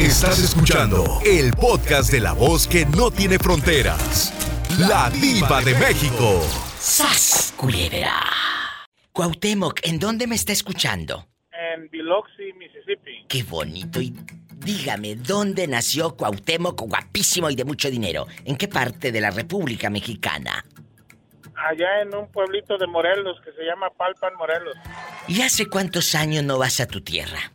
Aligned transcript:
Estás 0.00 0.38
escuchando 0.42 1.20
el 1.26 1.52
podcast 1.52 2.10
de 2.10 2.20
la 2.20 2.32
voz 2.32 2.66
que 2.66 2.86
no 2.86 3.10
tiene 3.10 3.38
fronteras. 3.38 4.32
La 4.78 5.10
diva 5.10 5.60
de 5.60 5.74
México. 5.74 6.40
¡Sas, 6.78 7.52
culebra! 7.54 8.14
Cuauhtémoc, 9.12 9.80
¿en 9.82 9.98
dónde 9.98 10.26
me 10.26 10.36
está 10.36 10.54
escuchando? 10.54 11.26
En 11.52 11.90
Biloxi, 11.90 12.50
Mississippi. 12.54 13.26
Qué 13.28 13.42
bonito. 13.42 14.00
Y 14.00 14.14
dígame, 14.64 15.16
¿dónde 15.16 15.68
nació 15.68 16.16
Cuauhtémoc, 16.16 16.80
guapísimo 16.80 17.50
y 17.50 17.54
de 17.54 17.66
mucho 17.66 17.90
dinero? 17.90 18.26
¿En 18.46 18.56
qué 18.56 18.68
parte 18.68 19.12
de 19.12 19.20
la 19.20 19.30
República 19.30 19.90
Mexicana? 19.90 20.64
Allá 21.54 22.00
en 22.00 22.14
un 22.14 22.26
pueblito 22.32 22.78
de 22.78 22.86
Morelos 22.86 23.36
que 23.44 23.52
se 23.52 23.64
llama 23.64 23.90
Palpan, 23.90 24.32
Morelos. 24.38 24.76
¿Y 25.28 25.42
hace 25.42 25.66
cuántos 25.66 26.14
años 26.14 26.42
no 26.42 26.56
vas 26.56 26.80
a 26.80 26.86
tu 26.86 27.02
tierra? 27.02 27.52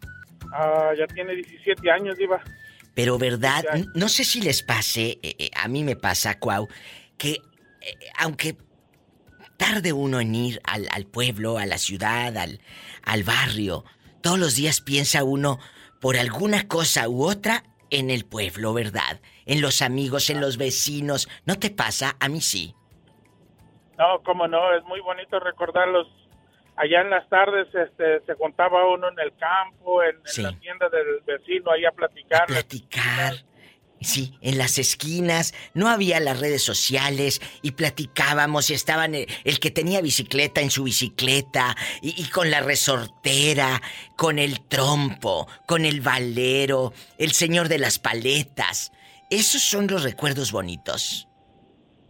Ah, 0.58 0.94
ya 0.98 1.06
tiene 1.08 1.36
17 1.36 1.92
años, 1.92 2.18
Diva. 2.18 2.42
Pero 2.94 3.18
verdad, 3.18 3.66
no 3.94 4.08
sé 4.08 4.24
si 4.24 4.42
les 4.42 4.64
pase, 4.64 5.20
eh, 5.22 5.36
eh, 5.38 5.52
a 5.54 5.68
mí 5.68 5.84
me 5.84 5.98
pasa, 5.98 6.40
Cuau, 6.40 6.70
que 7.18 7.32
eh, 7.32 7.40
aunque 8.18 8.56
tarde 9.58 9.92
uno 9.92 10.22
en 10.22 10.34
ir 10.34 10.62
al, 10.64 10.88
al, 10.92 11.06
pueblo, 11.06 11.58
a 11.58 11.66
la 11.66 11.78
ciudad, 11.78 12.38
al, 12.38 12.62
al 13.04 13.24
barrio, 13.24 13.84
todos 14.22 14.40
los 14.40 14.56
días 14.56 14.80
piensa 14.80 15.26
uno 15.26 15.60
por 16.00 16.16
alguna 16.16 16.70
cosa 16.70 17.10
u 17.10 17.26
otra 17.26 17.64
en 17.90 18.10
el 18.10 18.26
pueblo, 18.26 18.74
¿verdad? 18.74 19.20
En 19.46 19.62
los 19.62 19.82
amigos, 19.82 20.30
en 20.30 20.40
los 20.40 20.56
vecinos. 20.58 21.28
¿No 21.46 21.60
te 21.60 21.72
pasa? 21.72 22.16
A 22.22 22.30
mí 22.30 22.40
sí. 22.40 22.74
No, 23.98 24.22
cómo 24.24 24.48
no, 24.48 24.74
es 24.74 24.84
muy 24.86 25.02
bonito 25.02 25.38
recordarlos. 25.40 26.08
Allá 26.78 27.02
en 27.02 27.10
las 27.10 27.28
tardes 27.30 27.68
este, 27.74 28.20
se 28.26 28.34
juntaba 28.36 28.86
uno 28.94 29.08
en 29.10 29.20
el 29.20 29.32
campo, 29.38 30.04
en, 30.04 30.18
Sí. 30.26 30.42
en 30.42 30.48
la 30.48 30.60
tienda 30.60 30.90
del 30.90 31.22
vecino, 31.26 31.72
ahí 31.72 31.86
a 31.86 31.92
platicar. 31.92 32.46
Platicar. 32.48 33.34
Sí, 34.02 34.38
en 34.42 34.58
las 34.58 34.78
esquinas 34.78 35.54
no 35.74 35.88
había 35.88 36.20
las 36.20 36.40
redes 36.40 36.62
sociales 36.64 37.42
y 37.62 37.72
platicábamos 37.72 38.70
y 38.70 38.74
estaban 38.74 39.16
el, 39.16 39.26
el 39.46 39.60
que 39.60 39.72
tenía 39.72 40.02
bicicleta 40.02 40.60
en 40.62 40.70
su 40.70 40.84
bicicleta 40.84 41.76
y, 42.02 42.22
y 42.22 42.30
con 42.30 42.52
la 42.52 42.60
resortera, 42.60 43.82
con 44.18 44.38
el 44.38 44.60
trompo, 44.68 45.48
con 45.66 45.86
el 45.86 46.02
valero, 46.02 46.92
el 47.18 47.32
señor 47.32 47.70
de 47.70 47.80
las 47.80 47.98
paletas. 47.98 48.92
Esos 49.32 49.62
son 49.64 49.88
los 49.88 50.04
recuerdos 50.04 50.52
bonitos. 50.52 51.28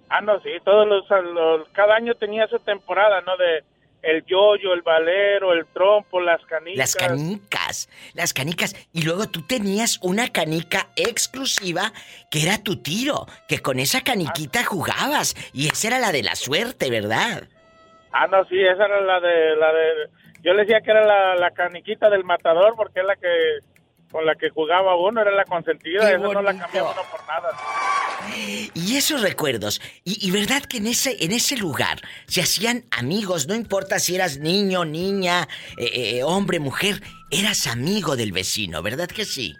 Ah, 0.09 0.21
no, 0.21 0.39
sí, 0.41 0.49
todos 0.65 0.87
los, 0.87 1.05
los- 1.33 1.69
cada 1.69 1.95
año 1.95 2.15
tenía 2.15 2.47
su 2.47 2.59
temporada, 2.59 3.21
¿no? 3.21 3.37
De 3.37 3.63
el 4.05 4.23
yoyo, 4.25 4.73
el 4.73 4.81
valero, 4.81 5.53
el 5.53 5.65
trompo, 5.67 6.21
las 6.21 6.43
canicas. 6.45 6.77
Las 6.77 6.95
canicas, 6.95 7.89
las 8.13 8.33
canicas. 8.33 8.75
Y 8.93 9.01
luego 9.03 9.27
tú 9.27 9.41
tenías 9.41 9.99
una 10.01 10.29
canica 10.31 10.87
exclusiva 10.95 11.91
que 12.29 12.43
era 12.43 12.61
tu 12.63 12.77
tiro, 12.81 13.25
que 13.47 13.59
con 13.59 13.79
esa 13.79 14.01
caniquita 14.01 14.63
jugabas. 14.63 15.35
Y 15.53 15.67
esa 15.67 15.87
era 15.87 15.99
la 15.99 16.11
de 16.11 16.23
la 16.23 16.35
suerte, 16.35 16.89
¿verdad? 16.89 17.47
Ah, 18.11 18.27
no, 18.27 18.45
sí, 18.45 18.61
esa 18.61 18.85
era 18.85 19.01
la 19.01 19.19
de, 19.19 19.55
la 19.57 19.73
de, 19.73 20.09
yo 20.41 20.53
le 20.53 20.61
decía 20.63 20.81
que 20.81 20.91
era 20.91 21.05
la, 21.05 21.35
la 21.35 21.51
caniquita 21.51 22.09
del 22.09 22.23
matador 22.23 22.75
porque 22.77 23.01
es 23.01 23.05
la 23.05 23.15
que, 23.15 23.57
con 24.11 24.25
la 24.25 24.35
que 24.35 24.49
jugaba 24.51 24.95
uno, 24.95 25.21
era 25.21 25.31
la 25.31 25.43
consentida, 25.45 26.01
Qué 26.07 26.13
esa 26.13 26.17
no 26.19 26.31
la 26.33 26.41
bonito. 26.41 26.63
cambiaba 26.63 26.91
uno 26.91 27.01
por 27.11 27.27
nada. 27.27 27.49
Y 28.73 28.97
esos 28.97 29.21
recuerdos, 29.21 29.81
y, 30.03 30.25
y 30.27 30.31
verdad 30.31 30.63
que 30.63 30.77
en 30.77 30.87
ese, 30.87 31.23
en 31.23 31.31
ese 31.31 31.57
lugar 31.57 31.99
se 32.27 32.41
hacían 32.41 32.85
amigos, 32.91 33.47
no 33.47 33.55
importa 33.55 33.99
si 33.99 34.15
eras 34.15 34.37
niño, 34.39 34.85
niña, 34.85 35.47
eh, 35.77 36.17
eh, 36.17 36.23
hombre, 36.23 36.59
mujer, 36.59 37.01
eras 37.31 37.67
amigo 37.67 38.15
del 38.15 38.31
vecino, 38.31 38.81
¿verdad 38.81 39.07
que 39.07 39.25
sí? 39.25 39.55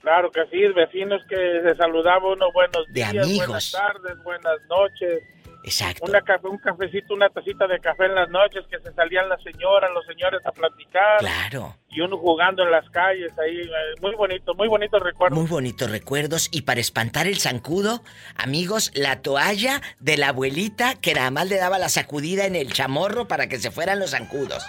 Claro 0.00 0.30
que 0.30 0.42
sí, 0.50 0.58
vecinos 0.74 1.20
que 1.28 1.36
se 1.62 1.74
saludaba 1.76 2.32
uno, 2.32 2.50
buenos 2.52 2.86
De 2.88 2.94
días, 2.94 3.10
amigos. 3.10 3.46
buenas 3.46 3.72
tardes, 3.72 4.22
buenas 4.24 4.58
noches. 4.68 5.22
Exacto. 5.68 6.04
Una 6.06 6.22
un 6.44 6.58
cafecito, 6.58 7.14
una 7.14 7.28
tacita 7.28 7.66
de 7.66 7.78
café 7.78 8.06
en 8.06 8.14
las 8.14 8.30
noches 8.30 8.64
que 8.70 8.78
se 8.80 8.92
salían 8.94 9.28
las 9.28 9.42
señoras, 9.42 9.90
los 9.94 10.04
señores 10.06 10.40
a 10.46 10.52
platicar. 10.52 11.18
Claro. 11.18 11.76
Y 11.90 12.00
uno 12.00 12.16
jugando 12.16 12.62
en 12.62 12.70
las 12.70 12.88
calles 12.90 13.30
ahí, 13.38 13.60
eh, 13.60 13.70
muy 14.00 14.14
bonito, 14.14 14.54
muy 14.54 14.68
bonito 14.68 14.98
recuerdo. 14.98 15.36
Muy 15.36 15.46
bonitos 15.46 15.90
recuerdos 15.90 16.48
y 16.50 16.62
para 16.62 16.80
espantar 16.80 17.26
el 17.26 17.38
zancudo, 17.38 18.02
amigos, 18.36 18.90
la 18.94 19.20
toalla 19.20 19.82
de 20.00 20.16
la 20.16 20.28
abuelita 20.28 20.94
que 20.94 21.14
nada 21.14 21.30
más 21.30 21.48
le 21.48 21.56
daba 21.56 21.78
la 21.78 21.88
sacudida 21.88 22.46
en 22.46 22.56
el 22.56 22.72
chamorro 22.72 23.28
para 23.28 23.48
que 23.48 23.58
se 23.58 23.70
fueran 23.70 23.98
los 23.98 24.10
zancudos. 24.10 24.64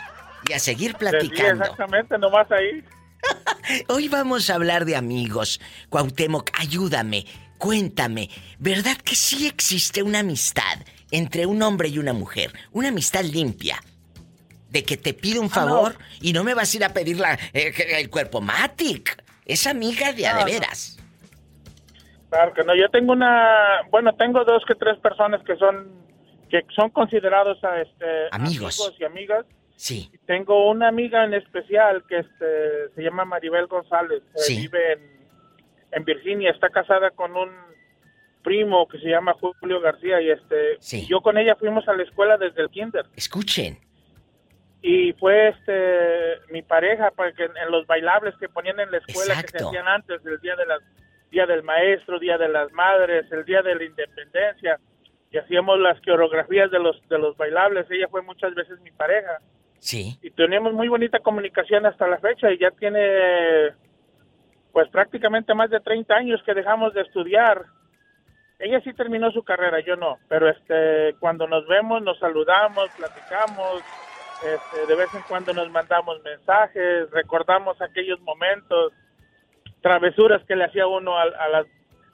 Y 0.49 0.53
a 0.53 0.59
seguir 0.59 0.91
Sí, 0.91 0.97
platicando. 0.97 1.63
exactamente, 1.63 2.17
nomás 2.17 2.51
ahí. 2.51 2.83
Hoy 3.89 4.07
vamos 4.07 4.49
a 4.49 4.55
hablar 4.55 4.85
de 4.85 4.95
amigos. 4.95 5.59
Cuauhtémoc, 5.89 6.49
ayúdame, 6.57 7.25
cuéntame, 7.59 8.29
¿verdad 8.57 8.97
que 8.97 9.13
sí 9.15 9.45
existe 9.47 10.01
una 10.01 10.19
amistad 10.19 10.79
entre 11.11 11.45
un 11.45 11.61
hombre 11.61 11.89
y 11.89 11.99
una 11.99 12.13
mujer? 12.13 12.51
Una 12.71 12.87
amistad 12.87 13.23
limpia. 13.23 13.77
De 14.69 14.83
que 14.83 14.97
te 14.97 15.13
pido 15.13 15.41
un 15.41 15.49
favor 15.49 15.95
y 16.21 16.31
no 16.33 16.43
me 16.43 16.53
vas 16.53 16.73
a 16.73 16.77
ir 16.77 16.83
a 16.85 16.89
pedir 16.93 17.19
la, 17.19 17.33
eh, 17.53 17.71
el 17.99 18.09
cuerpo 18.09 18.39
Matic. 18.41 19.23
Es 19.45 19.65
amiga 19.67 20.13
de 20.13 20.27
a 20.27 20.33
de 20.33 20.39
No, 20.41 20.45
no. 20.45 20.45
veras. 20.45 20.95
Claro 22.29 22.53
que 22.53 22.63
no, 22.63 22.75
yo 22.75 22.87
tengo 22.89 23.11
una, 23.13 23.81
bueno, 23.89 24.13
tengo 24.15 24.43
dos 24.45 24.63
que 24.67 24.75
tres 24.75 24.97
personas 24.99 25.41
que 25.45 25.55
son 25.57 25.97
que 26.51 26.61
son 26.75 26.89
considerados 26.91 27.63
a 27.63 27.81
este 27.81 28.05
Amigos. 28.31 28.91
y 28.99 29.03
amigas. 29.03 29.45
Sí. 29.75 30.11
Tengo 30.25 30.69
una 30.69 30.87
amiga 30.87 31.23
en 31.25 31.33
especial 31.35 32.03
que 32.07 32.19
este 32.19 32.89
se 32.95 33.01
llama 33.01 33.23
Maribel 33.25 33.65
González, 33.67 34.21
eh, 34.35 34.39
Sí. 34.39 34.57
vive 34.57 34.93
en, 34.93 35.18
en 35.91 36.03
Virginia, 36.05 36.51
está 36.51 36.69
casada 36.69 37.11
con 37.11 37.35
un 37.35 37.49
primo 38.43 38.87
que 38.87 38.99
se 38.99 39.09
llama 39.09 39.33
Julio 39.33 39.81
García 39.81 40.21
y 40.21 40.29
este 40.31 40.77
Sí. 40.79 41.05
yo 41.07 41.21
con 41.21 41.37
ella 41.37 41.55
fuimos 41.55 41.87
a 41.87 41.93
la 41.93 42.03
escuela 42.03 42.37
desde 42.37 42.61
el 42.61 42.69
kinder 42.69 43.05
Escuchen. 43.15 43.77
y 44.81 45.11
fue 45.13 45.49
este 45.49 46.37
mi 46.51 46.61
pareja 46.61 47.11
porque 47.15 47.43
en, 47.43 47.57
en 47.57 47.69
los 47.71 47.85
bailables 47.85 48.33
que 48.39 48.47
ponían 48.47 48.79
en 48.79 48.91
la 48.91 48.99
escuela 48.99 49.41
que 49.41 49.49
se 49.49 49.57
hacían 49.57 49.87
antes 49.89 50.23
del 50.23 50.39
día 50.39 50.55
de 50.55 50.65
las 50.65 50.79
día 51.31 51.45
del 51.45 51.63
maestro 51.63 52.17
día 52.17 52.37
de 52.37 52.47
las 52.47 52.71
madres 52.71 53.29
el 53.31 53.43
día 53.43 53.61
de 53.61 53.75
la 53.75 53.83
independencia 53.83 54.79
y 55.31 55.37
hacíamos 55.37 55.77
las 55.79 55.99
coreografías 56.01 56.71
de 56.71 56.79
los 56.79 56.95
de 57.09 57.19
los 57.19 57.35
bailables 57.35 57.87
ella 57.91 58.07
fue 58.09 58.21
muchas 58.21 58.55
veces 58.55 58.79
mi 58.81 58.91
pareja 58.91 59.37
Sí. 59.79 60.17
y 60.21 60.31
tenemos 60.31 60.73
muy 60.73 60.87
bonita 60.87 61.19
comunicación 61.19 61.85
hasta 61.85 62.07
la 62.07 62.17
fecha 62.19 62.51
y 62.51 62.57
ya 62.57 62.71
tiene 62.71 63.71
pues 64.71 64.87
prácticamente 64.89 65.53
más 65.53 65.69
de 65.69 65.79
30 65.79 66.13
años 66.13 66.41
que 66.45 66.53
dejamos 66.53 66.93
de 66.93 67.01
estudiar 67.01 67.65
ella 68.59 68.81
sí 68.83 68.93
terminó 68.93 69.31
su 69.31 69.41
carrera, 69.43 69.79
yo 69.79 69.95
no, 69.95 70.19
pero 70.27 70.49
este 70.49 71.15
cuando 71.19 71.47
nos 71.47 71.65
vemos 71.67 72.01
nos 72.01 72.19
saludamos, 72.19 72.89
platicamos, 72.97 73.81
este, 74.43 74.85
de 74.85 74.95
vez 74.95 75.13
en 75.15 75.21
cuando 75.29 75.53
nos 75.53 75.71
mandamos 75.71 76.21
mensajes, 76.23 77.09
recordamos 77.11 77.81
aquellos 77.81 78.19
momentos, 78.19 78.91
travesuras 79.81 80.43
que 80.45 80.57
le 80.57 80.65
hacía 80.65 80.87
uno 80.87 81.17
a, 81.17 81.23
a 81.23 81.47
las 81.49 81.65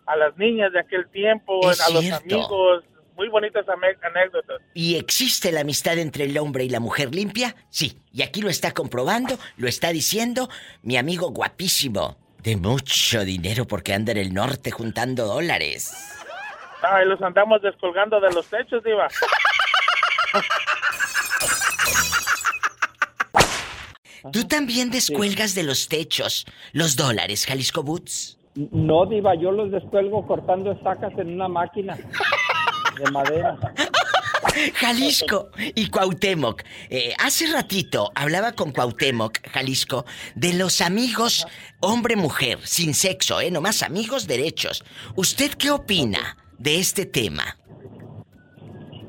a 0.05 0.15
las 0.15 0.37
niñas 0.37 0.71
de 0.71 0.79
aquel 0.79 1.09
tiempo, 1.09 1.71
Es 1.71 1.81
a 1.81 1.89
los 1.91 2.11
amigos, 2.11 2.83
muy 3.15 3.27
bonitas 3.27 3.65
anécdotas. 3.67 4.61
¿Y 4.75 4.97
existe 4.97 5.51
la 5.51 5.61
amistad 5.61 5.97
entre 5.97 6.25
el 6.25 6.37
hombre 6.37 6.63
y 6.63 6.69
la 6.69 6.79
mujer 6.79 7.15
limpia? 7.15 7.55
Sí. 7.69 7.97
Y 8.13 8.21
aquí 8.21 8.41
lo 8.41 8.49
está 8.49 8.71
comprobando, 8.71 9.39
lo 9.57 9.67
está 9.67 9.89
diciendo 9.91 10.47
mi 10.83 10.97
amigo 10.97 11.31
guapísimo. 11.31 12.17
De 12.45 12.55
mucho 12.55 13.25
dinero 13.25 13.65
porque 13.65 13.91
anda 13.91 14.11
en 14.11 14.19
el 14.19 14.31
norte 14.31 14.69
juntando 14.69 15.25
dólares. 15.25 15.91
Ay, 16.83 17.07
los 17.07 17.19
andamos 17.23 17.59
descolgando 17.63 18.19
de 18.21 18.31
los 18.31 18.45
techos, 18.45 18.83
diva. 18.83 19.07
Tú 24.31 24.47
también 24.47 24.91
descuelgas 24.91 25.55
de 25.55 25.63
los 25.63 25.87
techos 25.87 26.45
los 26.71 26.95
dólares, 26.95 27.47
Jalisco 27.47 27.81
Boots. 27.81 28.37
No, 28.55 29.05
Diva, 29.07 29.33
yo 29.35 29.51
los 29.51 29.71
descuelgo 29.71 30.25
cortando 30.27 30.71
estacas 30.71 31.11
en 31.17 31.33
una 31.33 31.47
máquina 31.47 31.97
de 32.97 33.11
madera. 33.11 33.57
Jalisco 34.75 35.49
y 35.75 35.89
Cuauhtémoc. 35.89 36.63
Eh, 36.89 37.13
hace 37.19 37.47
ratito 37.47 38.11
hablaba 38.15 38.53
con 38.53 38.71
Cuauhtémoc, 38.71 39.39
Jalisco, 39.49 40.05
de 40.35 40.53
los 40.53 40.81
amigos 40.81 41.45
hombre-mujer, 41.81 42.59
sin 42.63 42.93
sexo, 42.93 43.41
¿eh? 43.41 43.51
Nomás 43.51 43.83
amigos 43.83 44.27
derechos. 44.27 44.83
¿Usted 45.15 45.51
qué 45.51 45.71
opina 45.71 46.37
de 46.57 46.79
este 46.79 47.05
tema? 47.05 47.57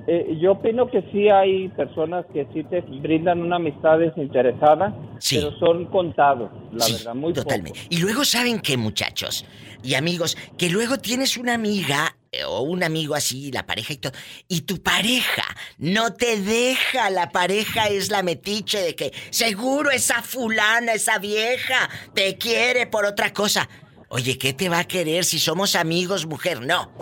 Eh, 0.09 0.39
yo 0.41 0.53
opino 0.53 0.89
que 0.89 1.03
sí 1.11 1.29
hay 1.29 1.69
personas 1.71 2.25
que 2.33 2.47
sí 2.55 2.63
te 2.71 2.81
brindan 2.81 3.41
una 3.41 3.57
amistad 3.57 3.99
desinteresada, 3.99 4.95
Sí. 5.19 5.37
pero 5.37 5.51
son 5.59 5.87
contados, 5.87 6.49
la 6.73 6.85
Sí, 6.85 6.93
verdad, 6.93 7.15
muy 7.17 7.33
totalmente. 7.33 7.81
Y 7.91 7.99
luego 7.99 8.25
saben 8.25 8.61
qué, 8.61 8.77
muchachos 8.77 9.45
y 9.83 9.95
amigos, 9.95 10.37
que 10.57 10.71
luego 10.71 10.99
tienes 10.99 11.37
una 11.37 11.55
amiga 11.55 12.17
o 12.45 12.61
un 12.61 12.83
amigo 12.83 13.15
así, 13.15 13.51
la 13.53 13.67
pareja 13.67 13.93
y 13.93 13.97
todo, 13.97 14.13
y 14.49 14.63
tu 14.63 14.83
pareja 14.83 15.45
no 15.79 16.15
te 16.15 16.41
deja, 16.41 17.11
la 17.11 17.31
pareja 17.31 17.89
es 17.89 18.11
la 18.11 18.23
metiche 18.23 18.79
de 18.81 18.95
que 18.95 19.13
seguro 19.31 19.91
esa 19.91 20.23
fulana, 20.23 20.93
esa 20.93 21.19
vieja, 21.19 21.89
te 22.15 22.37
quiere 22.37 22.87
por 22.87 23.05
otra 23.05 23.33
cosa. 23.33 23.69
Oye, 24.09 24.39
¿qué 24.39 24.53
te 24.53 24.69
va 24.69 24.81
a 24.81 24.85
querer 24.85 25.25
si 25.25 25.39
somos 25.39 25.75
amigos, 25.75 26.27
mujer? 26.27 26.61
No. 26.61 26.93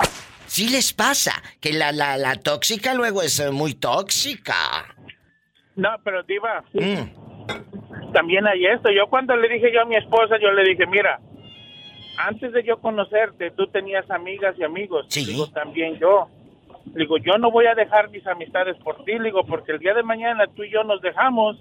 Sí 0.47 0.69
les 0.69 0.93
pasa 0.93 1.43
que 1.61 1.73
la, 1.73 1.93
la, 1.93 2.17
la 2.17 2.37
tóxica 2.37 2.95
luego 2.95 3.23
es 3.23 3.41
eh, 3.41 3.51
muy 3.51 3.75
tóxica. 3.75 4.55
No, 5.77 5.91
pero 6.05 6.23
Diva, 6.23 6.65
mm. 6.73 8.13
también 8.13 8.47
hay 8.47 8.67
esto. 8.67 8.91
Yo 8.91 9.09
cuando 9.09 9.37
le 9.37 9.49
dije 9.49 9.73
yo 9.73 9.83
a 9.83 9.85
mi 9.85 9.97
esposa, 9.97 10.37
yo 10.41 10.53
le 10.53 10.63
dije, 10.63 10.87
mira, 10.87 11.21
antes 12.19 12.53
de 12.53 12.63
yo 12.65 12.79
conocerte, 12.79 13.51
tú 13.51 13.67
tenías 13.69 14.11
amigas 14.11 14.55
y 14.59 14.65
amigos. 14.65 15.07
Sí. 15.09 15.25
Digo, 15.25 15.47
también 15.49 15.99
yo. 15.99 16.29
Digo, 16.87 17.17
yo 17.19 17.39
no 17.39 17.51
voy 17.51 17.67
a 17.67 17.75
dejar 17.75 18.11
mis 18.11 18.27
amistades 18.27 18.77
por 18.79 19.05
ti, 19.05 19.19
digo, 19.19 19.45
porque 19.47 19.73
el 19.73 19.79
día 19.79 19.95
de 19.95 20.03
mañana 20.03 20.47
tú 20.55 20.65
y 20.65 20.71
yo 20.71 20.85
nos 20.85 21.01
dejamos. 21.01 21.57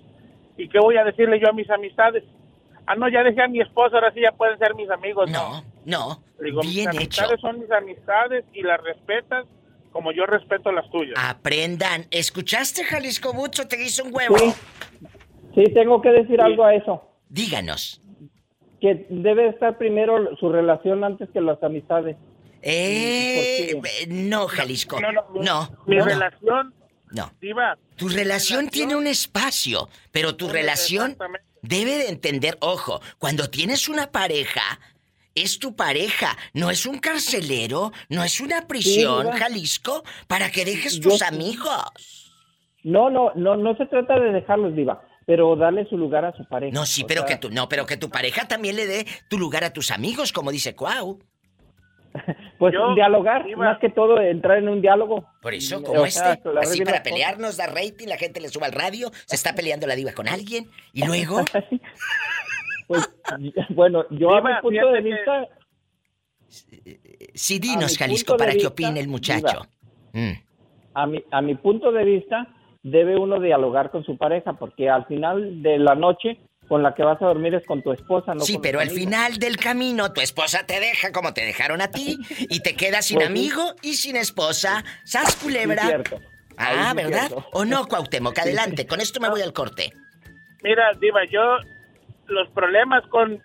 ¿Y 0.57 0.67
qué 0.69 0.79
voy 0.79 0.97
a 0.97 1.03
decirle 1.03 1.39
yo 1.39 1.49
a 1.49 1.53
mis 1.53 1.69
amistades? 1.69 2.23
Ah, 2.85 2.95
no, 2.95 3.07
ya 3.09 3.23
dejé 3.23 3.41
a 3.41 3.47
mi 3.47 3.61
esposa, 3.61 3.95
ahora 3.95 4.11
sí 4.11 4.21
ya 4.21 4.33
pueden 4.33 4.57
ser 4.59 4.75
mis 4.75 4.89
amigos. 4.89 5.31
No, 5.31 5.63
no. 5.85 6.21
Digo, 6.39 6.61
mis 6.61 6.85
amistades 6.85 7.39
son 7.39 7.59
mis 7.59 7.71
amistades 7.71 8.43
y 8.53 8.61
las 8.61 8.81
respetas 8.83 9.45
como 9.91 10.11
yo 10.11 10.25
respeto 10.25 10.71
las 10.71 10.89
tuyas. 10.89 11.13
Aprendan. 11.17 12.07
¿Escuchaste, 12.11 12.83
Jalisco 12.83 13.31
Bucho? 13.31 13.67
Te 13.67 13.81
hizo 13.81 14.03
un 14.03 14.13
huevo. 14.13 14.35
Sí, 15.55 15.63
tengo 15.73 16.01
que 16.01 16.09
decir 16.09 16.41
algo 16.41 16.65
a 16.65 16.73
eso. 16.73 17.01
Díganos. 17.29 18.01
Que 18.83 19.07
debe 19.09 19.47
estar 19.47 19.77
primero 19.77 20.35
su 20.35 20.51
relación 20.51 21.05
antes 21.05 21.29
que 21.29 21.39
las 21.39 21.63
amistades. 21.63 22.17
Eh, 22.61 23.79
no, 24.09 24.47
Jalisco. 24.49 24.99
No, 24.99 25.13
no. 25.13 25.23
no 25.41 25.69
mi 25.87 26.01
relación. 26.01 26.73
No. 27.11 27.31
tu 27.95 28.09
relación 28.09 28.67
tiene 28.67 28.97
un 28.97 29.07
espacio, 29.07 29.87
pero 30.11 30.35
tu 30.35 30.49
relación 30.49 31.15
debe 31.61 31.97
de 31.97 32.09
entender, 32.09 32.57
ojo, 32.59 32.99
cuando 33.19 33.49
tienes 33.49 33.87
una 33.87 34.11
pareja, 34.11 34.81
es 35.33 35.59
tu 35.59 35.77
pareja, 35.77 36.35
no 36.53 36.69
es 36.69 36.85
un 36.85 36.99
carcelero, 36.99 37.93
no 38.09 38.25
es 38.25 38.41
una 38.41 38.67
prisión, 38.67 39.31
Jalisco, 39.31 40.03
para 40.27 40.51
que 40.51 40.65
dejes 40.65 40.99
tus 40.99 41.21
amigos. 41.21 42.33
No, 42.83 43.09
no, 43.09 43.31
no, 43.35 43.55
no 43.55 43.77
se 43.77 43.85
trata 43.85 44.19
de 44.19 44.33
dejarlos, 44.33 44.75
Diva, 44.75 45.01
pero 45.25 45.55
darle 45.55 45.85
su 45.89 45.97
lugar 45.97 46.25
a 46.25 46.35
su 46.35 46.45
pareja. 46.45 46.73
No, 46.73 46.85
sí, 46.85 47.05
pero 47.07 47.25
que 47.25 47.37
tú, 47.37 47.49
no, 47.49 47.69
pero 47.69 47.85
que 47.85 47.97
tu 47.97 48.09
pareja 48.09 48.47
también 48.47 48.75
le 48.75 48.87
dé 48.87 49.05
tu 49.29 49.37
lugar 49.37 49.63
a 49.63 49.73
tus 49.73 49.91
amigos, 49.91 50.31
como 50.31 50.51
dice 50.51 50.75
Cuau. 50.75 51.19
Pues 52.59 52.75
dialogar, 52.95 53.45
más 53.57 53.79
que 53.79 53.89
todo 53.89 54.21
entrar 54.21 54.59
en 54.59 54.69
un 54.69 54.81
diálogo. 54.81 55.25
Por 55.41 55.53
eso, 55.53 55.83
como 55.83 56.05
este, 56.05 56.39
así 56.61 56.81
para 56.85 57.03
pelearnos, 57.03 57.57
da 57.57 57.65
rating, 57.67 58.07
la 58.07 58.17
gente 58.17 58.39
le 58.39 58.47
sube 58.47 58.65
al 58.65 58.71
radio, 58.71 59.09
se 59.25 59.35
está 59.35 59.53
peleando 59.53 59.85
la 59.85 59.95
diva 59.95 60.13
con 60.13 60.29
alguien, 60.29 60.69
y 60.93 61.03
luego... 61.05 61.43
pues, 62.87 63.11
bueno, 63.69 64.05
yo 64.11 64.33
a 64.33 64.41
mi 64.41 64.61
punto 64.61 64.91
de 64.91 65.01
vista... 65.01 65.47
Sí, 67.33 67.59
dinos, 67.59 67.97
Jalisco, 67.97 68.37
para 68.37 68.53
que 68.53 68.67
opine 68.67 68.99
el 68.99 69.07
muchacho. 69.07 69.65
Mm. 70.13 70.31
A, 70.93 71.07
mi, 71.07 71.23
a 71.31 71.41
mi 71.41 71.55
punto 71.55 71.91
de 71.91 72.03
vista, 72.05 72.47
debe 72.83 73.17
uno 73.17 73.39
dialogar 73.39 73.89
con 73.89 74.03
su 74.03 74.17
pareja, 74.17 74.53
porque 74.53 74.89
al 74.89 75.05
final 75.05 75.63
de 75.63 75.79
la 75.79 75.95
noche 75.95 76.37
con 76.67 76.83
la 76.83 76.93
que 76.93 77.03
vas 77.03 77.21
a 77.21 77.25
dormir 77.25 77.53
es 77.55 77.65
con 77.65 77.81
tu 77.81 77.91
esposa, 77.91 78.33
¿no? 78.33 78.41
Sí, 78.41 78.57
pero 78.61 78.79
al 78.79 78.89
final 78.89 79.37
del 79.37 79.57
camino 79.57 80.13
tu 80.13 80.21
esposa 80.21 80.65
te 80.65 80.79
deja 80.79 81.11
como 81.11 81.33
te 81.33 81.45
dejaron 81.45 81.81
a 81.81 81.89
ti 81.89 82.17
y 82.49 82.61
te 82.61 82.75
quedas 82.75 83.05
sin 83.05 83.17
pues 83.17 83.29
amigo 83.29 83.73
y 83.81 83.95
sin 83.95 84.15
esposa. 84.15 84.83
¿Sas 85.03 85.35
culebra? 85.35 85.83
cierto. 85.83 86.19
Ah, 86.57 86.93
¿verdad? 86.95 87.31
¿O 87.51 87.65
no, 87.65 87.87
Cuauhtémoc? 87.87 88.37
Adelante, 88.39 88.85
con 88.85 89.01
esto 89.01 89.19
me 89.19 89.29
voy 89.29 89.41
al 89.41 89.53
corte. 89.53 89.91
Mira, 90.61 90.91
Diva, 90.99 91.21
yo 91.29 91.41
los 92.27 92.49
problemas 92.51 93.05
con... 93.07 93.41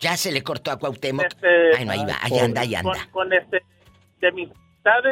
Ya 0.00 0.16
se 0.16 0.32
le 0.32 0.42
cortó 0.42 0.70
a 0.70 0.78
Cuauhtémoc. 0.78 1.26
Este, 1.26 1.76
Ay, 1.76 1.84
no, 1.84 1.92
ahí 1.92 2.04
va, 2.04 2.16
ahí 2.20 2.38
anda, 2.38 2.60
ahí 2.62 2.74
anda. 2.74 2.92
Con, 2.92 3.10
con 3.10 3.32
este, 3.32 3.62
de 4.20 4.32
mis 4.32 4.48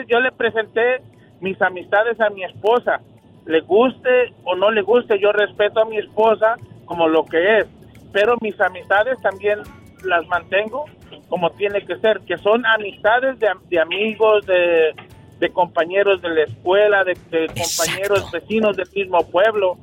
yo 0.08 0.20
le 0.20 0.32
presenté 0.32 1.02
mis 1.40 1.60
amistades 1.60 2.20
a 2.20 2.30
mi 2.30 2.44
esposa 2.44 3.00
le 3.46 3.60
guste 3.60 4.32
o 4.44 4.56
no 4.56 4.70
le 4.70 4.82
guste, 4.82 5.18
yo 5.20 5.32
respeto 5.32 5.80
a 5.80 5.84
mi 5.84 5.98
esposa 5.98 6.56
como 6.84 7.08
lo 7.08 7.24
que 7.24 7.58
es, 7.58 7.66
pero 8.12 8.36
mis 8.40 8.60
amistades 8.60 9.20
también 9.20 9.60
las 10.02 10.26
mantengo 10.26 10.86
como 11.28 11.50
tiene 11.52 11.84
que 11.84 11.96
ser, 11.98 12.20
que 12.20 12.38
son 12.38 12.64
amistades 12.66 13.38
de, 13.38 13.80
amigos, 13.80 14.46
de, 14.46 15.50
compañeros 15.52 16.22
de 16.22 16.28
la 16.30 16.42
escuela, 16.44 17.04
de, 17.04 17.14
compañeros 17.48 18.30
vecinos 18.30 18.76
del 18.76 18.88
mismo 18.94 19.26
pueblo, 19.28 19.78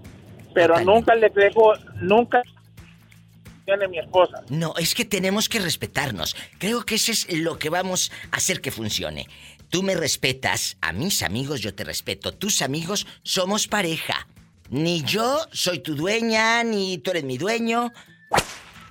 pero 0.53 0.79
nunca 0.81 1.15
le 1.15 1.29
dejo, 1.29 1.73
nunca 2.01 2.41
tiene 3.65 3.87
mi 3.87 3.99
esposa. 3.99 4.41
No, 4.49 4.73
es 4.77 4.93
que 4.93 5.05
tenemos 5.05 5.47
que 5.47 5.59
respetarnos. 5.59 6.35
Creo 6.59 6.83
que 6.83 6.95
eso 6.95 7.11
es 7.11 7.31
lo 7.39 7.57
que 7.57 7.69
vamos 7.69 8.11
a 8.31 8.37
hacer 8.37 8.61
que 8.61 8.71
funcione. 8.71 9.27
Tú 9.73 9.81
me 9.81 9.95
respetas, 9.95 10.77
a 10.81 10.93
mis 10.93 11.23
amigos 11.23 11.61
yo 11.61 11.73
te 11.73 11.83
respeto, 11.83 12.31
tus 12.31 12.61
amigos 12.61 13.07
somos 13.23 13.67
pareja. 13.67 14.27
Ni 14.69 15.01
yo 15.01 15.47
soy 15.51 15.79
tu 15.79 15.95
dueña, 15.95 16.63
ni 16.63 16.99
tú 16.99 17.09
eres 17.09 17.23
mi 17.23 17.39
dueño. 17.39 17.91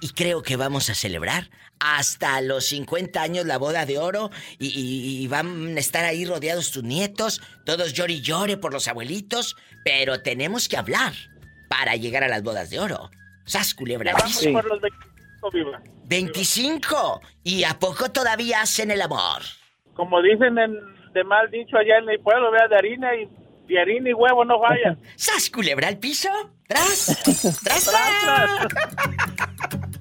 Y 0.01 0.09
creo 0.09 0.43
que 0.43 0.57
vamos 0.57 0.91
a 0.91 0.97
celebrar 0.97 1.51
hasta 1.79 2.41
los 2.41 2.67
50 2.67 3.23
años 3.23 3.47
la 3.47 3.59
boda 3.59 3.87
de 3.87 3.99
oro 3.99 4.33
y, 4.59 5.25
van 5.29 5.77
a 5.77 5.79
estar 5.79 6.05
ahí 6.05 6.25
rodeados 6.25 6.73
tus 6.73 6.83
nietos, 6.83 7.41
todos 7.65 7.93
llore 7.93 8.15
y 8.15 8.21
llore 8.21 8.57
por 8.57 8.73
los 8.73 8.89
abuelitos, 8.89 9.55
pero 9.85 10.21
tenemos 10.21 10.69
que 10.69 10.79
hablar 10.79 11.13
para 11.69 11.95
llegar 11.95 12.25
a 12.25 12.29
las 12.29 12.43
bodas 12.43 12.71
de 12.71 12.81
oro. 12.81 13.09
Sas 13.45 13.73
culebra. 13.73 14.15
Vamos 14.15 14.45
por 14.53 14.65
los 14.65 14.81
25, 14.81 15.51
viva. 15.53 15.83
25. 16.07 17.21
¿Y 17.45 17.63
a 17.63 17.79
poco 17.79 18.11
todavía 18.11 18.63
hacen 18.63 18.91
el 18.91 19.01
amor? 19.01 19.43
Como 19.95 20.23
dicen 20.23 20.59
en, 20.59 20.75
de 21.13 21.25
mal 21.25 21.51
dicho 21.51 21.77
allá 21.77 21.99
en 21.99 22.09
el 22.09 22.21
pueblo, 22.21 22.51
vea, 22.51 22.69
de 22.69 22.77
harina 22.77 23.15
y 23.15 23.29
de 23.67 23.81
harina 23.81 24.11
y 24.11 24.13
huevo 24.13 24.45
no 24.45 24.59
vayan. 24.59 24.99
¿Sas 25.17 25.51
culebra 25.51 25.89
al 25.89 25.99
piso? 25.99 26.29
¡Tras! 26.67 27.19
¡Tras, 27.63 27.85
tras! 27.85 28.69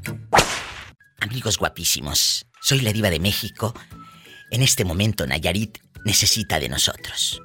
Amigos 1.22 1.58
guapísimos, 1.58 2.46
soy 2.62 2.82
la 2.82 2.92
diva 2.92 3.10
de 3.10 3.20
México. 3.20 3.74
En 4.50 4.64
este 4.64 4.84
momento 4.84 5.28
Nayarit 5.28 5.78
necesita 6.04 6.60
de 6.60 6.68
nosotros. 6.68 7.42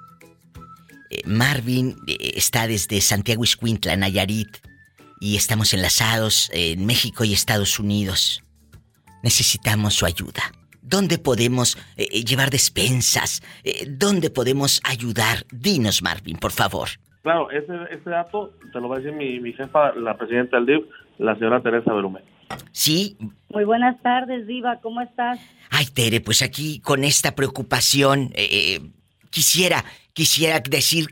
Eh, 1.11 1.23
Marvin 1.27 1.97
eh, 2.07 2.33
está 2.35 2.67
desde 2.67 3.01
Santiago 3.01 3.45
Iscuintla, 3.45 3.97
Nayarit, 3.97 4.59
y 5.21 5.37
estamos 5.37 5.73
enlazados 5.73 6.51
en 6.53 6.85
México 6.85 7.25
y 7.25 7.33
Estados 7.33 7.79
Unidos. 7.79 8.43
Necesitamos 9.23 9.95
su 9.95 10.07
ayuda. 10.07 10.53
¿Dónde 10.89 11.19
podemos 11.19 11.77
eh, 11.97 12.07
eh, 12.13 12.25
llevar 12.25 12.51
despensas? 12.51 13.43
Eh, 13.65 13.87
¿Dónde 13.89 14.31
podemos 14.31 14.81
ayudar? 14.85 15.45
Dinos, 15.51 16.01
Marvin, 16.01 16.37
por 16.37 16.53
favor. 16.53 16.89
Claro, 17.23 17.51
ese, 17.51 17.73
ese 17.91 18.09
dato 18.09 18.53
te 18.73 18.81
lo 18.81 18.89
va 18.89 18.97
a 18.97 18.99
decir 19.01 19.13
mi, 19.13 19.53
jefa, 19.53 19.93
la 19.95 20.17
presidenta 20.17 20.59
del 20.59 20.67
DIV, 20.67 20.87
la 21.19 21.35
señora 21.35 21.61
Teresa 21.61 21.93
Berume. 21.93 22.21
Sí. 22.71 23.17
Muy 23.49 23.65
buenas 23.65 24.01
tardes, 24.01 24.47
Diva, 24.47 24.79
¿cómo 24.81 25.01
estás? 25.01 25.41
Ay, 25.71 25.87
Tere, 25.87 26.21
pues 26.21 26.43
aquí 26.43 26.79
con 26.79 27.03
esta 27.03 27.35
preocupación, 27.35 28.31
quisiera, 29.31 29.85
quisiera 30.13 30.61
decir 30.61 31.09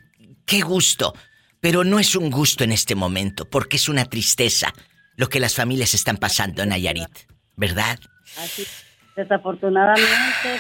qué 0.47 0.61
gusto, 0.61 1.15
pero 1.59 1.83
no 1.83 1.99
es 1.99 2.15
un 2.15 2.31
gusto 2.31 2.63
en 2.63 2.71
este 2.71 2.95
momento, 2.95 3.45
porque 3.51 3.77
es 3.77 3.89
una 3.89 4.05
tristeza 4.05 4.73
lo 5.17 5.29
que 5.29 5.41
las 5.41 5.57
familias 5.57 5.95
están 5.95 6.19
pasando 6.19 6.63
en 6.63 6.69
Nayarit, 6.69 7.11
¿verdad? 7.57 7.99
Así 8.39 8.65
Desafortunadamente, 9.17 10.03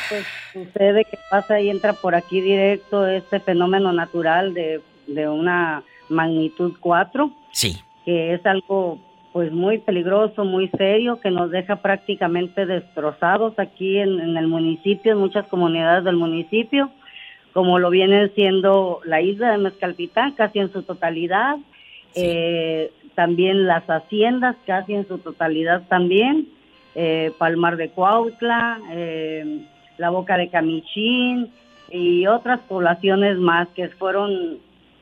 pues 0.08 0.24
sucede 0.52 1.04
que 1.04 1.18
pasa 1.28 1.60
y 1.60 1.70
entra 1.70 1.92
por 1.92 2.14
aquí 2.14 2.40
directo 2.40 3.06
este 3.06 3.40
fenómeno 3.40 3.92
natural 3.92 4.54
de, 4.54 4.80
una 5.28 5.82
magnitud 6.08 6.74
4. 6.78 7.32
Sí. 7.50 7.76
Que 8.04 8.34
es 8.34 8.46
algo 8.46 9.00
pues 9.32 9.50
muy 9.50 9.78
peligroso, 9.78 10.44
muy 10.44 10.68
serio, 10.68 11.18
que 11.18 11.32
nos 11.32 11.50
deja 11.50 11.76
prácticamente 11.76 12.66
destrozados 12.66 13.58
aquí 13.58 13.98
en, 13.98 14.36
el 14.36 14.46
municipio, 14.46 15.12
en 15.12 15.18
muchas 15.18 15.48
comunidades 15.48 16.04
del 16.04 16.14
municipio, 16.14 16.92
como 17.52 17.80
lo 17.80 17.90
viene 17.90 18.28
siendo 18.28 19.00
la 19.04 19.20
isla 19.20 19.50
de 19.50 19.58
Mezcalpitán, 19.58 20.32
casi 20.32 20.60
en 20.60 20.72
su 20.72 20.84
totalidad, 20.84 21.56
eh, 22.14 22.92
también 23.16 23.66
las 23.66 23.84
haciendas, 23.90 24.54
casi 24.66 24.94
en 24.94 25.08
su 25.08 25.18
totalidad 25.18 25.82
también, 25.88 26.46
eh, 26.94 27.32
Palmar 27.38 27.76
de 27.76 27.90
Cuautla, 27.90 28.80
eh, 28.90 29.66
la 29.98 30.10
Boca 30.10 30.36
de 30.36 30.48
Camichín 30.48 31.52
y 31.90 32.26
otras 32.26 32.60
poblaciones 32.68 33.38
más 33.38 33.68
que 33.74 33.88
fueron 33.88 34.58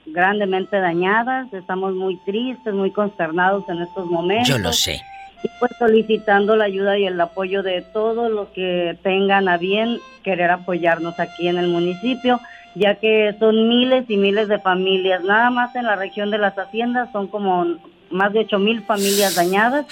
grandemente 0.06 0.78
dañadas. 0.78 1.52
Estamos 1.52 1.94
muy 1.94 2.16
tristes, 2.25 2.75
muy 2.75 2.90
consternados 2.90 3.68
en 3.68 3.82
estos 3.82 4.06
momentos. 4.06 4.49
Yo 4.49 4.58
lo 4.58 4.72
sé. 4.72 5.00
Y 5.42 5.49
pues 5.58 5.72
solicitando 5.78 6.54
la 6.56 6.64
ayuda 6.64 6.99
y 6.99 7.04
el 7.04 7.20
apoyo 7.20 7.62
de 7.62 7.82
todos 7.82 8.30
los 8.30 8.49
que 8.49 8.96
tengan 9.02 9.49
a 9.49 9.56
bien 9.58 9.99
querer 10.22 10.50
apoyarnos 10.50 11.18
aquí 11.18 11.49
en 11.49 11.58
el 11.58 11.68
municipio, 11.68 12.40
ya 12.75 12.94
que 12.94 13.34
son 13.38 13.68
miles 13.68 14.08
y 14.08 14.16
miles 14.16 14.49
de 14.49 14.61
familias. 14.61 15.25
Nada 15.25 15.50
más 15.50 15.75
en 15.75 15.84
la 15.84 15.96
región 15.96 16.30
de 16.30 16.38
las 16.38 16.56
haciendas 16.56 17.11
son 17.12 17.26
como 17.26 17.66
más 18.11 18.32
de 18.32 18.40
ocho 18.40 18.58
mil 18.58 18.82
familias 18.82 19.34
dañadas 19.34 19.87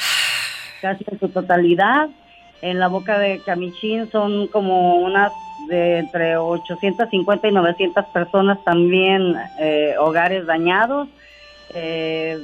casi 0.80 1.04
en 1.10 1.18
su 1.18 1.28
totalidad. 1.28 2.08
En 2.62 2.78
la 2.78 2.88
boca 2.88 3.18
de 3.18 3.40
Camichín 3.44 4.10
son 4.10 4.46
como 4.49 4.96
unas 4.96 5.32
de 5.68 5.99
entre 5.99 6.37
850 6.37 7.49
y 7.49 7.52
900 7.52 8.04
personas 8.06 8.62
también 8.64 9.34
eh, 9.58 9.94
hogares 9.99 10.46
dañados. 10.46 11.08
Eh, 11.75 12.38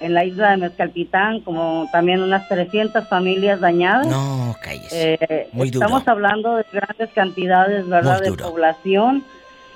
en 0.00 0.14
la 0.14 0.24
isla 0.24 0.52
de 0.52 0.56
Mezcalpitán, 0.56 1.40
como 1.40 1.86
también 1.92 2.22
unas 2.22 2.48
300 2.48 3.06
familias 3.06 3.60
dañadas. 3.60 4.06
No, 4.06 4.56
cállese. 4.62 5.18
Eh, 5.20 5.48
estamos 5.62 6.08
hablando 6.08 6.56
de 6.56 6.64
grandes 6.72 7.10
cantidades, 7.14 7.86
¿verdad?, 7.86 8.20
de 8.20 8.32
población. 8.32 9.22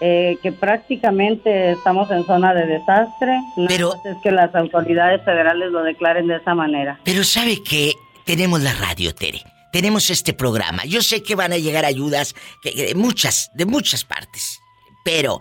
Eh, 0.00 0.36
que 0.42 0.50
prácticamente 0.52 1.72
estamos 1.72 2.10
en 2.10 2.24
zona 2.24 2.52
de 2.52 2.66
desastre. 2.66 3.38
Pero 3.68 3.94
es 4.04 4.16
que 4.22 4.30
las 4.32 4.54
autoridades 4.54 5.22
federales 5.24 5.70
lo 5.70 5.82
declaren 5.82 6.26
de 6.26 6.36
esa 6.36 6.54
manera. 6.54 6.98
Pero 7.04 7.22
sabe 7.24 7.62
que 7.62 7.92
tenemos 8.24 8.60
la 8.62 8.74
radio, 8.74 9.14
Tere. 9.14 9.42
Tenemos 9.72 10.10
este 10.10 10.32
programa. 10.32 10.84
Yo 10.84 11.02
sé 11.02 11.22
que 11.22 11.34
van 11.34 11.52
a 11.52 11.58
llegar 11.58 11.84
ayudas, 11.84 12.34
que, 12.62 12.92
muchas, 12.94 13.50
de 13.54 13.66
muchas 13.66 14.04
partes. 14.04 14.60
Pero 15.04 15.38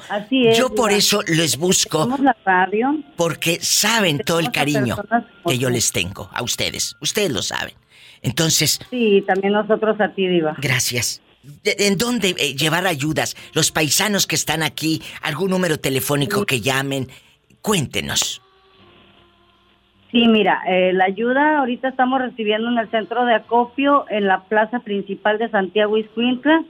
yo 0.57 0.75
por 0.75 0.91
eso 0.91 1.21
les 1.27 1.57
busco. 1.57 2.07
La 2.21 2.35
radio. 2.45 2.97
Porque 3.15 3.59
saben 3.61 4.19
todo 4.19 4.39
el 4.39 4.51
cariño 4.51 4.97
que 5.45 5.57
yo 5.57 5.69
les 5.69 5.91
tengo 5.91 6.29
a 6.33 6.43
ustedes. 6.43 6.95
Ustedes 6.99 7.31
lo 7.31 7.41
saben. 7.41 7.73
Entonces. 8.21 8.79
Sí, 8.89 9.23
también 9.25 9.53
nosotros 9.53 9.99
a 10.01 10.09
ti, 10.09 10.27
Diva. 10.27 10.55
Gracias. 10.59 11.22
¿En 11.63 11.97
dónde 11.97 12.35
eh, 12.37 12.55
llevar 12.55 12.87
ayudas? 12.87 13.35
Los 13.53 13.71
paisanos 13.71 14.27
que 14.27 14.35
están 14.35 14.63
aquí, 14.63 15.01
algún 15.21 15.49
número 15.49 15.77
telefónico 15.77 16.45
que 16.45 16.61
llamen. 16.61 17.09
Cuéntenos. 17.61 18.41
Sí, 20.11 20.27
mira, 20.27 20.61
eh, 20.67 20.93
la 20.93 21.05
ayuda 21.05 21.57
ahorita 21.57 21.89
estamos 21.89 22.21
recibiendo 22.21 22.69
en 22.69 22.77
el 22.77 22.89
centro 22.91 23.25
de 23.25 23.33
acopio 23.33 24.05
en 24.09 24.27
la 24.27 24.43
plaza 24.43 24.79
principal 24.79 25.39
de 25.39 25.49
Santiago 25.49 25.97
Iscuintla. 25.97 26.63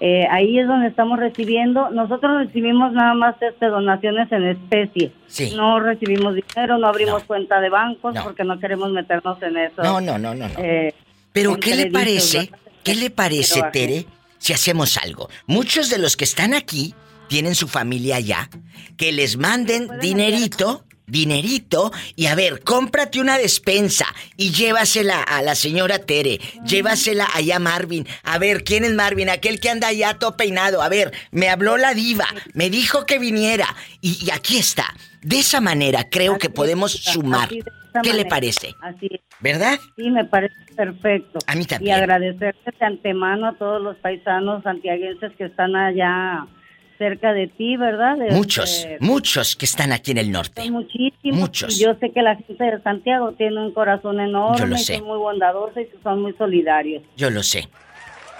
Eh, 0.00 0.26
ahí 0.30 0.58
es 0.58 0.68
donde 0.68 0.88
estamos 0.88 1.18
recibiendo. 1.18 1.90
Nosotros 1.90 2.46
recibimos 2.46 2.92
nada 2.92 3.14
más 3.14 3.34
este, 3.40 3.66
donaciones 3.66 4.30
en 4.30 4.44
especie. 4.44 5.12
No 5.56 5.80
recibimos 5.80 6.34
dinero, 6.34 6.78
no 6.78 6.86
abrimos 6.86 7.24
cuenta 7.24 7.60
de 7.60 7.68
bancos 7.68 8.14
porque 8.22 8.44
no 8.44 8.60
queremos 8.60 8.92
meternos 8.92 9.42
en 9.42 9.56
eso. 9.56 9.82
No, 9.82 10.00
no, 10.00 10.18
no, 10.18 10.34
no. 10.34 10.46
Eh, 10.58 10.94
Pero 11.32 11.56
¿qué 11.56 11.74
le 11.74 11.90
parece? 11.90 12.50
¿Qué 12.88 12.94
le 12.94 13.10
parece, 13.10 13.62
Tere, 13.70 14.06
si 14.38 14.54
hacemos 14.54 14.96
algo? 14.96 15.28
Muchos 15.46 15.90
de 15.90 15.98
los 15.98 16.16
que 16.16 16.24
están 16.24 16.54
aquí 16.54 16.94
tienen 17.28 17.54
su 17.54 17.68
familia 17.68 18.16
allá, 18.16 18.48
que 18.96 19.12
les 19.12 19.36
manden 19.36 19.90
dinerito 20.00 20.86
dinerito 21.06 21.90
y 22.16 22.26
a 22.26 22.34
ver, 22.34 22.60
cómprate 22.60 23.20
una 23.20 23.38
despensa 23.38 24.06
y 24.36 24.52
llévasela 24.52 25.22
a 25.22 25.42
la 25.42 25.54
señora 25.54 25.98
Tere, 25.98 26.40
llévasela 26.66 27.28
allá 27.34 27.56
a 27.56 27.60
Marvin. 27.60 28.06
A 28.22 28.38
ver, 28.38 28.64
¿quién 28.64 28.84
es 28.84 28.92
Marvin? 28.92 29.30
Aquel 29.30 29.58
que 29.60 29.70
anda 29.70 29.88
allá 29.88 30.18
todo 30.18 30.36
peinado. 30.36 30.82
A 30.82 30.88
ver, 30.88 31.12
me 31.30 31.48
habló 31.48 31.76
la 31.76 31.94
diva, 31.94 32.26
me 32.54 32.70
dijo 32.70 33.06
que 33.06 33.18
viniera 33.18 33.74
y, 34.00 34.30
aquí 34.30 34.58
está. 34.58 34.94
De 35.22 35.40
esa 35.40 35.60
manera 35.60 36.08
creo 36.08 36.38
que 36.38 36.50
podemos 36.50 36.92
sumar. 36.92 37.48
¿Qué 38.02 38.12
le 38.12 38.24
parece? 38.24 38.74
Así 38.82 39.08
es. 39.10 39.20
¿Verdad? 39.40 39.78
Sí, 39.96 40.10
me 40.10 40.24
parece 40.24 40.54
perfecto. 40.76 41.38
A 41.46 41.54
mí 41.54 41.64
también. 41.64 41.96
Y 41.96 41.98
agradecerte 41.98 42.72
de 42.78 42.86
antemano 42.86 43.48
a 43.48 43.52
todos 43.54 43.82
los 43.82 43.96
paisanos 43.96 44.62
santiaguenses 44.62 45.32
que 45.36 45.44
están 45.44 45.76
allá 45.76 46.46
cerca 46.98 47.32
de 47.32 47.46
ti, 47.46 47.76
¿verdad? 47.76 48.16
muchos, 48.32 48.86
muchos 49.00 49.54
que 49.54 49.64
están 49.64 49.92
aquí 49.92 50.10
en 50.10 50.18
el 50.18 50.32
norte. 50.32 50.68
Muchísimos. 50.70 51.38
Muchos. 51.38 51.78
yo 51.78 51.94
sé 52.00 52.10
que 52.10 52.22
la 52.22 52.34
gente 52.36 52.62
de 52.62 52.82
Santiago 52.82 53.32
tiene 53.32 53.64
un 53.64 53.72
corazón 53.72 54.20
enorme, 54.20 54.58
yo 54.58 54.66
lo 54.66 54.76
sé. 54.76 54.96
son 54.96 55.06
muy 55.06 55.18
bondadosos 55.18 55.78
y 55.78 56.02
son 56.02 56.22
muy 56.22 56.32
solidarios. 56.34 57.04
Yo 57.16 57.30
lo 57.30 57.42
sé. 57.42 57.68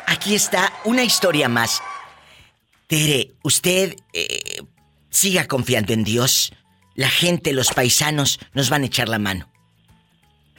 Aquí 0.06 0.34
está 0.34 0.72
una 0.84 1.04
historia 1.04 1.48
más. 1.48 1.80
Tere, 2.88 3.32
usted 3.44 3.94
eh, 4.12 4.62
siga 5.10 5.46
confiando 5.46 5.92
en 5.92 6.04
Dios. 6.04 6.52
La 6.98 7.08
gente, 7.08 7.52
los 7.52 7.70
paisanos, 7.72 8.40
nos 8.54 8.70
van 8.70 8.82
a 8.82 8.86
echar 8.86 9.08
la 9.08 9.20
mano. 9.20 9.46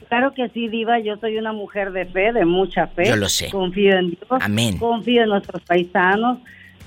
Claro 0.08 0.32
que 0.32 0.48
sí, 0.48 0.68
Diva. 0.68 0.98
Yo 0.98 1.18
soy 1.18 1.36
una 1.36 1.52
mujer 1.52 1.92
de 1.92 2.06
fe, 2.06 2.32
de 2.32 2.46
mucha 2.46 2.86
fe. 2.86 3.04
Yo 3.04 3.16
lo 3.16 3.28
sé. 3.28 3.50
Confío 3.50 3.92
en 3.98 4.08
Dios. 4.12 4.40
Amén. 4.40 4.78
Confío 4.78 5.24
en 5.24 5.28
nuestros 5.28 5.60
paisanos 5.64 6.38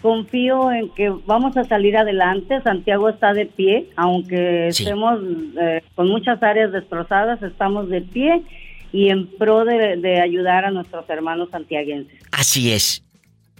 confío 0.01 0.69
en 0.69 0.89
que 0.89 1.09
vamos 1.25 1.55
a 1.55 1.63
salir 1.63 1.95
adelante. 1.95 2.61
Santiago 2.61 3.07
está 3.07 3.31
de 3.33 3.45
pie, 3.45 3.89
aunque 3.95 4.67
estemos 4.67 5.17
eh, 5.61 5.81
con 5.95 6.09
muchas 6.09 6.43
áreas 6.43 6.73
destrozadas, 6.73 7.41
estamos 7.41 7.87
de 7.87 8.01
pie 8.01 8.43
y 8.91 9.09
en 9.09 9.27
pro 9.37 9.63
de, 9.63 10.19
ayudar 10.21 10.65
a 10.65 10.71
nuestros 10.71 11.09
hermanos 11.09 11.49
santiaguenses. 11.51 12.19
Así 12.31 12.73
es. 12.73 13.01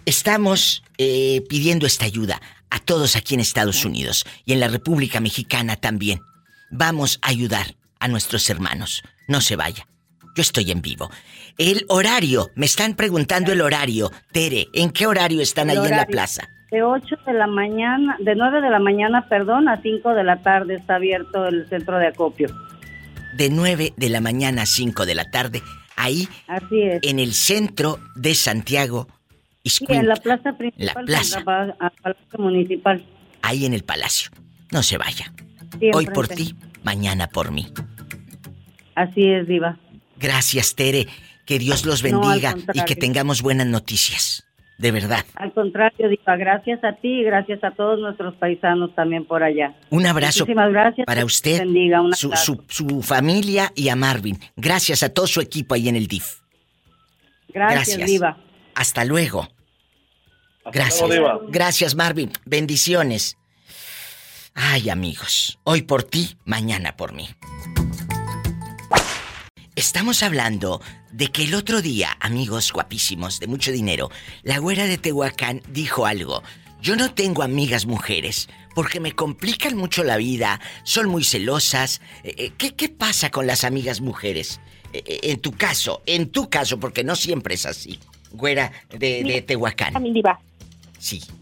Estamos 0.04 0.84
eh, 0.98 1.42
pidiendo 1.48 1.86
esta 1.86 2.04
ayuda 2.04 2.38
a 2.70 2.78
todos 2.78 3.16
aquí 3.16 3.34
en 3.34 3.40
Estados 3.40 3.84
Unidos 3.84 4.24
y 4.44 4.52
en 4.52 4.60
la 4.60 4.68
República 4.68 5.20
Mexicana 5.20 5.76
también. 5.76 6.20
Vamos 6.70 7.18
a 7.22 7.28
ayudar 7.28 7.74
a 8.00 8.08
nuestros 8.08 8.48
hermanos. 8.50 9.02
No 9.28 9.40
se 9.40 9.56
vaya. 9.56 9.86
Yo 10.36 10.42
estoy 10.42 10.70
en 10.72 10.82
vivo. 10.82 11.10
El 11.58 11.84
horario, 11.88 12.50
me 12.56 12.66
están 12.66 12.94
preguntando 12.94 13.52
el 13.52 13.60
horario. 13.60 14.10
Tere, 14.32 14.66
¿en 14.74 14.90
qué 14.90 15.06
horario 15.06 15.40
están 15.40 15.70
ahí 15.70 15.76
en 15.76 15.90
la 15.90 16.06
plaza? 16.06 16.48
De 16.72 16.82
8 16.82 17.16
de 17.24 17.32
la 17.34 17.46
mañana, 17.46 18.16
de 18.18 18.34
9 18.34 18.60
de 18.60 18.68
la 18.70 18.80
mañana, 18.80 19.28
perdón, 19.28 19.68
a 19.68 19.80
5 19.80 20.12
de 20.14 20.24
la 20.24 20.42
tarde 20.42 20.74
está 20.74 20.96
abierto 20.96 21.46
el 21.46 21.68
centro 21.68 21.98
de 21.98 22.08
acopio. 22.08 22.48
De 23.36 23.48
9 23.48 23.94
de 23.96 24.08
la 24.08 24.20
mañana 24.20 24.62
a 24.62 24.66
5 24.66 25.06
de 25.06 25.14
la 25.14 25.30
tarde, 25.30 25.62
ahí 25.94 26.28
Así 26.48 26.82
es. 26.82 26.98
en 27.02 27.20
el 27.20 27.32
centro 27.34 28.00
de 28.16 28.34
Santiago. 28.34 29.06
Sí, 29.64 29.86
en 29.88 30.06
la 30.06 30.16
plaza 30.16 30.52
principal. 30.56 30.94
La 30.94 31.04
plaza. 31.04 31.42
Palacio 31.42 32.38
Municipal. 32.38 33.04
Ahí 33.42 33.64
en 33.64 33.74
el 33.74 33.82
palacio. 33.82 34.30
No 34.70 34.82
se 34.82 34.98
vaya. 34.98 35.32
Hoy 35.94 36.06
por 36.06 36.28
ti, 36.28 36.54
mañana 36.82 37.28
por 37.28 37.50
mí. 37.50 37.66
Así 38.94 39.24
es, 39.24 39.48
Diva. 39.48 39.78
Gracias, 40.18 40.74
Tere. 40.74 41.06
Que 41.46 41.58
Dios 41.58 41.84
los 41.84 42.02
bendiga 42.02 42.54
y 42.72 42.84
que 42.84 42.96
tengamos 42.96 43.42
buenas 43.42 43.66
noticias. 43.66 44.46
De 44.78 44.90
verdad. 44.90 45.24
Al 45.36 45.52
contrario, 45.52 46.08
Diva, 46.08 46.36
gracias 46.36 46.82
a 46.84 46.94
ti 46.94 47.20
y 47.20 47.24
gracias 47.24 47.62
a 47.62 47.70
todos 47.70 48.00
nuestros 48.00 48.34
paisanos 48.34 48.94
también 48.94 49.24
por 49.24 49.42
allá. 49.42 49.74
Un 49.90 50.04
abrazo 50.04 50.46
gracias, 50.46 51.06
para 51.06 51.24
usted, 51.24 51.62
su, 52.12 53.02
familia 53.02 53.72
y 53.76 53.88
a 53.88 53.96
Marvin. 53.96 54.38
Gracias 54.56 55.02
a 55.02 55.10
todo 55.10 55.26
su 55.26 55.40
equipo 55.40 55.74
ahí 55.74 55.88
en 55.88 55.96
el 55.96 56.06
DIF. 56.06 56.40
Gracias, 57.48 58.04
Diva. 58.04 58.36
Hasta 58.74 59.04
luego. 59.04 59.48
Gracias. 60.72 61.10
Gracias, 61.48 61.94
Marvin. 61.94 62.32
Bendiciones. 62.44 63.36
Ay, 64.54 64.88
amigos. 64.88 65.58
Hoy 65.64 65.82
por 65.82 66.04
ti, 66.04 66.36
mañana 66.44 66.96
por 66.96 67.12
mí. 67.12 67.28
Estamos 69.76 70.22
hablando 70.22 70.80
de 71.10 71.32
que 71.32 71.42
el 71.44 71.54
otro 71.56 71.82
día, 71.82 72.16
amigos 72.20 72.72
guapísimos 72.72 73.40
de 73.40 73.48
mucho 73.48 73.72
dinero, 73.72 74.10
la 74.44 74.58
güera 74.58 74.86
de 74.86 74.98
Tehuacán 74.98 75.62
dijo 75.68 76.06
algo. 76.06 76.44
Yo 76.80 76.94
no 76.94 77.12
tengo 77.12 77.42
amigas 77.42 77.86
mujeres 77.86 78.48
porque 78.74 79.00
me 79.00 79.12
complican 79.12 79.76
mucho 79.76 80.04
la 80.04 80.16
vida, 80.16 80.60
son 80.84 81.08
muy 81.08 81.24
celosas. 81.24 82.00
Eh, 82.22 82.34
eh, 82.38 82.52
¿Qué, 82.56 82.74
qué 82.74 82.88
pasa 82.88 83.30
con 83.30 83.48
las 83.48 83.64
amigas 83.64 84.00
mujeres? 84.00 84.60
Eh, 84.92 85.20
en 85.24 85.40
tu 85.40 85.52
caso, 85.52 86.02
en 86.06 86.30
tu 86.30 86.48
caso, 86.48 86.78
porque 86.78 87.02
no 87.02 87.16
siempre 87.16 87.54
es 87.54 87.66
así, 87.66 87.98
güera 88.30 88.70
de, 88.90 89.24
de 89.24 89.42
Tehuacán. 89.42 90.00
Mi 90.00 90.12
diva. 90.12 90.38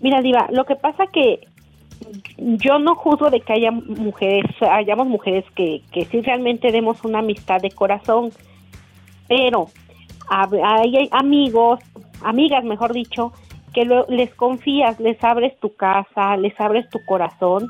Mira, 0.01 0.21
diva, 0.21 0.49
lo 0.51 0.65
que 0.65 0.77
pasa 0.77 1.07
que 1.07 1.47
yo 2.37 2.79
no 2.79 2.95
juzgo 2.95 3.31
de 3.31 3.41
que 3.41 3.53
haya 3.53 3.71
mujeres, 3.71 4.51
hayamos 4.61 5.07
mujeres 5.07 5.45
que, 5.55 5.83
que 5.93 6.07
realmente 6.23 6.73
demos 6.73 7.05
una 7.05 7.21
amistad 7.21 7.61
de 7.61 7.71
corazón, 7.71 8.33
pero 9.29 9.69
hay 10.29 11.09
amigos, 11.13 11.81
amigas 12.23 12.65
mejor 12.65 12.93
dicho, 12.93 13.33
que 13.73 13.85
les 14.09 14.35
confías, 14.35 14.99
les 15.01 15.23
abres 15.25 15.59
tu 15.59 15.75
casa, 15.75 16.37
les 16.37 16.59
abres 16.61 16.89
tu 16.91 16.99
corazón 17.05 17.69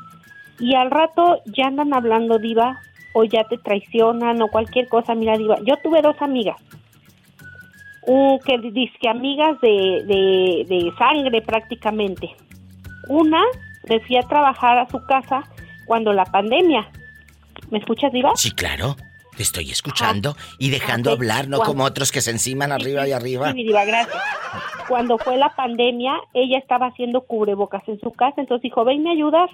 y 0.58 0.74
al 0.74 0.90
rato 0.90 1.40
ya 1.46 1.66
andan 1.66 1.94
hablando 1.94 2.38
diva 2.38 2.80
o 3.14 3.24
ya 3.24 3.44
te 3.44 3.58
traicionan 3.58 4.40
o 4.42 4.48
cualquier 4.48 4.88
cosa, 4.88 5.14
mira 5.14 5.36
diva, 5.36 5.58
yo 5.64 5.76
tuve 5.82 6.02
dos 6.02 6.16
amigas, 6.20 6.56
que 8.04 8.58
dice 8.58 8.92
que 9.00 9.08
amigas 9.08 9.60
de, 9.60 10.04
de, 10.06 10.66
de 10.68 10.92
sangre 10.98 11.40
prácticamente. 11.42 12.30
Una 13.08 13.42
me 13.88 14.00
fui 14.00 14.16
a 14.16 14.22
trabajar 14.22 14.78
a 14.78 14.88
su 14.88 15.04
casa 15.06 15.42
cuando 15.86 16.12
la 16.12 16.24
pandemia. 16.24 16.88
¿Me 17.70 17.78
escuchas, 17.78 18.12
Diva? 18.12 18.32
Sí, 18.36 18.50
claro. 18.50 18.96
Te 19.36 19.42
estoy 19.42 19.70
escuchando 19.70 20.36
y 20.58 20.68
dejando 20.68 21.10
hablar, 21.10 21.48
no 21.48 21.60
como 21.60 21.84
otros 21.84 22.12
que 22.12 22.20
se 22.20 22.30
enciman 22.30 22.70
arriba 22.70 23.08
y 23.08 23.12
arriba. 23.12 23.52
Sí, 23.52 23.64
Diva, 23.64 23.84
gracias. 23.86 24.22
Cuando 24.88 25.16
fue 25.16 25.38
la 25.38 25.48
pandemia, 25.54 26.14
ella 26.34 26.58
estaba 26.58 26.88
haciendo 26.88 27.22
cubrebocas 27.22 27.82
en 27.88 27.98
su 28.00 28.12
casa, 28.12 28.42
entonces 28.42 28.64
dijo, 28.64 28.84
ven, 28.84 29.02
¿me 29.02 29.10
ayudas? 29.10 29.50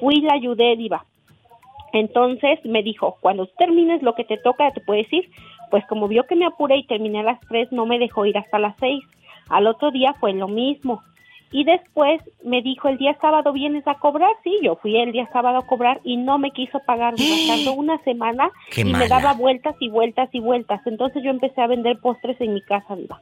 Fui 0.00 0.16
y 0.16 0.22
la 0.22 0.34
ayudé, 0.34 0.76
Diva. 0.76 1.04
Entonces 1.92 2.58
me 2.64 2.82
dijo, 2.82 3.16
cuando 3.20 3.46
termines 3.46 4.02
lo 4.02 4.16
que 4.16 4.24
te 4.24 4.38
toca, 4.38 4.72
te 4.72 4.80
puedes 4.80 5.10
ir, 5.12 5.30
Pues 5.70 5.84
como 5.86 6.08
vio 6.08 6.24
que 6.24 6.36
me 6.36 6.46
apuré 6.46 6.78
y 6.78 6.86
terminé 6.86 7.20
a 7.20 7.24
las 7.24 7.40
3, 7.48 7.72
no 7.72 7.86
me 7.86 7.98
dejó 7.98 8.26
ir 8.26 8.38
hasta 8.38 8.58
las 8.58 8.74
6. 8.78 9.02
Al 9.48 9.66
otro 9.66 9.90
día 9.90 10.14
fue 10.20 10.32
lo 10.32 10.48
mismo. 10.48 11.02
Y 11.52 11.64
después 11.64 12.20
me 12.42 12.60
dijo, 12.60 12.88
el 12.88 12.98
día 12.98 13.16
sábado 13.20 13.52
vienes 13.52 13.86
a 13.86 13.94
cobrar. 13.94 14.30
Sí, 14.42 14.58
yo 14.62 14.76
fui 14.76 14.96
el 14.96 15.12
día 15.12 15.28
sábado 15.32 15.58
a 15.58 15.66
cobrar 15.66 16.00
y 16.02 16.16
no 16.16 16.38
me 16.38 16.50
quiso 16.50 16.80
pagar. 16.80 17.14
Tardó 17.14 17.72
una 17.76 17.98
semana 18.02 18.50
Qué 18.70 18.80
y 18.80 18.92
me 18.92 19.08
daba 19.08 19.34
vueltas 19.34 19.76
y 19.80 19.88
vueltas 19.88 20.28
y 20.32 20.40
vueltas. 20.40 20.80
Entonces 20.86 21.22
yo 21.22 21.30
empecé 21.30 21.60
a 21.60 21.68
vender 21.68 21.98
postres 21.98 22.40
en 22.40 22.54
mi 22.54 22.62
casa, 22.62 22.96
Diva. 22.96 23.20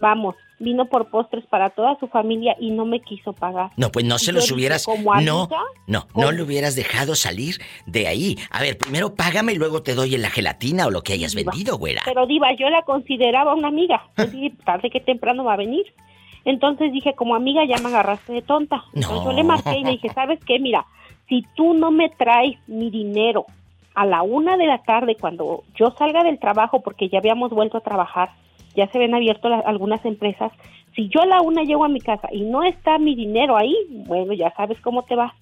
Vamos, 0.00 0.34
vino 0.58 0.86
por 0.86 1.10
postres 1.10 1.44
para 1.46 1.70
toda 1.70 1.98
su 1.98 2.08
familia 2.08 2.56
y 2.58 2.70
no 2.70 2.84
me 2.84 3.00
quiso 3.00 3.32
pagar. 3.32 3.70
No, 3.76 3.90
pues 3.90 4.04
no 4.04 4.18
se 4.18 4.32
los 4.32 4.50
hubieras. 4.50 4.84
como 4.84 5.14
No, 5.20 5.48
no, 5.86 6.06
no 6.14 6.32
le 6.32 6.42
hubieras 6.42 6.74
dejado 6.74 7.14
salir 7.14 7.56
de 7.86 8.06
ahí. 8.06 8.36
A 8.50 8.60
ver, 8.60 8.78
primero 8.78 9.14
págame 9.14 9.52
y 9.52 9.56
luego 9.56 9.82
te 9.82 9.94
doy 9.94 10.14
en 10.14 10.22
la 10.22 10.30
gelatina 10.30 10.86
o 10.86 10.90
lo 10.90 11.02
que 11.02 11.12
hayas 11.12 11.34
Diva. 11.34 11.52
vendido, 11.52 11.78
güera. 11.78 12.02
Pero 12.04 12.26
Diva, 12.26 12.52
yo 12.54 12.68
la 12.70 12.82
consideraba 12.82 13.54
una 13.54 13.68
amiga. 13.68 14.02
Tarde 14.64 14.90
que 14.90 15.00
temprano 15.00 15.44
va 15.44 15.54
a 15.54 15.58
venir. 15.58 15.86
Entonces 16.44 16.92
dije, 16.92 17.14
como 17.14 17.34
amiga 17.34 17.64
ya 17.64 17.78
me 17.78 17.88
agarraste 17.88 18.32
de 18.32 18.42
tonta. 18.42 18.84
Entonces 18.94 19.24
yo 19.24 19.32
le 19.32 19.44
marqué 19.44 19.78
y 19.78 19.84
le 19.84 19.90
dije, 19.92 20.10
¿sabes 20.10 20.38
qué? 20.44 20.58
Mira, 20.58 20.84
si 21.28 21.42
tú 21.56 21.74
no 21.74 21.90
me 21.90 22.10
traes 22.10 22.58
mi 22.66 22.90
dinero 22.90 23.46
a 23.94 24.04
la 24.04 24.22
una 24.22 24.56
de 24.56 24.66
la 24.66 24.82
tarde 24.82 25.16
cuando 25.18 25.64
yo 25.76 25.94
salga 25.96 26.22
del 26.22 26.38
trabajo, 26.38 26.80
porque 26.80 27.08
ya 27.08 27.18
habíamos 27.18 27.50
vuelto 27.50 27.78
a 27.78 27.80
trabajar, 27.80 28.30
ya 28.76 28.90
se 28.90 28.98
ven 28.98 29.14
abierto 29.14 29.48
la- 29.48 29.60
algunas 29.60 30.04
empresas, 30.04 30.52
si 30.94 31.08
yo 31.08 31.22
a 31.22 31.26
la 31.26 31.40
una 31.40 31.62
llego 31.62 31.84
a 31.84 31.88
mi 31.88 32.00
casa 32.00 32.28
y 32.32 32.42
no 32.42 32.62
está 32.62 32.98
mi 32.98 33.14
dinero 33.14 33.56
ahí, 33.56 33.74
bueno, 34.06 34.32
ya 34.32 34.52
sabes 34.56 34.80
cómo 34.80 35.02
te 35.04 35.16
va. 35.16 35.34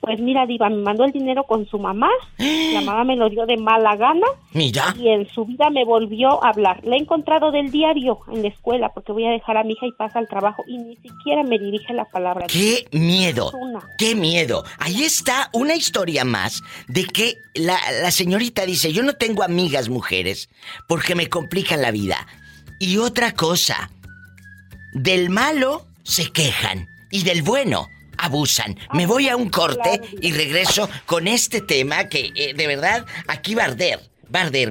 Pues 0.00 0.18
mira, 0.18 0.46
Diva, 0.46 0.68
me 0.68 0.82
mandó 0.82 1.04
el 1.04 1.12
dinero 1.12 1.44
con 1.44 1.64
su 1.66 1.78
mamá, 1.78 2.08
la 2.38 2.80
mamá 2.84 3.04
me 3.04 3.14
lo 3.14 3.28
dio 3.30 3.46
de 3.46 3.56
mala 3.56 3.94
gana 3.94 4.26
Mira, 4.52 4.96
y 4.98 5.06
en 5.08 5.28
su 5.28 5.44
vida 5.44 5.70
me 5.70 5.84
volvió 5.84 6.42
a 6.42 6.48
hablar. 6.48 6.84
Le 6.84 6.96
he 6.96 6.98
encontrado 6.98 7.52
del 7.52 7.70
diario 7.70 8.18
en 8.32 8.42
la 8.42 8.48
escuela 8.48 8.88
porque 8.88 9.12
voy 9.12 9.26
a 9.26 9.30
dejar 9.30 9.58
a 9.58 9.62
mi 9.62 9.74
hija 9.74 9.86
y 9.86 9.92
pasa 9.92 10.18
al 10.18 10.26
trabajo 10.26 10.64
y 10.66 10.76
ni 10.78 10.96
siquiera 10.96 11.44
me 11.44 11.56
dirige 11.56 11.94
la 11.94 12.04
palabra. 12.06 12.46
qué 12.48 12.84
miedo. 12.90 13.52
Qué 13.96 14.16
miedo. 14.16 14.64
Ahí 14.80 15.02
está 15.04 15.50
una 15.52 15.76
historia 15.76 16.24
más 16.24 16.62
de 16.88 17.04
que 17.04 17.36
la, 17.54 17.78
la 18.02 18.10
señorita 18.10 18.66
dice, 18.66 18.92
yo 18.92 19.04
no 19.04 19.12
tengo 19.12 19.44
amigas 19.44 19.88
mujeres 19.88 20.48
porque 20.88 21.14
me 21.14 21.28
complican 21.28 21.80
la 21.80 21.92
vida. 21.92 22.26
Y 22.82 22.98
otra 22.98 23.30
cosa, 23.30 23.92
del 24.92 25.30
malo 25.30 25.86
se 26.02 26.32
quejan 26.32 26.88
y 27.12 27.22
del 27.22 27.42
bueno 27.42 27.88
abusan. 28.18 28.76
Me 28.92 29.06
voy 29.06 29.28
a 29.28 29.36
un 29.36 29.50
corte 29.50 30.00
y 30.20 30.32
regreso 30.32 30.90
con 31.06 31.28
este 31.28 31.60
tema 31.60 32.08
que 32.08 32.32
eh, 32.34 32.54
de 32.54 32.66
verdad 32.66 33.06
aquí 33.28 33.54
va 33.54 33.62
a 33.62 33.66
arder. 33.66 34.00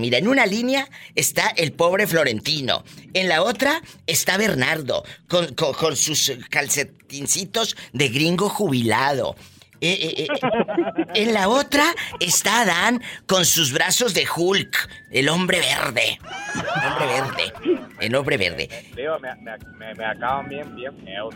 Mira, 0.01 0.17
en 0.17 0.27
una 0.27 0.45
línea 0.45 0.89
está 1.15 1.47
el 1.55 1.71
pobre 1.71 2.05
Florentino. 2.05 2.83
En 3.13 3.29
la 3.29 3.43
otra 3.43 3.81
está 4.07 4.35
Bernardo 4.35 5.05
con, 5.29 5.95
sus 5.95 6.33
calcetincitos 6.49 7.77
de 7.93 8.09
gringo 8.09 8.49
jubilado. 8.49 9.37
Eh, 9.83 9.97
eh, 9.99 10.27
eh, 10.27 11.07
en 11.15 11.33
la 11.33 11.49
otra 11.49 11.83
está 12.19 12.61
Adán 12.61 13.01
con 13.25 13.45
sus 13.45 13.73
brazos 13.73 14.13
de 14.13 14.27
Hulk, 14.33 14.89
el 15.09 15.27
hombre 15.27 15.59
verde. 15.59 16.19
El 16.53 16.91
hombre 16.91 17.05
verde. 17.07 17.53
El 17.99 18.15
hombre 18.15 18.37
verde. 18.37 18.69
Digo, 18.95 19.19
me, 19.19 19.33
me, 19.37 19.57
me, 19.77 19.95
me 19.95 20.05
acaban 20.05 20.47
bien, 20.49 20.75
bien. 20.75 20.91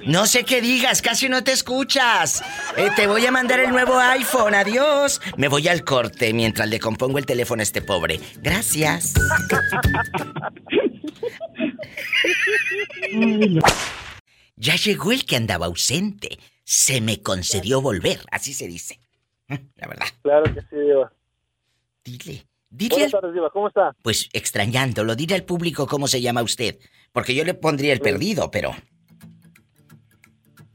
No 0.06 0.28
sé 0.28 0.44
qué 0.44 0.62
digas, 0.62 1.02
casi 1.02 1.28
no 1.28 1.44
te 1.44 1.54
escuchas. 1.54 2.44
Eh, 2.78 2.90
te 2.96 3.08
voy 3.08 3.26
a 3.26 3.32
mandar 3.32 3.60
el 3.60 3.72
nuevo 3.72 3.98
iPhone, 3.98 4.54
adiós. 4.54 5.22
Me 5.38 5.48
voy 5.48 5.68
al 5.68 5.84
corte 5.84 6.32
mientras 6.34 6.70
le 6.70 6.80
compongo 6.80 7.18
el 7.18 7.26
teléfono 7.26 7.62
a 7.62 7.64
este 7.64 7.82
pobre. 7.82 8.20
Gracias. 8.42 9.14
Ya 14.58 14.76
llegó 14.78 15.12
el 15.12 15.26
que 15.26 15.36
andaba 15.36 15.66
ausente. 15.66 16.40
Se 16.66 17.00
me 17.00 17.22
concedió 17.22 17.80
volver, 17.80 18.20
así 18.32 18.54
se 18.54 18.68
dice. 18.68 19.00
La 19.48 19.88
verdad. 19.88 20.08
Claro 20.24 20.44
que 20.54 20.62
sí, 20.62 20.76
Diva. 20.76 21.14
Dile, 22.04 22.48
dile 22.70 22.96
Buenas 22.96 23.14
al... 23.14 23.22
tardes, 23.22 23.34
Diva. 23.36 23.50
¿Cómo 23.52 23.68
está? 23.68 23.96
Pues 24.02 24.30
extrañándolo, 24.34 25.16
dile 25.16 25.36
al 25.36 25.44
público 25.44 25.86
cómo 25.86 26.08
se 26.08 26.22
llama 26.22 26.42
usted. 26.42 26.80
Porque 27.12 27.36
yo 27.36 27.46
le 27.46 27.54
pondría 27.54 27.94
el 27.94 28.02
perdido, 28.02 28.50
pero... 28.52 28.76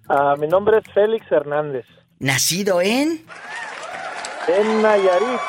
Ah, 0.09 0.37
mi 0.39 0.47
nombre 0.47 0.79
es 0.79 0.95
Félix 0.95 1.31
Hernández. 1.31 1.85
Nacido 2.21 2.81
en... 2.81 3.25
En 4.49 4.83
Nayarit. 4.83 5.41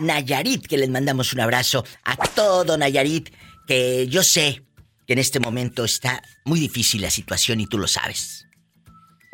Nayarit, 0.00 0.66
que 0.66 0.76
les 0.76 0.90
mandamos 0.90 1.32
un 1.32 1.40
abrazo 1.40 1.84
a 2.02 2.16
todo 2.16 2.76
Nayarit, 2.76 3.32
que 3.66 4.06
yo 4.08 4.22
sé 4.22 4.62
que 5.06 5.12
en 5.12 5.18
este 5.18 5.40
momento 5.40 5.84
está 5.84 6.22
muy 6.44 6.58
difícil 6.58 7.02
la 7.02 7.10
situación 7.10 7.60
y 7.60 7.66
tú 7.66 7.78
lo 7.78 7.86
sabes. 7.86 8.43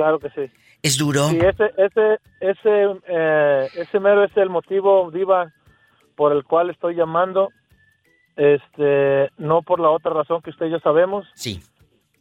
Claro 0.01 0.19
que 0.19 0.31
sí. 0.31 0.51
Es 0.83 0.97
duro. 0.97 1.29
Sí, 1.29 1.37
ese, 1.37 1.75
ese, 1.77 2.19
ese, 2.41 2.99
eh, 3.07 3.69
ese 3.75 4.01
mero 4.01 4.25
es 4.25 4.35
el 4.35 4.49
motivo, 4.49 5.11
Diva, 5.11 5.53
por 6.17 6.33
el 6.33 6.43
cual 6.45 6.71
estoy 6.71 6.95
llamando. 6.95 7.51
Este, 8.35 9.31
no 9.37 9.61
por 9.61 9.79
la 9.79 9.91
otra 9.91 10.15
razón 10.15 10.41
que 10.41 10.49
usted 10.49 10.67
y 10.67 10.71
yo 10.71 10.79
sabemos. 10.79 11.27
Sí. 11.35 11.63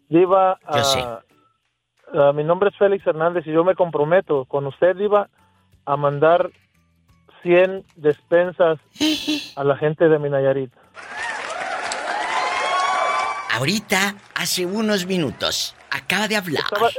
Diva, 0.09 0.59
Yo 0.75 0.83
sé. 0.83 0.99
ah, 1.01 2.33
mi 2.35 2.43
nombre 2.43 2.67
es 2.69 2.75
Félix 2.77 3.07
Hernández 3.07 3.47
y 3.47 3.53
yo 3.53 3.63
me 3.63 3.75
comprometo 3.75 4.43
con 4.43 4.67
usted, 4.67 4.93
Diva, 4.97 5.29
a 5.85 5.95
mandar 5.95 6.49
100 7.43 7.85
despensas 7.95 8.77
a 9.55 9.63
la 9.63 9.77
gente 9.77 10.09
de 10.09 10.19
mi 10.19 10.29
Nayarit. 10.29 10.73
Ahorita, 13.53 14.15
hace 14.35 14.65
unos 14.65 15.05
minutos, 15.05 15.75
acaba 15.91 16.27
de 16.27 16.35
hablar 16.35 16.63
Estaba- 16.63 16.89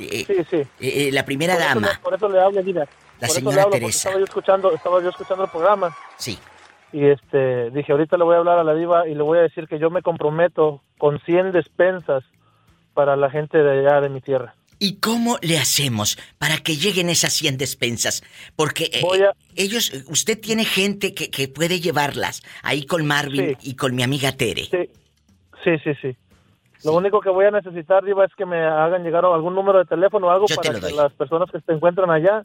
eh, 0.00 0.24
sí, 0.26 0.34
sí. 0.50 0.56
eh, 0.56 0.68
eh, 0.80 1.10
la 1.12 1.24
primera 1.24 1.54
Por 1.54 1.62
eso 1.62 1.74
dama. 1.74 2.00
por 2.02 2.14
eso 2.14 2.28
le 2.28 2.40
hablo, 2.40 2.62
Diva. 2.62 2.80
La 2.80 2.86
por 2.86 3.24
eso 3.28 3.34
señora 3.34 3.56
le 3.56 3.62
hablo, 3.62 3.72
Teresa. 3.72 3.96
Estaba 4.08 4.18
yo 4.18 4.24
escuchando, 4.24 4.72
estaba 4.72 5.02
yo 5.02 5.08
escuchando 5.10 5.44
el 5.44 5.50
programa. 5.50 5.96
Sí. 6.18 6.38
Y 6.92 7.04
este, 7.06 7.70
dije, 7.70 7.92
ahorita 7.92 8.16
le 8.16 8.24
voy 8.24 8.34
a 8.34 8.38
hablar 8.38 8.58
a 8.58 8.64
la 8.64 8.74
diva 8.74 9.06
y 9.08 9.14
le 9.14 9.22
voy 9.22 9.38
a 9.38 9.42
decir 9.42 9.68
que 9.68 9.78
yo 9.78 9.90
me 9.90 10.02
comprometo 10.02 10.82
con 10.98 11.20
100 11.20 11.52
despensas 11.52 12.24
para 12.94 13.14
la 13.16 13.30
gente 13.30 13.58
de 13.58 13.86
allá 13.86 14.00
de 14.00 14.08
mi 14.08 14.20
tierra. 14.20 14.54
¿Y 14.82 14.94
cómo 14.96 15.36
le 15.42 15.58
hacemos 15.58 16.18
para 16.38 16.56
que 16.56 16.74
lleguen 16.76 17.10
esas 17.10 17.34
100 17.34 17.58
despensas? 17.58 18.22
Porque 18.56 18.84
eh, 18.92 19.02
a- 19.24 19.34
ellos, 19.54 19.92
eh, 19.92 20.02
usted 20.08 20.40
tiene 20.40 20.64
gente 20.64 21.12
que, 21.14 21.30
que 21.30 21.48
puede 21.48 21.80
llevarlas 21.80 22.42
ahí 22.62 22.86
con 22.86 23.06
Marvin 23.06 23.56
y 23.62 23.76
con 23.76 23.94
mi 23.94 24.02
amiga 24.02 24.32
Tere. 24.32 24.64
Sí, 24.64 24.88
sí, 25.62 25.70
sí, 25.84 25.90
sí. 26.00 26.16
Lo 26.84 26.92
único 26.94 27.20
que 27.20 27.30
voy 27.30 27.44
a 27.44 27.50
necesitar, 27.50 28.04
Diva, 28.04 28.24
es 28.24 28.34
que 28.34 28.46
me 28.46 28.62
hagan 28.62 29.02
llegar 29.02 29.24
algún 29.24 29.54
número 29.54 29.78
de 29.78 29.84
teléfono 29.84 30.28
o 30.28 30.30
algo 30.30 30.46
Yo 30.46 30.56
para 30.56 30.80
que 30.80 30.92
las 30.92 31.12
personas 31.12 31.50
que 31.50 31.60
se 31.60 31.72
encuentran 31.72 32.10
allá 32.10 32.44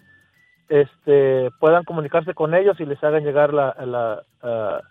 este, 0.69 1.49
puedan 1.59 1.83
comunicarse 1.83 2.33
con 2.33 2.53
ellos 2.53 2.79
y 2.79 2.85
les 2.85 3.01
hagan 3.03 3.23
llegar 3.23 3.53
la, 3.53 3.75
la, 3.85 4.23
ah, 4.41 4.81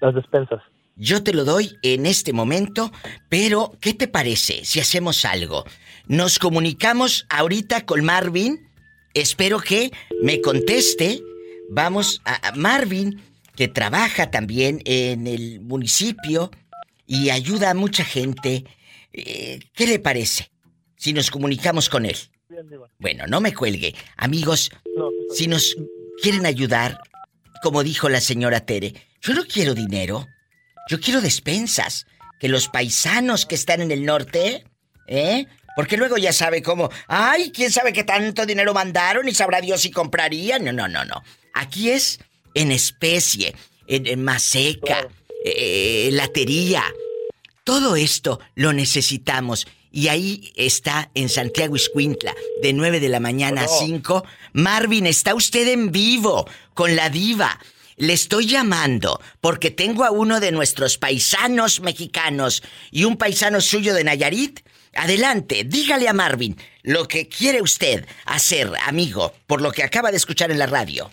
las 0.00 0.14
despensas. 0.14 0.62
Yo 0.96 1.22
te 1.22 1.32
lo 1.32 1.44
doy 1.44 1.78
en 1.82 2.06
este 2.06 2.32
momento, 2.32 2.90
pero 3.28 3.72
¿qué 3.80 3.94
te 3.94 4.08
parece 4.08 4.64
si 4.64 4.80
hacemos 4.80 5.24
algo? 5.24 5.64
Nos 6.06 6.38
comunicamos 6.38 7.26
ahorita 7.30 7.86
con 7.86 8.04
Marvin. 8.04 8.68
Espero 9.14 9.60
que 9.60 9.90
me 10.22 10.40
conteste. 10.40 11.20
Vamos 11.70 12.20
a 12.24 12.48
a 12.48 12.52
Marvin, 12.52 13.22
que 13.56 13.68
trabaja 13.68 14.30
también 14.30 14.80
en 14.84 15.26
el 15.26 15.60
municipio 15.60 16.50
y 17.10 17.30
ayuda 17.30 17.70
a 17.70 17.74
mucha 17.74 18.04
gente. 18.04 18.64
Eh, 19.12 19.58
¿Qué 19.74 19.86
le 19.88 19.98
parece 19.98 20.52
si 20.96 21.12
nos 21.12 21.28
comunicamos 21.32 21.88
con 21.88 22.06
él? 22.06 22.16
Bien. 22.48 22.66
Bueno, 23.00 23.26
no 23.26 23.40
me 23.40 23.52
cuelgue. 23.52 23.96
Amigos, 24.16 24.70
No, 24.96 25.08
si 25.34 25.48
nos 25.48 25.76
quieren 26.22 26.46
ayudar, 26.46 27.00
como 27.64 27.82
dijo 27.82 28.08
la 28.08 28.20
señora 28.20 28.60
Tere, 28.60 28.94
yo 29.20 29.34
no 29.34 29.44
quiero 29.44 29.74
dinero, 29.74 30.28
yo 30.88 31.00
quiero 31.00 31.20
despensas. 31.20 32.06
Que 32.38 32.48
los 32.48 32.68
paisanos 32.68 33.44
que 33.44 33.56
están 33.56 33.82
en 33.82 33.90
el 33.90 34.06
norte, 34.06 34.64
¿eh? 35.08 35.46
Porque 35.76 35.96
luego 35.98 36.16
ya 36.16 36.32
sabe 36.32 36.62
cómo, 36.62 36.90
ay, 37.06 37.50
quién 37.50 37.70
sabe 37.70 37.92
qué 37.92 38.02
tanto 38.04 38.46
dinero 38.46 38.72
mandaron 38.72 39.28
y 39.28 39.34
sabrá 39.34 39.60
Dios 39.60 39.82
si 39.82 39.90
comprarían. 39.90 40.64
No, 40.64 40.72
no, 40.72 40.88
no, 40.88 41.04
no. 41.04 41.22
Aquí 41.54 41.90
es 41.90 42.18
en 42.54 42.70
especie, 42.72 43.54
en, 43.88 44.06
en 44.06 44.22
maseca, 44.22 45.08
eh, 45.44 46.10
latería. 46.12 46.84
Todo 47.64 47.96
esto 47.96 48.40
lo 48.54 48.72
necesitamos. 48.72 49.66
Y 49.92 50.08
ahí 50.08 50.52
está 50.54 51.10
en 51.14 51.28
Santiago 51.28 51.74
Iscuintla, 51.74 52.34
de 52.62 52.72
9 52.72 53.00
de 53.00 53.08
la 53.08 53.20
mañana 53.20 53.62
a 53.62 53.68
5. 53.68 54.24
Marvin, 54.52 55.06
está 55.06 55.34
usted 55.34 55.66
en 55.68 55.90
vivo 55.90 56.48
con 56.74 56.94
la 56.94 57.10
diva. 57.10 57.58
Le 57.96 58.12
estoy 58.12 58.46
llamando 58.46 59.20
porque 59.40 59.70
tengo 59.70 60.04
a 60.04 60.10
uno 60.10 60.40
de 60.40 60.52
nuestros 60.52 60.96
paisanos 60.96 61.80
mexicanos 61.80 62.62
y 62.90 63.04
un 63.04 63.16
paisano 63.16 63.60
suyo 63.60 63.92
de 63.92 64.04
Nayarit. 64.04 64.60
Adelante, 64.94 65.64
dígale 65.64 66.08
a 66.08 66.12
Marvin 66.12 66.56
lo 66.82 67.06
que 67.06 67.28
quiere 67.28 67.60
usted 67.60 68.06
hacer, 68.24 68.72
amigo, 68.86 69.34
por 69.46 69.60
lo 69.60 69.70
que 69.70 69.82
acaba 69.82 70.10
de 70.10 70.16
escuchar 70.16 70.50
en 70.50 70.58
la 70.58 70.66
radio. 70.66 71.10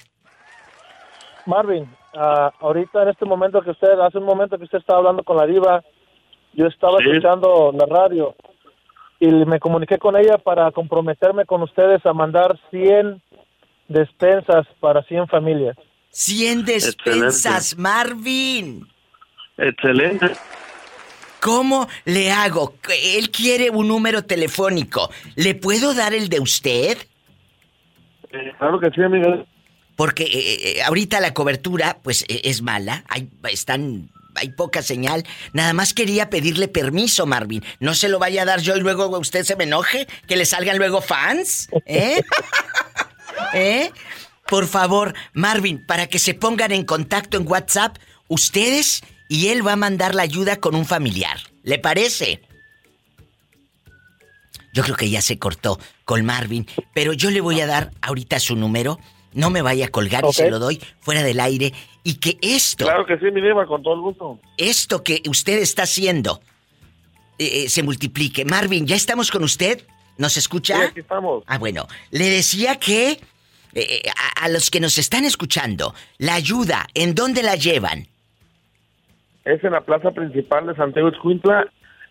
Marvin, 1.45 1.89
ah, 2.17 2.51
ahorita 2.59 3.03
en 3.03 3.09
este 3.09 3.25
momento 3.25 3.61
que 3.61 3.71
usted, 3.71 3.99
hace 3.99 4.17
un 4.17 4.25
momento 4.25 4.57
que 4.57 4.65
usted 4.65 4.79
estaba 4.79 4.99
hablando 4.99 5.23
con 5.23 5.37
la 5.37 5.45
diva, 5.45 5.83
yo 6.53 6.65
estaba 6.65 6.97
escuchando 6.99 7.71
la 7.71 7.85
radio 7.85 8.35
y 9.19 9.27
me 9.27 9.59
comuniqué 9.59 9.97
con 9.97 10.15
ella 10.15 10.37
para 10.37 10.71
comprometerme 10.71 11.45
con 11.45 11.61
ustedes 11.61 12.05
a 12.05 12.13
mandar 12.13 12.59
100 12.71 13.21
despensas 13.87 14.67
para 14.79 15.03
100 15.03 15.27
familias. 15.27 15.77
100 16.09 16.65
despensas, 16.65 17.77
Marvin. 17.77 18.87
Excelente. 19.57 20.31
¿Cómo 21.41 21.87
le 22.05 22.31
hago? 22.31 22.73
Él 23.15 23.29
quiere 23.29 23.69
un 23.69 23.87
número 23.87 24.23
telefónico. 24.23 25.09
¿Le 25.35 25.55
puedo 25.55 25.93
dar 25.93 26.13
el 26.13 26.29
de 26.29 26.39
usted? 26.39 26.97
Eh, 28.31 28.53
claro 28.57 28.79
que 28.79 28.89
sí, 28.91 29.01
amiga. 29.01 29.45
Porque 29.97 30.23
eh, 30.23 30.77
eh, 30.77 30.83
ahorita 30.83 31.19
la 31.19 31.33
cobertura, 31.33 31.97
pues, 32.03 32.23
es 32.29 32.61
mala. 32.61 33.03
Hay, 33.09 33.29
están, 33.51 34.11
hay 34.35 34.49
poca 34.49 34.83
señal. 34.83 35.25
Nada 35.53 35.73
más 35.73 35.93
quería 35.93 36.29
pedirle 36.29 36.67
permiso, 36.67 37.25
Marvin. 37.25 37.65
No 37.79 37.95
se 37.95 38.07
lo 38.07 38.19
vaya 38.19 38.43
a 38.43 38.45
dar 38.45 38.61
yo 38.61 38.77
y 38.77 38.79
luego 38.79 39.07
usted 39.17 39.43
se 39.43 39.55
me 39.55 39.65
enoje. 39.65 40.07
Que 40.27 40.37
le 40.37 40.45
salgan 40.45 40.77
luego 40.77 41.01
fans. 41.01 41.67
¿Eh? 41.87 42.21
¿Eh? 43.53 43.91
Por 44.47 44.67
favor, 44.67 45.15
Marvin, 45.33 45.83
para 45.85 46.07
que 46.07 46.19
se 46.19 46.35
pongan 46.35 46.71
en 46.71 46.85
contacto 46.85 47.35
en 47.35 47.47
WhatsApp, 47.47 47.97
ustedes 48.27 49.01
y 49.27 49.47
él 49.47 49.65
va 49.65 49.73
a 49.73 49.77
mandar 49.77 50.13
la 50.13 50.21
ayuda 50.21 50.57
con 50.57 50.75
un 50.75 50.85
familiar. 50.85 51.39
¿Le 51.63 51.79
parece? 51.79 52.41
Yo 54.73 54.83
creo 54.83 54.95
que 54.95 55.09
ya 55.09 55.23
se 55.23 55.39
cortó 55.39 55.79
con 56.05 56.23
Marvin, 56.23 56.67
pero 56.93 57.13
yo 57.13 57.31
le 57.31 57.41
voy 57.41 57.59
a 57.61 57.65
dar 57.65 57.91
ahorita 57.99 58.39
su 58.39 58.55
número. 58.55 58.99
No 59.33 59.49
me 59.49 59.61
vaya 59.61 59.85
a 59.85 59.89
colgar 59.89 60.25
y 60.29 60.33
se 60.33 60.49
lo 60.49 60.59
doy 60.59 60.81
fuera 60.99 61.23
del 61.23 61.39
aire. 61.39 61.73
Y 62.03 62.15
que 62.15 62.37
esto. 62.41 62.85
Claro 62.85 63.05
que 63.05 63.17
sí, 63.17 63.25
mi 63.31 63.41
diva, 63.41 63.65
con 63.65 63.83
todo 63.83 63.93
el 63.95 64.01
gusto. 64.01 64.39
Esto 64.57 65.03
que 65.03 65.21
usted 65.27 65.59
está 65.59 65.83
haciendo 65.83 66.39
eh, 67.37 67.65
eh, 67.65 67.69
se 67.69 67.83
multiplique. 67.83 68.45
Marvin, 68.45 68.87
¿ya 68.87 68.95
estamos 68.95 69.29
con 69.29 69.43
usted? 69.43 69.81
¿Nos 70.17 70.37
escucha? 70.37 70.75
Sí, 70.77 70.81
aquí 70.83 70.99
estamos. 71.01 71.43
Ah, 71.47 71.57
bueno. 71.57 71.87
Le 72.11 72.29
decía 72.29 72.77
que 72.77 73.19
eh, 73.73 74.01
a, 74.37 74.45
a, 74.45 74.49
los 74.49 74.71
que 74.71 74.79
nos 74.79 74.97
están 74.97 75.25
escuchando, 75.25 75.93
la 76.17 76.33
ayuda, 76.33 76.87
¿en 76.93 77.13
dónde 77.13 77.43
la 77.43 77.55
llevan? 77.55 78.07
Es 79.45 79.63
en 79.63 79.71
la 79.71 79.81
plaza 79.81 80.11
principal 80.11 80.67
de 80.67 80.75
Santiago 80.75 81.09
Escuintla, 81.09 81.67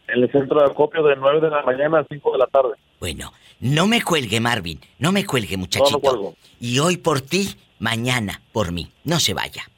en 0.09 0.23
el 0.23 0.31
centro 0.31 0.61
de 0.61 0.67
acopio 0.67 1.03
de 1.03 1.17
9 1.17 1.41
de 1.41 1.51
la 1.51 1.63
mañana 1.63 2.01
a 2.01 2.07
5 2.09 2.33
de 2.33 2.39
la 2.39 2.47
tarde. 2.47 2.75
Bueno, 3.01 3.33
no 3.61 3.87
me 3.87 4.03
cuelgue, 4.03 4.41
Marvin. 4.41 4.81
No 4.99 5.13
me 5.13 5.25
cuelgue, 5.25 5.57
muchachito. 5.57 5.91
No, 5.91 5.97
no 5.97 6.01
cuelgo. 6.01 6.37
Y 6.61 6.79
hoy 6.79 6.97
por 6.97 7.21
ti, 7.21 7.57
mañana 7.79 8.43
por 8.53 8.73
mí. 8.73 8.93
No 9.05 9.21
se 9.21 9.35
vaya. 9.35 9.71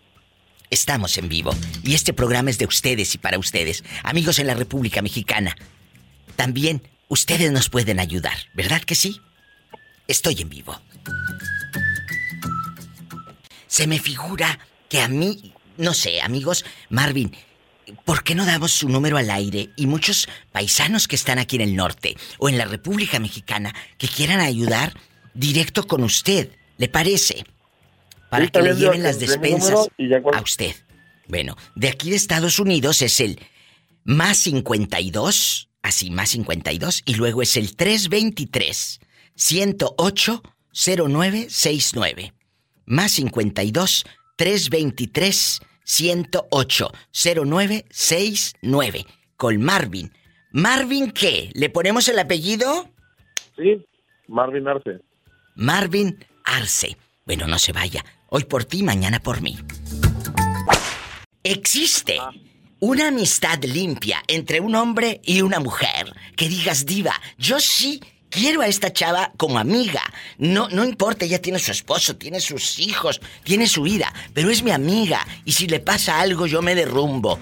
Estamos 0.71 1.17
en 1.19 1.29
vivo. 1.29 1.55
Y 1.83 1.95
este 1.95 2.13
programa 2.13 2.51
es 2.51 2.59
de 2.59 2.67
ustedes 2.67 3.15
y 3.15 3.19
para 3.19 3.39
ustedes. 3.39 3.85
Amigos 4.03 4.39
en 4.39 4.47
la 4.47 4.55
República 4.55 5.01
Mexicana. 5.01 5.57
También 6.37 6.83
ustedes 7.09 7.51
nos 7.53 7.69
pueden 7.69 8.01
ayudar, 8.01 8.37
¿verdad 8.55 8.83
que 8.83 8.95
sí? 8.95 9.21
Estoy 10.07 10.43
en 10.43 10.49
vivo. 10.49 10.81
Se 13.67 13.87
me 13.87 13.99
figura 13.99 14.59
que 14.89 15.01
a 15.01 15.09
mí, 15.09 15.53
no 15.77 15.95
sé, 15.95 16.21
amigos, 16.21 16.65
Marvin, 16.89 17.35
¿por 18.05 18.25
qué 18.25 18.35
no 18.35 18.47
damos 18.47 18.73
su 18.73 18.89
número 18.89 19.17
al 19.17 19.31
aire? 19.31 19.71
Y 19.77 19.87
muchos 19.87 20.29
paisanos 20.53 21.09
que 21.09 21.17
están 21.17 21.39
aquí 21.39 21.57
en 21.57 21.63
el 21.63 21.77
norte 21.77 22.17
o 22.39 22.49
en 22.49 22.59
la 22.59 22.65
República 22.65 23.19
Mexicana 23.19 23.75
que 23.97 24.09
quieran 24.09 24.41
ayudar 24.41 24.95
directo 25.35 25.87
con 25.87 26.03
usted, 26.03 26.51
¿le 26.77 26.89
parece? 26.89 27.45
Para 28.31 28.45
Sí, 28.45 28.51
que 28.51 28.63
le 28.63 28.75
lleven 28.75 29.03
las 29.03 29.21
despensas 29.21 29.89
a 30.33 30.41
usted. 30.41 30.75
Bueno, 31.27 31.57
de 31.75 31.89
aquí 31.89 32.11
de 32.11 32.17
Estados 32.17 32.59
Unidos 32.59 33.03
es 33.03 33.21
el 33.21 33.41
más 34.05 34.39
52, 34.39 35.69
así, 35.83 36.11
más 36.11 36.31
52, 36.31 37.03
y 37.05 37.15
luego 37.15 37.43
es 37.43 37.57
el 37.57 37.77
323 37.77 39.01
108 39.35 40.43
0969. 40.73 42.33
Más 42.87 43.13
52 43.13 44.07
323 44.37 45.61
108 45.89 46.93
0969 47.13 49.07
con 49.37 49.63
Marvin. 49.63 50.13
¿Marvin 50.53 51.11
qué? 51.13 51.51
¿Le 51.55 51.71
ponemos 51.71 52.09
el 52.09 52.19
apellido? 52.19 52.91
Sí, 53.57 53.85
Marvin 54.27 54.69
Arce. 54.69 55.01
Marvin 55.55 56.25
Arce. 56.45 56.97
Bueno, 57.25 57.47
no 57.47 57.59
se 57.59 57.73
vaya. 57.73 58.05
Hoy 58.29 58.45
por 58.45 58.67
ti, 58.67 58.83
mañana 58.83 59.21
por 59.21 59.41
mí. 59.41 59.57
Existe 61.43 62.19
una 62.81 63.09
amistad 63.09 63.65
limpia 63.65 64.23
entre 64.29 64.61
un 64.61 64.75
hombre 64.75 65.23
y 65.25 65.41
una 65.41 65.59
mujer. 65.59 66.13
Que 66.37 66.49
digas, 66.49 66.85
diva, 66.85 67.15
yo 67.39 67.61
sí 67.61 68.01
quiero 68.31 68.61
a 68.61 68.67
esta 68.67 68.93
chava 68.93 69.33
como 69.37 69.59
amiga. 69.59 70.03
No, 70.39 70.69
no 70.69 70.85
importa, 70.85 71.25
ella 71.25 71.41
tiene 71.41 71.59
su 71.59 71.73
esposo, 71.73 72.17
tiene 72.17 72.41
sus 72.41 72.79
hijos, 72.79 73.21
tiene 73.45 73.67
su 73.67 73.83
vida, 73.83 74.13
pero 74.35 74.51
es 74.51 74.63
mi 74.63 74.71
amiga. 74.71 75.27
Y 75.45 75.53
si 75.53 75.67
le 75.67 75.81
pasa 75.81 76.21
algo, 76.21 76.47
yo 76.47 76.63
me 76.63 76.75
derrumbo. 76.75 77.39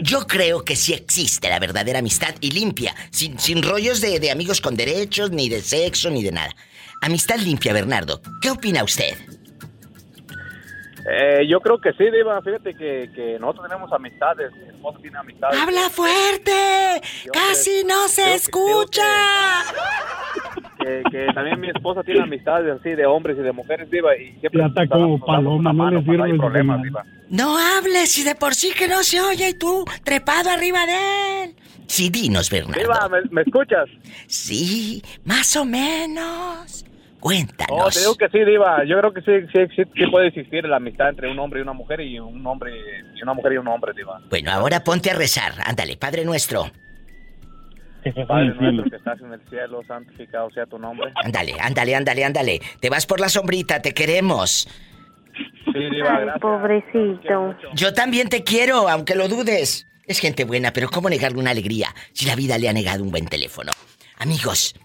Yo 0.00 0.26
creo 0.26 0.64
que 0.64 0.76
sí 0.76 0.92
existe 0.92 1.48
la 1.48 1.58
verdadera 1.58 1.98
amistad 1.98 2.34
y 2.40 2.50
limpia, 2.50 2.94
sin, 3.10 3.38
sin 3.38 3.62
rollos 3.62 4.00
de, 4.00 4.20
de 4.20 4.30
amigos 4.30 4.60
con 4.60 4.76
derechos, 4.76 5.30
ni 5.30 5.48
de 5.48 5.62
sexo, 5.62 6.10
ni 6.10 6.22
de 6.22 6.32
nada. 6.32 6.54
Amistad 7.02 7.38
limpia, 7.38 7.72
Bernardo. 7.72 8.20
¿Qué 8.40 8.50
opina 8.50 8.82
usted? 8.82 9.35
Eh, 11.08 11.46
yo 11.48 11.60
creo 11.60 11.78
que 11.78 11.92
sí, 11.92 12.04
Diva. 12.10 12.40
Fíjate 12.42 12.74
que, 12.74 13.10
que 13.14 13.38
nosotros 13.38 13.68
tenemos 13.68 13.92
amistades. 13.92 14.50
Mi 14.54 14.68
esposa 14.68 14.98
tiene 15.00 15.18
amistades. 15.18 15.60
¡Habla 15.60 15.88
fuerte! 15.90 17.00
Yo 17.24 17.32
¡Casi 17.32 17.82
creo- 17.84 17.96
no 17.96 18.08
se 18.08 18.34
escucha! 18.34 19.02
Que, 20.78 21.02
que 21.10 21.26
también 21.34 21.58
mi 21.60 21.68
esposa 21.68 22.02
tiene 22.02 22.22
amistades 22.22 22.78
así 22.78 22.90
de 22.90 23.06
hombres 23.06 23.36
y 23.38 23.42
de 23.42 23.52
mujeres, 23.52 23.90
Diva. 23.90 24.16
Y 24.16 24.32
siempre 24.40 24.60
Ya 24.60 24.66
está 24.66 24.86
como 24.86 25.18
paloma, 25.24 25.72
no 25.72 25.78
mano 25.78 25.98
le 25.98 26.04
sirve, 26.04 26.30
señor. 26.30 26.82
Diva. 26.82 27.04
No 27.30 27.56
hables 27.58 28.18
y 28.18 28.24
de 28.24 28.34
por 28.34 28.54
sí 28.54 28.72
que 28.76 28.86
no 28.88 29.02
se 29.02 29.20
oye 29.20 29.48
y 29.50 29.54
tú 29.54 29.84
trepado 30.04 30.50
arriba 30.50 30.86
de 30.86 31.44
él. 31.44 31.56
Sí, 31.88 32.08
dinos, 32.10 32.50
Bernardo. 32.50 32.80
Diva, 32.80 33.08
¿me, 33.08 33.18
me 33.30 33.42
escuchas? 33.42 33.88
Sí, 34.26 35.02
más 35.24 35.54
o 35.56 35.64
menos. 35.64 36.84
Cuéntanos. 37.26 37.76
No, 37.76 37.90
te 37.90 37.98
digo 37.98 38.14
que 38.14 38.28
sí, 38.28 38.44
Diva. 38.44 38.84
Yo 38.84 39.00
creo 39.00 39.12
que 39.12 39.20
sí, 39.20 39.48
sí, 39.52 39.66
sí, 39.74 39.82
sí 39.96 40.06
puede 40.12 40.28
existir 40.28 40.64
la 40.64 40.76
amistad 40.76 41.08
entre 41.08 41.28
un 41.28 41.36
hombre 41.40 41.58
y 41.58 41.62
una 41.64 41.72
mujer 41.72 42.00
y 42.00 42.20
un 42.20 42.46
hombre 42.46 42.70
y 43.16 43.20
una 43.20 43.34
mujer 43.34 43.54
y 43.54 43.56
un 43.56 43.66
hombre, 43.66 43.92
Diva. 43.96 44.20
Bueno, 44.30 44.52
ahora 44.52 44.84
ponte 44.84 45.10
a 45.10 45.14
rezar. 45.14 45.50
Ándale, 45.64 45.96
Padre 45.96 46.24
nuestro. 46.24 46.70
Padre 48.28 48.54
nuestro 48.54 48.84
que 48.84 48.96
estás 48.96 49.20
en 49.20 49.32
el 49.32 49.40
cielo, 49.50 49.82
santificado 49.88 50.48
sea 50.50 50.66
tu 50.66 50.78
nombre. 50.78 51.12
Ándale, 51.16 51.54
ándale, 51.60 51.96
ándale, 51.96 52.24
ándale. 52.24 52.60
Te 52.78 52.90
vas 52.90 53.06
por 53.06 53.18
la 53.18 53.28
sombrita, 53.28 53.82
te 53.82 53.92
queremos. 53.92 54.68
Sí, 55.64 55.80
Diva, 55.90 56.20
gracias. 56.20 56.38
pobrecito. 56.38 57.56
Yo 57.74 57.92
también 57.92 58.28
te 58.28 58.44
quiero, 58.44 58.88
aunque 58.88 59.16
lo 59.16 59.26
dudes. 59.26 59.88
Es 60.06 60.20
gente 60.20 60.44
buena, 60.44 60.72
pero 60.72 60.88
¿cómo 60.90 61.10
negarle 61.10 61.40
una 61.40 61.50
alegría 61.50 61.88
si 62.12 62.24
la 62.24 62.36
vida 62.36 62.56
le 62.56 62.68
ha 62.68 62.72
negado 62.72 63.02
un 63.02 63.10
buen 63.10 63.26
teléfono? 63.26 63.72
Amigos, 64.18 64.76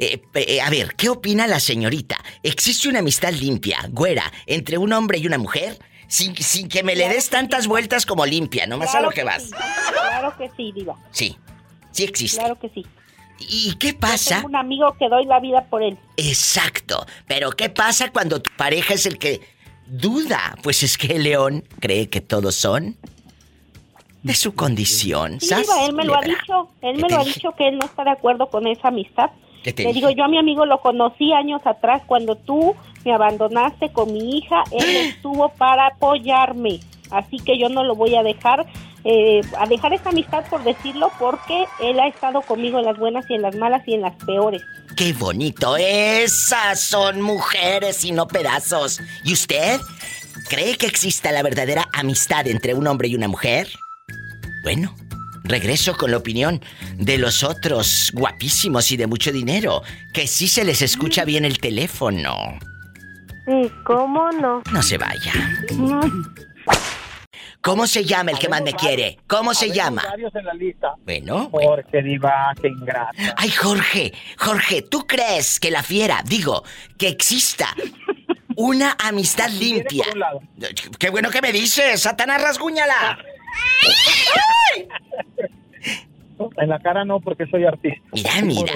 eh, 0.00 0.22
eh, 0.34 0.60
a 0.62 0.70
ver, 0.70 0.94
¿qué 0.96 1.10
opina 1.10 1.46
la 1.46 1.60
señorita? 1.60 2.16
¿Existe 2.42 2.88
una 2.88 3.00
amistad 3.00 3.32
limpia, 3.32 3.78
güera, 3.90 4.32
entre 4.46 4.78
un 4.78 4.94
hombre 4.94 5.18
y 5.18 5.26
una 5.26 5.36
mujer? 5.36 5.78
Sin, 6.08 6.34
sin 6.36 6.68
que 6.68 6.82
me 6.82 6.96
le 6.96 7.06
des 7.08 7.28
tantas 7.28 7.66
vueltas 7.66 8.06
como 8.06 8.24
limpia, 8.24 8.66
nomás 8.66 8.88
a 8.88 8.92
Claro 8.92 9.04
lo 9.04 9.10
que 9.10 9.16
que 9.16 9.24
vas. 9.24 9.42
sí, 9.44 9.50
Claro 9.92 10.36
que 10.38 10.50
sí, 10.56 10.72
Diva. 10.72 10.96
Sí, 11.12 11.36
sí 11.92 12.04
existe. 12.04 12.40
Claro 12.40 12.58
que 12.58 12.70
sí. 12.70 12.86
¿Y 13.40 13.74
qué 13.74 13.92
Yo 13.92 13.98
pasa? 13.98 14.36
Tengo 14.36 14.48
un 14.48 14.56
amigo 14.56 14.96
que 14.98 15.08
doy 15.08 15.26
la 15.26 15.38
vida 15.38 15.66
por 15.68 15.82
él. 15.82 15.98
Exacto. 16.16 17.06
Pero 17.28 17.50
¿qué 17.52 17.68
pasa 17.68 18.10
cuando 18.10 18.40
tu 18.40 18.50
pareja 18.56 18.94
es 18.94 19.04
el 19.04 19.18
que 19.18 19.40
duda? 19.86 20.56
Pues 20.62 20.82
es 20.82 20.96
que 20.96 21.08
el 21.16 21.24
león 21.24 21.62
cree 21.78 22.08
que 22.08 22.22
todos 22.22 22.54
son 22.54 22.96
de 24.22 24.34
su 24.34 24.54
condición. 24.54 25.40
Sí. 25.40 25.54
Diva, 25.54 25.84
él 25.84 25.92
me 25.94 26.04
lo 26.04 26.16
ha 26.16 26.22
dicho. 26.22 26.70
Él 26.82 26.96
¿Qué 26.96 27.02
me 27.02 27.08
lo 27.08 27.20
ha 27.20 27.24
dicho 27.24 27.52
que 27.56 27.68
él 27.68 27.78
no 27.78 27.84
está 27.84 28.02
de 28.04 28.10
acuerdo 28.10 28.48
con 28.48 28.66
esa 28.66 28.88
amistad. 28.88 29.30
¿Qué 29.62 29.72
te 29.72 29.84
Le 29.84 29.92
digo, 29.92 30.10
yo 30.10 30.24
a 30.24 30.28
mi 30.28 30.38
amigo 30.38 30.64
lo 30.66 30.80
conocí 30.80 31.32
años 31.32 31.60
atrás 31.64 32.02
cuando 32.06 32.36
tú 32.36 32.74
me 33.04 33.12
abandonaste 33.12 33.92
con 33.92 34.12
mi 34.12 34.38
hija. 34.38 34.62
Él 34.70 34.96
estuvo 35.08 35.50
para 35.50 35.88
apoyarme. 35.88 36.80
Así 37.10 37.38
que 37.38 37.58
yo 37.58 37.68
no 37.68 37.84
lo 37.84 37.94
voy 37.94 38.14
a 38.14 38.22
dejar, 38.22 38.66
eh, 39.04 39.40
a 39.58 39.66
dejar 39.66 39.92
esa 39.92 40.10
amistad 40.10 40.44
por 40.48 40.62
decirlo, 40.62 41.10
porque 41.18 41.64
él 41.82 41.98
ha 41.98 42.06
estado 42.06 42.40
conmigo 42.42 42.78
en 42.78 42.84
las 42.84 42.98
buenas 42.98 43.28
y 43.28 43.34
en 43.34 43.42
las 43.42 43.56
malas 43.56 43.82
y 43.86 43.94
en 43.94 44.02
las 44.02 44.14
peores. 44.24 44.62
¡Qué 44.96 45.12
bonito! 45.12 45.76
Esas 45.76 46.80
son 46.80 47.20
mujeres 47.20 48.04
y 48.04 48.12
no 48.12 48.28
pedazos. 48.28 49.00
¿Y 49.24 49.32
usted? 49.32 49.80
¿Cree 50.48 50.76
que 50.76 50.86
exista 50.86 51.32
la 51.32 51.42
verdadera 51.42 51.88
amistad 51.92 52.46
entre 52.46 52.74
un 52.74 52.86
hombre 52.86 53.08
y 53.08 53.14
una 53.14 53.28
mujer? 53.28 53.68
Bueno, 54.62 54.94
regreso 55.44 55.96
con 55.96 56.10
la 56.10 56.16
opinión 56.16 56.60
de 56.96 57.18
los 57.18 57.42
otros 57.42 58.10
guapísimos 58.14 58.90
y 58.92 58.96
de 58.96 59.06
mucho 59.06 59.32
dinero, 59.32 59.82
que 60.12 60.26
sí 60.26 60.48
se 60.48 60.64
les 60.64 60.82
escucha 60.82 61.24
bien 61.24 61.44
el 61.44 61.58
teléfono. 61.58 62.58
Sí, 63.46 63.70
¿cómo 63.84 64.30
no? 64.32 64.62
No 64.72 64.82
se 64.82 64.98
vaya. 64.98 65.32
¿Cómo 67.62 67.86
se 67.86 68.04
llama 68.04 68.30
el 68.30 68.38
que 68.38 68.48
más 68.48 68.62
me 68.62 68.72
quiere? 68.72 69.18
¿Cómo 69.26 69.52
se 69.52 69.70
llama? 69.70 70.02
en 70.16 70.44
la 70.44 70.54
lista. 70.54 70.94
Bueno, 71.04 71.50
Jorge 71.52 72.02
Diva, 72.02 72.54
qué 72.60 72.68
ingrata. 72.68 73.12
Ay, 73.36 73.50
Jorge, 73.50 74.14
Jorge, 74.38 74.82
¿tú 74.82 75.06
crees 75.06 75.60
que 75.60 75.70
la 75.70 75.82
fiera, 75.82 76.22
digo, 76.24 76.64
que 76.96 77.08
exista 77.08 77.74
una 78.56 78.96
amistad 78.98 79.50
limpia? 79.60 80.06
Qué 80.98 81.10
bueno 81.10 81.28
que 81.28 81.42
me 81.42 81.52
dices, 81.52 82.00
Satanás 82.00 82.40
rasguñala. 82.40 83.18
En 86.56 86.68
la 86.68 86.78
cara 86.78 87.04
no, 87.04 87.20
porque 87.20 87.46
soy 87.46 87.64
artista. 87.64 88.00
Mira, 88.12 88.42
mira. 88.42 88.72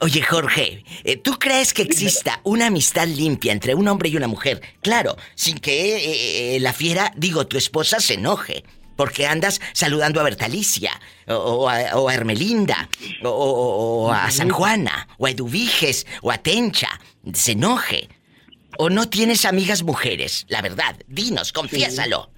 Oye, 0.00 0.22
Jorge, 0.22 0.84
eh, 1.04 1.16
¿tú 1.16 1.38
crees 1.38 1.74
que 1.74 1.82
exista 1.82 2.40
una 2.44 2.68
amistad 2.68 3.06
limpia 3.06 3.52
entre 3.52 3.74
un 3.74 3.86
hombre 3.88 4.08
y 4.08 4.16
una 4.16 4.28
mujer? 4.28 4.62
Claro, 4.80 5.16
sin 5.34 5.58
que 5.58 5.96
eh, 5.96 6.56
eh, 6.56 6.60
la 6.60 6.72
fiera, 6.72 7.12
digo, 7.16 7.46
tu 7.46 7.58
esposa 7.58 8.00
se 8.00 8.14
enoje. 8.14 8.64
Porque 8.96 9.26
andas 9.26 9.60
saludando 9.72 10.20
a 10.20 10.24
Bertalicia, 10.24 10.92
o, 11.26 11.34
o 11.34 11.68
a, 11.70 11.96
o 11.96 12.08
a 12.08 12.14
Hermelinda, 12.14 12.88
o 13.22 14.12
a 14.12 14.30
San 14.30 14.50
Juana, 14.50 15.08
o 15.16 15.26
a 15.26 15.30
Eduviges, 15.30 16.06
o 16.20 16.30
a 16.30 16.36
Tencha. 16.36 17.00
Se 17.32 17.52
enoje. 17.52 18.08
¿O 18.78 18.90
no 18.90 19.08
tienes 19.08 19.46
amigas 19.46 19.82
mujeres? 19.82 20.44
La 20.48 20.60
verdad, 20.60 20.96
dinos, 21.06 21.52
confiésalo. 21.52 22.30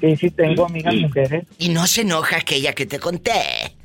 Sí, 0.00 0.16
sí, 0.16 0.30
tengo 0.30 0.66
amigas 0.66 0.94
mujeres. 0.94 1.44
Y 1.58 1.68
no 1.68 1.86
se 1.86 2.02
enoja 2.02 2.38
aquella 2.38 2.72
que 2.72 2.86
te 2.86 2.98
conté. 2.98 3.76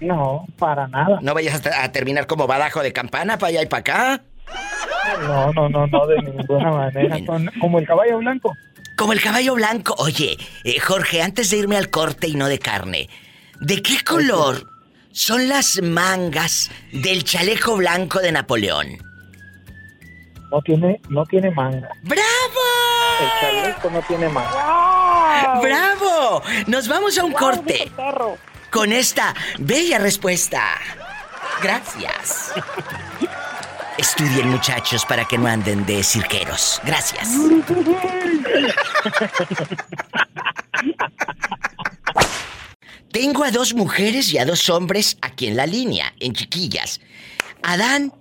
No, 0.00 0.44
para 0.58 0.86
nada. 0.88 1.18
No 1.22 1.32
vayas 1.34 1.64
a, 1.66 1.84
a 1.84 1.92
terminar 1.92 2.26
como 2.26 2.46
badajo 2.46 2.82
de 2.82 2.92
campana 2.92 3.38
para 3.38 3.50
allá 3.50 3.62
y 3.62 3.66
para 3.66 3.80
acá. 3.80 4.22
No, 5.22 5.52
no, 5.52 5.68
no, 5.68 5.86
no, 5.86 6.06
de 6.06 6.16
ninguna 6.22 6.70
manera. 6.70 7.18
Como 7.60 7.78
el 7.78 7.86
caballo 7.86 8.18
blanco. 8.18 8.54
Como 8.96 9.12
el 9.12 9.20
caballo 9.22 9.54
blanco. 9.54 9.94
Oye, 9.98 10.36
eh, 10.64 10.78
Jorge, 10.80 11.22
antes 11.22 11.50
de 11.50 11.58
irme 11.58 11.76
al 11.76 11.90
corte 11.90 12.28
y 12.28 12.34
no 12.34 12.48
de 12.48 12.58
carne, 12.58 13.08
¿de 13.60 13.82
qué 13.82 14.02
color 14.04 14.66
son 15.12 15.48
las 15.48 15.80
mangas 15.82 16.70
del 16.92 17.24
chaleco 17.24 17.76
blanco 17.76 18.20
de 18.20 18.32
Napoleón? 18.32 18.88
No 20.54 20.62
tiene, 20.62 21.00
no 21.08 21.26
tiene 21.26 21.50
manga. 21.50 21.90
¡Bravo! 22.02 22.22
El 23.20 23.28
chaleco 23.40 23.90
no 23.90 24.00
tiene 24.02 24.28
manga. 24.28 25.58
¡Bravo! 25.60 26.42
Nos 26.68 26.86
vamos 26.86 27.18
a 27.18 27.24
un 27.24 27.32
corte 27.32 27.90
con 28.70 28.92
esta 28.92 29.34
bella 29.58 29.98
respuesta. 29.98 30.62
Gracias. 31.60 32.52
Estudien 33.98 34.48
muchachos 34.48 35.04
para 35.04 35.24
que 35.24 35.36
no 35.38 35.48
anden 35.48 35.84
de 35.86 36.04
cirqueros. 36.04 36.80
Gracias. 36.84 37.30
Tengo 43.10 43.42
a 43.42 43.50
dos 43.50 43.74
mujeres 43.74 44.32
y 44.32 44.38
a 44.38 44.44
dos 44.44 44.68
hombres 44.68 45.18
aquí 45.20 45.48
en 45.48 45.56
la 45.56 45.66
línea, 45.66 46.14
en 46.20 46.32
chiquillas. 46.32 47.00
Adán, 47.64 48.12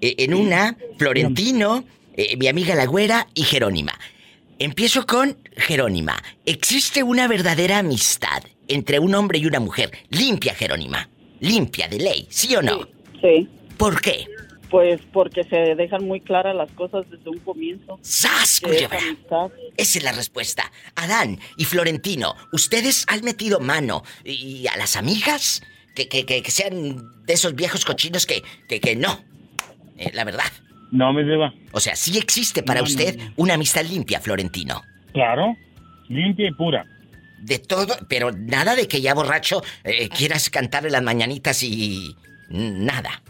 en 0.00 0.34
una, 0.34 0.76
Florentino, 0.98 1.84
eh, 2.16 2.36
mi 2.36 2.48
amiga 2.48 2.74
la 2.74 2.86
güera 2.86 3.26
y 3.34 3.42
Jerónima. 3.42 3.98
Empiezo 4.58 5.06
con 5.06 5.36
Jerónima. 5.56 6.16
¿Existe 6.46 7.02
una 7.02 7.28
verdadera 7.28 7.78
amistad 7.78 8.42
entre 8.68 8.98
un 8.98 9.14
hombre 9.14 9.38
y 9.38 9.46
una 9.46 9.60
mujer? 9.60 9.90
Limpia, 10.10 10.54
Jerónima. 10.54 11.08
Limpia 11.40 11.88
de 11.88 11.98
ley, 11.98 12.26
¿sí 12.30 12.56
o 12.56 12.62
no? 12.62 12.88
Sí. 13.20 13.48
¿Por 13.76 14.00
qué? 14.00 14.26
Pues 14.70 15.00
porque 15.12 15.44
se 15.44 15.74
dejan 15.74 16.04
muy 16.06 16.20
claras 16.20 16.56
las 16.56 16.70
cosas 16.72 17.04
desde 17.10 17.28
un 17.30 17.38
comienzo. 17.38 17.98
¡Sas, 18.02 18.62
esa 19.76 19.98
es 19.98 20.02
la 20.02 20.12
respuesta. 20.12 20.72
Adán 20.94 21.38
y 21.56 21.64
Florentino, 21.64 22.34
¿ustedes 22.52 23.04
han 23.08 23.22
metido 23.24 23.60
mano 23.60 24.02
y 24.24 24.66
a 24.66 24.76
las 24.76 24.96
amigas? 24.96 25.62
Que, 25.94 26.08
que, 26.08 26.26
que, 26.26 26.42
que 26.42 26.50
sean 26.50 27.24
de 27.24 27.32
esos 27.34 27.54
viejos 27.54 27.84
cochinos 27.84 28.26
que, 28.26 28.42
que, 28.68 28.80
que 28.80 28.96
no. 28.96 29.24
Eh, 29.98 30.10
la 30.14 30.24
verdad. 30.24 30.44
No, 30.92 31.12
mi 31.12 31.24
diva. 31.24 31.52
O 31.72 31.80
sea, 31.80 31.96
sí 31.96 32.16
existe 32.16 32.62
para 32.62 32.80
No, 32.80 32.84
usted 32.86 33.16
no. 33.18 33.32
una 33.36 33.54
amistad 33.54 33.84
limpia, 33.84 34.20
Florentino. 34.20 34.82
Claro. 35.12 35.56
Limpia 36.08 36.48
y 36.48 36.52
pura. 36.52 36.84
De 37.40 37.58
todo, 37.58 37.96
pero 38.08 38.30
nada 38.32 38.74
de 38.76 38.86
que 38.88 39.00
ya 39.00 39.14
borracho 39.14 39.62
eh, 39.84 40.08
quieras 40.08 40.48
cantarle 40.50 40.90
las 40.90 41.02
mañanitas 41.02 41.62
y... 41.62 42.14
nada. 42.50 43.22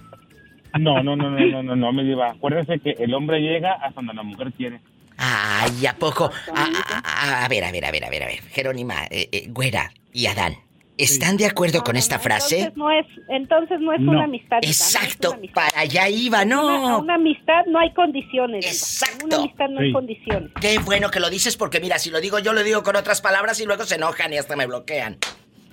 No, 0.79 1.03
no, 1.03 1.17
no, 1.17 1.31
no, 1.31 1.39
no, 1.47 1.63
no, 1.63 1.77
no, 1.77 1.93
mi 1.93 2.05
diva. 2.05 2.31
Acuérdese 2.33 2.79
que 2.81 2.91
el 3.03 3.15
hombre 3.15 3.41
llega 3.41 3.73
hasta 3.73 3.95
donde 3.97 4.13
la 4.15 4.23
mujer 4.23 4.53
quiere. 4.53 4.81
Ay, 5.17 5.87
¿a 5.87 5.95
poco? 5.97 6.31
A, 6.55 6.65
a- 6.65 7.41
a- 7.41 7.45
a 7.45 7.49
ver, 7.49 7.65
a 7.65 7.73
ver, 7.73 7.85
a 7.87 7.91
ver, 7.91 8.05
a 8.05 8.11
ver, 8.11 8.23
a 8.23 8.27
ver. 8.27 8.43
Jerónima, 8.51 9.07
eh, 9.11 9.29
eh, 9.33 9.47
Güera 9.49 9.91
y 10.13 10.27
Adán, 10.27 10.57
¿están 10.99 11.37
de 11.37 11.47
acuerdo 11.47 11.83
con 11.85 11.97
esta 11.97 12.19
frase? 12.19 12.59
Entonces 12.59 12.77
no 12.77 12.91
es, 12.91 13.07
entonces 13.29 13.81
no 13.81 13.93
es 13.93 14.01
No. 14.01 14.13
una 14.13 14.25
amistad. 14.25 14.59
Es 14.63 14.81
Exacto, 14.81 15.29
una 15.31 15.39
amistad. 15.39 15.63
para 15.71 15.81
allá 15.83 16.09
iba, 16.09 16.45
no. 16.45 16.67
Una, 16.67 16.97
una 16.99 17.15
amistad 17.15 17.65
no 17.69 17.79
hay 17.79 17.93
condiciones. 17.95 18.65
Exacto. 18.67 19.27
Una 19.27 19.37
amistad 19.37 19.69
no 19.69 19.81
hay 19.81 19.93
condiciones. 19.93 20.51
Qué 20.61 20.79
bueno 20.79 21.11
que 21.11 21.21
lo 21.21 21.29
dices 21.31 21.57
porque 21.57 21.81
mira, 21.81 21.99
si 21.99 22.11
lo 22.11 22.21
digo 22.21 22.39
yo 22.39 22.53
lo 22.53 22.63
digo 22.63 22.83
con 22.83 22.97
otras 22.97 23.21
palabras 23.21 23.61
y 23.61 23.65
luego 23.67 23.85
se 23.85 23.97
enojan 23.97 24.33
y 24.33 24.39
hasta 24.39 24.57
me 24.57 24.67
bloquean. 24.67 25.19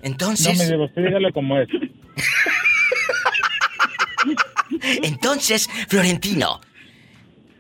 Entonces... 0.01 0.57
No, 0.57 0.65
diva, 0.65 0.85
usted 0.85 1.03
dígale 1.05 1.31
como 1.31 1.57
es. 1.59 1.69
Entonces, 5.03 5.69
Florentino, 5.87 6.59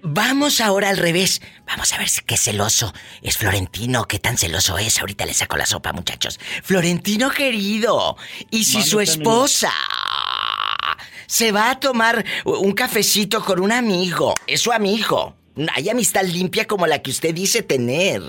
vamos 0.03 0.61
ahora 0.61 0.89
al 0.89 0.97
revés. 0.97 1.41
Vamos 1.65 1.91
a 1.93 1.97
ver 1.97 2.09
si 2.09 2.21
qué 2.21 2.37
celoso 2.37 2.93
es 3.21 3.37
Florentino, 3.37 4.05
qué 4.05 4.19
tan 4.19 4.37
celoso 4.37 4.77
es. 4.77 4.99
Ahorita 4.99 5.25
le 5.25 5.33
saco 5.33 5.57
la 5.57 5.65
sopa, 5.65 5.93
muchachos. 5.93 6.39
Florentino 6.61 7.31
querido, 7.31 8.17
y 8.51 8.65
si 8.65 8.83
su 8.83 8.99
esposa 8.99 9.71
se 11.25 11.51
va 11.51 11.71
a 11.71 11.79
tomar 11.79 12.23
un 12.45 12.73
cafecito 12.73 13.43
con 13.43 13.59
un 13.59 13.71
amigo, 13.71 14.35
es 14.45 14.61
su 14.61 14.71
amigo. 14.71 15.35
Hay 15.73 15.89
amistad 15.89 16.23
limpia 16.25 16.65
como 16.65 16.85
la 16.85 17.01
que 17.01 17.11
usted 17.11 17.33
dice 17.33 17.63
tener. 17.63 18.21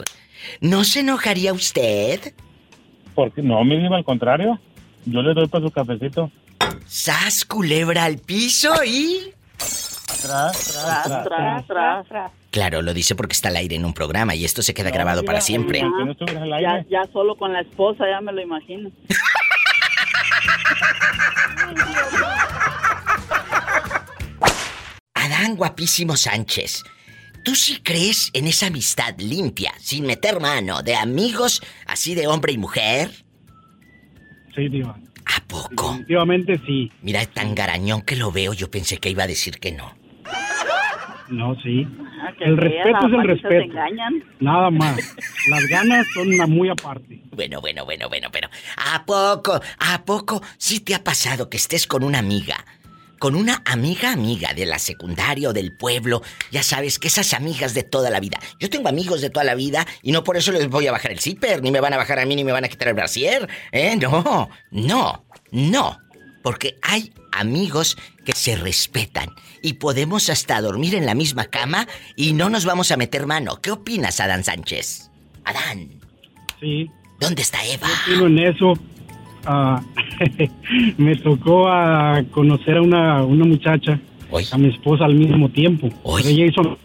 ¿No 0.61 0.85
se 0.85 1.01
enojaría 1.01 1.53
usted? 1.53 2.35
Porque 3.15 3.43
no, 3.43 3.63
mi 3.65 3.87
al 3.87 4.05
contrario. 4.05 4.59
Yo 5.07 5.23
le 5.23 5.35
doy 5.35 5.49
para 5.49 5.65
su 5.65 5.71
cafecito. 5.71 6.31
Sas 6.87 7.45
culebra 7.45 8.05
al 8.05 8.19
piso 8.19 8.73
y... 8.85 9.33
Tras, 10.23 10.73
tras, 10.73 11.05
tras. 11.05 11.25
Tras, 11.25 11.67
tras, 11.67 12.09
tras. 12.09 12.33
Claro, 12.51 12.83
lo 12.83 12.95
dice 12.95 13.17
porque 13.17 13.33
está 13.33 13.49
al 13.49 13.57
aire 13.57 13.75
en 13.75 13.85
un 13.85 13.93
programa 13.93 14.35
y 14.37 14.45
esto 14.45 14.63
se 14.63 14.75
queda 14.75 14.91
grabado 14.91 15.25
para 15.25 15.41
siempre. 15.41 15.83
Ya, 16.61 16.85
ya 16.89 17.05
solo 17.13 17.37
con 17.37 17.53
la 17.53 17.63
esposa, 17.63 18.05
ya 18.09 18.21
me 18.21 18.33
lo 18.33 18.41
imagino. 18.41 18.91
Adán 25.15 25.57
guapísimo 25.57 26.17
Sánchez, 26.17 26.85
¿tú 27.45 27.57
sí 27.57 27.81
crees 27.83 28.31
en 28.35 28.47
esa 28.47 28.69
amistad 28.69 29.15
limpia, 29.19 29.75
sin 29.81 30.07
meter 30.07 30.39
mano, 30.39 30.83
de 30.83 30.95
amigos 30.95 31.61
así 31.87 32.15
de 32.15 32.29
hombre 32.29 32.53
y 32.53 32.59
mujer? 32.59 33.11
Sí, 34.55 34.69
diva. 34.69 34.97
¿A 35.27 35.41
poco? 35.49 35.89
Definitivamente 35.89 36.61
sí. 36.65 36.93
Mira, 37.03 37.27
tan 37.27 37.55
garañón 37.55 38.03
que 38.03 38.15
lo 38.15 38.31
veo, 38.31 38.53
yo 38.53 38.71
pensé 38.71 38.99
que 38.99 39.11
iba 39.11 39.25
a 39.25 39.27
decir 39.27 39.59
que 39.59 39.73
no. 39.73 40.04
No, 41.35 41.55
sí. 41.63 41.87
Ah, 42.23 42.33
que 42.39 42.45
El 42.45 42.57
respeto 42.57 43.07
es 43.07 43.13
el 43.13 43.27
respeto. 43.27 43.65
engañan. 43.65 44.25
Nada 44.41 44.71
más. 44.71 44.97
Las 45.51 45.67
ganas 45.67 46.07
son 46.15 46.29
una 46.29 46.47
muy 46.47 46.69
aparte. 46.69 47.21
Bueno, 47.33 47.61
bueno, 47.61 47.85
bueno, 47.85 48.09
bueno, 48.09 48.29
pero 48.33 48.49
¿a 48.77 49.05
poco, 49.05 49.61
a 49.79 50.05
poco 50.05 50.41
sí 50.57 50.81
te 50.81 50.95
ha 50.95 51.03
pasado 51.03 51.51
que 51.51 51.57
estés 51.57 51.87
con 51.87 52.05
una 52.05 52.21
amiga? 52.21 52.65
Con 53.19 53.35
una 53.35 53.63
amiga 53.65 54.13
amiga 54.13 54.53
de 54.55 54.67
la 54.67 54.79
secundaria 54.79 55.49
o 55.49 55.53
del 55.53 55.77
pueblo, 55.77 56.23
ya 56.51 56.63
sabes 56.63 56.99
que 56.99 57.09
esas 57.09 57.33
amigas 57.33 57.73
de 57.75 57.83
toda 57.83 58.11
la 58.11 58.21
vida. 58.21 58.39
Yo 58.61 58.69
tengo 58.71 58.89
amigos 58.89 59.21
de 59.21 59.31
toda 59.31 59.45
la 59.45 59.55
vida 59.55 59.87
y 60.03 60.13
no 60.13 60.23
por 60.25 60.37
eso 60.37 60.53
les 60.53 60.69
voy 60.69 60.87
a 60.87 60.93
bajar 60.93 61.11
el 61.13 61.21
zipper, 61.21 61.63
ni 61.63 61.71
me 61.71 61.81
van 61.81 61.95
a 61.95 61.97
bajar 61.97 62.19
a 62.19 62.27
mí, 62.27 62.37
ni 62.37 62.45
me 62.45 62.53
van 62.53 62.65
a 62.65 62.69
quitar 62.69 62.89
el 62.89 62.95
brasier. 62.95 63.49
¿Eh? 63.73 63.97
No, 63.97 64.51
no, 64.71 65.25
no. 65.51 65.99
Porque 66.43 66.77
hay 66.83 67.13
amigos 67.33 67.97
que 68.25 68.33
se 68.33 68.57
respetan 68.57 69.31
y 69.65 69.73
podemos 69.73 70.29
hasta 70.29 70.61
dormir 70.61 70.95
en 70.95 71.07
la 71.07 71.15
misma 71.15 71.47
cama 71.47 71.89
y 72.17 72.35
no 72.35 72.51
nos 72.51 72.67
vamos 72.67 72.93
a 72.93 72.99
meter 72.99 73.27
mano. 73.27 73.63
¿Qué 73.63 73.71
opinas, 73.71 74.21
Adán 74.21 74.45
Sánchez? 74.45 75.11
Adán. 75.43 75.89
Sí. 76.61 76.91
¿Dónde 77.19 77.41
está 77.41 77.65
Eva? 77.65 77.89
Opino 78.07 78.27
en 78.27 78.39
eso. 78.41 78.75
Ah, 79.47 79.83
me 80.99 81.17
tocó 81.17 81.67
a 81.69 82.23
conocer 82.31 82.77
a 82.77 82.83
una, 82.83 83.25
una 83.25 83.47
muchacha, 83.47 83.99
a 84.53 84.59
mi 84.59 84.69
esposa 84.69 85.07
al 85.07 85.15
mismo 85.15 85.49
tiempo. 85.49 85.89
Ella 86.23 86.45
hizo... 86.45 86.79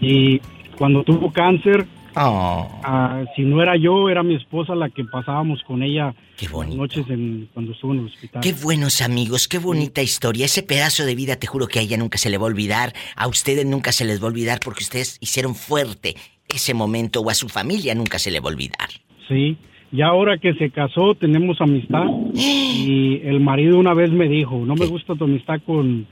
Y 0.00 0.40
cuando 0.78 1.02
tuvo 1.02 1.32
cáncer, 1.32 1.88
ah, 2.14 3.24
si 3.36 3.42
no 3.42 3.62
era 3.62 3.76
yo, 3.76 4.08
era 4.08 4.22
mi 4.22 4.34
esposa 4.34 4.74
la 4.74 4.90
que 4.90 5.04
pasábamos 5.04 5.62
con 5.64 5.82
ella 5.82 6.14
las 6.40 6.68
noches 6.68 7.08
en, 7.08 7.48
cuando 7.52 7.72
estuvo 7.72 7.92
en 7.92 8.00
el 8.00 8.06
hospital. 8.06 8.42
Qué 8.42 8.52
buenos 8.52 9.02
amigos, 9.02 9.48
qué 9.48 9.58
bonita 9.58 10.02
historia. 10.02 10.46
Ese 10.46 10.62
pedazo 10.62 11.04
de 11.04 11.14
vida, 11.14 11.36
te 11.36 11.46
juro 11.46 11.66
que 11.66 11.78
a 11.78 11.82
ella 11.82 11.96
nunca 11.96 12.18
se 12.18 12.30
le 12.30 12.38
va 12.38 12.44
a 12.44 12.46
olvidar. 12.46 12.92
A 13.16 13.28
ustedes 13.28 13.66
nunca 13.66 13.92
se 13.92 14.04
les 14.04 14.20
va 14.20 14.24
a 14.24 14.28
olvidar 14.28 14.60
porque 14.64 14.82
ustedes 14.82 15.18
hicieron 15.20 15.54
fuerte 15.54 16.14
ese 16.48 16.74
momento 16.74 17.20
o 17.20 17.30
a 17.30 17.34
su 17.34 17.48
familia 17.48 17.94
nunca 17.94 18.18
se 18.18 18.30
le 18.30 18.40
va 18.40 18.48
a 18.48 18.52
olvidar. 18.52 18.88
Sí, 19.28 19.56
y 19.92 20.02
ahora 20.02 20.38
que 20.38 20.54
se 20.54 20.70
casó 20.70 21.14
tenemos 21.14 21.60
amistad 21.60 22.06
y 22.34 23.20
el 23.24 23.40
marido 23.40 23.78
una 23.78 23.94
vez 23.94 24.10
me 24.10 24.28
dijo, 24.28 24.64
no 24.64 24.74
me 24.74 24.86
gusta 24.86 25.14
tu 25.14 25.24
amistad 25.24 25.60
con, 25.64 26.06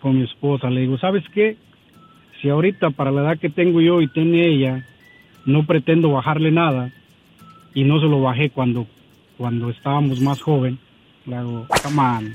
con 0.00 0.18
mi 0.18 0.24
esposa. 0.24 0.70
Le 0.70 0.82
digo, 0.82 0.98
¿sabes 0.98 1.24
qué? 1.34 1.56
Si 2.40 2.48
ahorita 2.48 2.90
para 2.90 3.10
la 3.10 3.22
edad 3.22 3.38
que 3.38 3.50
tengo 3.50 3.80
yo 3.80 4.00
y 4.00 4.08
tiene 4.08 4.46
ella, 4.46 4.86
no 5.46 5.66
pretendo 5.66 6.10
bajarle 6.10 6.50
nada 6.50 6.92
y 7.74 7.84
no 7.84 8.00
se 8.00 8.06
lo 8.06 8.20
bajé 8.20 8.50
cuando, 8.50 8.86
cuando 9.36 9.70
estábamos 9.70 10.20
más 10.20 10.40
joven, 10.40 10.78
le 11.26 11.36
hago, 11.36 11.66
come 11.82 12.34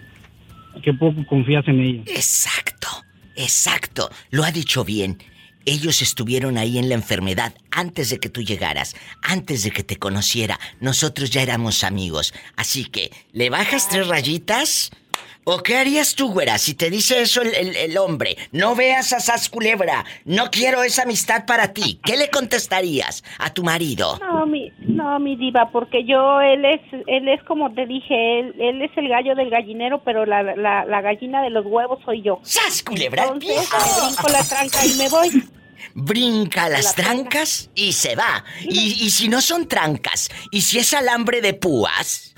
qué 0.84 0.94
poco 0.94 1.26
confías 1.26 1.68
en 1.68 1.80
ella. 1.80 2.04
Exacto, 2.08 2.88
exacto, 3.36 4.10
lo 4.32 4.44
ha 4.44 4.52
dicho 4.52 4.84
bien. 4.84 5.18
Ellos 5.66 6.02
estuvieron 6.02 6.58
ahí 6.58 6.78
en 6.78 6.90
la 6.90 6.96
enfermedad 6.96 7.54
antes 7.70 8.10
de 8.10 8.20
que 8.20 8.30
tú 8.30 8.42
llegaras, 8.42 8.96
antes 9.22 9.64
de 9.64 9.72
que 9.72 9.84
te 9.84 9.98
conociera. 9.98 10.60
Nosotros 10.80 11.30
ya 11.30 11.42
éramos 11.42 11.84
amigos. 11.84 12.34
Así 12.56 12.86
que, 12.86 13.12
¿le 13.34 13.50
bajas 13.50 13.88
tres 13.90 14.08
rayitas? 14.08 14.90
¿O 15.52 15.64
qué 15.64 15.78
harías 15.78 16.14
tú, 16.14 16.32
güera, 16.32 16.60
si 16.60 16.76
te 16.76 16.92
dice 16.92 17.22
eso 17.22 17.42
el, 17.42 17.56
el- 17.56 17.76
el 17.76 17.98
hombre? 17.98 18.38
No 18.52 18.76
veas 18.76 19.14
a 19.14 19.20
Sas 19.20 19.50
Culebra, 19.50 20.06
no 20.24 20.52
quiero 20.52 20.84
esa 20.84 21.04
amistad 21.04 21.46
para 21.48 21.74
ti. 21.74 22.00
¿Qué 22.04 22.18
le 22.18 22.30
contestarías 22.30 23.24
a 23.40 23.52
tu 23.52 23.64
marido? 23.64 24.20
No, 24.22 24.46
mi, 24.46 24.72
no, 24.80 25.20
mi 25.20 25.36
diva, 25.36 25.72
porque 25.72 26.06
yo, 26.06 26.40
él 26.42 26.66
es, 26.66 26.82
él 27.08 27.28
es 27.30 27.42
como 27.46 27.74
te 27.74 27.88
dije, 27.88 28.40
él, 28.42 28.54
él 28.60 28.82
es 28.84 28.92
el 28.96 29.10
gallo 29.10 29.34
del 29.34 29.50
gallinero, 29.50 30.04
pero 30.04 30.26
la, 30.28 30.44
la, 30.44 30.86
la 30.86 31.02
gallina 31.02 31.42
de 31.42 31.50
los 31.50 31.66
huevos 31.66 31.98
soy 32.06 32.22
yo. 32.22 32.40
¡Sas, 32.44 32.84
culebra 32.84 33.24
Entonces, 33.24 33.70
me 33.72 34.08
brinco 34.08 34.28
la 34.30 34.44
tranca 34.44 34.86
y 34.86 34.94
me 34.98 35.10
voy. 35.10 35.44
Brinca 35.96 36.70
las 36.70 36.94
trancas 36.94 37.72
y 37.74 37.94
se 37.94 38.16
va. 38.16 38.44
Y, 38.62 39.04
y 39.04 39.10
si 39.10 39.28
no 39.30 39.42
son 39.42 39.68
trancas, 39.68 40.30
y 40.52 40.62
si 40.62 40.78
es 40.78 40.94
alambre 40.94 41.42
de 41.42 41.56
púas, 41.56 42.36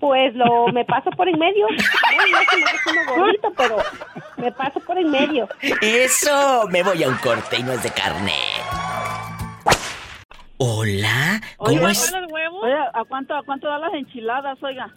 Pues 0.00 0.34
lo, 0.34 0.68
me 0.68 0.84
paso 0.84 1.10
por 1.10 1.28
en 1.28 1.38
medio. 1.38 1.66
No, 1.68 2.26
no 2.32 2.38
es 2.40 2.48
que 2.48 2.56
me 2.56 2.62
deje 2.72 2.90
uno 2.90 3.14
gordito, 3.22 3.52
pero 3.56 3.76
me 4.38 4.50
paso 4.52 4.80
por 4.80 4.98
en 4.98 5.10
medio. 5.10 5.46
eso 5.82 6.66
me 6.70 6.82
voy 6.82 7.02
a 7.04 7.08
un 7.08 7.16
corte 7.18 7.58
y 7.58 7.62
no 7.62 7.72
es 7.72 7.82
de 7.82 7.90
carne. 7.90 8.32
Hola, 10.56 11.40
¿cómo 11.56 11.70
Oiga, 11.70 11.90
es? 11.90 12.12
Oiga, 12.62 12.90
¿a 12.92 13.04
cuánto, 13.04 13.34
¿a 13.34 13.42
cuánto 13.42 13.66
dan 13.68 13.80
las 13.80 13.94
enchiladas, 13.94 14.62
oiga? 14.62 14.90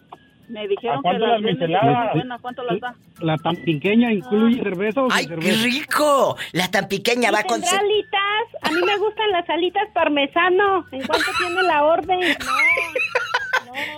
Me 0.48 0.68
dijeron 0.68 0.98
¿A 0.98 1.00
que 1.00 1.18
cuánto 1.18 1.26
las 1.26 1.40
las 1.70 2.12
buenas. 2.14 2.40
¿Cuánto 2.42 2.62
las 2.64 2.80
da? 2.80 2.94
La 3.20 3.36
tan 3.38 3.56
pequeña 3.56 4.12
incluye 4.12 4.62
cerveza 4.62 5.02
o 5.02 5.10
sin 5.10 5.18
¡Ay, 5.18 5.26
qué 5.26 5.34
cerveza? 5.52 5.64
rico! 5.64 6.36
La 6.52 6.70
tan 6.70 6.86
pequeña 6.88 7.30
va 7.30 7.42
con... 7.44 7.62
¿Tendrá 7.62 7.78
alitas? 7.80 8.20
A 8.62 8.70
mí 8.70 8.80
me 8.84 8.96
gustan 8.98 9.30
las 9.32 9.48
alitas 9.48 9.88
parmesano. 9.94 10.86
¿En 10.92 11.06
cuánto 11.06 11.30
tiene 11.38 11.62
la 11.62 11.84
orden? 11.84 12.20
No, 12.44 13.33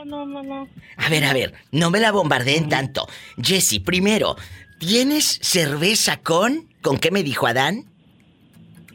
no, 0.05 0.27
no, 0.27 0.43
no. 0.43 0.69
A 0.97 1.09
ver, 1.09 1.25
a 1.25 1.33
ver, 1.33 1.55
no 1.73 1.91
me 1.91 2.01
la 2.01 2.13
bombardeen 2.13 2.69
tanto. 2.69 3.07
Jessy, 3.43 3.81
primero, 3.81 4.37
¿tienes 4.79 5.39
cerveza 5.43 6.19
con... 6.19 6.69
¿Con 6.83 6.99
qué 6.99 7.11
me 7.11 7.23
dijo 7.23 7.47
Adán? 7.47 7.85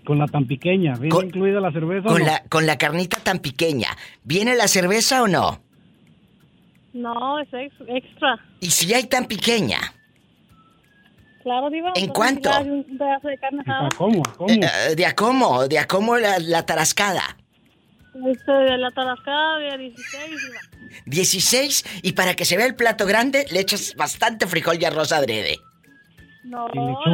Con 0.06 0.17
la 0.17 0.28
tan 0.28 0.48
pequeña, 0.48 0.94
¿viene 0.96 1.10
Con- 1.10 1.26
incluida 1.28 1.60
la 1.60 1.72
cerveza? 1.72 2.08
o 2.08 2.12
Con 2.12 2.20
no? 2.22 2.26
la, 2.26 2.44
con 2.50 2.65
la 2.65 2.78
carnita 2.78 3.17
tan 3.20 3.39
pequeña. 3.39 3.89
¿Viene 4.24 4.56
la 4.56 4.67
cerveza 4.67 5.22
o 5.24 5.28
no? 5.28 5.62
No, 6.94 7.39
es 7.39 7.50
ex- 7.54 7.76
extra. 7.88 8.38
¿Y 8.60 8.67
si 8.72 8.94
hay 8.94 9.04
tan 9.08 9.26
pequeña? 9.26 9.78
Claro, 11.44 11.70
diva. 11.70 11.91
¿En 11.96 12.10
cuánto? 12.10 12.50
Un 12.62 12.98
pedazo 12.98 13.28
de 13.28 13.38
carne 13.38 13.62
asada. 13.62 13.89
¿Cómo? 13.98 14.22
Eh, 14.48 14.60
eh, 14.89 14.96
¿De 14.96 15.06
a 15.06 15.15
cómo? 15.15 15.67
¿De 15.67 15.80
a 15.80 15.88
cómo 15.88 16.17
la, 16.17 16.38
la 16.39 16.65
tarascada? 16.65 17.38
Este, 18.28 18.52
de 18.52 18.78
la 18.78 18.91
tarascada 18.91 19.58
de 19.60 19.78
16, 19.78 20.30
diva. 20.30 20.60
16 21.06 21.86
y 22.04 22.13
para 22.13 22.36
que 22.36 22.45
se 22.45 22.58
vea 22.58 22.65
el 22.65 22.75
plato 22.75 23.06
grande 23.06 23.45
le 23.51 23.60
echas 23.60 23.93
bastante 23.95 24.47
frijol 24.47 24.77
y 24.82 24.86
arroz 24.86 25.12
adrede. 25.12 25.58
No, 26.43 26.67
le 26.69 26.73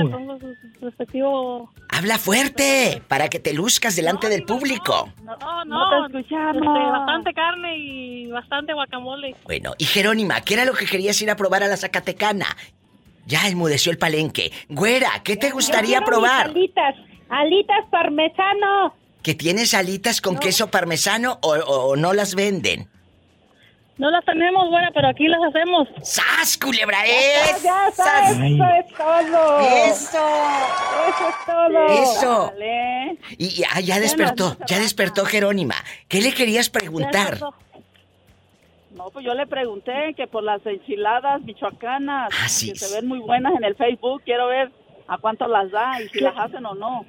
pongo 0.09 0.39
su 0.39 0.55
su 0.79 0.85
respectivo... 0.85 1.71
Habla 1.89 2.17
fuerte 2.17 3.01
para 3.07 3.27
que 3.29 3.39
te 3.39 3.53
luzcas 3.53 3.95
delante 3.95 4.29
del 4.29 4.43
público. 4.43 5.11
No, 5.23 5.35
no, 5.37 5.65
No 5.65 6.07
te 6.11 6.19
escuchamos. 6.19 6.55
este, 6.55 6.91
bastante 6.91 7.33
carne 7.33 7.77
y 7.77 8.27
bastante 8.27 8.73
guacamole. 8.73 9.35
Bueno, 9.43 9.73
y 9.77 9.83
Jerónima, 9.85 10.41
¿qué 10.41 10.53
era 10.53 10.65
lo 10.65 10.73
que 10.73 10.85
querías 10.85 11.21
ir 11.21 11.29
a 11.29 11.35
probar 11.35 11.63
a 11.63 11.67
la 11.67 11.75
Zacatecana? 11.77 12.45
Ya 13.25 13.47
enmudeció 13.49 13.91
el 13.91 13.97
palenque. 13.97 14.51
Güera, 14.69 15.09
¿qué 15.23 15.35
te 15.35 15.49
gustaría 15.49 15.99
Yo 15.99 16.05
probar? 16.05 16.47
mis 16.47 16.55
alitas, 16.55 16.95
alitas 17.29 17.85
parmesano. 17.91 18.95
¿Que 19.23 19.33
tienes 19.35 19.73
alitas 19.73 20.21
con 20.21 20.37
queso 20.37 20.67
parmesano 20.71 21.37
o, 21.41 21.49
o- 21.55 21.87
o 21.89 21.95
no 21.97 22.13
las 22.13 22.33
venden? 22.35 22.87
No 23.97 24.11
las 24.11 24.23
tenemos, 24.25 24.69
buena, 24.69 24.91
pero 24.93 25.07
aquí 25.07 25.27
las 25.27 25.39
hacemos. 25.49 25.87
¡Sas, 26.03 26.57
culebra! 26.57 26.99
Ya, 27.05 27.57
ya, 27.63 27.87
¡Esas! 27.87 28.31
eso 28.31 28.63
es 28.79 28.93
todo. 28.95 29.59
¡Eso! 29.59 30.27
Eso 31.09 31.29
es 31.29 31.45
todo. 31.45 31.87
¡Eso! 32.03 32.51
Dale. 32.53 33.17
Y, 33.39 33.63
ah, 33.73 33.79
ya 33.81 33.99
despertó, 33.99 34.55
ya 34.67 34.77
despertó 34.79 35.25
Jerónima. 35.25 35.75
¿Qué 36.07 36.21
le 36.21 36.31
querías 36.33 36.69
preguntar? 36.69 37.39
No, 38.91 39.09
pues 39.11 39.25
yo 39.25 39.33
le 39.33 39.47
pregunté 39.47 40.13
que 40.15 40.27
por 40.27 40.43
las 40.43 40.63
enchiladas 40.65 41.41
michoacanas, 41.41 42.29
Ah, 42.43 42.49
sí. 42.49 42.73
que 42.73 42.79
se 42.79 42.95
ven 42.95 43.07
muy 43.07 43.19
buenas 43.19 43.53
en 43.55 43.63
el 43.63 43.75
Facebook, 43.75 44.21
quiero 44.25 44.47
ver 44.47 44.71
a 45.07 45.17
cuánto 45.17 45.47
las 45.47 45.71
da 45.71 46.01
y 46.01 46.09
si 46.09 46.19
las 46.19 46.35
hacen 46.37 46.65
o 46.65 46.75
no. 46.75 47.05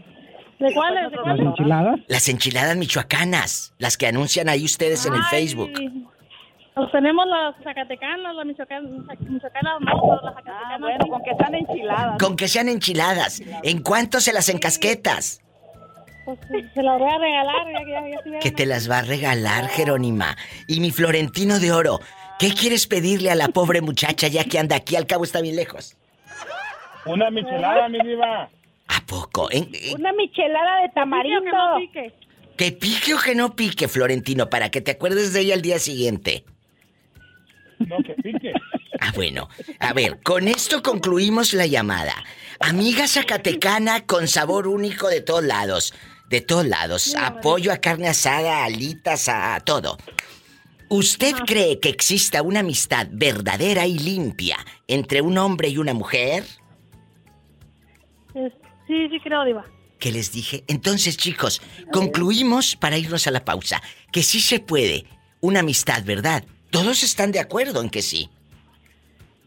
¿De 0.59 0.73
cuáles? 0.75 1.11
¿De 1.11 1.17
¿Las 1.25 1.39
enchiladas? 1.39 2.01
Las 2.09 2.29
enchiladas 2.29 2.77
michoacanas, 2.77 3.75
las 3.79 3.97
que 3.97 4.07
anuncian 4.07 4.49
ahí 4.49 4.65
ustedes 4.65 5.05
en 5.07 5.15
el 5.15 5.23
Facebook. 5.25 5.71
Pues 6.79 6.93
tenemos 6.93 7.27
las 7.27 7.55
zacatecanas, 7.65 8.35
las 8.37 8.47
michoacanas, 8.47 8.91
michoacanas 9.21 9.81
no, 9.81 10.15
las 10.15 10.23
zacatecanas. 10.35 10.63
Ah, 10.71 10.77
bueno, 10.79 11.07
con 11.09 11.23
que 11.25 11.35
sean 11.37 11.55
enchiladas. 11.57 12.19
Con 12.23 12.37
que 12.37 12.49
sean 12.49 12.69
enchiladas. 12.69 13.43
¿En 13.65 13.83
cuánto 13.83 14.21
se 14.21 14.33
las 14.33 14.49
encasquetas? 14.49 15.41
Pues 16.25 16.39
se 16.75 16.83
las 16.83 16.99
voy 16.99 17.11
a 17.11 17.19
regalar, 17.19 17.67
ya, 17.73 18.01
ya, 18.11 18.23
ya, 18.33 18.39
Que 18.39 18.51
te 18.53 18.65
las 18.67 18.89
va 18.89 18.99
a 18.99 19.03
regalar, 19.03 19.67
Jerónima. 19.69 20.37
Y 20.69 20.79
mi 20.81 20.91
Florentino 20.93 21.59
de 21.59 21.73
Oro, 21.73 21.99
¿qué 22.39 22.51
quieres 22.55 22.87
pedirle 22.87 23.31
a 23.31 23.35
la 23.35 23.49
pobre 23.49 23.81
muchacha 23.81 24.29
ya 24.29 24.45
que 24.45 24.59
anda 24.61 24.77
aquí? 24.77 24.95
Al 24.95 25.07
cabo 25.07 25.25
está 25.25 25.41
bien 25.41 25.57
lejos. 25.57 25.97
Una 27.07 27.31
michelada, 27.31 27.89
mi 27.89 27.99
diva. 28.07 28.51
¿A 28.89 29.01
poco? 29.07 29.51
¿En- 29.51 29.69
en- 29.75 29.99
Una 29.99 30.13
michelada 30.13 30.83
de 30.83 30.89
tamarindo. 30.91 31.51
¿Que 32.57 32.73
pique 32.73 33.15
o 33.15 33.19
que 33.19 33.35
no 33.35 33.57
pique, 33.57 33.89
Florentino? 33.89 34.49
Para 34.51 34.71
que 34.71 34.81
te 34.81 34.93
acuerdes 34.93 35.33
de 35.33 35.41
ella 35.41 35.55
al 35.55 35.63
día 35.63 35.79
siguiente. 35.79 36.45
No, 37.79 37.97
que 38.03 38.15
pique. 38.15 38.53
Ah, 39.01 39.13
bueno. 39.15 39.49
A 39.79 39.93
ver, 39.93 40.19
con 40.25 40.49
esto 40.49 40.83
concluimos 40.83 41.53
la 41.53 41.67
llamada. 41.67 42.15
Amiga 42.59 43.07
zacatecana 43.07 44.07
con 44.07 44.27
sabor 44.27 44.67
único 44.67 45.07
de 45.07 45.21
todos 45.21 45.45
lados. 45.45 45.95
De 46.29 46.41
todos 46.41 46.67
lados. 46.67 47.15
Apoyo 47.15 47.73
a 47.73 47.77
carne 47.77 48.09
asada, 48.09 48.65
alitas, 48.65 49.29
a, 49.29 49.55
a 49.55 49.61
todo. 49.61 49.99
¿Usted 50.89 51.33
cree 51.47 51.79
que 51.79 51.91
exista 51.91 52.43
una 52.43 52.61
amistad 52.61 53.07
verdadera 53.13 53.87
y 53.87 54.01
limpia 54.01 54.59
entre 54.89 55.21
un 55.21 55.39
hombre 55.39 55.69
y 55.69 55.79
una 55.79 55.95
mujer? 55.95 56.45
Sí, 58.33 59.09
sí 59.09 59.21
creo, 59.23 59.45
diva. 59.45 59.65
¿Qué 59.99 60.11
les 60.13 60.33
dije? 60.33 60.65
Entonces, 60.67 61.17
chicos, 61.17 61.61
concluimos 61.93 62.75
para 62.75 62.99
irnos 62.99 63.27
a 63.27 63.31
la 63.31 63.45
pausa. 63.45 63.83
Que 64.13 64.23
sí 64.23 64.41
se 64.41 64.61
puede. 64.61 65.05
Una 65.41 65.61
amistad, 65.61 66.03
¿verdad? 66.05 66.45
Todos 66.71 67.03
están 67.03 67.33
de 67.33 67.41
acuerdo 67.41 67.81
en 67.81 67.91
que 67.91 68.03
sí. 68.03 68.29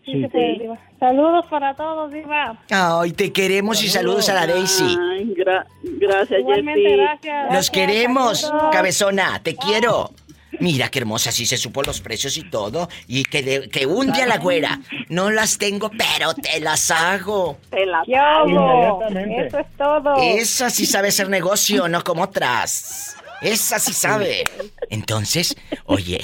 Sí, 0.06 0.26
puede, 0.32 0.58
diva. 0.60 0.80
Saludos 1.00 1.46
para 1.50 1.76
todos, 1.76 2.12
diva. 2.12 2.60
Ay, 2.72 3.12
te 3.12 3.32
queremos 3.32 3.84
y 3.84 3.88
saludos 3.90 4.30
a 4.30 4.34
la 4.34 4.48
Daisy. 4.48 4.98
Ay, 5.00 5.34
gra- 5.38 5.66
gracias, 5.84 6.40
Igualmente, 6.40 6.82
Jessy. 6.82 6.96
gracias. 6.98 7.54
Los 7.54 7.70
queremos, 7.70 8.40
saludos. 8.42 8.70
cabezona, 8.72 9.42
te 9.44 9.56
quiero. 9.56 10.12
Mira 10.60 10.90
qué 10.90 11.00
hermosa, 11.00 11.32
sí 11.32 11.46
se 11.46 11.56
supo 11.58 11.82
los 11.84 12.02
precios 12.02 12.36
y 12.38 12.50
todo. 12.50 12.90
Y 13.08 13.24
que, 13.24 13.42
de- 13.44 13.70
que 13.70 13.86
un 13.86 14.12
día 14.12 14.26
la 14.26 14.38
güera. 14.40 14.80
No 15.08 15.30
las 15.32 15.58
tengo, 15.58 15.90
pero 15.92 16.34
te 16.34 16.60
las 16.60 16.90
hago. 16.92 17.58
Te 17.70 17.86
las 17.86 18.06
¿Qué 18.06 18.16
hago? 18.18 19.00
Eso 19.08 19.60
es 19.60 19.68
todo. 19.78 20.16
Esa 20.18 20.70
sí 20.72 20.86
sabe 20.88 21.10
hacer 21.10 21.30
negocio, 21.30 21.88
no 21.88 22.04
como 22.04 22.24
otras. 22.24 23.16
Esa 23.42 23.80
sí 23.80 23.94
sabe. 23.94 24.44
Entonces, 24.90 25.56
oye. 25.86 26.20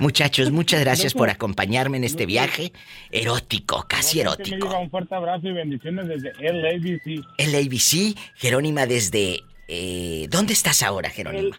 Muchachos, 0.00 0.50
muchas 0.50 0.80
gracias 0.80 1.14
por 1.14 1.30
acompañarme 1.30 1.96
en 1.96 2.04
este 2.04 2.26
viaje 2.26 2.72
erótico, 3.10 3.84
casi 3.88 4.20
erótico. 4.20 4.78
un 4.78 4.90
fuerte 4.90 5.14
abrazo 5.14 5.48
y 5.48 5.52
bendiciones 5.52 6.08
desde 6.08 6.32
LABC. 6.40 7.24
El 7.38 7.54
ABC, 7.54 8.16
Jerónima 8.36 8.86
desde... 8.86 9.40
eh, 9.68 10.26
¿Dónde 10.30 10.52
estás 10.52 10.82
ahora, 10.82 11.10
Jerónima? 11.10 11.58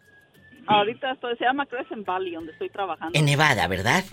Ahorita 0.67 1.11
estoy, 1.13 1.35
se 1.37 1.45
llama 1.45 1.65
Crescent 1.65 2.05
Valley, 2.05 2.33
donde 2.33 2.51
estoy 2.51 2.69
trabajando. 2.69 3.17
En 3.17 3.25
Nevada, 3.25 3.67
¿verdad? 3.67 4.03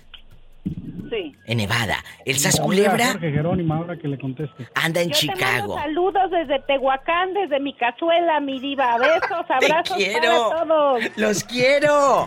Sí. 1.08 1.32
En 1.46 1.58
Nevada. 1.58 2.02
El 2.24 2.36
Sas 2.36 2.58
Culebra 2.60 3.12
Jorge 3.12 3.30
Jerónimo, 3.30 3.74
ahora 3.74 3.96
que 3.96 4.08
le 4.08 4.18
conteste. 4.18 4.66
anda 4.74 5.00
en 5.02 5.10
Yo 5.10 5.20
te 5.20 5.26
mando 5.26 5.38
Chicago. 5.44 5.78
saludos 5.78 6.30
desde 6.32 6.58
Tehuacán, 6.66 7.32
desde 7.32 7.60
mi 7.60 7.74
cazuela, 7.74 8.40
mi 8.40 8.58
diva. 8.58 8.98
Besos, 8.98 9.46
abrazos 9.48 9.96
quiero. 9.96 10.48
para 10.50 10.64
todos. 10.66 11.00
¡Los 11.16 11.44
quiero! 11.44 12.26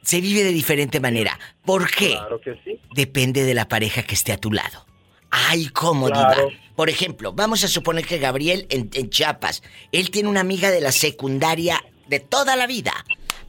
Se 0.08 0.22
vive 0.22 0.41
de 0.45 0.53
diferente 0.53 1.01
manera. 1.01 1.38
¿Por 1.66 1.91
qué? 1.91 2.12
Claro 2.12 2.39
que 2.39 2.53
sí. 2.64 2.80
Depende 2.95 3.43
de 3.43 3.53
la 3.53 3.68
pareja 3.68 4.03
que 4.03 4.16
esté 4.16 4.32
a 4.32 4.38
tu 4.38 4.53
lado. 4.53 4.86
Ay, 5.30 5.68
cómo 5.68 6.08
Claro. 6.08 6.47
diva. 6.47 6.60
Por 6.78 6.89
ejemplo, 6.89 7.34
vamos 7.34 7.66
a 7.66 7.68
suponer 7.68 8.05
que 8.05 8.18
Gabriel 8.18 8.68
en, 8.70 8.89
en 8.93 9.10
Chiapas, 9.10 9.64
él 9.91 10.10
tiene 10.10 10.30
una 10.30 10.39
amiga 10.39 10.72
de 10.72 10.80
la 10.80 10.93
secundaria 10.93 11.84
de 12.08 12.22
toda 12.22 12.55
la 12.55 12.68
vida, 12.68 12.93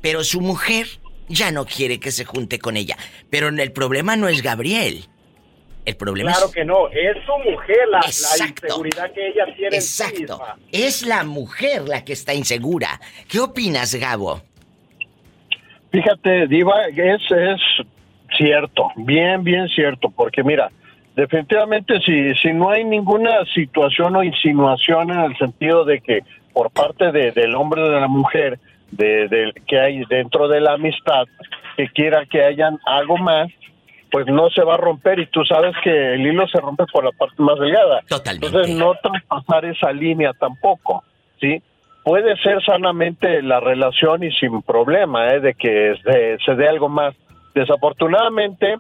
pero 0.00 0.24
su 0.24 0.40
mujer 0.40 0.88
ya 1.28 1.52
no 1.52 1.64
quiere 1.64 2.00
que 2.00 2.11
se 2.11 2.24
junte 2.24 2.59
con 2.59 2.76
ella. 2.76 2.96
Pero 3.30 3.50
el 3.50 3.70
problema 3.70 4.16
no 4.16 4.26
es 4.28 4.42
Gabriel. 4.42 5.06
El 5.84 5.96
problema 5.96 6.32
Claro 6.32 6.46
es... 6.48 6.52
que 6.54 6.64
no, 6.64 6.88
es 6.88 7.16
su 7.24 7.50
mujer 7.50 7.76
la, 7.88 8.00
la 8.00 8.46
inseguridad 8.48 9.12
que 9.14 9.28
ella 9.28 9.44
tiene. 9.56 9.76
en 9.76 9.82
sí 9.82 10.02
Exacto. 10.02 10.18
misma. 10.38 10.59
Es 10.72 11.02
la 11.02 11.22
mujer 11.22 11.82
la 11.88 12.04
que 12.04 12.14
está 12.14 12.34
insegura. 12.34 13.00
¿Qué 13.28 13.38
opinas, 13.38 13.94
Gabo? 13.94 14.42
Fíjate, 15.91 16.47
Diva, 16.49 16.86
es, 16.86 17.22
es 17.30 17.61
cierto, 18.36 18.89
bien, 18.97 19.43
bien 19.43 19.68
cierto, 19.68 20.11
porque 20.11 20.43
mira, 20.45 20.70
definitivamente 21.16 22.01
si, 22.01 22.34
si 22.34 22.53
no 22.53 22.70
hay 22.70 22.84
ninguna 22.84 23.45
situación 23.55 24.14
o 24.16 24.22
insinuación 24.22 25.11
en 25.11 25.20
el 25.20 25.36
sentido 25.39 25.84
de 25.84 26.01
que 26.01 26.20
por 26.53 26.70
parte 26.70 27.11
de- 27.12 27.32
del 27.32 27.55
hombre 27.55 27.82
o 27.82 27.89
de 27.91 28.01
la 28.01 28.09
mujer, 28.09 28.59
de, 28.91 29.28
de- 29.28 29.53
que 29.66 29.78
hay 29.80 30.05
dentro 30.11 30.49
de 30.49 30.61
la 30.61 30.74
amistad, 30.74 31.24
que 31.76 31.89
quiera 31.89 32.26
que 32.26 32.43
hayan 32.45 32.78
algo 32.84 33.16
más, 33.16 33.49
pues 34.11 34.26
no 34.26 34.49
se 34.51 34.62
va 34.64 34.74
a 34.74 34.78
romper 34.78 35.18
y 35.18 35.26
tú 35.26 35.45
sabes 35.45 35.74
que 35.84 36.14
el 36.14 36.26
hilo 36.26 36.47
se 36.49 36.59
rompe 36.61 36.84
por 36.93 37.05
la 37.05 37.12
parte 37.12 37.43
más 37.43 37.59
delgada. 37.59 38.01
Totalmente. 38.09 38.47
Entonces 38.47 38.74
no 38.76 38.95
traspasar 39.03 39.64
esa 39.66 39.93
línea 39.93 40.32
tampoco, 40.32 41.05
¿sí? 41.41 41.62
Puede 42.09 42.38
ser 42.38 42.64
sanamente 42.64 43.42
la 43.42 43.61
relación 43.61 44.24
y 44.24 44.32
sin 44.32 44.62
problema, 44.62 45.28
¿eh? 45.28 45.40
De 45.40 45.52
que 45.52 45.94
se, 46.02 46.38
se 46.42 46.54
dé 46.54 46.66
algo 46.66 46.88
más. 46.88 47.14
Desafortunadamente, 47.54 48.76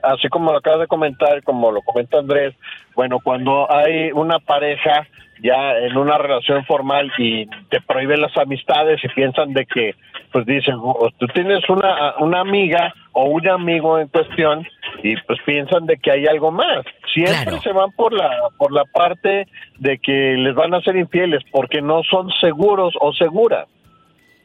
así 0.00 0.28
como 0.28 0.52
lo 0.52 0.58
acabas 0.58 0.78
de 0.78 0.86
comentar, 0.86 1.42
como 1.42 1.72
lo 1.72 1.82
comenta 1.82 2.20
Andrés, 2.20 2.54
bueno, 2.94 3.18
cuando 3.18 3.66
hay 3.68 4.12
una 4.12 4.38
pareja 4.38 5.08
ya 5.42 5.76
en 5.78 5.96
una 5.96 6.18
relación 6.18 6.64
formal 6.66 7.10
y 7.18 7.46
te 7.68 7.80
prohíben 7.80 8.20
las 8.20 8.36
amistades 8.36 9.02
y 9.02 9.08
piensan 9.08 9.52
de 9.52 9.66
que, 9.66 9.96
pues 10.32 10.46
dicen, 10.46 10.74
"Oh, 10.78 11.08
tú 11.18 11.26
tienes 11.28 11.68
una, 11.68 12.16
una 12.18 12.40
amiga 12.40 12.92
o 13.12 13.24
un 13.24 13.48
amigo 13.48 13.98
en 13.98 14.08
cuestión 14.08 14.66
y 15.02 15.16
pues 15.22 15.38
piensan 15.44 15.86
de 15.86 15.96
que 15.96 16.10
hay 16.10 16.26
algo 16.26 16.50
más. 16.50 16.84
Siempre 17.12 17.60
se 17.60 17.72
van 17.72 17.90
por 17.92 18.12
la, 18.12 18.30
por 18.58 18.72
la 18.72 18.84
parte 18.84 19.46
de 19.78 19.98
que 19.98 20.34
les 20.36 20.54
van 20.54 20.74
a 20.74 20.80
ser 20.82 20.96
infieles 20.96 21.42
porque 21.50 21.80
no 21.80 22.02
son 22.02 22.30
seguros 22.40 22.94
o 23.00 23.12
seguras. 23.12 23.66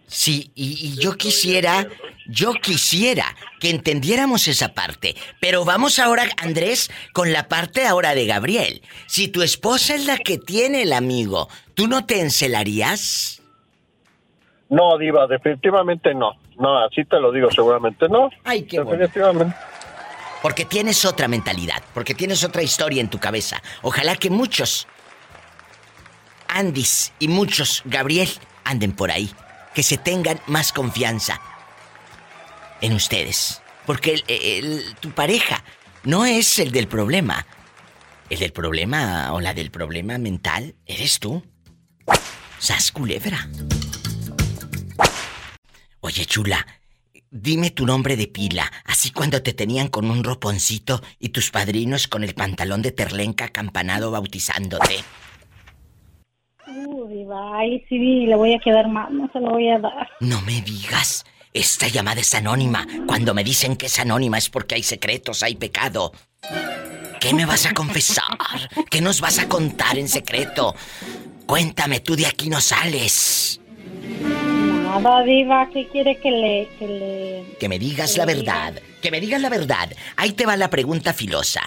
Sí, 0.08 0.52
y, 0.56 0.78
y 0.88 1.02
yo 1.02 1.16
quisiera, 1.16 1.88
yo 2.28 2.52
quisiera 2.54 3.26
que 3.62 3.70
entendiéramos 3.70 4.50
esa 4.50 4.74
parte. 4.74 5.16
Pero 5.40 5.64
vamos 5.64 6.00
ahora, 6.00 6.24
Andrés, 6.38 6.92
con 7.14 7.32
la 7.32 7.48
parte 7.48 7.86
ahora 7.86 8.14
de 8.14 8.26
Gabriel. 8.26 8.82
Si 9.08 9.30
tu 9.30 9.42
esposa 9.42 9.96
es 9.96 10.06
la 10.06 10.18
que 10.18 10.38
tiene 10.38 10.82
el 10.82 10.92
amigo, 10.92 11.48
¿tú 11.76 11.88
no 11.88 12.06
te 12.06 12.20
encelarías? 12.20 13.41
No, 14.72 14.98
Diva, 14.98 15.28
definitivamente 15.28 16.16
no. 16.16 16.32
No, 16.58 16.84
así 16.84 17.06
te 17.06 17.20
lo 17.20 17.32
digo, 17.32 17.52
seguramente 17.52 18.08
no. 18.10 18.30
Ay, 18.44 18.64
qué 18.64 18.80
bueno. 18.80 19.00
Definitivamente. 19.00 19.56
Porque 20.42 20.66
tienes 20.66 21.06
otra 21.06 21.28
mentalidad, 21.28 21.84
porque 21.94 22.16
tienes 22.16 22.44
otra 22.44 22.64
historia 22.64 23.00
en 23.02 23.10
tu 23.10 23.20
cabeza. 23.20 23.62
Ojalá 23.84 24.16
que 24.16 24.30
muchos 24.32 24.88
Andis 26.48 27.14
y 27.20 27.28
muchos 27.28 27.82
Gabriel 27.86 28.30
anden 28.64 28.94
por 28.94 29.12
ahí, 29.12 29.30
que 29.74 29.84
se 29.84 29.98
tengan 29.98 30.40
más 30.48 30.74
confianza 30.74 31.40
en 32.82 32.94
ustedes. 32.94 33.62
Porque 33.86 34.14
el- 34.14 34.24
el- 34.28 34.96
tu 35.00 35.12
pareja 35.12 35.64
no 36.04 36.26
es 36.26 36.60
el 36.60 36.72
del 36.72 36.88
problema. 36.88 37.46
El 38.30 38.40
del 38.40 38.52
problema 38.54 39.34
o 39.34 39.42
la 39.42 39.54
del 39.54 39.70
problema 39.72 40.18
mental 40.18 40.76
eres 40.86 41.20
tú. 41.20 41.44
Sas 42.58 42.92
culebra. 42.92 43.48
Oye, 46.04 46.26
chula, 46.26 46.66
dime 47.30 47.70
tu 47.70 47.86
nombre 47.86 48.18
de 48.18 48.28
pila, 48.28 48.72
así 48.86 49.12
cuando 49.12 49.44
te 49.44 49.54
tenían 49.54 49.88
con 49.88 50.10
un 50.10 50.24
roponcito 50.24 51.00
y 51.20 51.30
tus 51.30 51.52
padrinos 51.52 52.08
con 52.08 52.24
el 52.24 52.34
pantalón 52.34 52.82
de 52.82 52.92
terlenca 52.92 53.46
acampanado 53.46 54.10
bautizándote. 54.10 55.04
Diva, 57.08 57.60
ay, 57.60 57.86
sí, 57.88 58.26
le 58.26 58.36
voy 58.36 58.54
a 58.56 58.60
quedar 58.60 58.88
mal, 58.88 59.16
no 59.16 59.30
se 59.32 59.40
lo 59.40 59.52
voy 59.52 59.70
a 59.70 59.78
dar. 59.78 60.10
No 60.22 60.42
me 60.42 60.62
digas. 60.62 61.24
Esta 61.54 61.88
llamada 61.88 62.22
es 62.22 62.34
anónima. 62.34 62.88
Cuando 63.06 63.34
me 63.34 63.44
dicen 63.44 63.76
que 63.76 63.88
es 63.88 64.00
anónima 64.00 64.38
es 64.38 64.50
porque 64.50 64.76
hay 64.76 64.84
secretos, 64.84 65.44
hay 65.44 65.56
pecado. 65.56 66.14
¿Qué 67.20 67.34
me 67.34 67.46
vas 67.46 67.66
a 67.66 67.74
confesar? 67.74 68.26
¿Qué 68.90 69.02
nos 69.02 69.22
vas 69.22 69.38
a 69.38 69.48
contar 69.48 69.98
en 69.98 70.08
secreto? 70.08 70.74
Cuéntame, 71.46 72.00
tú 72.00 72.16
de 72.16 72.26
aquí 72.26 72.50
no 72.50 72.62
sales. 72.62 73.61
Nada, 75.00 75.24
diva, 75.24 75.70
¿qué 75.72 75.88
quiere 75.88 76.20
que 76.20 76.30
le, 76.32 76.70
que 76.78 76.88
le... 76.88 77.58
Que 77.58 77.70
me 77.70 77.80
digas 77.80 78.18
la 78.18 78.26
verdad. 78.26 78.74
Que 79.02 79.10
me 79.12 79.22
digas 79.22 79.40
la 79.42 79.50
verdad. 79.50 79.90
Ahí 80.18 80.34
te 80.34 80.46
va 80.46 80.58
la 80.58 80.70
pregunta 80.70 81.14
filosa. 81.14 81.62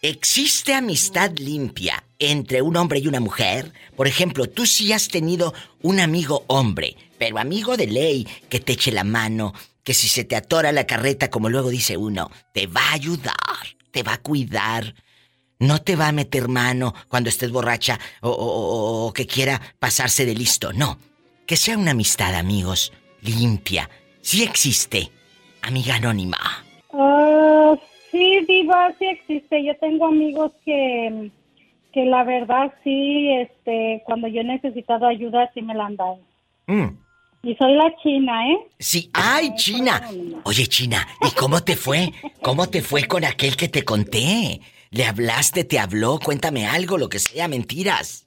¿Existe 0.00 0.74
amistad 0.74 1.32
limpia 1.38 2.04
entre 2.18 2.62
un 2.62 2.76
hombre 2.76 2.98
y 3.00 3.06
una 3.06 3.20
mujer? 3.20 3.72
Por 3.96 4.06
ejemplo, 4.08 4.46
tú 4.48 4.66
sí 4.66 4.92
has 4.92 5.08
tenido 5.08 5.52
un 5.82 6.00
amigo 6.00 6.44
hombre, 6.46 6.96
pero 7.18 7.38
amigo 7.38 7.76
de 7.76 7.86
ley, 7.86 8.26
que 8.48 8.60
te 8.60 8.72
eche 8.72 8.92
la 8.92 9.04
mano, 9.04 9.52
que 9.82 9.94
si 9.94 10.08
se 10.08 10.24
te 10.24 10.34
atora 10.36 10.72
la 10.72 10.86
carreta, 10.86 11.30
como 11.30 11.48
luego 11.50 11.68
dice 11.70 11.96
uno, 11.96 12.30
te 12.52 12.66
va 12.66 12.80
a 12.90 12.92
ayudar, 12.94 13.34
te 13.90 14.02
va 14.02 14.14
a 14.14 14.22
cuidar. 14.22 14.94
No 15.58 15.80
te 15.82 15.96
va 15.96 16.08
a 16.08 16.12
meter 16.12 16.48
mano 16.48 16.94
cuando 17.08 17.28
estés 17.30 17.50
borracha 17.50 17.98
o, 18.20 18.28
o- 18.30 18.34
o- 18.34 19.06
o 19.06 19.12
que 19.12 19.26
quiera 19.26 19.60
pasarse 19.78 20.26
de 20.26 20.34
listo. 20.34 20.72
No. 20.72 20.98
Que 21.46 21.56
sea 21.56 21.76
una 21.76 21.90
amistad, 21.90 22.34
amigos, 22.34 22.92
limpia. 23.20 23.90
Sí 24.20 24.42
existe. 24.42 25.10
Amiga 25.62 25.96
anónima. 25.96 26.38
Ah, 26.92 27.74
sí, 28.10 28.40
diva, 28.48 28.92
sí 28.98 29.06
existe. 29.06 29.64
Yo 29.64 29.76
tengo 29.76 30.06
amigos 30.06 30.52
que, 30.64 31.30
que 31.92 32.04
la 32.06 32.24
verdad 32.24 32.72
sí, 32.82 33.30
este, 33.32 34.02
cuando 34.06 34.28
yo 34.28 34.40
he 34.40 34.44
necesitado 34.44 35.06
ayuda, 35.06 35.50
sí 35.52 35.60
me 35.60 35.74
la 35.74 35.86
han 35.86 35.96
dado. 35.96 36.18
Mm. 36.66 36.96
Y 37.42 37.54
soy 37.56 37.74
la 37.74 37.94
china, 38.02 38.48
¿eh? 38.50 38.58
Sí, 38.78 39.10
ay, 39.12 39.54
China. 39.56 40.00
Oye, 40.44 40.66
China, 40.66 41.06
¿y 41.20 41.30
cómo 41.34 41.62
te 41.62 41.76
fue? 41.76 42.10
¿Cómo 42.40 42.70
te 42.70 42.80
fue 42.80 43.06
con 43.06 43.22
aquel 43.22 43.54
que 43.56 43.68
te 43.68 43.84
conté? 43.84 44.62
¿Le 44.90 45.04
hablaste, 45.04 45.64
te 45.64 45.78
habló? 45.78 46.18
Cuéntame 46.24 46.66
algo, 46.66 46.96
lo 46.96 47.10
que 47.10 47.18
sea, 47.18 47.46
mentiras. 47.48 48.23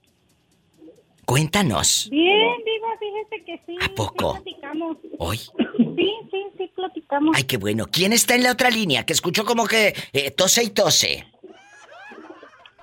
Cuéntanos. 1.28 2.08
Bien, 2.10 2.56
Diva, 2.64 2.88
fíjese 2.98 3.44
que 3.46 3.62
sí. 3.66 3.78
¿A 3.84 3.94
poco? 3.94 4.36
Sí 4.36 4.44
platicamos. 4.44 4.98
¿Hoy? 5.20 5.38
Sí, 5.38 6.14
sí, 6.32 6.44
sí 6.58 6.72
platicamos. 6.74 7.36
Ay, 7.36 7.44
qué 7.44 7.58
bueno. 7.58 7.86
¿Quién 7.92 8.14
está 8.14 8.36
en 8.36 8.44
la 8.44 8.54
otra 8.54 8.70
línea? 8.70 9.06
Que 9.06 9.12
escucho 9.12 9.44
como 9.44 9.68
que 9.68 9.94
eh, 10.14 10.32
tose 10.32 10.64
y 10.64 10.70
tose. 10.70 11.26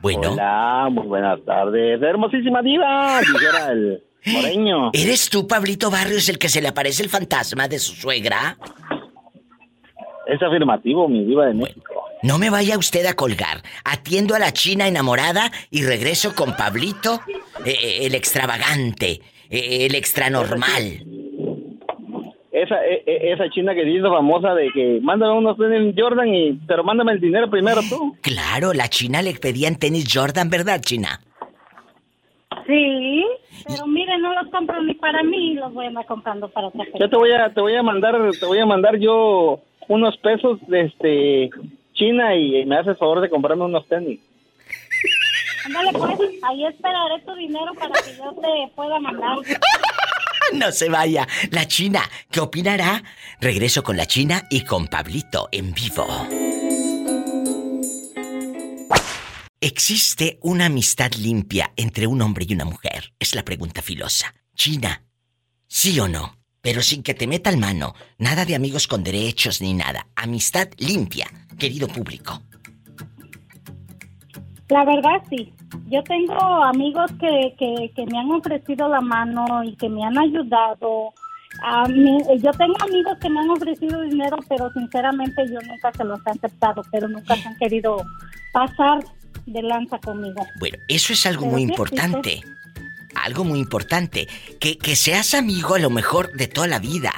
Bueno. 0.00 0.32
Hola, 0.32 0.88
muy 0.90 1.06
buenas 1.06 1.42
tardes. 1.46 2.02
Hermosísima 2.02 2.60
diva, 2.60 3.18
dijera 3.20 3.72
el 3.72 4.02
moreño. 4.26 4.90
¿Eres 4.92 5.30
tú, 5.30 5.48
Pablito 5.48 5.90
Barrios, 5.90 6.28
el 6.28 6.38
que 6.38 6.50
se 6.50 6.60
le 6.60 6.68
aparece 6.68 7.02
el 7.02 7.08
fantasma 7.08 7.66
de 7.66 7.78
su 7.78 7.94
suegra? 7.94 8.58
Es 10.26 10.42
afirmativo, 10.42 11.08
mi 11.08 11.24
diva 11.24 11.46
de 11.46 11.54
México. 11.54 11.93
No 12.24 12.38
me 12.38 12.48
vaya 12.48 12.78
usted 12.78 13.04
a 13.04 13.12
colgar. 13.12 13.58
Atiendo 13.84 14.34
a 14.34 14.38
la 14.38 14.50
china 14.50 14.88
enamorada 14.88 15.50
y 15.70 15.84
regreso 15.84 16.34
con 16.34 16.56
Pablito, 16.56 17.20
eh, 17.66 17.76
eh, 17.82 18.06
el 18.06 18.14
extravagante, 18.14 19.20
eh, 19.50 19.84
el 19.86 19.94
extranormal. 19.94 21.04
Esa, 22.50 22.76
e- 22.86 23.02
e- 23.04 23.32
esa 23.34 23.50
china 23.50 23.74
que 23.74 23.86
hizo 23.86 24.08
famosa 24.10 24.54
de 24.54 24.70
que 24.72 25.00
mándame 25.02 25.34
unos 25.34 25.58
tenis 25.58 25.94
Jordan 25.98 26.34
y 26.34 26.52
pero 26.66 26.82
mándame 26.82 27.12
el 27.12 27.20
dinero 27.20 27.50
primero 27.50 27.82
tú. 27.90 28.16
Claro, 28.22 28.72
la 28.72 28.88
china 28.88 29.20
le 29.20 29.34
pedían 29.34 29.76
tenis 29.78 30.06
Jordan, 30.10 30.48
¿verdad, 30.48 30.80
china? 30.80 31.20
Sí, 32.66 33.22
pero 33.66 33.86
mire, 33.86 34.16
no 34.18 34.32
los 34.40 34.50
compro 34.50 34.82
ni 34.82 34.94
para 34.94 35.22
mí, 35.22 35.54
los 35.56 35.74
voy 35.74 35.84
a 35.84 35.88
andar 35.88 36.06
comprando 36.06 36.48
para 36.48 36.68
otra 36.68 36.84
Yo 36.86 36.92
persona. 36.92 37.10
te 37.10 37.16
voy 37.16 37.32
a 37.32 37.52
te 37.52 37.60
voy 37.60 37.74
a 37.74 37.82
mandar 37.82 38.14
te 38.40 38.46
voy 38.46 38.58
a 38.60 38.64
mandar 38.64 38.96
yo 38.98 39.60
unos 39.88 40.16
pesos 40.18 40.58
de 40.68 40.80
este 40.86 41.50
China 41.94 42.34
y 42.34 42.64
me 42.66 42.78
haces 42.78 42.98
favor 42.98 43.20
de 43.20 43.30
comprarme 43.30 43.64
unos 43.64 43.86
tenis. 43.88 44.20
Ándale, 45.64 45.92
pues, 45.92 46.18
ahí 46.42 46.66
esperaré 46.66 47.20
tu 47.24 47.34
dinero 47.34 47.72
para 47.74 47.94
que 48.02 48.16
yo 48.16 48.32
te 48.40 48.72
pueda 48.74 48.98
mandar. 49.00 49.38
No 50.52 50.70
se 50.70 50.88
vaya. 50.90 51.26
La 51.50 51.66
china, 51.66 52.02
¿qué 52.30 52.38
opinará? 52.38 53.02
Regreso 53.40 53.82
con 53.82 53.96
la 53.96 54.06
china 54.06 54.42
y 54.50 54.62
con 54.62 54.86
Pablito 54.86 55.48
en 55.50 55.72
vivo. 55.72 56.06
¿Existe 59.60 60.38
una 60.42 60.66
amistad 60.66 61.12
limpia 61.14 61.72
entre 61.76 62.06
un 62.06 62.20
hombre 62.20 62.44
y 62.46 62.52
una 62.52 62.66
mujer? 62.66 63.14
Es 63.18 63.34
la 63.34 63.42
pregunta 63.42 63.80
filosa. 63.80 64.34
China, 64.54 65.02
¿sí 65.66 65.98
o 65.98 66.06
no? 66.06 66.43
Pero 66.64 66.80
sin 66.80 67.02
que 67.02 67.12
te 67.12 67.26
metan 67.26 67.60
mano. 67.60 67.94
Nada 68.16 68.46
de 68.46 68.54
amigos 68.54 68.88
con 68.88 69.04
derechos 69.04 69.60
ni 69.60 69.74
nada. 69.74 70.06
Amistad 70.16 70.68
limpia, 70.78 71.26
querido 71.58 71.86
público. 71.86 72.40
La 74.70 74.82
verdad, 74.86 75.22
sí. 75.28 75.52
Yo 75.90 76.02
tengo 76.04 76.34
amigos 76.64 77.10
que, 77.20 77.54
que, 77.58 77.92
que 77.94 78.06
me 78.06 78.18
han 78.18 78.30
ofrecido 78.30 78.88
la 78.88 79.02
mano 79.02 79.62
y 79.62 79.76
que 79.76 79.90
me 79.90 80.02
han 80.04 80.18
ayudado. 80.18 81.12
A 81.62 81.86
mí, 81.86 82.18
yo 82.42 82.50
tengo 82.52 82.74
amigos 82.80 83.18
que 83.20 83.28
me 83.28 83.40
han 83.40 83.50
ofrecido 83.50 84.00
dinero, 84.00 84.38
pero 84.48 84.72
sinceramente 84.72 85.44
yo 85.46 85.60
nunca 85.68 85.92
se 85.94 86.04
los 86.04 86.18
he 86.26 86.30
aceptado, 86.30 86.82
pero 86.90 87.08
nunca 87.08 87.36
se 87.36 87.46
han 87.46 87.58
querido 87.58 87.98
pasar 88.54 89.04
de 89.44 89.62
lanza 89.62 89.98
conmigo. 89.98 90.46
Bueno, 90.58 90.78
eso 90.88 91.12
es 91.12 91.26
algo 91.26 91.42
Pero 91.42 91.52
muy 91.52 91.62
sí 91.64 91.68
importante. 91.68 92.40
Algo 93.14 93.44
muy 93.44 93.58
importante. 93.58 94.28
Que, 94.60 94.78
que 94.78 94.96
seas 94.96 95.34
amigo 95.34 95.74
a 95.74 95.78
lo 95.78 95.90
mejor 95.90 96.32
de 96.32 96.46
toda 96.48 96.66
la 96.66 96.78
vida. 96.78 97.12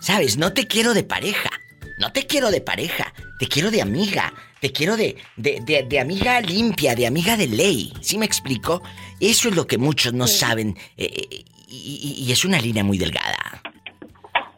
¿Sabes? 0.00 0.36
No 0.36 0.52
te 0.52 0.66
quiero 0.66 0.94
de 0.94 1.02
pareja. 1.04 1.50
No 1.98 2.12
te 2.12 2.26
quiero 2.26 2.50
de 2.50 2.60
pareja. 2.60 3.12
Te 3.38 3.46
quiero 3.48 3.70
de 3.70 3.82
amiga. 3.82 4.32
Te 4.60 4.72
quiero 4.72 4.96
de, 4.96 5.16
de, 5.36 5.60
de- 5.64 5.84
de 5.84 6.00
amiga 6.00 6.40
limpia, 6.40 6.94
de 6.94 7.06
amiga 7.06 7.36
de 7.36 7.46
ley. 7.46 7.92
¿Sí 8.00 8.18
me 8.18 8.26
explico? 8.26 8.82
Eso 9.20 9.48
es 9.48 9.54
lo 9.56 9.66
que 9.66 9.78
muchos 9.78 10.12
no 10.12 10.26
saben. 10.26 10.76
eh, 10.96 11.26
eh, 11.30 11.44
y, 11.68 12.16
y- 12.18 12.24
y 12.24 12.32
es 12.32 12.44
una 12.44 12.60
línea 12.60 12.82
muy 12.84 12.98
delgada. 12.98 13.62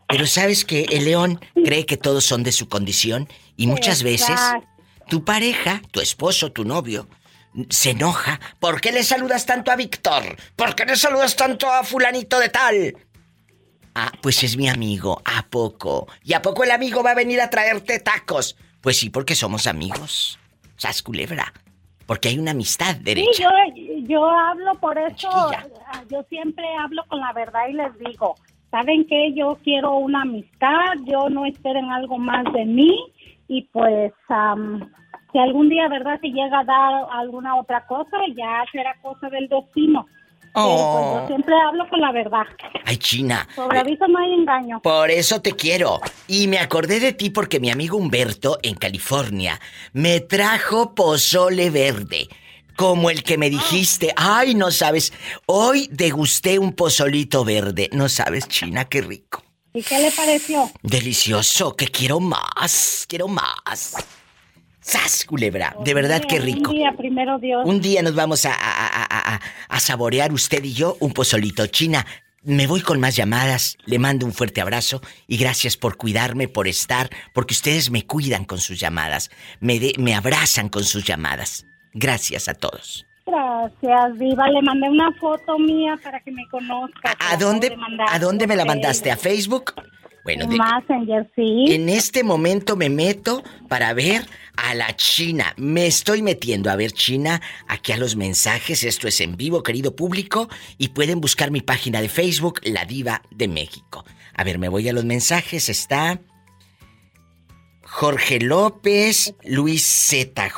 Pero 0.08 0.26
sabes 0.26 0.64
que 0.64 0.82
el 0.90 1.04
león 1.04 1.40
cree 1.64 1.86
que 1.86 1.96
todos 1.96 2.24
son 2.24 2.42
de 2.42 2.52
su 2.52 2.68
condición 2.68 3.28
y 3.56 3.66
muchas 3.66 4.02
veces 4.02 4.38
tu 5.08 5.24
pareja, 5.24 5.82
tu 5.92 6.00
esposo, 6.00 6.50
tu 6.52 6.64
novio, 6.64 7.08
se 7.68 7.90
enoja. 7.90 8.40
¿Por 8.58 8.80
qué 8.80 8.92
le 8.92 9.02
saludas 9.02 9.46
tanto 9.46 9.70
a 9.70 9.76
Víctor? 9.76 10.22
¿Por 10.56 10.74
qué 10.74 10.84
le 10.84 10.96
saludas 10.96 11.36
tanto 11.36 11.70
a 11.70 11.82
fulanito 11.84 12.38
de 12.38 12.48
tal? 12.48 12.96
Ah, 13.94 14.12
pues 14.22 14.42
es 14.44 14.56
mi 14.56 14.68
amigo. 14.68 15.20
¿A 15.24 15.42
poco? 15.48 16.06
¿Y 16.22 16.32
a 16.34 16.42
poco 16.42 16.62
el 16.64 16.70
amigo 16.70 17.02
va 17.02 17.10
a 17.10 17.14
venir 17.16 17.40
a 17.40 17.50
traerte 17.50 17.98
tacos? 17.98 18.56
Pues 18.80 18.98
sí, 18.98 19.10
porque 19.10 19.34
somos 19.34 19.66
amigos. 19.66 20.38
Sas 20.76 21.02
culebra. 21.02 21.52
Porque 22.06 22.28
hay 22.28 22.38
una 22.38 22.52
amistad 22.52 22.96
Sí, 22.96 23.02
derecha. 23.02 23.42
yo, 23.44 23.94
yo 24.08 24.28
hablo 24.30 24.74
por 24.80 24.98
eso, 24.98 25.28
yo 26.08 26.24
siempre 26.28 26.64
hablo 26.80 27.04
con 27.08 27.20
la 27.20 27.32
verdad 27.32 27.68
y 27.68 27.74
les 27.74 27.96
digo, 28.00 28.34
¿saben 28.70 29.06
qué? 29.06 29.32
Yo 29.36 29.58
quiero 29.62 29.96
una 29.98 30.22
amistad, 30.22 30.94
yo 31.04 31.28
no 31.28 31.44
esperen 31.46 31.90
algo 31.90 32.18
más 32.18 32.44
de 32.52 32.64
mí 32.64 32.98
y 33.46 33.62
pues 33.72 34.12
si 35.32 35.38
algún 35.38 35.68
día, 35.68 35.88
¿verdad? 35.88 36.18
Si 36.20 36.28
llega 36.32 36.60
a 36.60 36.64
dar 36.64 36.92
alguna 37.12 37.56
otra 37.56 37.86
cosa, 37.86 38.16
ya 38.36 38.64
será 38.72 38.94
cosa 39.02 39.28
del 39.28 39.48
destino. 39.48 40.06
Pero 40.52 40.66
pues 40.66 40.80
Oh. 40.82 41.20
yo 41.20 41.26
siempre 41.28 41.54
hablo 41.68 41.88
con 41.88 42.00
la 42.00 42.10
verdad. 42.10 42.42
Ay, 42.84 42.96
China. 42.96 43.46
Sobre 43.54 43.78
aviso 43.78 44.08
no 44.08 44.18
hay 44.18 44.32
engaño. 44.32 44.80
Por 44.82 45.10
eso 45.10 45.40
te 45.40 45.52
quiero. 45.52 46.00
Y 46.26 46.48
me 46.48 46.58
acordé 46.58 46.98
de 46.98 47.12
ti 47.12 47.30
porque 47.30 47.60
mi 47.60 47.70
amigo 47.70 47.96
Humberto, 47.96 48.58
en 48.64 48.74
California, 48.74 49.60
me 49.92 50.18
trajo 50.20 50.92
pozole 50.94 51.70
verde. 51.70 52.28
Como 52.76 53.10
el 53.10 53.22
que 53.22 53.38
me 53.38 53.48
dijiste. 53.48 54.12
Ay, 54.16 54.54
no 54.56 54.70
sabes. 54.72 55.12
Hoy 55.46 55.88
degusté 55.92 56.58
un 56.58 56.72
pozolito 56.72 57.44
verde. 57.44 57.88
No 57.92 58.08
sabes, 58.08 58.48
China, 58.48 58.86
qué 58.86 59.02
rico. 59.02 59.42
¿Y 59.72 59.82
qué 59.82 60.00
le 60.00 60.10
pareció? 60.10 60.68
Delicioso, 60.82 61.76
que 61.76 61.86
quiero 61.86 62.18
más. 62.18 63.06
Quiero 63.08 63.28
más. 63.28 63.94
¡Sas, 64.80 65.24
culebra! 65.24 65.76
De 65.84 65.92
verdad, 65.94 66.22
qué 66.28 66.38
rico. 66.40 66.70
Un 66.70 66.76
día, 66.76 66.92
primero 66.96 67.38
Dios. 67.38 67.62
Un 67.66 67.80
día 67.80 68.02
nos 68.02 68.14
vamos 68.14 68.44
a, 68.46 68.52
a- 68.52 68.86
a- 68.86 69.34
a- 69.34 69.40
a 69.68 69.80
saborear 69.80 70.32
usted 70.32 70.64
y 70.64 70.72
yo 70.72 70.96
un 71.00 71.12
pozolito. 71.12 71.66
China, 71.66 72.06
me 72.42 72.66
voy 72.66 72.80
con 72.80 72.98
más 72.98 73.14
llamadas. 73.16 73.76
Le 73.84 73.98
mando 73.98 74.24
un 74.24 74.32
fuerte 74.32 74.60
abrazo 74.62 75.02
y 75.26 75.36
gracias 75.36 75.76
por 75.76 75.96
cuidarme, 75.98 76.48
por 76.48 76.66
estar, 76.66 77.10
porque 77.34 77.52
ustedes 77.54 77.90
me 77.90 78.06
cuidan 78.06 78.44
con 78.46 78.58
sus 78.58 78.80
llamadas, 78.80 79.30
me, 79.60 79.78
de- 79.78 79.94
me 79.98 80.14
abrazan 80.14 80.68
con 80.70 80.84
sus 80.84 81.04
llamadas. 81.04 81.66
Gracias 81.92 82.48
a 82.48 82.54
todos. 82.54 83.06
Gracias, 83.26 84.18
Diva. 84.18 84.48
Le 84.48 84.62
mandé 84.62 84.88
una 84.88 85.12
foto 85.20 85.58
mía 85.58 85.98
para 86.02 86.20
que 86.20 86.30
me 86.32 86.48
conozca. 86.48 87.14
¿A 87.18 87.36
dónde, 87.36 87.76
¿A 88.08 88.18
dónde 88.18 88.46
me 88.46 88.56
la 88.56 88.64
mandaste? 88.64 89.10
¿A 89.10 89.16
Facebook? 89.16 89.74
Bueno, 90.24 90.46
de- 90.46 90.58
Messenger, 90.58 91.30
sí. 91.34 91.66
en 91.72 91.88
este 91.88 92.22
momento 92.22 92.76
me 92.76 92.90
meto 92.90 93.42
para 93.68 93.92
ver 93.94 94.22
a 94.56 94.74
la 94.74 94.94
China. 94.96 95.54
Me 95.56 95.86
estoy 95.86 96.20
metiendo 96.22 96.70
a 96.70 96.76
ver 96.76 96.92
China 96.92 97.40
aquí 97.66 97.92
a 97.92 97.96
los 97.96 98.16
mensajes. 98.16 98.84
Esto 98.84 99.08
es 99.08 99.20
en 99.22 99.36
vivo, 99.36 99.62
querido 99.62 99.96
público. 99.96 100.48
Y 100.76 100.88
pueden 100.88 101.20
buscar 101.20 101.50
mi 101.50 101.62
página 101.62 102.00
de 102.02 102.08
Facebook, 102.08 102.60
La 102.64 102.84
Diva 102.84 103.22
de 103.30 103.48
México. 103.48 104.04
A 104.34 104.44
ver, 104.44 104.58
me 104.58 104.68
voy 104.68 104.88
a 104.88 104.92
los 104.92 105.04
mensajes. 105.04 105.68
Está 105.70 106.20
Jorge 107.82 108.40
López, 108.40 109.34
Luis 109.44 109.82
ZJ. 109.84 110.54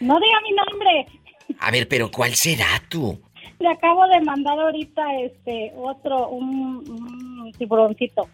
No 0.00 0.18
diga 0.18 0.40
mi 0.42 0.52
nombre. 0.70 1.06
A 1.60 1.70
ver, 1.70 1.88
pero 1.88 2.10
¿cuál 2.10 2.34
será 2.34 2.66
tú? 2.88 3.20
Le 3.58 3.68
acabo 3.70 4.06
de 4.08 4.20
mandar 4.22 4.58
ahorita 4.58 5.02
este 5.22 5.72
otro, 5.76 6.28
un, 6.28 6.84
un 6.88 7.52
tiburoncito. 7.56 8.28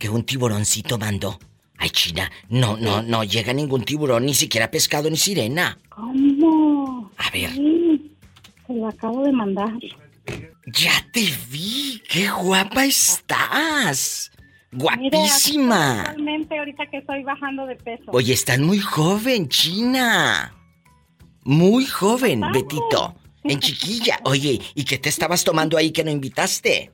Que 0.00 0.08
un 0.08 0.24
tiburoncito 0.24 0.96
mandó. 0.96 1.38
Ay, 1.76 1.90
China, 1.90 2.30
no, 2.48 2.78
no, 2.78 3.02
no 3.02 3.22
llega 3.22 3.52
ningún 3.52 3.84
tiburón, 3.84 4.24
ni 4.24 4.32
siquiera 4.32 4.70
pescado 4.70 5.10
ni 5.10 5.18
sirena. 5.18 5.78
¿Cómo? 5.90 7.10
A 7.18 7.30
ver. 7.30 7.50
Sí, 7.50 8.16
se 8.66 8.72
lo 8.72 8.88
acabo 8.88 9.22
de 9.24 9.32
mandar. 9.32 9.74
Ya 10.64 11.06
te 11.12 11.28
vi, 11.50 12.02
qué 12.08 12.30
guapa 12.30 12.86
estás. 12.86 14.32
Guapísima. 14.72 16.00
actualmente 16.00 16.58
ahorita 16.58 16.86
que 16.86 16.96
estoy 16.96 17.22
bajando 17.22 17.66
de 17.66 17.76
peso. 17.76 18.04
Oye, 18.08 18.32
estás 18.32 18.58
muy 18.58 18.78
joven, 18.78 19.50
China. 19.50 20.54
Muy 21.44 21.84
joven, 21.84 22.40
Betito. 22.54 23.16
En 23.44 23.60
chiquilla. 23.60 24.18
Oye, 24.24 24.62
¿y 24.74 24.84
qué 24.84 24.96
te 24.96 25.10
estabas 25.10 25.44
tomando 25.44 25.76
ahí 25.76 25.90
que 25.90 26.04
no 26.04 26.10
invitaste? 26.10 26.90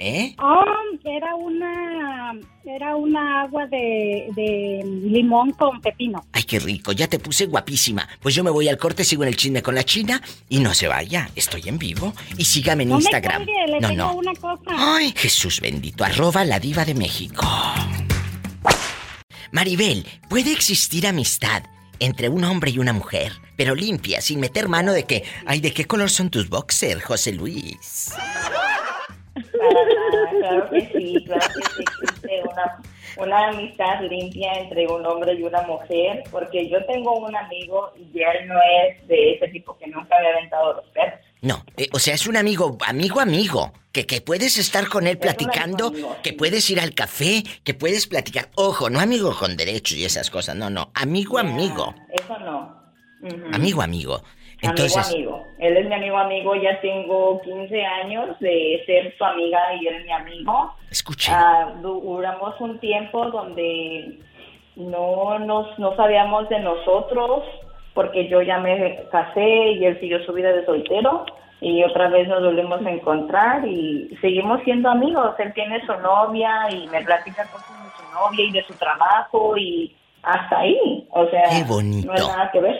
¿Eh? 0.00 0.34
Ah, 0.38 0.64
era 1.04 1.34
una 1.34 2.32
era 2.64 2.94
una 2.94 3.42
agua 3.42 3.66
de, 3.66 4.28
de 4.36 4.82
limón 4.84 5.50
con 5.52 5.80
pepino. 5.80 6.24
Ay, 6.32 6.44
qué 6.44 6.60
rico, 6.60 6.92
ya 6.92 7.08
te 7.08 7.18
puse 7.18 7.46
guapísima. 7.46 8.08
Pues 8.20 8.34
yo 8.36 8.44
me 8.44 8.50
voy 8.50 8.68
al 8.68 8.78
corte, 8.78 9.02
sigo 9.02 9.24
en 9.24 9.28
el 9.30 9.36
chisme 9.36 9.60
con 9.60 9.74
la 9.74 9.82
China 9.82 10.22
y 10.48 10.60
no 10.60 10.72
se 10.72 10.86
vaya, 10.86 11.28
estoy 11.34 11.62
en 11.66 11.78
vivo. 11.78 12.12
Y 12.36 12.44
sígame 12.44 12.84
en 12.84 12.90
No 12.90 12.96
me 12.98 13.00
Instagram. 13.02 13.44
cuelgue, 13.44 13.66
le 13.72 13.80
no, 13.80 13.88
tengo 13.88 14.04
no. 14.04 14.14
una 14.14 14.34
cosa. 14.34 14.62
Ay, 14.68 15.12
Jesús 15.16 15.60
bendito, 15.60 16.04
arroba 16.04 16.44
la 16.44 16.60
diva 16.60 16.84
de 16.84 16.94
México. 16.94 17.44
Maribel, 19.50 20.06
¿puede 20.28 20.52
existir 20.52 21.06
amistad 21.06 21.62
entre 22.00 22.28
un 22.28 22.44
hombre 22.44 22.70
y 22.70 22.78
una 22.78 22.92
mujer, 22.92 23.32
pero 23.56 23.74
limpia, 23.74 24.20
sin 24.20 24.38
meter 24.38 24.68
mano 24.68 24.92
de 24.92 25.04
que, 25.04 25.24
ay, 25.46 25.60
¿de 25.60 25.72
qué 25.72 25.84
color 25.86 26.10
son 26.10 26.30
tus 26.30 26.48
boxers, 26.48 27.02
José 27.02 27.32
Luis? 27.32 28.12
Claro 30.58 30.70
que 30.70 30.80
sí, 30.92 31.24
claro 31.24 31.46
que 31.54 31.62
sí 31.70 31.82
existe 31.82 32.42
una, 32.42 32.82
una 33.16 33.48
amistad 33.48 34.00
limpia 34.02 34.52
entre 34.54 34.86
un 34.86 35.04
hombre 35.06 35.34
y 35.34 35.42
una 35.42 35.62
mujer, 35.62 36.24
porque 36.30 36.68
yo 36.68 36.84
tengo 36.86 37.18
un 37.18 37.34
amigo 37.36 37.92
y 37.96 38.20
él 38.20 38.46
no 38.46 38.56
es 38.56 39.06
de 39.06 39.34
ese 39.34 39.48
tipo 39.48 39.76
que 39.78 39.86
nunca 39.86 40.18
me 40.20 40.26
ha 40.26 40.30
aventado 40.32 40.74
los 40.74 40.86
perros. 40.86 41.20
No, 41.40 41.64
eh, 41.76 41.88
o 41.92 42.00
sea, 42.00 42.14
es 42.14 42.26
un 42.26 42.36
amigo, 42.36 42.76
amigo, 42.84 43.20
amigo, 43.20 43.72
que, 43.92 44.06
que 44.06 44.20
puedes 44.20 44.58
estar 44.58 44.88
con 44.88 45.06
él 45.06 45.18
platicando, 45.18 45.92
que 46.22 46.32
puedes 46.32 46.68
ir 46.70 46.80
al 46.80 46.94
café, 46.94 47.44
que 47.62 47.74
puedes 47.74 48.08
platicar. 48.08 48.48
Ojo, 48.56 48.90
no 48.90 48.98
amigo 48.98 49.36
con 49.36 49.56
derechos 49.56 49.96
y 49.96 50.04
esas 50.04 50.30
cosas, 50.30 50.56
no, 50.56 50.68
no, 50.68 50.90
amigo, 50.94 51.38
amigo, 51.38 51.94
Eso 52.10 52.38
no. 52.40 52.76
Ujú. 53.20 53.46
amigo, 53.52 53.82
amigo. 53.82 54.22
Entonces, 54.62 55.12
amigo, 55.12 55.34
amigo. 55.36 55.46
Él 55.58 55.76
es 55.76 55.86
mi 55.88 55.94
amigo, 55.94 56.18
amigo. 56.18 56.54
Ya 56.56 56.80
tengo 56.80 57.40
15 57.42 57.84
años 57.84 58.38
de 58.40 58.82
ser 58.86 59.16
su 59.16 59.24
amiga 59.24 59.58
y 59.80 59.86
él 59.86 59.94
es 59.96 60.04
mi 60.04 60.12
amigo. 60.12 60.74
Escuche. 60.90 61.32
Du- 61.80 62.00
duramos 62.00 62.60
un 62.60 62.78
tiempo 62.80 63.26
donde 63.30 64.18
no 64.76 65.38
nos 65.40 65.78
no 65.78 65.94
sabíamos 65.96 66.48
de 66.48 66.60
nosotros 66.60 67.44
porque 67.94 68.28
yo 68.28 68.42
ya 68.42 68.58
me 68.58 69.00
casé 69.10 69.72
y 69.72 69.84
él 69.84 69.98
siguió 70.00 70.24
su 70.24 70.32
vida 70.32 70.52
de 70.52 70.64
soltero 70.64 71.24
y 71.60 71.82
otra 71.82 72.08
vez 72.08 72.28
nos 72.28 72.42
volvemos 72.44 72.84
a 72.86 72.90
encontrar 72.90 73.66
y 73.66 74.16
seguimos 74.20 74.62
siendo 74.62 74.88
amigos. 74.90 75.34
Él 75.40 75.52
tiene 75.54 75.80
su 75.84 75.92
novia 75.94 76.68
y 76.70 76.86
me 76.88 77.02
platica 77.02 77.44
cosas 77.50 77.76
de 77.84 77.90
su 77.96 78.14
novia 78.14 78.44
y 78.44 78.52
de 78.52 78.62
su 78.64 78.74
trabajo 78.74 79.56
y 79.56 79.94
hasta 80.28 80.58
ahí. 80.58 81.08
O 81.10 81.28
sea, 81.30 81.42
Qué 81.50 81.64
bonito. 81.64 82.06
no 82.06 82.12
hay 82.12 82.26
nada 82.26 82.50
que 82.52 82.60
ver. 82.60 82.76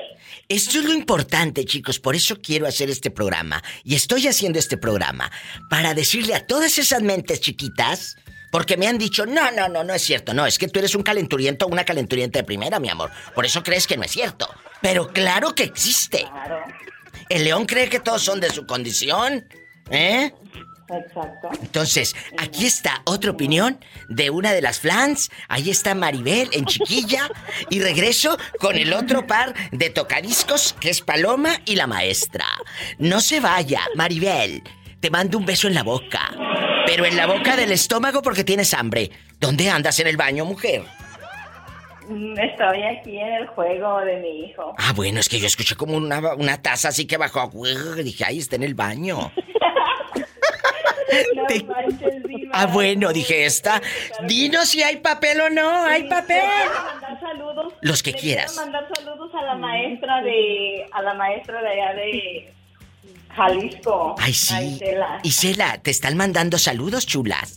Esto 0.49 0.79
es 0.79 0.85
lo 0.85 0.93
importante, 0.93 1.65
chicos, 1.65 1.99
por 1.99 2.15
eso 2.15 2.37
quiero 2.41 2.67
hacer 2.67 2.91
este 2.91 3.11
programa. 3.11 3.63
Y 3.85 3.95
estoy 3.95 4.27
haciendo 4.27 4.59
este 4.59 4.77
programa 4.77 5.31
para 5.71 5.95
decirle 5.95 6.35
a 6.35 6.47
todas 6.47 6.79
esas 6.79 7.03
mentes 7.03 7.41
chiquitas, 7.41 8.17
porque 8.51 8.77
me 8.77 8.87
han 8.87 8.99
dicho, 8.99 9.27
no, 9.27 9.51
no, 9.51 9.69
no, 9.69 9.85
no 9.85 9.95
es 9.95 10.03
cierto, 10.03 10.33
no, 10.35 10.47
es 10.47 10.59
que 10.59 10.69
tú 10.69 10.79
eres 10.79 10.95
un 10.95 11.03
calenturiento 11.03 11.67
o 11.67 11.69
una 11.69 11.85
calenturienta 11.85 12.39
de 12.39 12.45
primera, 12.45 12.79
mi 12.81 12.89
amor. 12.89 13.11
Por 13.35 13.45
eso 13.45 13.63
crees 13.63 13.87
que 13.87 13.97
no 13.97 14.05
es 14.05 14.11
cierto. 14.11 14.49
Pero 14.81 15.09
claro 15.09 15.55
que 15.55 15.65
existe. 15.65 16.27
El 17.29 17.45
león 17.45 17.67
cree 17.67 17.89
que 17.89 18.01
todos 18.01 18.23
son 18.23 18.41
de 18.41 18.51
su 18.51 18.67
condición. 18.67 19.47
¿Eh? 19.91 20.33
Exacto. 20.91 21.51
Entonces, 21.61 22.15
aquí 22.39 22.67
está 22.67 23.03
otra 23.05 23.31
opinión 23.31 23.79
de 24.09 24.31
una 24.31 24.53
de 24.53 24.63
las 24.63 24.81
flans. 24.81 25.31
Ahí 25.49 25.71
está 25.71 25.95
Maribel 25.95 26.49
en 26.53 26.65
chiquilla. 26.65 27.29
Y 27.71 27.81
regreso 27.81 28.39
con 28.59 28.77
el 28.77 28.93
otro 28.93 29.27
par 29.27 29.55
de 29.71 29.91
tocadiscos, 29.91 30.75
que 30.81 30.91
es 30.91 31.01
Paloma 31.03 31.51
y 31.67 31.77
la 31.77 31.87
maestra. 31.87 32.47
No 32.99 33.21
se 33.21 33.41
vaya, 33.41 33.83
Maribel. 33.97 34.63
Te 35.01 35.11
mando 35.11 35.39
un 35.39 35.47
beso 35.47 35.69
en 35.69 35.75
la 35.75 35.83
boca. 35.83 36.31
Pero 36.87 37.05
en 37.05 37.17
la 37.17 37.27
boca 37.27 37.55
del 37.57 37.71
estómago 37.73 38.23
porque 38.23 38.45
tienes 38.45 38.73
hambre. 38.73 39.11
¿Dónde 39.39 39.69
andas 39.69 40.01
en 40.01 40.07
el 40.07 40.17
baño, 40.17 40.45
mujer? 40.47 40.83
Mm, 42.09 42.39
Estoy 42.39 42.83
aquí 42.83 43.19
en 43.19 43.35
el 43.35 43.47
juego 43.49 44.01
de 44.01 44.17
mi 44.17 44.47
hijo. 44.47 44.75
Ah, 44.79 44.93
bueno, 44.97 45.21
es 45.21 45.29
que 45.29 45.39
yo 45.39 45.47
escuché 45.47 45.77
como 45.77 45.97
una, 45.97 46.35
una 46.35 46.63
taza 46.63 46.89
así 46.89 47.07
que 47.07 47.19
bajó. 47.19 47.51
Dije, 48.03 48.25
ahí 48.25 48.39
está 48.39 48.57
en 48.57 48.63
el 48.63 48.75
baño. 48.75 49.31
No 51.35 51.43
manches, 51.67 52.23
Diva. 52.25 52.51
Ah, 52.53 52.67
bueno, 52.67 53.13
dije 53.13 53.45
esta. 53.47 53.81
Dinos 54.27 54.69
si 54.69 54.83
hay 54.83 54.97
papel 54.97 55.41
o 55.41 55.51
no. 55.51 55.85
¿Hay 55.87 56.05
papel? 56.09 56.43
Mandar 56.43 57.21
saludos. 57.21 57.73
Los 57.81 58.03
que 58.03 58.13
Le 58.13 58.19
quieras. 58.19 58.53
Quiero 58.53 58.71
mandar 58.71 58.89
saludos 58.95 59.31
a 59.35 59.43
la 59.43 59.55
maestra 59.55 60.23
de 60.23 60.87
a 60.93 61.03
la 61.03 61.15
maestra 61.15 61.63
de 61.63 61.69
allá 61.69 61.95
de 61.95 62.53
Jalisco. 63.35 64.17
Ay, 64.19 64.33
a 64.33 64.35
sí. 64.35 64.65
Isela. 64.75 65.21
Isela, 65.23 65.79
te 65.79 65.91
están 65.91 66.17
mandando 66.17 66.59
saludos, 66.59 67.07
chulas. 67.07 67.57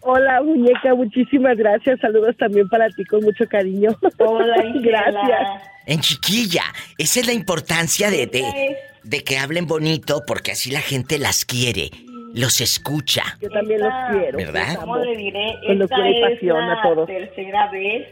Hola, 0.00 0.42
muñeca, 0.42 0.94
muchísimas 0.94 1.56
gracias. 1.56 2.00
Saludos 2.00 2.36
también 2.36 2.68
para 2.68 2.88
ti 2.90 3.04
con 3.04 3.22
mucho 3.22 3.46
cariño. 3.48 3.90
Hola, 4.18 4.64
Isela. 4.74 5.10
Gracias. 5.10 5.62
En 5.86 6.00
chiquilla. 6.00 6.64
Esa 6.98 7.20
es 7.20 7.26
la 7.26 7.32
importancia 7.32 8.10
de, 8.10 8.26
de, 8.26 8.76
de 9.02 9.24
que 9.24 9.38
hablen 9.38 9.66
bonito, 9.66 10.22
porque 10.26 10.52
así 10.52 10.70
la 10.70 10.80
gente 10.80 11.18
las 11.18 11.44
quiere, 11.44 11.90
los 12.34 12.60
escucha. 12.60 13.22
Yo 13.40 13.48
también 13.50 13.80
los 13.80 13.92
quiero. 14.10 14.38
¿Verdad? 14.38 14.76
¿Cómo 14.80 14.96
le 14.96 15.16
diré? 15.16 15.58
Esta 15.66 16.08
es 16.08 16.30
pasión 16.30 16.66
la 16.66 16.74
a 16.74 16.82
todos. 16.82 17.06
tercera 17.06 17.70
vez, 17.70 18.08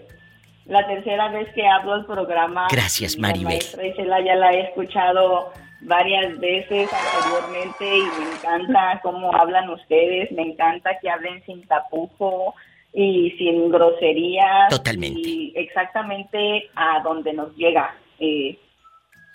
la 0.66 0.86
tercera 0.86 1.28
vez 1.28 1.48
que 1.54 1.66
hablo 1.66 1.96
el 1.96 2.04
programa. 2.06 2.68
Gracias, 2.70 3.18
Maribel. 3.18 3.58
Isela 3.58 4.20
ya 4.24 4.36
la 4.36 4.52
he 4.52 4.60
escuchado 4.68 5.52
varias 5.82 6.38
veces 6.38 6.90
anteriormente 6.92 7.98
y 7.98 8.02
me 8.02 8.32
encanta 8.36 9.00
cómo 9.02 9.34
hablan 9.34 9.70
ustedes, 9.70 10.30
me 10.32 10.42
encanta 10.42 10.98
que 11.00 11.08
hablen 11.10 11.42
sin 11.44 11.66
tapujo 11.66 12.54
y 12.92 13.30
sin 13.38 13.70
groserías. 13.70 14.68
Totalmente. 14.68 15.20
Y 15.20 15.52
exactamente 15.56 16.68
a 16.74 17.00
donde 17.02 17.32
nos 17.32 17.54
llega. 17.56 17.94
Eh, 18.18 18.58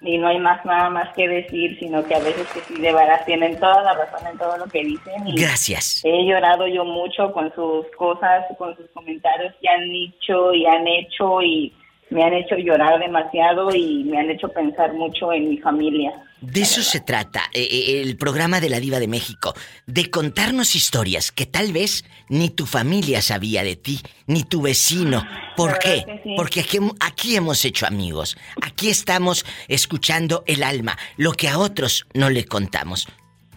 y 0.01 0.17
no 0.17 0.27
hay 0.27 0.39
más 0.39 0.63
nada 0.65 0.89
más 0.89 1.13
que 1.15 1.27
decir, 1.27 1.77
sino 1.79 2.03
que 2.03 2.15
a 2.15 2.19
veces 2.19 2.47
que 2.53 2.59
sí, 2.61 2.79
de 2.79 2.93
verdad 2.93 3.21
tienen 3.25 3.59
toda 3.59 3.81
la 3.81 3.93
razón 3.93 4.27
en 4.27 4.37
todo 4.37 4.57
lo 4.57 4.65
que 4.65 4.83
dicen. 4.83 5.27
Y 5.27 5.41
Gracias. 5.41 6.01
He 6.03 6.25
llorado 6.25 6.67
yo 6.67 6.85
mucho 6.85 7.31
con 7.31 7.53
sus 7.55 7.85
cosas, 7.97 8.45
con 8.57 8.75
sus 8.75 8.87
comentarios 8.89 9.53
que 9.61 9.69
han 9.69 9.89
dicho 9.89 10.53
y 10.53 10.65
han 10.65 10.87
hecho 10.87 11.41
y 11.41 11.73
me 12.09 12.23
han 12.23 12.33
hecho 12.33 12.55
llorar 12.55 12.99
demasiado 12.99 13.73
y 13.73 14.03
me 14.03 14.19
han 14.19 14.29
hecho 14.29 14.49
pensar 14.49 14.93
mucho 14.93 15.33
en 15.33 15.49
mi 15.49 15.57
familia. 15.57 16.13
De 16.45 16.61
eso 16.61 16.83
se 16.83 16.99
trata 16.99 17.49
eh, 17.53 17.67
eh, 17.69 18.01
el 18.01 18.17
programa 18.17 18.61
de 18.61 18.69
la 18.69 18.79
Diva 18.79 18.99
de 18.99 19.07
México, 19.07 19.55
de 19.87 20.09
contarnos 20.11 20.75
historias 20.75 21.31
que 21.31 21.45
tal 21.45 21.73
vez 21.73 22.05
ni 22.29 22.49
tu 22.49 22.65
familia 22.65 23.21
sabía 23.21 23.63
de 23.63 23.75
ti, 23.75 24.01
ni 24.27 24.43
tu 24.43 24.61
vecino. 24.61 25.27
¿Por 25.57 25.79
qué? 25.79 26.05
sí. 26.23 26.35
Porque 26.37 26.61
aquí, 26.61 26.77
aquí 26.99 27.35
hemos 27.35 27.65
hecho 27.65 27.87
amigos, 27.87 28.37
aquí 28.61 28.89
estamos 28.89 29.45
escuchando 29.67 30.43
el 30.45 30.63
alma, 30.63 30.97
lo 31.17 31.33
que 31.33 31.49
a 31.49 31.57
otros 31.57 32.05
no 32.13 32.29
le 32.29 32.45
contamos. 32.45 33.07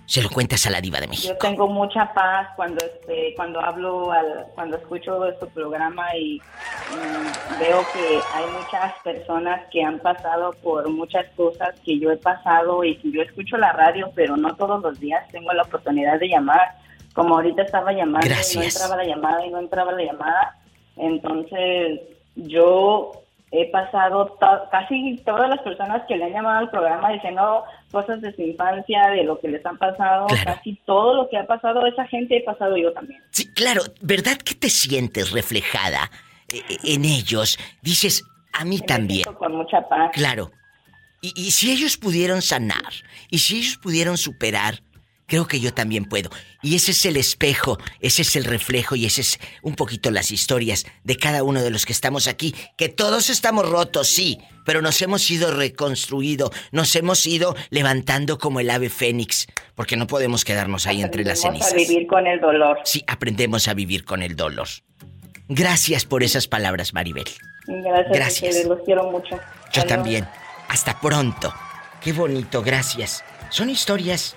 Se 0.08 0.22
lo 0.22 0.30
cuentas 0.30 0.66
a 0.66 0.70
la 0.70 0.80
Diva 0.80 1.00
de 1.00 1.06
México. 1.06 1.34
Yo 1.34 1.38
tengo 1.38 1.68
mucha 1.68 2.14
paz 2.14 2.48
cuando 2.56 2.82
este, 2.82 3.34
cuando 3.36 3.60
hablo, 3.60 4.10
al, 4.10 4.46
cuando 4.54 4.78
escucho 4.78 5.26
este 5.26 5.44
programa 5.48 6.16
y 6.16 6.38
mm, 6.38 7.60
veo 7.60 7.84
que 7.92 8.18
hay 8.32 8.44
muchas 8.58 8.94
personas 9.04 9.66
que 9.70 9.82
han 9.82 9.98
pasado 9.98 10.52
por 10.62 10.88
muchas 10.88 11.26
cosas 11.36 11.78
que 11.84 11.98
yo 11.98 12.10
he 12.10 12.16
pasado 12.16 12.84
y 12.84 12.96
que 12.96 13.12
yo 13.12 13.20
escucho 13.20 13.58
la 13.58 13.72
radio, 13.74 14.10
pero 14.14 14.38
no 14.38 14.56
todos 14.56 14.82
los 14.82 14.98
días 14.98 15.28
tengo 15.30 15.52
la 15.52 15.64
oportunidad 15.64 16.18
de 16.18 16.28
llamar. 16.28 16.78
Como 17.12 17.34
ahorita 17.34 17.60
estaba 17.60 17.92
llamando 17.92 18.26
y 18.26 18.30
no 18.30 18.34
Gracias. 18.36 18.76
entraba 18.76 18.96
la 18.96 19.06
llamada 19.06 19.44
y 19.44 19.50
no 19.50 19.58
entraba 19.58 19.92
la 19.92 20.04
llamada, 20.04 20.56
entonces 20.96 22.00
yo 22.34 23.24
he 23.50 23.70
pasado 23.70 24.36
to- 24.40 24.68
casi 24.70 25.16
todas 25.24 25.48
las 25.48 25.60
personas 25.60 26.02
que 26.06 26.16
le 26.16 26.24
han 26.26 26.32
llamado 26.32 26.58
al 26.58 26.70
programa 26.70 27.10
diciendo 27.10 27.64
cosas 27.90 28.20
de 28.20 28.34
su 28.34 28.42
infancia, 28.42 29.08
de 29.08 29.24
lo 29.24 29.40
que 29.40 29.48
les 29.48 29.64
han 29.64 29.78
pasado, 29.78 30.26
casi 30.44 30.74
todo 30.84 31.14
lo 31.14 31.28
que 31.30 31.38
ha 31.38 31.46
pasado 31.46 31.86
esa 31.86 32.06
gente 32.06 32.36
he 32.36 32.42
pasado 32.44 32.76
yo 32.76 32.92
también. 32.92 33.22
Sí, 33.30 33.50
claro, 33.54 33.82
¿verdad 34.02 34.36
que 34.36 34.54
te 34.54 34.68
sientes 34.68 35.32
reflejada 35.32 36.10
eh, 36.48 36.60
eh, 36.68 36.76
en 36.84 37.04
ellos? 37.04 37.58
Dices, 37.82 38.24
a 38.52 38.64
mí 38.64 38.80
también. 38.80 39.24
Con 39.34 39.56
mucha 39.56 39.88
paz. 39.88 40.10
Claro. 40.12 40.50
Y, 41.20 41.32
y 41.34 41.50
si 41.50 41.72
ellos 41.72 41.96
pudieron 41.96 42.42
sanar, 42.42 42.92
y 43.30 43.38
si 43.38 43.58
ellos 43.58 43.76
pudieron 43.78 44.16
superar, 44.18 44.80
creo 45.28 45.46
que 45.46 45.60
yo 45.60 45.72
también 45.72 46.06
puedo. 46.06 46.30
Y 46.62 46.74
ese 46.74 46.90
es 46.90 47.04
el 47.06 47.16
espejo, 47.16 47.78
ese 48.00 48.22
es 48.22 48.34
el 48.34 48.44
reflejo 48.44 48.96
y 48.96 49.06
ese 49.06 49.20
es 49.20 49.38
un 49.62 49.76
poquito 49.76 50.10
las 50.10 50.32
historias 50.32 50.86
de 51.04 51.16
cada 51.16 51.44
uno 51.44 51.62
de 51.62 51.70
los 51.70 51.86
que 51.86 51.92
estamos 51.92 52.26
aquí. 52.26 52.54
Que 52.76 52.88
todos 52.88 53.30
estamos 53.30 53.68
rotos, 53.68 54.08
sí, 54.08 54.38
pero 54.64 54.82
nos 54.82 55.00
hemos 55.02 55.30
ido 55.30 55.54
reconstruido, 55.54 56.50
nos 56.72 56.96
hemos 56.96 57.24
ido 57.26 57.54
levantando 57.70 58.38
como 58.38 58.58
el 58.58 58.70
ave 58.70 58.88
fénix, 58.88 59.46
porque 59.76 59.96
no 59.96 60.06
podemos 60.08 60.44
quedarnos 60.44 60.86
ahí 60.86 61.02
entre 61.02 61.22
las 61.24 61.42
Vamos 61.42 61.62
a 61.62 61.68
cenizas. 61.68 61.88
vivir 61.88 62.06
con 62.08 62.26
el 62.26 62.40
dolor. 62.40 62.78
Sí, 62.84 63.04
aprendemos 63.06 63.68
a 63.68 63.74
vivir 63.74 64.04
con 64.04 64.22
el 64.22 64.34
dolor. 64.34 64.66
Gracias 65.48 66.04
por 66.04 66.22
esas 66.22 66.48
palabras, 66.48 66.92
Maribel. 66.94 67.28
Gracias, 67.66 68.06
Gracias. 68.12 68.42
a 68.42 68.48
ustedes, 68.48 68.66
los 68.66 68.80
quiero 68.84 69.10
mucho. 69.10 69.36
Yo 69.72 69.82
Adiós. 69.82 69.86
también. 69.86 70.28
Hasta 70.68 70.98
pronto. 71.00 71.52
Qué 72.02 72.12
bonito, 72.12 72.62
gracias. 72.62 73.22
Son 73.50 73.68
historias 73.70 74.36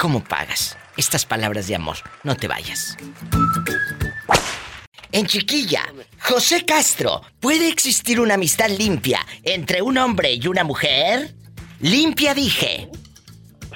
como 0.00 0.22
pagas. 0.22 0.78
Estas 0.96 1.24
palabras 1.24 1.68
de 1.68 1.74
amor. 1.74 1.96
No 2.22 2.36
te 2.36 2.48
vayas. 2.48 2.96
En 5.12 5.26
chiquilla, 5.26 5.82
José 6.20 6.64
Castro, 6.64 7.20
¿puede 7.40 7.68
existir 7.68 8.18
una 8.18 8.34
amistad 8.34 8.70
limpia 8.70 9.20
entre 9.44 9.82
un 9.82 9.98
hombre 9.98 10.34
y 10.34 10.46
una 10.46 10.64
mujer? 10.64 11.32
Limpia, 11.80 12.32
dije. 12.32 12.88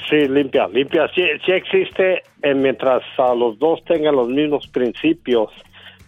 Sí, 0.08 0.28
limpia, 0.28 0.68
limpia. 0.68 1.10
Sí, 1.14 1.22
sí 1.44 1.52
existe 1.52 2.22
eh, 2.42 2.54
mientras 2.54 3.02
a 3.18 3.34
los 3.34 3.58
dos 3.58 3.84
tengan 3.84 4.14
los 4.16 4.28
mismos 4.28 4.66
principios 4.68 5.50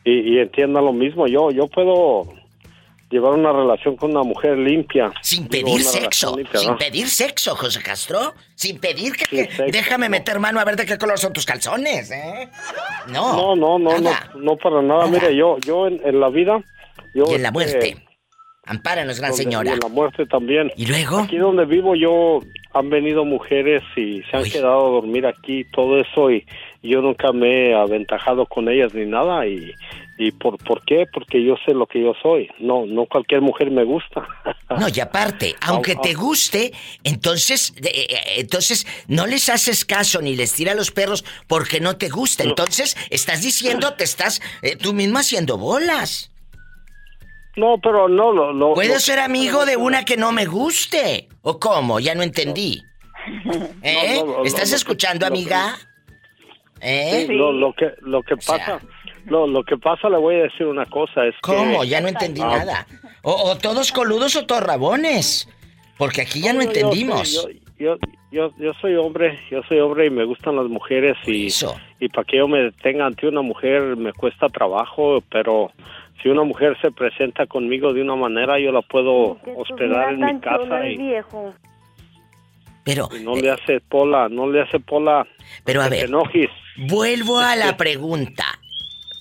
y, 0.04 0.34
y 0.34 0.38
entiendan 0.38 0.84
lo 0.84 0.92
mismo. 0.92 1.26
Yo, 1.26 1.50
yo 1.50 1.66
puedo 1.66 2.37
llevar 3.10 3.32
una 3.32 3.52
relación 3.52 3.96
con 3.96 4.10
una 4.10 4.22
mujer 4.22 4.58
limpia. 4.58 5.12
Sin 5.22 5.48
pedir 5.48 5.82
sexo, 5.82 6.36
limpia, 6.36 6.60
sin 6.60 6.70
¿no? 6.70 6.78
pedir 6.78 7.08
sexo, 7.08 7.56
José 7.56 7.82
Castro. 7.82 8.34
Sin 8.54 8.78
pedir 8.78 9.12
que, 9.14 9.24
Sin 9.26 9.46
que- 9.46 9.52
sexo, 9.52 9.72
déjame 9.72 10.08
meter 10.08 10.38
mano 10.40 10.60
a 10.60 10.64
ver 10.64 10.76
de 10.76 10.86
qué 10.86 10.98
color 10.98 11.18
son 11.18 11.32
tus 11.32 11.46
calzones, 11.46 12.10
¿eh? 12.10 12.48
No. 13.08 13.32
No, 13.32 13.56
no, 13.56 13.78
no, 13.78 13.98
no, 13.98 14.10
no 14.36 14.56
para 14.56 14.82
nada. 14.82 15.06
Mire, 15.06 15.34
yo, 15.34 15.56
yo 15.58 15.86
en, 15.86 16.00
en 16.04 16.20
la 16.20 16.28
vida, 16.28 16.62
yo 17.14 17.24
Y 17.30 17.34
en 17.34 17.42
la 17.42 17.48
este, 17.48 17.52
muerte. 17.52 17.96
Ampáranos, 18.64 19.18
gran 19.18 19.32
señora. 19.32 19.70
Y 19.70 19.72
en 19.74 19.80
la 19.80 19.88
muerte 19.88 20.26
también. 20.26 20.70
¿Y 20.76 20.84
luego? 20.84 21.20
Aquí 21.20 21.38
donde 21.38 21.64
vivo 21.64 21.94
yo 21.94 22.40
han 22.74 22.90
venido 22.90 23.24
mujeres 23.24 23.82
y 23.96 24.20
se 24.30 24.36
han 24.36 24.44
quedado 24.44 24.86
a 24.88 24.90
dormir 24.90 25.24
aquí, 25.26 25.64
todo 25.72 25.98
eso, 25.98 26.30
y 26.30 26.44
yo 26.82 27.00
nunca 27.00 27.32
me 27.32 27.70
he 27.70 27.74
aventajado 27.74 28.44
con 28.44 28.68
ellas 28.68 28.92
ni 28.92 29.06
nada. 29.06 29.46
¿Y, 29.46 29.72
y 30.18 30.32
por, 30.32 30.58
por 30.58 30.84
qué? 30.84 31.06
Porque 31.12 31.42
yo 31.44 31.54
sé 31.64 31.72
lo 31.74 31.86
que 31.86 32.02
yo 32.02 32.12
soy. 32.20 32.50
No, 32.58 32.84
no 32.86 33.06
cualquier 33.06 33.40
mujer 33.40 33.70
me 33.70 33.84
gusta. 33.84 34.26
No, 34.78 34.86
y 34.94 35.00
aparte, 35.00 35.54
aunque 35.62 35.96
te 35.96 36.12
guste, 36.12 36.72
entonces, 37.02 37.72
eh, 37.82 38.06
eh, 38.10 38.16
entonces 38.36 38.86
no 39.08 39.26
les 39.26 39.48
haces 39.48 39.86
caso 39.86 40.20
ni 40.20 40.36
les 40.36 40.52
tira 40.52 40.72
a 40.72 40.74
los 40.74 40.90
perros 40.90 41.24
porque 41.46 41.80
no 41.80 41.96
te 41.96 42.10
gusta. 42.10 42.44
Entonces, 42.44 42.94
estás 43.08 43.40
diciendo, 43.42 43.94
te 43.94 44.04
estás 44.04 44.42
eh, 44.60 44.76
tú 44.76 44.92
mismo 44.92 45.18
haciendo 45.18 45.56
bolas. 45.56 46.30
No, 47.56 47.78
pero 47.82 48.08
no, 48.10 48.30
lo... 48.30 48.52
lo 48.52 48.74
Puedo 48.74 48.94
lo- 48.94 49.00
ser 49.00 49.20
amigo 49.20 49.64
de 49.64 49.76
una 49.78 50.04
que 50.04 50.18
no 50.18 50.32
me 50.32 50.44
guste. 50.44 51.28
¿O 51.40 51.58
cómo? 51.58 51.98
Ya 51.98 52.14
no 52.14 52.22
entendí. 52.22 52.82
¿Eh? 53.82 54.16
No, 54.20 54.26
no, 54.26 54.38
no, 54.38 54.44
¿Estás 54.44 54.72
escuchando, 54.72 55.24
amiga? 55.26 55.78
¿Eh? 56.80 57.24
Sí, 57.26 57.32
lo, 57.32 57.52
lo 57.52 57.72
que 57.72 57.86
lo 58.02 58.22
que 58.22 58.36
pasa, 58.36 58.80
lo, 59.28 59.46
lo 59.46 59.62
que 59.64 59.76
pasa 59.76 60.08
le 60.08 60.18
voy 60.18 60.36
a 60.36 60.42
decir 60.44 60.66
una 60.66 60.86
cosa 60.86 61.26
es 61.26 61.34
¿Cómo? 61.42 61.82
que 61.82 61.88
Ya 61.88 62.00
no 62.00 62.08
entendí 62.08 62.40
Ah, 62.42 62.58
nada. 62.58 62.86
O, 63.22 63.32
o 63.32 63.58
todos 63.58 63.92
coludos 63.92 64.36
o 64.36 64.46
todos 64.46 64.62
rabones. 64.62 65.48
Porque 65.96 66.22
aquí 66.22 66.40
ya 66.40 66.52
no 66.52 66.62
yo 66.62 66.68
entendimos. 66.68 67.34
Yo, 67.34 67.48
yo, 67.78 67.96
yo, 68.30 68.52
yo 68.58 68.72
soy 68.80 68.94
hombre, 68.96 69.38
yo 69.50 69.62
soy 69.68 69.80
hombre 69.80 70.06
y 70.06 70.10
me 70.10 70.24
gustan 70.24 70.56
las 70.56 70.66
mujeres 70.66 71.16
y, 71.26 71.48
y 72.00 72.08
para 72.08 72.24
que 72.24 72.38
yo 72.38 72.48
me 72.48 72.58
detenga 72.62 73.06
ante 73.06 73.26
una 73.26 73.42
mujer 73.42 73.96
me 73.96 74.12
cuesta 74.12 74.48
trabajo, 74.48 75.22
pero 75.30 75.70
si 76.22 76.28
una 76.28 76.42
mujer 76.44 76.76
se 76.80 76.90
presenta 76.90 77.46
conmigo 77.46 77.92
de 77.92 78.02
una 78.02 78.16
manera 78.16 78.58
yo 78.58 78.72
la 78.72 78.82
puedo 78.82 79.38
hospedar 79.56 80.12
en 80.14 80.20
mi 80.20 80.40
casa 80.40 80.86
y, 80.88 80.96
viejo. 80.96 81.54
Pero 82.84 83.08
y 83.18 83.22
no 83.22 83.36
le 83.36 83.50
hace 83.50 83.80
pola, 83.80 84.28
no 84.28 84.50
le 84.50 84.62
hace 84.62 84.80
pola. 84.80 85.26
Pero 85.64 85.82
a 85.82 85.88
ver, 85.88 86.06
enojes. 86.06 86.50
vuelvo 86.76 87.38
a 87.38 87.54
la 87.54 87.76
pregunta. 87.76 88.44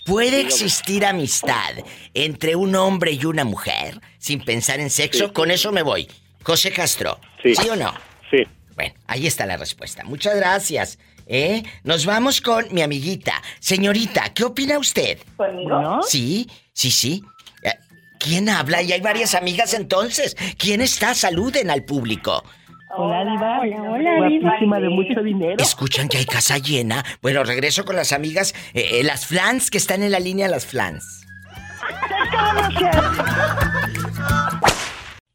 ¿Puede 0.07 0.39
existir 0.39 1.05
amistad 1.05 1.73
entre 2.13 2.55
un 2.55 2.75
hombre 2.77 3.11
y 3.11 3.25
una 3.25 3.43
mujer 3.43 3.99
sin 4.17 4.39
pensar 4.39 4.79
en 4.79 4.89
sexo? 4.89 5.33
Con 5.33 5.51
eso 5.51 5.73
me 5.73 5.81
voy. 5.81 6.07
José 6.43 6.71
Castro, 6.71 7.19
¿sí, 7.43 7.53
o 7.69 7.75
no? 7.75 7.93
Sí. 8.31 8.37
Bueno, 8.75 8.93
ahí 9.05 9.27
está 9.27 9.45
la 9.45 9.57
respuesta. 9.57 10.05
Muchas 10.05 10.37
gracias. 10.37 10.97
¿Eh? 11.25 11.61
Nos 11.83 12.05
vamos 12.05 12.39
con 12.39 12.73
mi 12.73 12.81
amiguita. 12.81 13.33
Señorita, 13.59 14.33
¿qué 14.33 14.45
opina 14.45 14.79
usted? 14.79 15.19
¿Conmigo? 15.35 15.99
Sí, 16.07 16.49
sí, 16.71 16.89
sí. 16.89 17.21
Eh, 17.63 17.73
¿Quién 18.17 18.47
habla? 18.47 18.81
Y 18.81 18.93
hay 18.93 19.01
varias 19.01 19.35
amigas 19.35 19.73
entonces. 19.73 20.37
¿Quién 20.57 20.79
está? 20.79 21.15
Saluden 21.15 21.69
al 21.69 21.83
público. 21.83 22.45
Hola, 22.89 23.25
Diva. 23.25 23.59
Hola, 23.59 23.81
hola, 23.91 24.27
Diva. 24.27 24.49
Guapísima 24.49 24.79
de 24.79 24.89
mucho 24.89 25.21
dinero. 25.21 25.55
¿Escuchan 25.61 26.07
que 26.07 26.17
hay 26.17 26.25
casa 26.25 26.57
llena? 26.57 27.03
Bueno, 27.21 27.43
regreso 27.43 27.83
con 27.85 27.95
las 27.95 28.13
amigas, 28.13 28.53
eh, 28.73 28.99
eh, 28.99 29.03
las 29.03 29.25
flans 29.25 29.69
que 29.69 29.77
están 29.77 30.03
en 30.03 30.11
la 30.11 30.19
línea, 30.19 30.47
las 30.47 30.65
flans. 30.65 31.25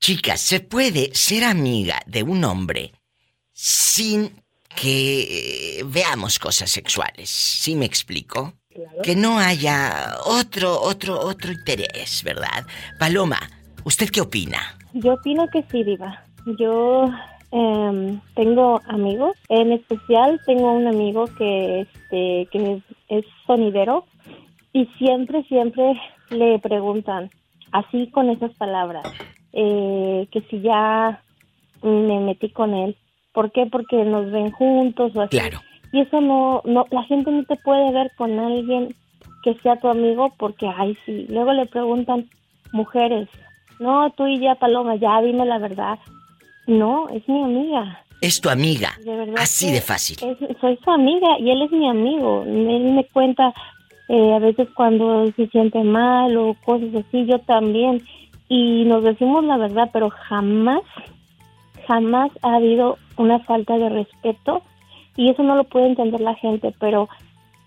Chicas, 0.00 0.40
¿se 0.40 0.61
puede 0.61 1.14
ser 1.14 1.44
amiga 1.44 2.00
de 2.07 2.22
un 2.22 2.42
hombre 2.44 2.92
sin 3.53 4.32
que 4.74 5.78
eh, 5.78 5.82
veamos 5.84 6.38
cosas 6.38 6.70
sexuales? 6.70 7.28
¿Sí 7.28 7.76
me 7.76 7.84
explico? 7.84 8.55
Que 9.03 9.14
no 9.14 9.38
haya 9.38 10.16
otro, 10.24 10.80
otro, 10.80 11.20
otro 11.20 11.53
interés, 11.53 12.22
¿verdad? 12.24 12.66
Paloma, 12.98 13.38
¿usted 13.84 14.09
qué 14.09 14.22
opina? 14.22 14.78
Yo 14.94 15.12
opino 15.12 15.46
que 15.53 15.62
sí, 15.70 15.84
Diva. 15.84 16.24
Yo 16.59 17.11
em, 17.53 18.20
tengo 18.34 18.80
amigos, 18.88 19.36
en 19.48 19.72
especial 19.72 20.40
tengo 20.46 20.72
un 20.72 20.86
amigo 20.86 21.26
que, 21.38 21.80
este, 21.82 22.48
que 22.50 22.72
es, 22.72 22.82
es 23.09 23.24
sonidero 23.46 24.05
y 24.72 24.86
siempre, 24.98 25.42
siempre 25.44 26.00
le 26.30 26.59
preguntan, 26.59 27.30
así 27.72 28.09
con 28.09 28.30
esas 28.30 28.53
palabras, 28.55 29.05
eh, 29.53 30.26
que 30.30 30.40
si 30.42 30.61
ya 30.61 31.22
me 31.82 32.20
metí 32.20 32.50
con 32.50 32.74
él. 32.74 32.96
¿Por 33.32 33.50
qué? 33.50 33.66
Porque 33.66 34.05
nos 34.05 34.30
ven 34.30 34.50
juntos 34.50 35.12
o 35.14 35.22
así. 35.22 35.38
Claro. 35.38 35.61
Y 35.92 36.00
eso 36.00 36.20
no, 36.20 36.62
no, 36.64 36.86
la 36.90 37.03
gente 37.05 37.30
no 37.30 37.44
te 37.44 37.57
puede 37.57 37.92
ver 37.92 38.11
con 38.16 38.38
alguien 38.38 38.94
que 39.42 39.55
sea 39.62 39.76
tu 39.76 39.88
amigo 39.88 40.32
porque, 40.38 40.66
ay, 40.66 40.96
sí. 41.05 41.26
Luego 41.28 41.53
le 41.53 41.66
preguntan, 41.66 42.28
mujeres, 42.72 43.28
no, 43.78 44.11
tú 44.11 44.26
y 44.26 44.38
ya, 44.38 44.55
Paloma, 44.55 44.96
ya 44.96 45.20
dime 45.20 45.44
la 45.44 45.59
verdad. 45.59 45.98
No, 46.66 47.08
es 47.08 47.26
mi 47.28 47.42
amiga. 47.42 47.98
Es 48.20 48.40
tu 48.40 48.48
amiga. 48.48 48.90
De 49.04 49.16
verdad 49.16 49.34
Así 49.38 49.72
de 49.72 49.80
fácil. 49.80 50.16
es- 50.22 50.56
soy 50.60 50.78
su 50.84 50.90
amiga 50.90 51.38
y 51.40 51.50
él 51.50 51.62
es 51.62 51.72
mi 51.72 51.88
amigo. 51.88 52.44
Él 52.46 52.92
me 52.94 53.04
cuenta 53.12 53.52
eh, 54.08 54.34
a 54.34 54.38
veces 54.40 54.68
cuando 54.74 55.30
se 55.32 55.46
siente 55.48 55.82
mal 55.82 56.36
o 56.36 56.54
cosas 56.64 56.94
así, 56.94 57.24
yo 57.26 57.38
también. 57.40 58.02
Y 58.48 58.84
nos 58.84 59.02
decimos 59.04 59.42
la 59.44 59.56
verdad, 59.56 59.88
pero 59.92 60.10
jamás, 60.10 60.82
jamás 61.86 62.30
ha 62.42 62.56
habido 62.56 62.98
una 63.16 63.38
falta 63.40 63.78
de 63.78 63.88
respeto 63.88 64.62
y 65.16 65.30
eso 65.30 65.42
no 65.42 65.56
lo 65.56 65.64
puede 65.64 65.86
entender 65.86 66.20
la 66.20 66.34
gente, 66.34 66.74
pero 66.78 67.08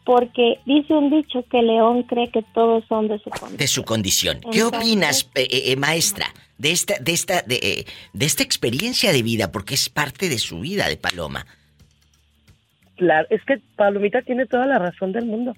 porque 0.05 0.59
dice 0.65 0.93
un 0.93 1.09
dicho 1.09 1.43
que 1.49 1.61
León 1.61 2.03
cree 2.03 2.29
que 2.29 2.43
todos 2.53 2.83
son 2.87 3.07
de 3.07 3.17
su 3.19 3.29
condición. 3.31 3.57
de 3.57 3.67
su 3.67 3.83
condición. 3.83 4.39
¿Qué 4.51 4.59
Entonces- 4.59 4.79
opinas, 4.79 5.29
eh, 5.35 5.47
eh, 5.51 5.75
maestra, 5.75 6.27
de 6.57 6.71
esta, 6.71 6.93
de 6.99 7.11
esta, 7.11 7.41
de, 7.41 7.55
eh, 7.55 7.85
de 8.13 8.25
esta 8.25 8.43
experiencia 8.43 9.11
de 9.11 9.23
vida? 9.23 9.51
Porque 9.51 9.73
es 9.73 9.89
parte 9.89 10.29
de 10.29 10.37
su 10.37 10.59
vida 10.59 10.87
de 10.87 10.97
Paloma. 10.97 11.45
Claro, 12.97 13.27
es 13.29 13.43
que 13.43 13.59
Palomita 13.75 14.21
tiene 14.21 14.45
toda 14.45 14.65
la 14.67 14.79
razón 14.79 15.11
del 15.11 15.25
mundo. 15.25 15.55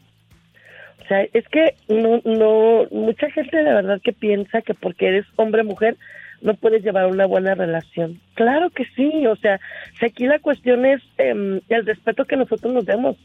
O 1.04 1.08
sea, 1.08 1.22
es 1.34 1.48
que 1.50 1.76
no, 1.88 2.22
no, 2.26 2.88
mucha 2.92 3.30
gente 3.32 3.56
de 3.58 3.64
verdad 3.64 4.02
que 4.04 4.14
piensa 4.14 4.62
que 4.62 4.74
porque 4.74 5.08
eres 5.08 5.26
hombre 5.36 5.64
mujer 5.64 5.98
no 6.42 6.54
puedes 6.56 6.84
llevar 6.84 7.08
una 7.08 7.26
buena 7.26 7.56
relación. 7.56 8.20
Claro 8.34 8.70
que 8.70 8.86
sí, 8.96 9.26
o 9.28 9.36
sea, 9.38 9.60
si 10.00 10.06
aquí 10.06 10.26
la 10.26 10.40
cuestión 10.40 10.86
es 10.86 11.02
em, 11.18 11.62
el 11.70 11.86
respeto 11.86 12.26
que 12.26 12.36
nosotros 12.38 12.74
nos 12.74 12.86
demos 12.86 13.16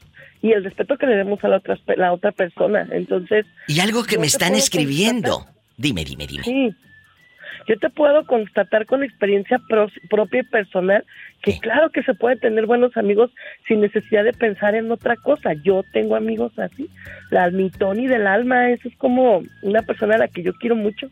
y 0.42 0.52
el 0.52 0.64
respeto 0.64 0.96
que 0.98 1.06
le 1.06 1.16
demos 1.16 1.42
a 1.44 1.48
la 1.48 1.56
otra, 1.58 1.78
la 1.96 2.12
otra 2.12 2.32
persona. 2.32 2.86
Entonces, 2.90 3.46
Y 3.68 3.80
algo 3.80 4.04
que 4.04 4.18
me 4.18 4.26
están 4.26 4.54
escribiendo. 4.54 5.46
Dime, 5.76 6.04
dime, 6.04 6.26
dime. 6.26 6.44
Sí. 6.44 6.74
Yo 7.68 7.78
te 7.78 7.90
puedo 7.90 8.26
constatar 8.26 8.86
con 8.86 9.04
experiencia 9.04 9.60
pro- 9.68 9.88
propia 10.10 10.40
y 10.40 10.44
personal 10.44 11.04
que 11.42 11.58
claro 11.60 11.90
que 11.90 12.02
se 12.02 12.14
puede 12.14 12.36
tener 12.36 12.66
buenos 12.66 12.96
amigos 12.96 13.30
sin 13.68 13.80
necesidad 13.80 14.24
de 14.24 14.32
pensar 14.32 14.74
en 14.74 14.90
otra 14.90 15.14
cosa. 15.16 15.52
Yo 15.64 15.84
tengo 15.92 16.16
amigos 16.16 16.58
así. 16.58 16.88
La 17.30 17.50
mi 17.50 17.70
Tony 17.70 18.08
del 18.08 18.26
alma, 18.26 18.70
eso 18.70 18.88
es 18.88 18.96
como 18.96 19.42
una 19.62 19.82
persona 19.82 20.16
a 20.16 20.18
la 20.18 20.28
que 20.28 20.42
yo 20.42 20.52
quiero 20.54 20.74
mucho. 20.74 21.08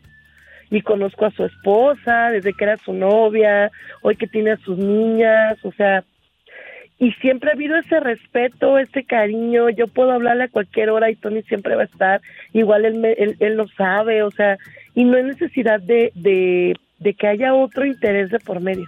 Y 0.69 0.81
conozco 0.81 1.25
a 1.25 1.31
su 1.31 1.45
esposa 1.45 2.31
desde 2.31 2.53
que 2.53 2.63
era 2.65 2.77
su 2.77 2.93
novia, 2.93 3.71
hoy 4.01 4.15
que 4.17 4.27
tiene 4.27 4.51
a 4.51 4.57
sus 4.57 4.77
niñas, 4.77 5.57
o 5.63 5.71
sea, 5.73 6.03
y 7.01 7.11
siempre 7.13 7.49
ha 7.49 7.53
habido 7.53 7.75
ese 7.77 7.99
respeto, 7.99 8.77
ese 8.77 9.03
cariño. 9.03 9.69
Yo 9.71 9.87
puedo 9.87 10.11
hablarle 10.11 10.43
a 10.43 10.49
cualquier 10.49 10.91
hora 10.91 11.09
y 11.09 11.15
Tony 11.15 11.41
siempre 11.43 11.75
va 11.75 11.81
a 11.81 11.85
estar. 11.85 12.21
Igual 12.53 12.85
él, 12.85 12.93
me- 12.93 13.13
él, 13.13 13.35
él 13.39 13.55
lo 13.55 13.67
sabe, 13.69 14.21
o 14.21 14.29
sea, 14.29 14.57
y 14.93 15.03
no 15.03 15.17
hay 15.17 15.23
necesidad 15.23 15.79
de, 15.81 16.11
de, 16.13 16.75
de 16.99 17.13
que 17.15 17.25
haya 17.27 17.55
otro 17.55 17.85
interés 17.87 18.29
de 18.29 18.39
por 18.39 18.59
medio. 18.61 18.85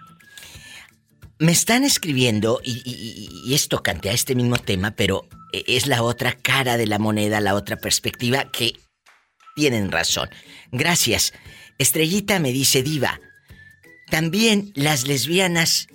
Me 1.40 1.52
están 1.52 1.84
escribiendo, 1.84 2.62
y, 2.64 2.84
y- 2.86 3.50
y- 3.50 3.56
es 3.56 3.68
tocante 3.68 4.10
a 4.12 4.14
este 4.14 4.36
mismo 4.36 4.58
tema, 4.58 4.92
pero 4.96 5.24
eh, 5.52 5.64
es 5.66 5.88
la 5.88 6.04
otra 6.04 6.34
cara 6.34 6.78
de 6.78 6.86
la 6.86 7.00
moneda, 7.00 7.42
la 7.42 7.56
otra 7.56 7.78
perspectiva 7.78 8.46
que 8.52 8.74
tienen 9.56 9.92
razón. 9.92 10.30
Gracias. 10.72 11.34
Estrellita 11.80 12.40
me 12.40 12.52
dice, 12.54 12.84
Diva, 12.84 13.20
también 14.12 14.72
las 14.76 15.08
lesbianas 15.08 15.88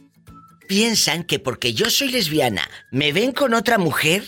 piensan 0.69 1.25
que 1.25 1.41
porque 1.41 1.75
yo 1.75 1.91
soy 1.91 2.11
lesbiana, 2.11 2.71
me 2.93 3.13
ven 3.13 3.33
con 3.33 3.55
otra 3.55 3.79
mujer, 3.79 4.23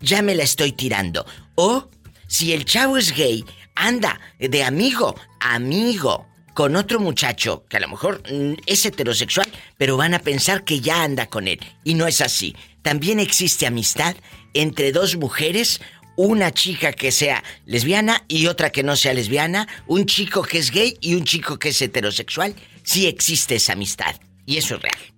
ya 0.00 0.22
me 0.22 0.36
la 0.36 0.44
estoy 0.44 0.70
tirando. 0.70 1.26
O 1.56 1.88
si 2.28 2.52
el 2.52 2.64
chavo 2.64 2.98
es 2.98 3.12
gay, 3.12 3.44
anda 3.74 4.20
de 4.38 4.62
amigo, 4.62 5.16
amigo, 5.40 6.26
con 6.54 6.76
otro 6.76 7.00
muchacho 7.00 7.64
que 7.68 7.78
a 7.78 7.80
lo 7.80 7.88
mejor 7.88 8.22
mm, 8.30 8.54
es 8.66 8.86
heterosexual, 8.86 9.50
pero 9.76 9.96
van 9.96 10.14
a 10.14 10.20
pensar 10.20 10.64
que 10.64 10.80
ya 10.80 11.02
anda 11.02 11.26
con 11.26 11.48
él. 11.48 11.58
Y 11.82 11.94
no 11.94 12.06
es 12.06 12.20
así. 12.20 12.54
También 12.82 13.18
existe 13.18 13.66
amistad 13.66 14.14
entre 14.52 14.92
dos 14.92 15.16
mujeres, 15.16 15.80
una 16.16 16.52
chica 16.52 16.92
que 16.92 17.10
sea 17.10 17.42
lesbiana 17.66 18.24
y 18.28 18.46
otra 18.46 18.70
que 18.70 18.84
no 18.84 18.94
sea 18.94 19.14
lesbiana, 19.14 19.66
un 19.86 20.06
chico 20.06 20.42
que 20.42 20.58
es 20.58 20.70
gay 20.70 20.96
y 21.00 21.14
un 21.14 21.24
chico 21.24 21.58
que 21.58 21.70
es 21.70 21.82
heterosexual. 21.82 22.54
Sí 22.84 23.06
existe 23.06 23.56
esa 23.56 23.72
amistad. 23.72 24.14
Y 24.46 24.58
eso 24.58 24.76
es 24.76 24.82
real. 24.82 25.13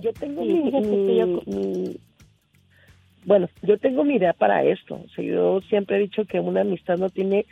Yo 0.00 0.12
tengo 0.12 0.42
mi, 0.44 1.96
Bueno, 3.24 3.48
yo 3.62 3.78
tengo 3.78 4.04
mi 4.04 4.16
idea 4.16 4.32
para 4.32 4.64
esto. 4.64 5.04
yo 5.16 5.60
siempre 5.68 5.96
he 5.96 6.00
dicho 6.00 6.24
que 6.24 6.40
una 6.40 6.62
amistad 6.62 6.98
no 6.98 7.10
tiene 7.10 7.46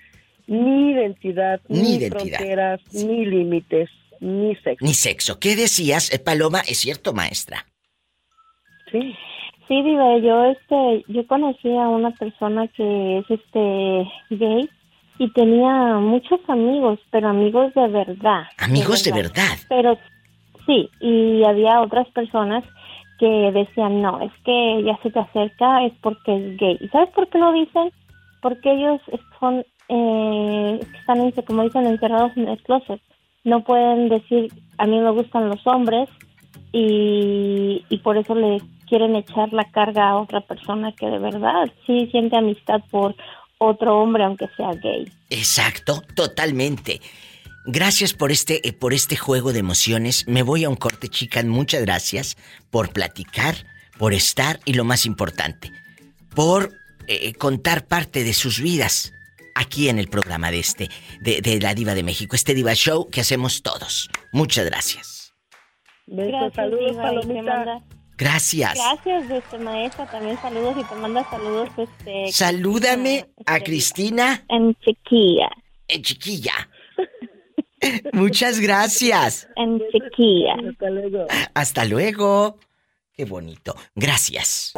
ni 0.46 0.92
identidad, 0.92 1.61
ni, 1.68 2.01
fronteras, 2.09 2.80
ni 2.92 3.24
límites, 3.24 3.88
ni 4.20 4.57
sexo. 4.57 4.84
Ni 4.84 4.94
sexo. 4.94 5.38
¿Qué 5.38 5.55
decías, 5.55 6.12
eh, 6.12 6.18
Paloma? 6.18 6.61
¿Es 6.61 6.78
cierto, 6.78 7.12
maestra? 7.12 7.66
Sí. 8.90 9.14
Sí, 9.68 9.82
digo, 9.84 10.18
yo 10.18 10.46
este, 10.46 11.05
yo 11.07 11.24
conocí 11.28 11.68
a 11.76 11.88
una 11.88 12.11
persona 12.11 12.66
que 12.66 13.18
es 13.18 13.30
este 13.30 14.05
gay 14.30 14.68
y 15.20 15.32
tenía 15.32 15.94
muchos 16.01 16.40
amigos, 16.48 16.98
pero 17.12 17.28
amigos 17.28 17.72
de 17.74 17.86
verdad. 17.86 18.42
Amigos 18.59 19.05
de 19.05 19.12
verdad. 19.12 19.34
De 19.68 19.76
verdad. 19.76 19.98
Pero 19.98 19.98
sí, 20.71 20.89
y 21.01 21.43
había 21.45 21.81
otras 21.81 22.09
personas 22.11 22.64
que 23.18 23.51
decían, 23.53 24.01
no, 24.01 24.21
es 24.21 24.33
que 24.45 24.83
ya 24.85 24.97
se 25.03 25.11
te 25.11 25.18
acerca 25.18 25.85
es 25.85 25.93
porque 26.01 26.37
es 26.37 26.57
gay. 26.57 26.79
¿Y 26.81 26.89
sabes 26.89 27.11
por 27.11 27.29
qué 27.29 27.39
lo 27.39 27.53
dicen? 27.53 27.93
Porque 28.41 28.73
ellos 28.73 29.01
son 29.39 29.64
eh, 29.89 30.81
están, 31.01 31.31
como 31.47 31.64
dicen, 31.64 31.87
encerrados 31.87 32.37
en 32.37 32.49
el 32.49 32.62
closet. 32.62 33.01
No 33.43 33.64
pueden 33.64 34.09
decir, 34.09 34.53
a 34.79 34.87
mí 34.87 34.99
me 34.99 35.11
gustan 35.11 35.49
los 35.49 35.66
hombres 35.66 36.09
y, 36.73 37.85
y 37.89 37.99
por 37.99 38.16
eso 38.16 38.35
le 38.35 38.59
quieren 38.89 39.16
echar 39.16 39.53
la 39.53 39.64
carga 39.64 40.11
a 40.11 40.18
otra 40.18 40.41
persona 40.41 40.93
que 40.93 41.07
de 41.07 41.18
verdad 41.18 41.68
sí 41.87 42.09
siente 42.11 42.37
amistad 42.37 42.81
por 42.91 43.14
otro 43.59 44.01
hombre 44.01 44.25
aunque 44.25 44.49
sea 44.57 44.71
gay. 44.83 45.11
Exacto, 45.29 46.03
totalmente. 46.14 47.01
Gracias 47.67 48.15
por 48.15 48.33
este 48.33 48.67
eh, 48.67 48.73
por 48.73 48.95
este 48.95 49.17
juego 49.17 49.53
de 49.53 49.59
emociones. 49.59 50.27
Me 50.27 50.43
voy 50.43 50.65
a 50.65 50.69
un 50.69 50.77
corte, 50.77 51.09
chicas. 51.09 51.45
Muchas 51.45 51.83
gracias 51.83 52.37
por 52.71 52.93
platicar, 52.93 53.55
por 53.99 54.15
estar 54.15 54.61
y 54.65 54.75
lo 54.75 54.85
más 54.85 55.05
importante, 55.05 55.71
por 56.35 56.73
eh, 57.07 57.35
contar 57.35 57.87
parte 57.87 58.25
de 58.25 58.33
sus 58.33 58.61
vidas 58.61 59.13
aquí 59.55 59.89
en 59.89 59.99
el 59.99 60.09
programa 60.09 60.51
de 60.51 60.61
este, 60.61 60.89
de, 61.21 61.59
la 61.61 61.75
Diva 61.75 61.95
de 61.95 62.03
México, 62.03 62.35
este 62.35 62.55
Diva 62.55 62.75
Show 62.75 63.11
que 63.11 63.21
hacemos 63.21 63.63
todos. 63.63 64.09
Muchas 64.33 64.65
gracias. 64.65 65.35
Gracias, 66.07 66.55
saludos, 66.55 66.97
Palomita. 66.97 67.83
Gracias. 68.17 68.75
Gracias, 68.75 69.31
este, 69.31 69.59
maestra. 69.59 70.07
También 70.11 70.39
saludos 70.41 70.77
y 70.79 70.85
te 70.85 70.95
manda 70.95 71.29
saludos. 71.31 71.69
Este, 71.77 72.33
Salúdame 72.33 73.27
a 73.47 73.57
este, 73.57 73.65
Cristina. 73.65 74.45
En 74.49 74.75
chiquilla. 74.75 75.51
En 75.89 76.03
chiquilla. 76.03 76.69
Muchas 78.12 78.61
gracias. 78.61 79.49
En 79.57 79.81
chiquilla. 79.91 80.55
Hasta 80.68 80.91
luego. 80.91 81.26
Hasta 81.55 81.85
luego. 81.85 82.59
Qué 83.12 83.24
bonito. 83.24 83.74
Gracias. 83.95 84.72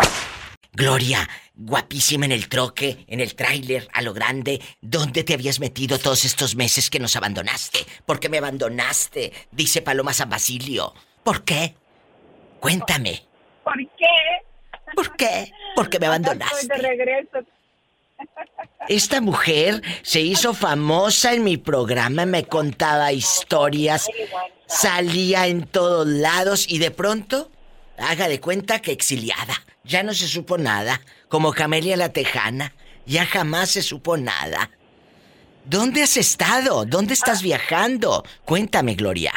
Gloria, 0.74 1.28
guapísima 1.54 2.24
en 2.24 2.32
el 2.32 2.48
troque, 2.48 3.04
en 3.06 3.20
el 3.20 3.34
tráiler, 3.34 3.88
a 3.92 4.00
lo 4.00 4.14
grande. 4.14 4.58
¿Dónde 4.80 5.22
te 5.22 5.34
habías 5.34 5.60
metido 5.60 5.98
todos 5.98 6.24
estos 6.24 6.56
meses 6.56 6.88
que 6.88 6.98
nos 6.98 7.14
abandonaste? 7.14 7.80
¿Por 8.06 8.18
qué 8.18 8.30
me 8.30 8.38
abandonaste? 8.38 9.32
Dice 9.50 9.82
Paloma 9.82 10.14
San 10.14 10.30
Basilio. 10.30 10.94
¿Por 11.22 11.44
qué? 11.44 11.74
Cuéntame. 12.58 13.22
¿Por 13.62 13.76
qué? 13.76 14.06
¿Por 14.94 15.16
qué? 15.16 15.52
¿Por 15.76 15.90
qué 15.90 15.98
me 15.98 16.06
abandonaste? 16.06 16.62
Estoy 16.62 16.80
de 16.80 16.88
regreso. 16.88 17.38
Esta 18.88 19.20
mujer 19.20 19.82
se 20.02 20.20
hizo 20.20 20.54
famosa 20.54 21.32
en 21.34 21.44
mi 21.44 21.56
programa, 21.56 22.26
me 22.26 22.44
contaba 22.44 23.12
historias, 23.12 24.08
salía 24.66 25.46
en 25.46 25.66
todos 25.66 26.06
lados 26.06 26.66
y 26.68 26.78
de 26.78 26.90
pronto, 26.90 27.50
haga 27.98 28.28
de 28.28 28.40
cuenta 28.40 28.80
que 28.80 28.92
exiliada. 28.92 29.54
Ya 29.84 30.02
no 30.02 30.14
se 30.14 30.26
supo 30.26 30.58
nada, 30.58 31.00
como 31.28 31.52
Camelia 31.52 31.96
la 31.96 32.10
Tejana. 32.10 32.72
Ya 33.06 33.26
jamás 33.26 33.70
se 33.70 33.82
supo 33.82 34.16
nada. 34.16 34.70
¿Dónde 35.64 36.02
has 36.02 36.16
estado? 36.16 36.84
¿Dónde 36.84 37.14
estás 37.14 37.42
viajando? 37.42 38.24
Cuéntame, 38.44 38.94
Gloria. 38.94 39.32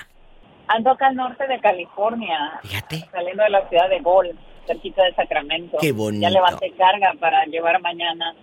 Ando 0.68 0.92
acá 0.92 1.08
al 1.08 1.16
norte 1.16 1.48
de 1.48 1.60
California. 1.60 2.60
Fíjate. 2.64 3.08
Saliendo 3.12 3.44
de 3.44 3.50
la 3.50 3.70
ciudad 3.70 3.90
de 3.90 4.00
Gol, 4.00 4.38
cerquita 4.66 5.04
de 5.04 5.14
Sacramento. 5.14 5.78
Qué 5.80 5.92
bonito. 5.92 6.24
Ya 6.24 6.30
levanté 6.30 6.72
carga 6.72 7.14
para 7.20 7.46
llevar 7.46 7.80
mañana. 7.82 8.34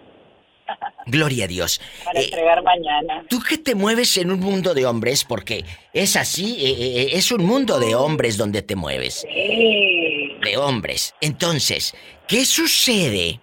Gloria 1.06 1.44
a 1.44 1.48
Dios. 1.48 1.80
Para 2.04 2.20
eh, 2.20 2.24
entregar 2.24 2.62
mañana. 2.62 3.24
Tú 3.28 3.40
que 3.40 3.58
te 3.58 3.74
mueves 3.74 4.16
en 4.16 4.30
un 4.30 4.40
mundo 4.40 4.74
de 4.74 4.86
hombres, 4.86 5.24
porque 5.24 5.64
es 5.92 6.16
así, 6.16 6.56
eh, 6.64 6.76
eh, 6.78 7.08
es 7.12 7.32
un 7.32 7.44
mundo 7.44 7.78
de 7.80 7.94
hombres 7.94 8.36
donde 8.36 8.62
te 8.62 8.76
mueves. 8.76 9.26
Sí 9.28 10.02
de 10.42 10.56
hombres. 10.56 11.14
Entonces, 11.20 11.94
¿qué 12.28 12.44
sucede 12.44 13.40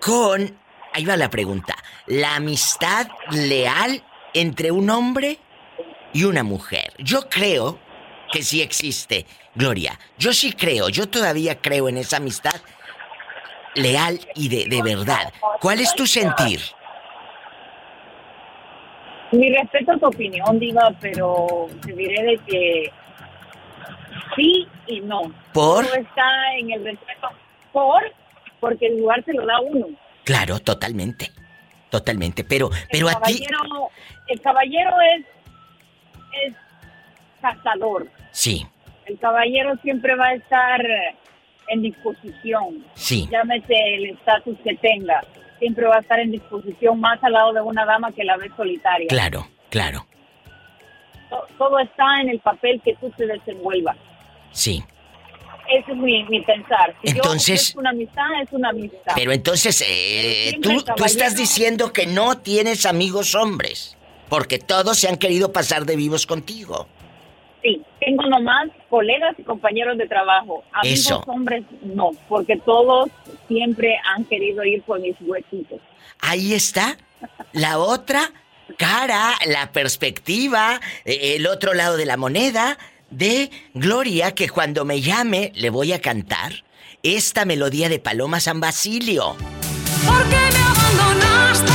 con... 0.00 0.58
Ahí 0.92 1.04
va 1.04 1.16
la 1.16 1.28
pregunta. 1.28 1.76
La 2.06 2.36
amistad 2.36 3.08
leal 3.30 4.02
entre 4.32 4.70
un 4.70 4.88
hombre 4.88 5.38
y 6.14 6.24
una 6.24 6.42
mujer. 6.42 6.94
Yo 6.98 7.28
creo 7.28 7.78
que 8.32 8.42
sí 8.42 8.62
existe, 8.62 9.26
Gloria. 9.54 9.98
Yo 10.18 10.32
sí 10.32 10.52
creo, 10.52 10.88
yo 10.88 11.08
todavía 11.08 11.60
creo 11.60 11.88
en 11.88 11.98
esa 11.98 12.16
amistad 12.16 12.54
leal 13.76 14.18
y 14.34 14.48
de, 14.48 14.68
de 14.68 14.82
verdad. 14.82 15.32
¿Cuál 15.60 15.80
es 15.80 15.94
tu 15.94 16.06
sentir? 16.06 16.60
Mi 19.32 19.52
respeto 19.52 19.92
a 19.92 19.98
tu 19.98 20.06
opinión, 20.06 20.58
Diva, 20.58 20.92
pero 21.00 21.68
te 21.82 21.92
diré 21.92 22.22
de 22.22 22.38
que 22.46 22.92
sí 24.36 24.66
y 24.86 25.00
no. 25.00 25.22
¿Por? 25.52 25.84
Todo 25.84 25.94
está 25.96 26.56
en 26.58 26.70
el 26.70 26.84
respeto. 26.84 27.28
Por, 27.72 28.02
porque 28.60 28.86
el 28.86 28.98
lugar 28.98 29.24
se 29.24 29.32
lo 29.32 29.44
da 29.44 29.60
uno. 29.60 29.86
Claro, 30.24 30.58
totalmente. 30.60 31.30
Totalmente, 31.90 32.44
pero, 32.44 32.70
pero 32.90 33.08
a 33.08 33.20
ti... 33.22 33.44
El 34.28 34.40
caballero 34.40 34.90
es, 35.16 35.24
es 36.44 36.54
cazador. 37.40 38.08
Sí. 38.32 38.66
El 39.06 39.18
caballero 39.18 39.76
siempre 39.82 40.16
va 40.16 40.26
a 40.26 40.34
estar 40.34 40.80
en 41.68 41.82
disposición. 41.82 42.84
Sí. 42.94 43.28
Llámese 43.30 43.74
el 43.94 44.06
estatus 44.06 44.56
que 44.64 44.74
tenga. 44.76 45.22
Siempre 45.58 45.86
va 45.86 45.96
a 45.96 46.00
estar 46.00 46.20
en 46.20 46.30
disposición 46.30 47.00
más 47.00 47.22
al 47.22 47.32
lado 47.32 47.52
de 47.52 47.60
una 47.60 47.84
dama 47.84 48.12
que 48.12 48.24
la 48.24 48.36
ve 48.36 48.50
solitaria. 48.56 49.08
Claro, 49.08 49.48
claro. 49.70 50.06
Todo 51.58 51.78
está 51.78 52.20
en 52.20 52.28
el 52.28 52.40
papel 52.40 52.80
que 52.84 52.94
tú 52.94 53.10
te 53.16 53.26
desenvuelvas. 53.26 53.96
Sí. 54.52 54.82
Ese 55.68 55.90
es 55.90 55.98
mi, 55.98 56.40
pensar. 56.42 56.94
entonces. 57.02 57.70
es 57.70 57.76
una 57.76 57.90
amistad, 57.90 58.24
es 58.40 58.52
una 58.52 58.68
amistad. 58.68 59.12
Pero 59.16 59.32
entonces, 59.32 59.84
eh, 59.86 60.56
tú, 60.62 60.84
tú 60.96 61.04
estás 61.04 61.36
diciendo 61.36 61.92
que 61.92 62.06
no 62.06 62.38
tienes 62.38 62.86
amigos 62.86 63.34
hombres. 63.34 63.96
Porque 64.28 64.58
todos 64.58 64.98
se 64.98 65.08
han 65.08 65.16
querido 65.16 65.52
pasar 65.52 65.86
de 65.86 65.96
vivos 65.96 66.26
contigo. 66.26 66.88
Sí, 67.66 67.82
tengo 67.98 68.22
nomás 68.26 68.68
colegas 68.88 69.34
y 69.38 69.42
compañeros 69.42 69.98
de 69.98 70.06
trabajo. 70.06 70.62
Amigos 70.72 71.20
hombres 71.26 71.64
no, 71.82 72.12
porque 72.28 72.56
todos 72.64 73.10
siempre 73.48 73.96
han 74.14 74.24
querido 74.24 74.64
ir 74.64 74.82
por 74.82 75.00
mis 75.00 75.16
huesitos. 75.20 75.80
Ahí 76.20 76.54
está. 76.54 76.96
La 77.52 77.80
otra 77.80 78.30
cara, 78.78 79.32
la 79.46 79.72
perspectiva, 79.72 80.80
eh, 81.04 81.34
el 81.34 81.48
otro 81.48 81.74
lado 81.74 81.96
de 81.96 82.06
la 82.06 82.16
moneda 82.16 82.78
de 83.10 83.50
Gloria 83.74 84.32
que 84.32 84.48
cuando 84.48 84.84
me 84.84 85.00
llame 85.00 85.50
le 85.56 85.70
voy 85.70 85.92
a 85.92 86.00
cantar 86.00 86.52
esta 87.02 87.44
melodía 87.44 87.88
de 87.88 87.98
Paloma 87.98 88.38
San 88.38 88.60
Basilio. 88.60 89.34
¿Por 90.06 90.22
qué 90.28 90.36
me 90.52 90.62
abandonaste? 90.62 91.72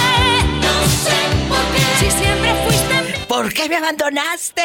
No 0.61 0.87
sé 0.87 1.17
por 1.49 1.65
qué. 1.75 2.05
Si 2.05 2.11
siempre 2.11 2.53
fuiste. 2.63 3.25
¿Por 3.27 3.53
qué 3.53 3.67
me 3.67 3.75
abandonaste? 3.75 4.61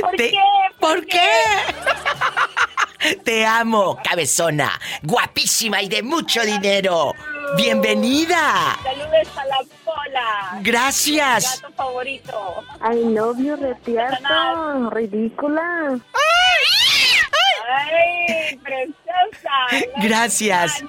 ¿Por 0.00 0.16
qué? 0.16 0.32
¿Por 0.80 1.06
qué? 1.06 1.28
Te 3.24 3.46
amo, 3.46 3.98
cabezona, 4.02 4.80
guapísima 5.02 5.82
y 5.82 5.88
de 5.88 6.02
mucho 6.02 6.42
dinero. 6.42 7.12
Bienvenida. 7.56 8.76
Saludos 8.82 9.36
a 9.36 9.44
la 9.46 9.58
pola. 9.84 10.60
Gracias. 10.62 11.62
gato 11.62 11.74
favorito. 11.74 12.64
Ay, 12.80 13.04
novio 13.04 13.56
retierto, 13.56 14.90
ridícula. 14.90 15.98
¡Ay! 16.12 16.66
¡Ay, 17.68 18.56
preciosa! 18.56 19.86
Gracias. 20.02 20.82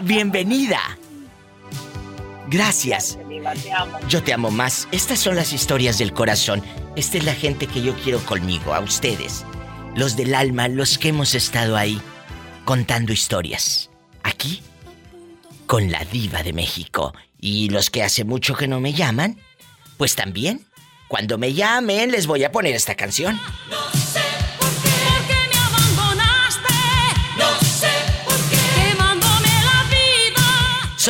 Bienvenida. 0.00 0.80
Gracias. 2.50 3.16
Yo 4.08 4.24
te 4.24 4.32
amo 4.32 4.50
más. 4.50 4.88
Estas 4.90 5.20
son 5.20 5.36
las 5.36 5.52
historias 5.52 5.98
del 5.98 6.12
corazón. 6.12 6.62
Esta 6.96 7.18
es 7.18 7.24
la 7.24 7.34
gente 7.34 7.68
que 7.68 7.80
yo 7.80 7.94
quiero 7.94 8.18
conmigo, 8.26 8.74
a 8.74 8.80
ustedes. 8.80 9.44
Los 9.94 10.16
del 10.16 10.34
alma, 10.34 10.66
los 10.66 10.98
que 10.98 11.08
hemos 11.10 11.34
estado 11.36 11.76
ahí 11.76 12.00
contando 12.64 13.12
historias. 13.12 13.90
Aquí, 14.24 14.62
con 15.66 15.92
la 15.92 16.04
diva 16.04 16.42
de 16.42 16.52
México. 16.52 17.14
Y 17.38 17.68
los 17.70 17.88
que 17.88 18.02
hace 18.02 18.24
mucho 18.24 18.56
que 18.56 18.66
no 18.66 18.80
me 18.80 18.92
llaman, 18.94 19.40
pues 19.96 20.16
también. 20.16 20.66
Cuando 21.06 21.38
me 21.38 21.54
llamen 21.54 22.10
les 22.10 22.26
voy 22.26 22.42
a 22.42 22.50
poner 22.50 22.74
esta 22.74 22.96
canción. 22.96 23.40
No 23.70 23.99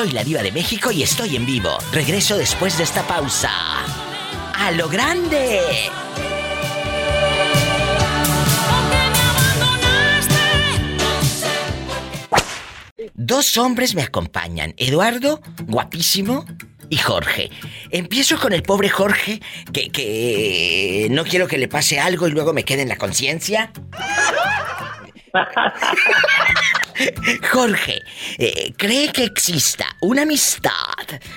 Soy 0.01 0.13
la 0.13 0.25
diva 0.25 0.43
de 0.43 0.51
México 0.51 0.91
y 0.91 1.03
estoy 1.03 1.37
en 1.37 1.45
vivo. 1.45 1.77
Regreso 1.93 2.39
después 2.39 2.79
de 2.79 2.85
esta 2.85 3.07
pausa. 3.07 3.51
¡A 4.55 4.71
lo 4.71 4.89
grande! 4.89 5.61
Dos 13.13 13.59
hombres 13.59 13.95
me 13.95 14.01
acompañan, 14.01 14.73
Eduardo, 14.79 15.43
guapísimo, 15.67 16.47
y 16.89 16.97
Jorge. 16.97 17.51
Empiezo 17.91 18.39
con 18.41 18.55
el 18.55 18.63
pobre 18.63 18.89
Jorge, 18.89 19.43
que, 19.71 19.91
que 19.91 21.09
no 21.11 21.25
quiero 21.25 21.47
que 21.47 21.59
le 21.59 21.69
pase 21.69 22.01
algo 22.01 22.27
y 22.27 22.31
luego 22.31 22.55
me 22.55 22.65
quede 22.65 22.81
en 22.81 22.89
la 22.89 22.97
conciencia. 22.97 23.71
Jorge, 27.51 28.03
eh, 28.39 28.73
¿cree 28.77 29.11
que 29.13 29.25
exista 29.25 29.87
una 30.01 30.23
amistad 30.23 30.73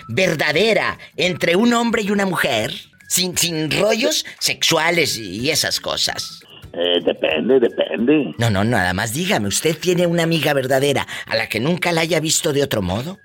verdadera 0.07 0.97
entre 1.15 1.55
un 1.55 1.73
hombre 1.73 2.03
y 2.03 2.11
una 2.11 2.25
mujer? 2.25 2.71
Sin, 3.07 3.37
sin 3.37 3.69
rollos 3.69 4.25
sexuales 4.39 5.19
y 5.19 5.51
esas 5.51 5.79
cosas. 5.79 6.39
Eh, 6.73 6.99
depende, 7.05 7.59
depende. 7.59 8.33
No, 8.39 8.49
no, 8.49 8.63
nada 8.63 8.93
más 8.93 9.13
dígame, 9.13 9.47
¿usted 9.47 9.77
tiene 9.77 10.07
una 10.07 10.23
amiga 10.23 10.53
verdadera 10.53 11.05
a 11.27 11.35
la 11.35 11.47
que 11.47 11.59
nunca 11.59 11.91
la 11.91 12.01
haya 12.01 12.19
visto 12.19 12.51
de 12.51 12.63
otro 12.63 12.81
modo? 12.81 13.19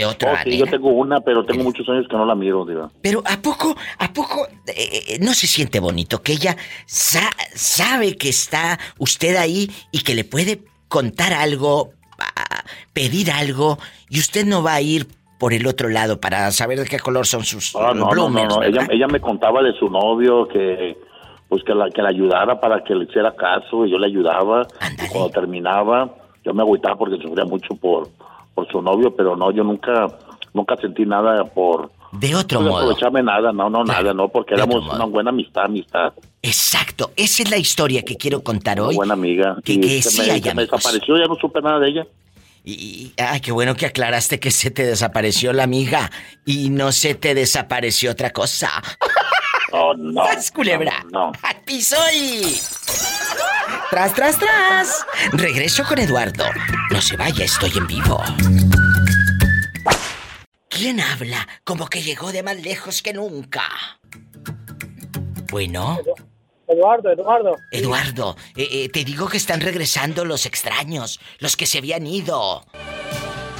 ¿De 0.00 0.06
otra 0.06 0.32
Oh, 0.32 0.36
sí, 0.44 0.56
yo 0.58 0.66
tengo 0.66 0.88
una, 0.90 1.20
pero 1.20 1.44
tengo 1.44 1.62
muchos 1.64 1.88
años 1.88 2.06
que 2.08 2.16
no 2.16 2.24
la 2.24 2.34
miro, 2.34 2.64
diva. 2.64 2.90
Pero 3.02 3.22
¿a 3.26 3.36
poco, 3.42 3.76
a 3.98 4.12
poco 4.12 4.46
eh, 4.66 5.18
no 5.20 5.34
se 5.34 5.46
siente 5.46 5.78
bonito 5.78 6.22
que 6.22 6.32
ella 6.32 6.56
sa- 6.86 7.30
sabe 7.54 8.16
que 8.16 8.28
está 8.30 8.78
usted 8.98 9.36
ahí 9.36 9.70
y 9.92 10.02
que 10.02 10.14
le 10.14 10.24
puede 10.24 10.62
contar 10.88 11.32
algo, 11.34 11.90
a- 12.18 12.64
pedir 12.92 13.30
algo 13.30 13.78
y 14.08 14.18
usted 14.20 14.46
no 14.46 14.62
va 14.62 14.74
a 14.74 14.80
ir 14.80 15.06
por 15.38 15.52
el 15.54 15.66
otro 15.66 15.88
lado 15.88 16.20
para 16.20 16.50
saber 16.50 16.78
de 16.80 16.86
qué 16.86 16.98
color 16.98 17.26
son 17.26 17.44
sus 17.44 17.74
Ah, 17.76 17.92
no, 17.94 18.10
no, 18.14 18.28
no, 18.28 18.62
ella 18.62 19.06
me 19.06 19.20
contaba 19.20 19.62
de 19.62 19.72
su 19.78 19.88
novio 19.88 20.46
que 20.48 20.96
pues 21.48 21.64
que 21.64 21.74
la 21.74 21.90
que 21.90 22.00
la 22.02 22.10
ayudara 22.10 22.60
para 22.60 22.84
que 22.84 22.94
le 22.94 23.04
hiciera 23.04 23.34
caso 23.34 23.84
y 23.84 23.90
yo 23.90 23.98
le 23.98 24.06
ayudaba. 24.06 24.66
Y 25.04 25.08
cuando 25.08 25.30
terminaba, 25.30 26.14
yo 26.44 26.54
me 26.54 26.62
agüitaba 26.62 26.96
porque 26.96 27.16
sufría 27.20 27.44
mucho 27.44 27.74
por 27.74 28.08
por 28.54 28.70
su 28.70 28.80
novio, 28.82 29.14
pero 29.16 29.36
no, 29.36 29.50
yo 29.52 29.64
nunca 29.64 30.06
nunca 30.52 30.76
sentí 30.76 31.06
nada 31.06 31.44
por 31.44 31.90
De 32.12 32.34
otro 32.34 32.58
pues, 32.60 32.70
modo. 32.70 32.82
aprovecharme 32.82 33.22
nada, 33.22 33.52
no, 33.52 33.70
no, 33.70 33.84
nada, 33.84 34.12
no, 34.12 34.28
porque 34.28 34.54
éramos 34.54 34.84
una 34.92 35.04
buena 35.04 35.30
amistad, 35.30 35.64
amistad. 35.66 36.12
Exacto, 36.42 37.12
esa 37.16 37.42
es 37.44 37.50
la 37.50 37.56
historia 37.58 38.02
que 38.02 38.16
quiero 38.16 38.42
contar 38.42 38.80
hoy. 38.80 38.96
buena 38.96 39.14
amiga. 39.14 39.56
Que, 39.64 39.78
que 39.80 40.02
sí 40.02 40.22
me, 40.22 40.30
hay 40.32 40.40
se 40.40 40.46
me 40.54 40.62
amigos. 40.62 40.78
desapareció, 40.80 41.16
ya 41.18 41.26
no 41.26 41.36
supe 41.36 41.60
nada 41.60 41.78
de 41.78 41.88
ella. 41.88 42.06
Y, 42.62 43.12
ay, 43.16 43.40
qué 43.40 43.52
bueno 43.52 43.74
que 43.74 43.86
aclaraste 43.86 44.38
que 44.38 44.50
se 44.50 44.70
te 44.70 44.84
desapareció 44.84 45.52
la 45.54 45.62
amiga 45.64 46.10
y 46.44 46.68
no 46.68 46.92
se 46.92 47.14
te 47.14 47.34
desapareció 47.34 48.10
otra 48.10 48.30
cosa. 48.30 48.70
Oh, 49.72 49.94
no. 49.96 50.24
¡Sas, 50.26 50.50
culebra! 50.50 51.04
No. 51.12 51.32
¡Al 51.42 51.60
piso 51.62 51.96
y... 52.14 52.60
¡Tras, 53.90 54.14
tras, 54.14 54.38
tras! 54.38 55.06
Regreso 55.32 55.84
con 55.84 55.98
Eduardo. 55.98 56.44
No 56.90 57.00
se 57.00 57.16
vaya, 57.16 57.44
estoy 57.44 57.72
en 57.76 57.86
vivo. 57.86 58.22
¿Quién 60.68 61.00
habla 61.00 61.46
como 61.64 61.88
que 61.88 62.02
llegó 62.02 62.32
de 62.32 62.42
más 62.42 62.60
lejos 62.62 63.02
que 63.02 63.12
nunca? 63.12 63.62
Bueno, 65.50 65.98
Eduardo, 66.70 67.10
Eduardo. 67.10 67.56
Eduardo, 67.72 68.36
eh, 68.56 68.68
eh, 68.70 68.88
te 68.88 69.04
digo 69.04 69.28
que 69.28 69.36
están 69.36 69.60
regresando 69.60 70.24
los 70.24 70.46
extraños, 70.46 71.18
los 71.38 71.56
que 71.56 71.66
se 71.66 71.78
habían 71.78 72.06
ido. 72.06 72.64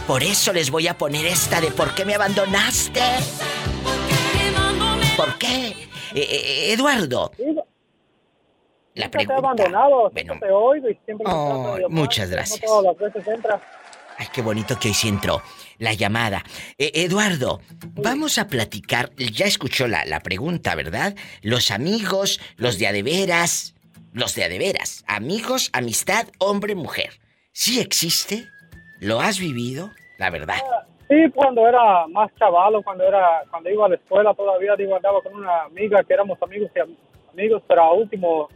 Por 0.07 0.23
eso 0.23 0.53
les 0.53 0.71
voy 0.71 0.87
a 0.87 0.97
poner 0.97 1.27
esta 1.27 1.61
de 1.61 1.73
¿Por 1.73 1.95
qué 1.95 2.05
me 2.05 2.15
abandonaste? 2.15 3.03
¿Por 5.17 5.39
qué? 5.39 5.89
Eh, 6.15 6.21
eh, 6.21 6.73
Eduardo. 6.73 7.33
La 8.95 9.11
pregunta. 9.11 9.69
me 10.13 10.23
Oh, 11.25 11.79
muchas 11.89 12.31
gracias. 12.31 12.61
Ay, 14.19 14.27
qué 14.33 14.43
bonito 14.43 14.79
que 14.79 14.89
hoy 14.89 14.95
sí 14.95 15.09
entró 15.09 15.43
la 15.79 15.95
llamada. 15.95 16.45
Eh, 16.77 16.91
Eduardo, 16.95 17.61
vamos 17.95 18.37
a 18.39 18.49
platicar. 18.49 19.13
Ya 19.17 19.47
escuchó 19.47 19.89
la, 19.89 20.05
la 20.05 20.21
pregunta, 20.21 20.75
¿verdad? 20.75 21.15
Los 21.41 21.71
amigos, 21.71 22.39
los 22.57 22.79
de 22.79 22.87
a 22.87 22.93
de 22.93 23.03
veras, 23.03 23.75
los 24.13 24.35
de 24.35 24.45
a 24.45 24.49
de 24.49 24.59
veras. 24.59 25.05
Amigos, 25.07 25.71
amistad, 25.73 26.27
hombre, 26.39 26.75
mujer. 26.75 27.19
¿Sí 27.53 27.81
existe? 27.81 28.47
¿Lo 29.01 29.21
has 29.21 29.39
vivido? 29.39 29.91
La 30.19 30.29
verdad. 30.29 30.59
Sí, 31.11 31.17
cuando 31.35 31.67
era 31.69 32.07
más 32.07 32.31
chavalo, 32.39 32.83
cuando 32.83 33.05
era 33.05 33.43
cuando 33.51 33.69
iba 33.69 33.85
a 33.87 33.89
la 33.89 33.97
escuela 33.97 34.33
todavía 34.33 34.77
digo 34.77 34.95
andaba 34.95 35.21
con 35.23 35.35
una 35.35 35.63
amiga 35.65 36.03
que 36.05 36.15
éramos 36.15 36.41
amigos 36.41 36.71
y 36.75 36.79
am- 36.79 36.97
amigos, 37.33 37.63
pero 37.67 37.83
a 37.83 37.93
último 37.93 38.49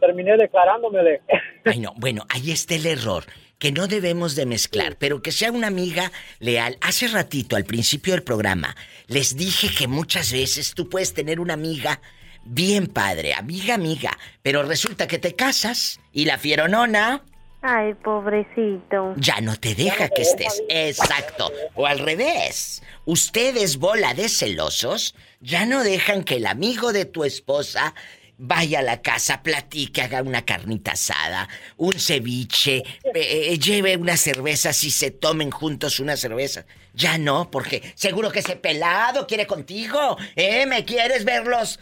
terminé 0.00 0.36
declarándomele. 0.36 1.22
Ay, 1.64 1.78
no. 1.78 1.94
Bueno, 1.96 2.26
ahí 2.28 2.50
está 2.50 2.74
el 2.74 2.86
error. 2.86 3.24
Que 3.58 3.72
no 3.72 3.86
debemos 3.86 4.34
de 4.36 4.44
mezclar, 4.44 4.96
pero 4.98 5.22
que 5.22 5.32
sea 5.32 5.50
una 5.50 5.68
amiga 5.68 6.12
leal. 6.40 6.76
Hace 6.82 7.08
ratito, 7.08 7.56
al 7.56 7.64
principio 7.64 8.12
del 8.12 8.22
programa, 8.22 8.76
les 9.06 9.34
dije 9.34 9.68
que 9.74 9.88
muchas 9.88 10.30
veces 10.30 10.74
tú 10.74 10.90
puedes 10.90 11.14
tener 11.14 11.40
una 11.40 11.54
amiga 11.54 12.02
bien 12.44 12.86
padre, 12.86 13.32
amiga, 13.32 13.74
amiga, 13.74 14.10
pero 14.42 14.62
resulta 14.62 15.06
que 15.06 15.18
te 15.18 15.34
casas 15.34 15.98
y 16.12 16.26
la 16.26 16.36
fieronona 16.36 17.22
Ay, 17.68 17.94
pobrecito. 17.94 19.14
ya 19.16 19.40
no 19.40 19.56
te 19.56 19.74
deja 19.74 20.08
que 20.08 20.22
estés. 20.22 20.62
Exacto. 20.68 21.52
O 21.74 21.86
al 21.86 21.98
revés. 21.98 22.82
Ustedes, 23.04 23.78
bola 23.78 24.14
de 24.14 24.28
celosos, 24.28 25.16
ya 25.40 25.66
no 25.66 25.82
dejan 25.82 26.22
que 26.22 26.36
el 26.36 26.46
amigo 26.46 26.92
de 26.92 27.06
tu 27.06 27.24
esposa 27.24 27.92
vaya 28.38 28.80
a 28.80 28.82
la 28.82 29.02
casa, 29.02 29.42
platique, 29.42 30.02
haga 30.02 30.22
una 30.22 30.44
carnita 30.44 30.92
asada, 30.92 31.48
un 31.76 31.94
ceviche, 31.98 32.84
eh, 33.14 33.58
lleve 33.58 33.96
unas 33.96 34.20
cervezas 34.20 34.84
y 34.84 34.90
se 34.90 35.10
tomen 35.10 35.50
juntos 35.50 36.00
una 36.00 36.16
cerveza. 36.16 36.66
Ya 36.94 37.18
no, 37.18 37.50
porque 37.50 37.82
seguro 37.94 38.30
que 38.30 38.40
ese 38.40 38.56
pelado 38.56 39.26
quiere 39.26 39.46
contigo. 39.46 40.16
¿Eh? 40.36 40.66
¿Me 40.66 40.84
quieres 40.84 41.24
verlos? 41.24 41.80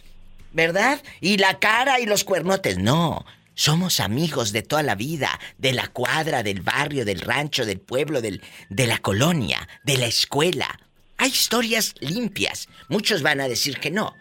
¿Verdad? 0.53 1.03
Y 1.21 1.37
la 1.37 1.59
cara 1.59 2.01
y 2.01 2.07
los 2.07 2.25
cuernotes. 2.25 2.79
No. 2.79 3.25
Somos 3.55 4.01
amigos 4.01 4.53
de 4.53 4.63
toda 4.63 4.83
la 4.83 4.97
vida, 4.97 5.39
de 5.59 5.73
la 5.73 5.89
cuadra, 5.89 6.43
del 6.43 6.61
barrio, 6.61 7.05
del 7.05 7.21
rancho, 7.21 7.65
del 7.65 7.81
pueblo, 7.81 8.21
del, 8.21 8.43
de 8.69 8.87
la 8.87 8.99
colonia, 8.99 9.69
de 9.85 9.97
la 9.97 10.07
escuela. 10.07 10.81
Hay 11.19 11.31
historias 11.31 11.95
limpias. 12.01 12.69
Muchos 12.89 13.23
van 13.23 13.41
a 13.41 13.49
decir 13.49 13.79
que 13.79 13.91
no. 13.91 14.13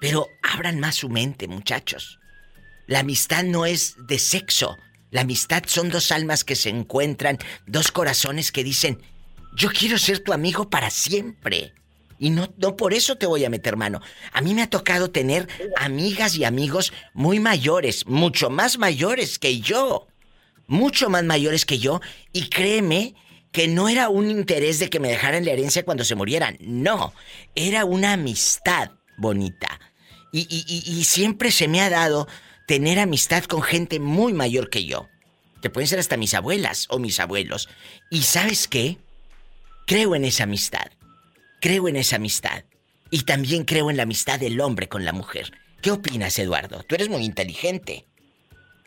Pero 0.00 0.28
abran 0.42 0.80
más 0.80 0.96
su 0.96 1.08
mente, 1.08 1.46
muchachos. 1.46 2.18
La 2.86 3.00
amistad 3.00 3.44
no 3.44 3.66
es 3.66 3.94
de 4.06 4.18
sexo. 4.18 4.76
La 5.10 5.22
amistad 5.22 5.62
son 5.66 5.88
dos 5.88 6.10
almas 6.10 6.42
que 6.44 6.56
se 6.56 6.68
encuentran, 6.68 7.38
dos 7.66 7.92
corazones 7.92 8.50
que 8.50 8.64
dicen, 8.64 9.00
yo 9.56 9.70
quiero 9.70 9.96
ser 9.96 10.18
tu 10.18 10.32
amigo 10.32 10.68
para 10.68 10.90
siempre. 10.90 11.72
Y 12.18 12.30
no, 12.30 12.52
no 12.56 12.76
por 12.76 12.94
eso 12.94 13.16
te 13.16 13.26
voy 13.26 13.44
a 13.44 13.50
meter 13.50 13.76
mano. 13.76 14.00
A 14.32 14.40
mí 14.40 14.54
me 14.54 14.62
ha 14.62 14.70
tocado 14.70 15.10
tener 15.10 15.48
amigas 15.76 16.36
y 16.36 16.44
amigos 16.44 16.92
muy 17.12 17.40
mayores, 17.40 18.06
mucho 18.06 18.48
más 18.50 18.78
mayores 18.78 19.38
que 19.38 19.60
yo. 19.60 20.06
Mucho 20.66 21.10
más 21.10 21.24
mayores 21.24 21.64
que 21.66 21.78
yo. 21.78 22.00
Y 22.32 22.48
créeme 22.48 23.14
que 23.52 23.68
no 23.68 23.88
era 23.88 24.08
un 24.08 24.30
interés 24.30 24.78
de 24.78 24.90
que 24.90 25.00
me 25.00 25.08
dejaran 25.08 25.44
la 25.44 25.52
herencia 25.52 25.84
cuando 25.84 26.04
se 26.04 26.14
murieran. 26.14 26.56
No, 26.60 27.14
era 27.54 27.84
una 27.84 28.14
amistad 28.14 28.90
bonita. 29.16 29.78
Y, 30.32 30.40
y- 30.50 30.64
y- 30.66 30.98
y 31.00 31.04
siempre 31.04 31.50
se 31.50 31.68
me 31.68 31.80
ha 31.80 31.88
dado 31.88 32.26
tener 32.66 32.98
amistad 32.98 33.44
con 33.44 33.62
gente 33.62 34.00
muy 34.00 34.32
mayor 34.32 34.68
que 34.70 34.84
yo. 34.84 35.06
Que 35.62 35.70
pueden 35.70 35.88
ser 35.88 35.98
hasta 35.98 36.16
mis 36.16 36.34
abuelas 36.34 36.86
o 36.90 36.98
mis 36.98 37.20
abuelos. 37.20 37.68
Y 38.10 38.22
sabes 38.22 38.68
qué? 38.68 38.98
Creo 39.86 40.14
en 40.16 40.24
esa 40.24 40.42
amistad. 40.44 40.86
Creo 41.66 41.88
en 41.88 41.96
esa 41.96 42.14
amistad. 42.14 42.62
Y 43.10 43.24
también 43.24 43.64
creo 43.64 43.90
en 43.90 43.96
la 43.96 44.04
amistad 44.04 44.38
del 44.38 44.60
hombre 44.60 44.86
con 44.88 45.04
la 45.04 45.12
mujer. 45.12 45.50
¿Qué 45.82 45.90
opinas, 45.90 46.38
Eduardo? 46.38 46.84
Tú 46.84 46.94
eres 46.94 47.08
muy 47.08 47.24
inteligente. 47.24 48.04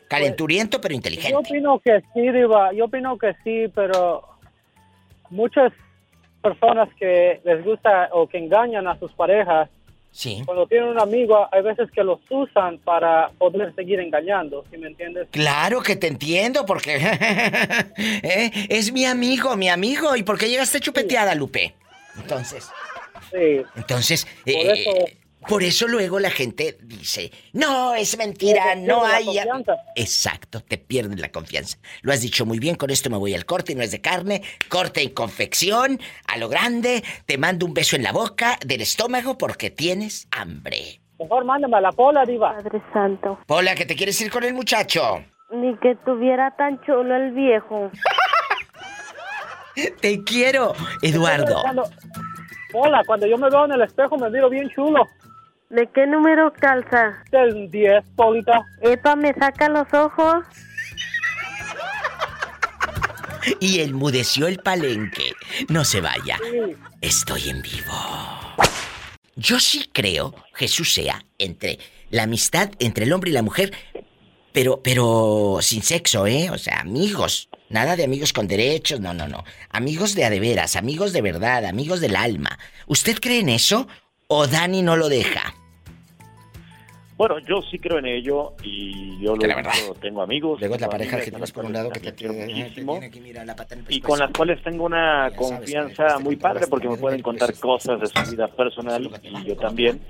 Calenturiento, 0.08 0.80
pero 0.80 0.94
inteligente. 0.94 1.30
Yo 1.30 1.40
opino 1.40 1.78
que 1.84 2.00
sí, 2.14 2.22
Diva, 2.32 2.72
yo 2.72 2.86
opino 2.86 3.18
que 3.18 3.34
sí, 3.44 3.70
pero 3.74 4.22
muchas 5.28 5.74
personas 6.40 6.88
que 6.98 7.42
les 7.44 7.62
gusta 7.62 8.08
o 8.12 8.26
que 8.26 8.38
engañan 8.38 8.88
a 8.88 8.98
sus 8.98 9.12
parejas, 9.12 9.68
Sí. 10.10 10.42
cuando 10.46 10.66
tienen 10.66 10.88
un 10.88 11.00
amigo, 11.00 11.48
hay 11.52 11.60
veces 11.62 11.90
que 11.90 12.02
los 12.02 12.18
usan 12.30 12.78
para 12.78 13.28
poder 13.36 13.74
seguir 13.74 14.00
engañando, 14.00 14.64
¿sí 14.70 14.78
me 14.78 14.86
entiendes? 14.86 15.28
Claro 15.32 15.82
que 15.82 15.96
te 15.96 16.06
entiendo, 16.06 16.64
porque 16.64 16.96
¿eh? 17.98 18.50
es 18.70 18.90
mi 18.90 19.04
amigo, 19.04 19.54
mi 19.56 19.68
amigo. 19.68 20.16
¿Y 20.16 20.22
por 20.22 20.38
qué 20.38 20.48
llegaste 20.48 20.80
chupeteada, 20.80 21.34
Lupe? 21.34 21.74
Entonces. 22.16 22.70
Sí. 23.30 23.62
Entonces, 23.76 24.24
Por 24.44 24.52
eh, 24.52 24.72
eso- 24.72 25.16
por 25.48 25.62
eso 25.62 25.88
luego 25.88 26.20
la 26.20 26.30
gente 26.30 26.76
dice, 26.82 27.32
no, 27.54 27.94
es 27.94 28.18
mentira, 28.18 28.74
no 28.74 29.04
hay... 29.06 29.24
confianza. 29.24 29.76
Exacto, 29.96 30.60
te 30.60 30.76
pierden 30.76 31.18
la 31.18 31.30
confianza. 31.32 31.78
Lo 32.02 32.12
has 32.12 32.20
dicho 32.20 32.44
muy 32.44 32.58
bien, 32.58 32.74
con 32.76 32.90
esto 32.90 33.08
me 33.08 33.16
voy 33.16 33.34
al 33.34 33.46
corte 33.46 33.72
y 33.72 33.74
no 33.74 33.82
es 33.82 33.90
de 33.90 34.02
carne, 34.02 34.42
corte 34.68 35.02
y 35.02 35.10
confección, 35.10 35.98
a 36.26 36.36
lo 36.36 36.50
grande, 36.50 37.02
te 37.24 37.38
mando 37.38 37.64
un 37.64 37.72
beso 37.72 37.96
en 37.96 38.02
la 38.02 38.12
boca, 38.12 38.58
del 38.66 38.82
estómago, 38.82 39.38
porque 39.38 39.70
tienes 39.70 40.28
hambre. 40.30 41.00
Mejor 41.18 41.44
mándame 41.46 41.78
a 41.78 41.80
la 41.80 41.92
pola, 41.92 42.24
diva. 42.26 42.56
Padre 42.56 42.82
Santo. 42.92 43.38
Hola, 43.48 43.74
que 43.74 43.86
te 43.86 43.96
quieres 43.96 44.20
ir 44.20 44.30
con 44.30 44.44
el 44.44 44.52
muchacho. 44.52 45.24
Ni 45.52 45.74
que 45.78 45.96
tuviera 46.04 46.54
tan 46.56 46.80
chulo 46.84 47.16
el 47.16 47.32
viejo. 47.32 47.90
Te 50.00 50.22
quiero, 50.24 50.74
Eduardo. 51.02 51.62
Cuando, 51.62 51.90
hola, 52.72 53.02
cuando 53.06 53.26
yo 53.26 53.38
me 53.38 53.48
veo 53.48 53.64
en 53.66 53.72
el 53.72 53.82
espejo 53.82 54.16
me 54.18 54.30
miro 54.30 54.48
bien 54.50 54.68
chulo. 54.70 55.06
¿De 55.68 55.86
qué 55.88 56.06
número 56.06 56.52
calza? 56.52 57.22
Del 57.30 57.70
10, 57.70 58.04
Polita. 58.16 58.60
Epa, 58.82 59.14
me 59.14 59.32
saca 59.34 59.68
los 59.68 59.92
ojos. 59.92 60.44
Y 63.58 63.80
enmudeció 63.80 64.48
el 64.48 64.58
palenque. 64.58 65.32
No 65.68 65.82
se 65.86 66.02
vaya. 66.02 66.38
Estoy 67.00 67.48
en 67.48 67.62
vivo. 67.62 67.94
Yo 69.34 69.58
sí 69.58 69.88
creo, 69.92 70.34
Jesús 70.52 70.92
sea, 70.92 71.24
entre 71.38 71.78
la 72.10 72.24
amistad 72.24 72.70
entre 72.78 73.04
el 73.04 73.12
hombre 73.12 73.30
y 73.30 73.32
la 73.32 73.42
mujer, 73.42 73.72
pero, 74.52 74.80
pero 74.82 75.58
sin 75.60 75.82
sexo, 75.82 76.26
¿eh? 76.26 76.50
O 76.50 76.58
sea, 76.58 76.80
amigos. 76.80 77.48
Nada 77.68 77.94
de 77.94 78.04
amigos 78.04 78.32
con 78.32 78.48
derechos, 78.48 79.00
no, 79.00 79.14
no, 79.14 79.28
no. 79.28 79.44
Amigos 79.70 80.14
de 80.14 80.24
a 80.24 80.30
de 80.30 80.40
veras, 80.40 80.74
amigos 80.74 81.12
de 81.12 81.22
verdad, 81.22 81.64
amigos 81.64 82.00
del 82.00 82.16
alma. 82.16 82.58
¿Usted 82.86 83.18
cree 83.20 83.40
en 83.40 83.48
eso 83.48 83.86
o 84.26 84.46
Dani 84.48 84.82
no 84.82 84.96
lo 84.96 85.08
deja? 85.08 85.54
Bueno, 87.20 87.38
yo 87.40 87.60
sí 87.70 87.78
creo 87.78 87.98
en 87.98 88.06
ello 88.06 88.54
y 88.62 89.22
yo 89.22 89.34
lo 89.34 89.38
Que 89.42 89.46
la 89.46 89.56
verdad. 89.56 89.72
tengo 90.00 90.22
amigos. 90.22 90.58
Luego 90.58 90.76
es 90.76 90.80
la 90.80 90.88
pareja 90.88 91.20
que 91.20 91.30
las 91.30 91.52
por 91.52 91.66
un 91.66 91.74
lado 91.74 91.90
que 91.90 92.00
te, 92.00 92.14
quiero 92.14 92.32
muchísimo 92.32 92.98
y 92.98 93.96
y 93.96 94.00
con 94.00 94.18
las 94.18 94.30
cuales 94.30 94.62
tengo 94.62 94.84
una 94.84 95.30
confianza 95.36 96.18
muy 96.18 96.36
padre 96.36 96.66
porque 96.66 96.88
me 96.88 96.96
pueden 96.96 97.20
contar 97.20 97.52
cosas 97.58 98.00
de 98.00 98.06
su 98.06 98.30
vida 98.30 98.48
personal 98.48 99.10
y 99.22 99.44
yo 99.44 99.54
también 99.54 100.00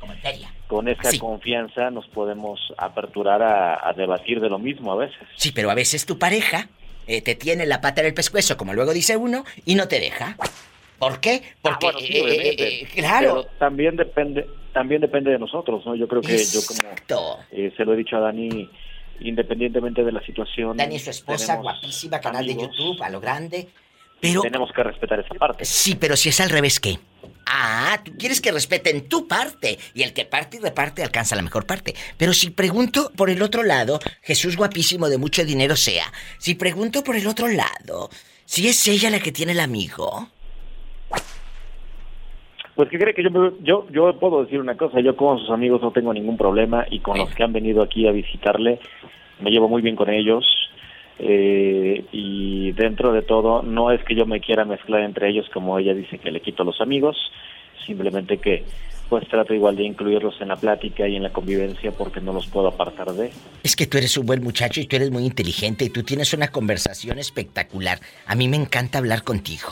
con 0.69 0.87
esa 0.87 1.11
confianza 1.19 1.91
nos 1.91 2.07
podemos 2.07 2.61
aperturar 2.77 3.43
a, 3.43 3.89
a 3.89 3.93
debatir 3.93 4.39
de 4.39 4.49
lo 4.49 4.61
mismo 4.61 4.93
a 4.93 4.97
veces. 4.97 5.19
Sí, 5.35 5.51
pero 5.51 5.69
a 5.73 5.75
veces 5.75 6.07
tu 6.07 6.17
pareja 6.17 6.69
eh, 7.09 7.23
te 7.23 7.35
tiene 7.35 7.67
la 7.67 7.81
pata 7.81 8.03
en 8.03 8.07
el 8.07 8.15
pescuezo, 8.15 8.57
como 8.57 8.73
luego 8.73 8.93
dice 8.93 9.17
uno, 9.17 9.45
y 9.65 9.75
no 9.75 9.89
te 9.89 9.99
deja. 9.99 10.37
¿Por 11.01 11.19
qué? 11.19 11.43
Porque, 11.63 11.87
Ah, 11.89 11.93
bueno, 11.93 11.99
sí, 11.99 12.19
eh, 12.19 12.49
eh, 12.51 12.57
eh, 12.59 12.89
claro. 12.95 13.29
Pero 13.43 13.45
también 13.59 13.97
depende, 13.97 14.47
también 14.73 15.01
depende 15.01 15.31
de 15.31 15.39
nosotros, 15.39 15.85
¿no? 15.85 15.95
Yo 15.95 16.09
creo 16.09 16.23
que 16.23 16.37
yo 16.37 16.61
como 16.67 17.39
eh, 17.51 17.73
se 17.77 17.85
lo 17.85 17.95
he 17.95 17.97
dicho 17.97 18.17
a 18.17 18.21
Dani, 18.21 18.69
independientemente 19.21 20.05
de 20.05 20.13
la 20.13 20.25
situación. 20.25 20.77
Dani 20.77 20.97
es 20.97 21.05
su 21.05 21.11
esposa, 21.11 21.57
guapísima, 21.57 22.21
canal 22.21 22.47
de 22.47 22.55
YouTube, 22.55 23.03
a 23.03 23.11
lo 23.11 23.21
grande. 23.21 23.69
Pero. 24.21 24.43
Tenemos 24.43 24.71
que 24.73 24.83
respetar 24.83 25.21
esa 25.21 25.35
parte. 25.35 25.65
Sí, 25.65 25.95
pero 25.95 26.17
si 26.17 26.29
es 26.29 26.41
al 26.41 26.51
revés, 26.51 26.79
¿qué? 26.79 26.99
Ah, 27.47 28.01
tú 28.05 28.13
quieres 28.17 28.41
que 28.41 28.53
respeten 28.53 29.09
tu 29.09 29.27
parte. 29.27 29.79
Y 29.95 30.03
el 30.03 30.13
que 30.13 30.25
parte 30.25 30.59
y 30.59 30.61
reparte 30.61 31.03
alcanza 31.03 31.35
la 31.37 31.43
mejor 31.43 31.67
parte. 31.67 31.95
Pero 32.17 32.33
si 32.33 32.51
pregunto 32.51 33.11
por 33.17 33.31
el 33.31 33.43
otro 33.43 33.63
lado, 33.63 33.99
Jesús 34.23 34.57
guapísimo 34.57 35.09
de 35.09 35.19
mucho 35.19 35.45
dinero 35.45 35.75
sea. 35.75 36.13
Si 36.39 36.55
pregunto 36.55 37.03
por 37.03 37.17
el 37.17 37.27
otro 37.27 37.49
lado, 37.49 38.11
si 38.45 38.69
es 38.69 38.87
ella 38.87 39.11
la 39.11 39.21
que 39.21 39.33
tiene 39.33 39.53
el 39.53 39.61
amigo. 39.61 40.29
Pues 42.81 42.89
que 42.89 42.99
cree 42.99 43.13
que 43.13 43.23
yo, 43.23 43.31
me- 43.31 43.53
yo 43.63 43.87
yo 43.93 44.19
puedo 44.19 44.43
decir 44.43 44.59
una 44.59 44.75
cosa, 44.75 45.01
yo 45.01 45.15
con 45.15 45.39
sus 45.39 45.51
amigos 45.51 45.83
no 45.83 45.91
tengo 45.91 46.15
ningún 46.15 46.39
problema 46.39 46.87
y 46.91 47.01
con 47.01 47.19
los 47.19 47.35
que 47.35 47.43
han 47.43 47.53
venido 47.53 47.83
aquí 47.83 48.09
a 48.09 48.11
visitarle 48.11 48.79
me 49.39 49.51
llevo 49.51 49.69
muy 49.69 49.83
bien 49.83 49.97
con 49.97 50.09
ellos 50.09 50.47
eh, 51.19 52.03
y 52.11 52.73
dentro 52.73 53.13
de 53.13 53.21
todo 53.21 53.61
no 53.63 53.91
es 53.91 54.03
que 54.05 54.15
yo 54.15 54.25
me 54.25 54.41
quiera 54.41 54.65
mezclar 54.65 55.03
entre 55.03 55.29
ellos 55.29 55.47
como 55.53 55.79
ella 55.79 55.93
dice 55.93 56.17
que 56.17 56.31
le 56.31 56.41
quito 56.41 56.63
a 56.63 56.67
los 56.67 56.81
amigos, 56.81 57.19
simplemente 57.87 58.39
que 58.39 58.65
pues 59.11 59.29
trato 59.29 59.53
igual 59.53 59.77
de 59.77 59.85
incluirlos 59.85 60.41
en 60.41 60.49
la 60.49 60.57
plática 60.57 61.07
y 61.07 61.17
en 61.17 61.23
la 61.23 61.31
convivencia 61.35 61.91
porque 61.93 62.23
no 62.23 62.33
los 62.33 62.47
puedo 62.47 62.69
apartar 62.69 63.09
de. 63.13 63.31
Es 63.63 63.77
que 63.77 63.87
tú 63.87 63.99
eres 63.99 64.17
un 64.17 64.25
buen 64.25 64.43
muchacho 64.43 64.81
y 64.81 64.87
tú 64.87 64.97
eres 64.97 65.11
muy 65.11 65.25
inteligente 65.27 65.85
y 65.85 65.91
tú 65.91 66.03
tienes 66.03 66.33
una 66.33 66.49
conversación 66.49 67.19
espectacular. 67.19 67.99
A 68.27 68.35
mí 68.37 68.49
me 68.49 68.57
encanta 68.57 68.97
hablar 68.97 69.23
contigo. 69.23 69.69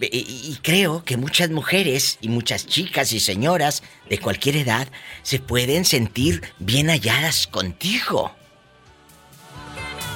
Y, 0.00 0.52
y 0.52 0.58
creo 0.62 1.04
que 1.04 1.16
muchas 1.16 1.50
mujeres 1.50 2.18
y 2.20 2.28
muchas 2.28 2.66
chicas 2.66 3.12
y 3.12 3.20
señoras 3.20 3.82
de 4.08 4.18
cualquier 4.18 4.56
edad 4.56 4.88
se 5.22 5.38
pueden 5.38 5.84
sentir 5.84 6.42
bien 6.58 6.88
halladas 6.88 7.46
contigo. 7.46 8.32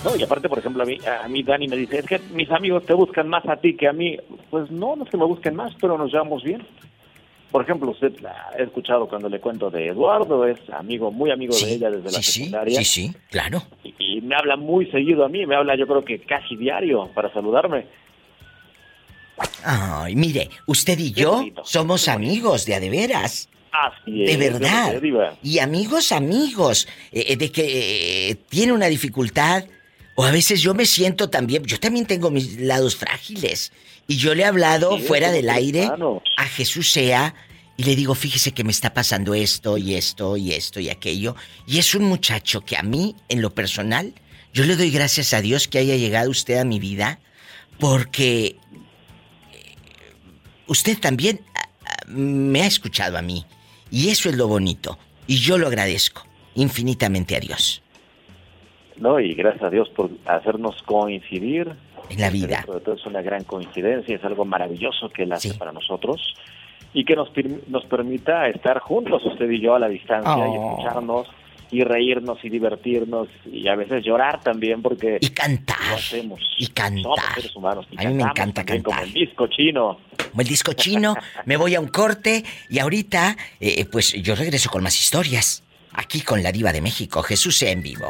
No, 0.04 0.16
y 0.16 0.22
aparte, 0.22 0.48
por 0.48 0.58
ejemplo, 0.58 0.82
a 0.82 0.86
mí, 0.86 0.98
a 1.06 1.28
mí 1.28 1.42
Dani 1.42 1.68
me 1.68 1.76
dice, 1.76 1.98
es 1.98 2.06
que 2.06 2.18
mis 2.32 2.50
amigos 2.50 2.84
te 2.86 2.94
buscan 2.94 3.28
más 3.28 3.46
a 3.46 3.56
ti 3.56 3.76
que 3.76 3.86
a 3.86 3.92
mí. 3.92 4.16
Pues 4.48 4.70
no, 4.70 4.96
no 4.96 5.04
es 5.04 5.10
que 5.10 5.18
me 5.18 5.26
busquen 5.26 5.54
más, 5.54 5.74
pero 5.80 5.98
nos 5.98 6.10
llevamos 6.10 6.42
bien. 6.42 6.66
Por 7.50 7.62
ejemplo, 7.62 7.90
usted 7.90 8.18
la 8.20 8.48
ha 8.52 8.62
escuchado 8.62 9.08
cuando 9.08 9.28
le 9.28 9.40
cuento 9.40 9.70
de 9.70 9.88
Eduardo, 9.88 10.46
es 10.46 10.58
amigo, 10.70 11.10
muy 11.10 11.32
amigo 11.32 11.54
de 11.54 11.74
ella 11.74 11.90
desde 11.90 12.12
la 12.12 12.22
secundaria. 12.22 12.78
Sí, 12.78 12.84
sí, 12.84 13.12
claro. 13.28 13.62
Y, 13.82 13.94
y 13.98 14.20
me 14.20 14.36
habla 14.36 14.56
muy 14.56 14.86
seguido 14.90 15.24
a 15.24 15.28
mí, 15.28 15.44
me 15.46 15.56
habla 15.56 15.76
yo 15.76 15.86
creo 15.86 16.04
que 16.04 16.20
casi 16.20 16.56
diario 16.56 17.10
para 17.12 17.32
saludarme. 17.32 17.86
Ay, 19.64 20.16
mire, 20.16 20.50
usted 20.66 20.98
y 20.98 21.12
yo 21.12 21.44
somos 21.64 22.08
amigos 22.08 22.64
de 22.66 22.74
a 22.74 22.80
de 22.80 22.90
veras. 22.90 23.48
Así 23.72 24.24
De 24.24 24.32
es, 24.32 24.38
verdad. 24.38 24.92
de 24.94 25.00
Diva. 25.00 25.36
Y 25.42 25.58
amigos, 25.60 26.12
amigos. 26.12 26.88
eh, 27.12 27.26
eh, 27.28 27.36
de 27.36 27.52
que 27.52 28.30
eh, 28.30 28.34
tiene 28.48 28.72
una 28.72 28.86
dificultad. 28.86 29.64
O 30.16 30.24
a 30.24 30.32
veces 30.32 30.60
yo 30.60 30.74
me 30.74 30.86
siento 30.86 31.30
también. 31.30 31.64
Yo 31.64 31.78
también 31.78 32.04
tengo 32.06 32.30
mis 32.30 32.58
lados 32.60 32.96
frágiles. 32.96 33.72
Y 34.08 34.16
yo 34.16 34.34
le 34.34 34.42
he 34.42 34.46
hablado 34.46 34.96
Sí, 34.98 35.04
fuera 35.04 35.30
del 35.30 35.48
aire 35.48 35.84
hermanos. 35.84 36.22
a 36.36 36.44
Jesús 36.46 36.90
sea. 36.90 37.34
Y 37.76 37.84
le 37.84 37.94
digo, 37.96 38.14
fíjese 38.14 38.52
que 38.52 38.64
me 38.64 38.72
está 38.72 38.92
pasando 38.92 39.32
esto 39.34 39.78
y 39.78 39.94
esto 39.94 40.36
y 40.36 40.52
esto 40.52 40.80
y 40.80 40.90
aquello. 40.90 41.36
Y 41.66 41.78
es 41.78 41.94
un 41.94 42.04
muchacho 42.04 42.60
que 42.62 42.76
a 42.76 42.82
mí, 42.82 43.14
en 43.30 43.40
lo 43.40 43.54
personal, 43.54 44.12
yo 44.52 44.64
le 44.64 44.76
doy 44.76 44.90
gracias 44.90 45.32
a 45.32 45.40
Dios 45.40 45.68
que 45.68 45.78
haya 45.78 45.96
llegado 45.96 46.28
usted 46.28 46.58
a 46.58 46.64
mi 46.64 46.78
vida. 46.80 47.20
Porque 47.78 48.56
usted 50.70 50.98
también 50.98 51.40
ah, 51.54 51.68
ah, 51.84 52.04
me 52.08 52.62
ha 52.62 52.66
escuchado 52.66 53.18
a 53.18 53.22
mí. 53.22 53.44
Y 53.90 54.08
eso 54.08 54.28
es 54.28 54.36
lo 54.36 54.46
bonito. 54.46 54.98
Y 55.26 55.36
yo 55.36 55.58
lo 55.58 55.66
agradezco 55.66 56.22
infinitamente 56.54 57.36
a 57.36 57.40
Dios. 57.40 57.82
No, 58.96 59.18
y 59.18 59.34
gracias 59.34 59.64
a 59.64 59.70
Dios 59.70 59.88
por 59.90 60.10
hacernos 60.26 60.80
coincidir. 60.82 61.72
En 62.08 62.20
la 62.20 62.30
vida. 62.30 62.64
Todo 62.66 62.94
es 62.94 63.06
una 63.06 63.22
gran 63.22 63.44
coincidencia, 63.44 64.16
es 64.16 64.24
algo 64.24 64.44
maravilloso 64.44 65.08
que 65.10 65.22
Él 65.24 65.32
hace 65.32 65.54
para 65.54 65.72
nosotros 65.72 66.34
y 66.92 67.04
que 67.04 67.14
nos, 67.14 67.30
nos 67.68 67.84
permita 67.86 68.48
estar 68.48 68.80
juntos, 68.80 69.22
usted 69.24 69.48
y 69.48 69.60
yo, 69.60 69.74
a 69.74 69.78
la 69.78 69.88
distancia 69.88 70.36
y 70.36 70.50
Oh. 70.56 70.70
escucharnos 70.72 71.28
y 71.70 71.82
reírnos 71.84 72.38
y 72.44 72.48
divertirnos 72.48 73.28
y 73.46 73.68
a 73.68 73.76
veces 73.76 74.04
llorar 74.04 74.40
también 74.40 74.82
porque 74.82 75.18
y 75.20 75.28
cantar 75.30 75.76
lo 75.88 75.94
hacemos 75.96 76.40
y 76.58 76.66
cantar 76.68 77.02
somos 77.02 77.20
seres 77.34 77.56
humanos 77.56 77.86
y 77.90 78.04
A 78.04 78.08
mí 78.08 78.14
me 78.14 78.22
encanta 78.22 78.64
cantar. 78.64 78.82
como 78.82 79.00
el 79.02 79.12
disco 79.12 79.46
chino 79.48 79.98
Como 80.30 80.42
el 80.42 80.48
disco 80.48 80.72
chino, 80.72 81.14
me 81.44 81.56
voy 81.56 81.74
a 81.74 81.80
un 81.80 81.88
corte 81.88 82.44
y 82.68 82.78
ahorita, 82.78 83.36
eh, 83.60 83.84
pues 83.86 84.12
yo 84.14 84.34
regreso 84.34 84.70
con 84.70 84.82
más 84.82 84.98
historias. 84.98 85.62
Aquí 85.92 86.20
con 86.20 86.42
la 86.42 86.52
diva 86.52 86.72
de 86.72 86.80
México, 86.80 87.22
Jesús 87.22 87.62
en 87.62 87.82
vivo. 87.82 88.06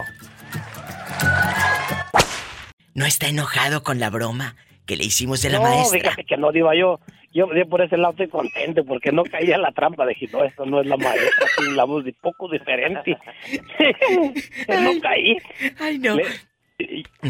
¿No 2.94 3.06
está 3.06 3.28
enojado 3.28 3.82
con 3.82 3.98
la 4.00 4.10
broma 4.10 4.56
que 4.86 4.96
le 4.96 5.04
hicimos 5.04 5.40
de 5.42 5.50
la 5.50 5.58
no, 5.58 5.64
maestra? 5.64 6.00
fíjate 6.00 6.24
que 6.24 6.36
no, 6.36 6.52
Diva, 6.52 6.76
yo, 6.76 7.00
yo 7.32 7.52
yo 7.54 7.66
por 7.68 7.80
ese 7.82 7.96
lado 7.96 8.10
estoy 8.12 8.28
contento 8.28 8.84
porque 8.84 9.12
no 9.12 9.22
caía 9.24 9.54
en 9.56 9.62
la 9.62 9.72
trampa. 9.72 10.06
Dije, 10.06 10.26
no, 10.32 10.44
esto 10.44 10.66
no 10.66 10.80
es 10.80 10.86
la 10.86 10.96
maestra, 10.96 11.46
tiene 11.58 11.74
la 11.74 11.84
voz 11.84 12.04
de 12.04 12.12
poco 12.12 12.48
diferente. 12.48 13.16
no 14.68 14.90
caí. 15.02 15.36
Ay, 15.80 15.98
no. 15.98 16.16
No 16.16 16.22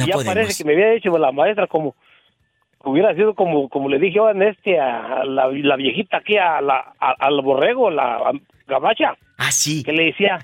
ya 0.07 0.13
podemos. 0.15 0.25
parece 0.25 0.63
que 0.63 0.67
me 0.69 0.75
había 0.75 0.93
dicho 0.93 1.17
la 1.19 1.33
maestra 1.33 1.67
como 1.67 1.95
hubiera 2.85 3.15
sido 3.15 3.35
como 3.35 3.69
como 3.69 3.89
le 3.89 3.99
dije 3.99 4.15
yo 4.17 4.31
en 4.31 4.43
este 4.43 4.79
a 4.79 5.25
la, 5.25 5.49
la 5.49 5.77
viejita 5.77 6.19
aquí 6.19 6.37
a 6.39 6.61
la 6.61 6.95
a- 7.01 7.17
al 7.19 7.43
borrego 7.43 7.91
la 7.91 8.15
a- 8.17 8.33
gabacha 8.69 9.17
ah 9.39 9.51
sí 9.51 9.83
que 9.83 9.93
le 9.93 10.05
decía 10.05 10.39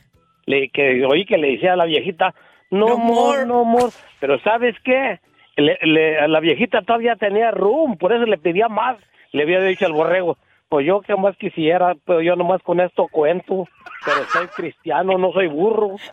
le 0.45 0.69
que 0.71 1.05
oí 1.07 1.25
que 1.25 1.39
le 1.39 1.53
decía 1.53 1.75
a 1.75 1.77
la 1.77 1.85
viejita 1.87 2.35
no 2.71 2.95
amor 2.95 3.47
no 3.47 3.61
amor 3.61 3.91
pero 4.21 4.39
sabes 4.41 4.75
qué 4.85 5.21
le- 5.57 5.79
le- 5.83 6.19
a 6.19 6.27
la 6.29 6.41
viejita 6.41 6.83
todavía 6.83 7.15
tenía 7.17 7.51
room, 7.53 7.97
por 7.97 8.13
eso 8.13 8.27
le 8.27 8.37
pedía 8.37 8.69
más. 8.69 8.99
Le 9.33 9.43
había 9.43 9.61
dicho 9.61 9.87
al 9.87 9.93
borrego, 9.93 10.39
pues 10.69 10.87
yo 10.87 11.01
que 11.01 11.15
más 11.17 11.37
quisiera, 11.37 11.95
pero 12.05 12.21
yo 12.23 12.37
nomás 12.37 12.63
con 12.63 12.81
esto 12.81 13.07
cuento, 13.11 13.69
pero 14.05 14.25
soy 14.33 14.47
cristiano, 14.49 15.17
no 15.19 15.33
soy 15.33 15.47
burro. 15.49 15.97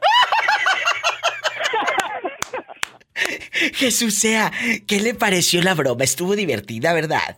Jesús 3.74 4.20
sea, 4.20 4.52
¿qué 4.88 5.00
le 5.00 5.14
pareció 5.14 5.62
la 5.62 5.74
broma? 5.74 6.04
Estuvo 6.04 6.36
divertida, 6.36 6.94
¿verdad? 6.94 7.38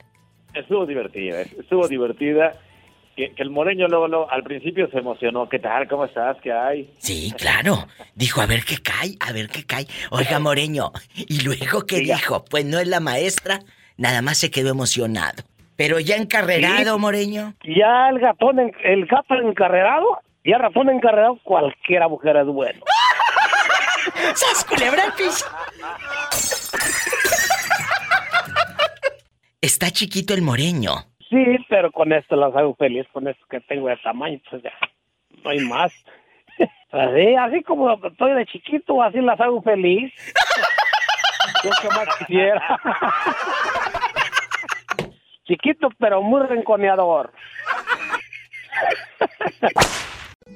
Estuvo 0.53 0.85
divertida, 0.85 1.41
eh, 1.41 1.51
estuvo 1.59 1.87
divertida. 1.87 2.53
Que, 3.15 3.33
que 3.33 3.43
el 3.43 3.49
moreño 3.49 3.87
luego, 3.87 4.09
luego, 4.09 4.29
al 4.29 4.43
principio 4.43 4.89
se 4.91 4.97
emocionó. 4.97 5.47
¿Qué 5.47 5.57
tal? 5.59 5.87
¿Cómo 5.87 6.03
estás? 6.03 6.35
¿Qué 6.41 6.51
hay? 6.51 6.93
Sí, 6.97 7.33
claro. 7.37 7.87
Dijo, 8.13 8.41
a 8.41 8.45
ver 8.45 8.65
qué 8.65 8.77
cae, 8.79 9.15
a 9.21 9.31
ver 9.31 9.47
qué 9.47 9.65
cae. 9.65 9.87
Oiga, 10.11 10.37
Moreño. 10.39 10.91
¿Y 11.15 11.41
luego 11.43 11.85
qué 11.85 11.99
dijo? 11.99 12.43
Pues 12.43 12.65
no 12.65 12.77
es 12.77 12.89
la 12.89 12.99
maestra, 12.99 13.61
nada 13.95 14.21
más 14.21 14.37
se 14.37 14.51
quedó 14.51 14.69
emocionado. 14.69 15.43
Pero 15.77 15.99
ya 15.99 16.15
encarrerado, 16.15 16.95
Sí. 16.95 16.99
Moreño. 17.01 17.53
Ya 17.63 18.09
el 18.09 18.19
gatón, 18.19 18.59
en- 18.59 18.75
el 18.83 19.05
gato 19.05 19.35
encarrerado, 19.35 20.19
ya 20.43 20.57
ratón 20.57 20.89
encarrerado, 20.89 21.37
cualquiera 21.43 22.07
mujer 22.07 22.37
es 22.37 22.45
bueno. 22.47 22.81
¡Sas, 24.35 24.63
culebra! 24.65 25.03
Está 29.61 29.89
chiquito 29.91 30.33
el 30.33 30.41
Moreño. 30.41 30.91
Sí, 31.29 31.43
pero 31.69 31.91
con 31.91 32.13
esto 32.13 32.35
las 32.35 32.55
hago 32.55 32.75
feliz, 32.75 33.05
con 33.11 33.27
esto 33.27 33.43
que 33.49 33.59
tengo 33.61 33.87
de 33.89 33.97
tamaño, 33.97 34.39
pues 34.49 34.61
ya, 34.63 34.71
no 35.43 35.49
hay 35.49 35.59
más. 35.59 35.91
Así, 36.91 37.35
así 37.35 37.61
como 37.63 37.93
estoy 38.07 38.33
de 38.35 38.45
chiquito, 38.45 39.03
así 39.03 39.19
las 39.19 39.37
hago 39.41 39.61
feliz. 39.61 40.13
Yo 41.63 41.69
que 41.81 41.87
más 41.89 42.07
quisiera. 42.19 42.79
Chiquito, 45.45 45.89
pero 45.99 46.21
muy 46.21 46.41
rinconeador. 46.47 47.31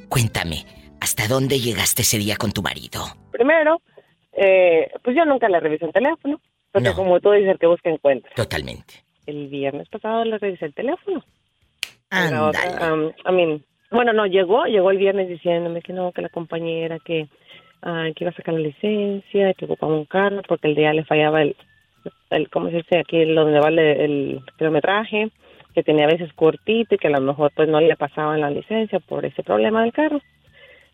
Cuéntame, 0.08 0.66
¿hasta 1.02 1.28
dónde 1.28 1.60
llegaste 1.60 2.02
ese 2.02 2.18
día 2.18 2.36
con 2.38 2.52
tu 2.52 2.62
marido? 2.62 3.02
Primero, 3.32 3.82
eh, 4.34 4.90
pues 5.04 5.16
yo 5.16 5.26
nunca 5.26 5.48
le 5.50 5.60
revisé 5.60 5.86
el 5.86 5.94
teléfono, 5.94 6.40
porque 6.72 6.90
No. 6.90 6.96
como 6.96 7.20
tú 7.20 7.32
dices, 7.32 7.50
el 7.52 7.60
que 7.60 7.68
busca 7.68 7.90
encuentra. 7.90 8.32
Totalmente. 8.36 9.04
El 9.26 9.48
viernes 9.48 9.88
pasado 9.90 10.26
le 10.26 10.38
revisé 10.38 10.66
el 10.66 10.74
teléfono. 10.74 11.24
Ándale. 12.10 12.58
um, 12.92 13.12
I 13.28 13.32
mean, 13.32 13.64
bueno, 13.92 14.14
no, 14.14 14.26
llegó, 14.26 14.66
llegó 14.66 14.90
el 14.92 14.98
viernes 14.98 15.30
diciéndome 15.30 15.82
que 15.82 15.94
no, 15.94 16.12
que 16.12 16.24
la 16.24 16.30
compañera, 16.30 16.98
que, 17.06 17.28
ah, 17.84 18.08
que 18.16 18.24
iba 18.24 18.32
a 18.32 18.36
sacar 18.36 18.56
la 18.56 18.60
licencia, 18.62 19.54
que 19.54 19.66
ocupaba 19.66 19.94
un 19.94 20.06
carro 20.06 20.42
porque 20.48 20.68
el 20.70 20.76
día 20.76 20.94
le 20.94 21.06
fallaba 21.06 21.44
el, 21.44 21.56
el 22.30 22.50
¿cómo 22.50 22.70
se 22.70 22.78
dice? 22.78 23.00
Aquí 23.00 23.26
donde 23.26 23.60
vale 23.60 24.04
el 24.04 24.42
kilometraje, 24.58 25.30
que 25.74 25.84
tenía 25.84 26.06
a 26.06 26.12
veces 26.12 26.34
cortito 26.34 26.96
y 26.96 26.98
que 26.98 27.08
a 27.08 27.12
lo 27.12 27.22
mejor 27.22 27.52
pues 27.56 27.70
no 27.70 27.80
le 27.80 27.96
pasaban 27.96 28.42
la 28.42 28.50
licencia 28.50 29.00
por 29.00 29.26
ese 29.26 29.44
problema 29.44 29.84
del 29.84 29.94
carro. 29.94 30.20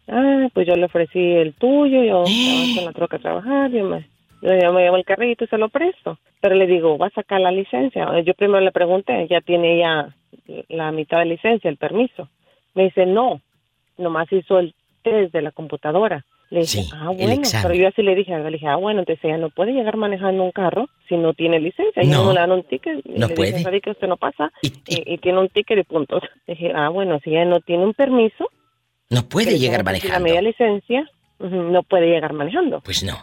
Ah, 0.07 0.48
pues 0.53 0.68
yo 0.68 0.76
le 0.76 0.86
ofrecí 0.86 1.19
el 1.19 1.53
tuyo, 1.53 2.03
yo 2.03 2.23
estaba 2.27 2.76
con 2.76 2.86
la 2.86 2.91
troca 2.94 3.18
a 3.18 3.22
trabajar, 3.22 3.72
yo 3.72 3.86
me, 3.86 4.07
yo 4.41 4.73
me 4.73 4.82
llevo 4.82 4.98
el 4.98 5.06
carrito 5.06 5.45
y 5.45 5.48
se 5.48 5.57
lo 5.57 5.69
presto. 5.69 6.19
Pero 6.41 6.56
le 6.56 6.68
digo, 6.68 6.98
va 6.98 7.07
a 7.07 7.11
sacar 7.11 7.41
la 7.41 7.52
licencia. 7.52 8.19
Yo 8.22 8.34
primero 8.34 8.60
le 8.60 8.72
pregunté, 8.72 9.27
ya 9.27 9.41
tiene 9.41 9.77
ella 9.77 10.15
la 10.69 10.91
mitad 10.91 11.19
de 11.19 11.26
licencia, 11.26 11.69
el 11.69 11.77
permiso. 11.77 12.30
Me 12.76 12.84
dice, 12.84 13.06
no, 13.06 13.41
nomás 13.98 14.32
hizo 14.32 14.60
el 14.60 14.76
test 15.02 15.34
de 15.34 15.41
la 15.41 15.52
computadora. 15.52 16.23
Le 16.52 16.60
dije, 16.62 16.84
ah, 16.94 17.10
bueno, 17.10 17.42
pero 17.64 17.74
yo 17.74 17.88
así 17.88 18.02
le 18.04 18.14
dije, 18.16 18.38
le 18.38 18.50
dije, 18.52 18.68
ah, 18.68 18.76
bueno, 18.76 19.00
entonces 19.00 19.24
ella 19.26 19.38
no 19.38 19.50
puede 19.50 19.72
llegar 19.74 19.98
manejando 19.98 20.44
un 20.44 20.52
carro 20.52 20.88
si 21.10 21.18
no 21.18 21.34
tiene 21.34 21.60
licencia. 21.60 22.04
Y 22.04 22.08
No. 22.08 22.32
le 22.32 22.40
dan 22.40 22.52
un 22.52 22.64
ticket. 22.64 23.02
Y 23.04 23.20
No 23.20 23.28
le 23.28 23.36
puede. 23.36 23.52
Dije, 23.52 23.64
"¿Sabe 23.64 23.82
que 23.82 23.90
usted 23.92 24.08
no 24.08 24.18
pasa 24.18 24.52
y, 24.62 24.72
y 24.88 25.18
tiene 25.18 25.40
un 25.40 25.50
ticket 25.50 25.80
y 25.80 25.84
punto. 25.84 26.20
Le 26.48 26.54
dije, 26.54 26.72
ah, 26.76 26.90
bueno, 26.90 27.20
si 27.24 27.32
ella 27.32 27.46
no 27.46 27.60
tiene 27.62 27.84
un 27.86 27.94
permiso, 27.94 28.48
No 29.10 29.24
puede 29.28 29.58
llegar 29.58 29.80
tenga 29.80 29.92
La 29.92 30.00
manejando. 30.00 30.24
media 30.24 30.42
licencia, 30.42 31.10
no 31.40 31.84
puede 31.84 32.08
llegar 32.08 32.34
manejando. 32.34 32.82
Pues 32.82 33.04
no. 33.04 33.14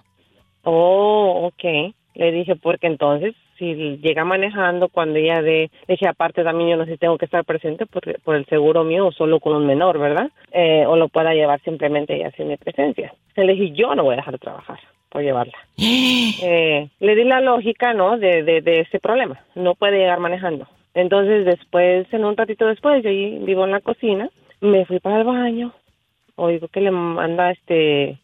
Oh, 0.64 1.46
ok. 1.52 1.94
Le 2.14 2.32
dije, 2.32 2.56
porque 2.56 2.86
entonces, 2.86 3.34
si 3.74 3.98
llega 3.98 4.24
manejando 4.24 4.88
cuando 4.88 5.18
ella 5.18 5.40
de... 5.42 5.70
Dije, 5.86 6.08
aparte 6.08 6.42
también 6.42 6.70
yo 6.70 6.76
no 6.76 6.84
sé 6.84 6.92
si 6.92 6.98
tengo 6.98 7.18
que 7.18 7.26
estar 7.26 7.44
presente 7.44 7.86
por, 7.86 8.02
por 8.22 8.34
el 8.34 8.46
seguro 8.46 8.82
mío 8.82 9.06
o 9.06 9.12
solo 9.12 9.38
con 9.40 9.54
un 9.54 9.66
menor, 9.66 9.98
¿verdad? 9.98 10.30
Eh, 10.52 10.84
o 10.86 10.96
lo 10.96 11.08
pueda 11.08 11.34
llevar 11.34 11.60
simplemente 11.62 12.16
ella 12.16 12.30
sin 12.36 12.48
mi 12.48 12.56
presencia. 12.56 13.14
Le 13.36 13.52
dije, 13.52 13.70
yo 13.70 13.94
no 13.94 14.04
voy 14.04 14.14
a 14.14 14.16
dejar 14.16 14.34
de 14.34 14.38
trabajar 14.38 14.78
por 15.08 15.22
llevarla. 15.22 15.56
Eh, 16.44 16.88
le 16.98 17.14
di 17.14 17.24
la 17.24 17.40
lógica, 17.40 17.92
¿no? 17.92 18.18
De, 18.18 18.42
de, 18.42 18.62
de 18.62 18.80
ese 18.80 18.98
problema. 18.98 19.38
No 19.54 19.74
puede 19.74 19.98
llegar 19.98 20.18
manejando. 20.18 20.66
Entonces, 20.94 21.44
después, 21.44 22.12
en 22.12 22.24
un 22.24 22.36
ratito 22.36 22.66
después, 22.66 23.02
yo 23.04 23.10
vivo 23.10 23.64
en 23.64 23.70
la 23.70 23.80
cocina, 23.80 24.28
me 24.60 24.84
fui 24.86 24.98
para 24.98 25.18
el 25.18 25.24
baño, 25.24 25.72
oigo 26.36 26.68
que 26.68 26.80
le 26.80 26.90
manda 26.90 27.50
este, 27.50 28.18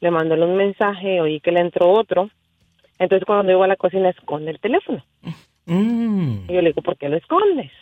le 0.00 0.10
mandó 0.10 0.34
un 0.34 0.56
mensaje, 0.56 1.20
oí 1.20 1.40
que 1.40 1.52
le 1.52 1.60
entró 1.60 1.90
otro. 1.90 2.30
Entonces, 3.00 3.24
cuando 3.26 3.50
llego 3.50 3.64
a 3.64 3.68
la 3.68 3.76
cocina, 3.76 4.10
esconde 4.10 4.50
el 4.50 4.60
teléfono. 4.60 5.02
Mm. 5.64 6.44
Y 6.48 6.52
yo 6.52 6.60
le 6.60 6.68
digo, 6.68 6.82
¿por 6.82 6.98
qué 6.98 7.08
lo 7.08 7.16
escondes? 7.16 7.72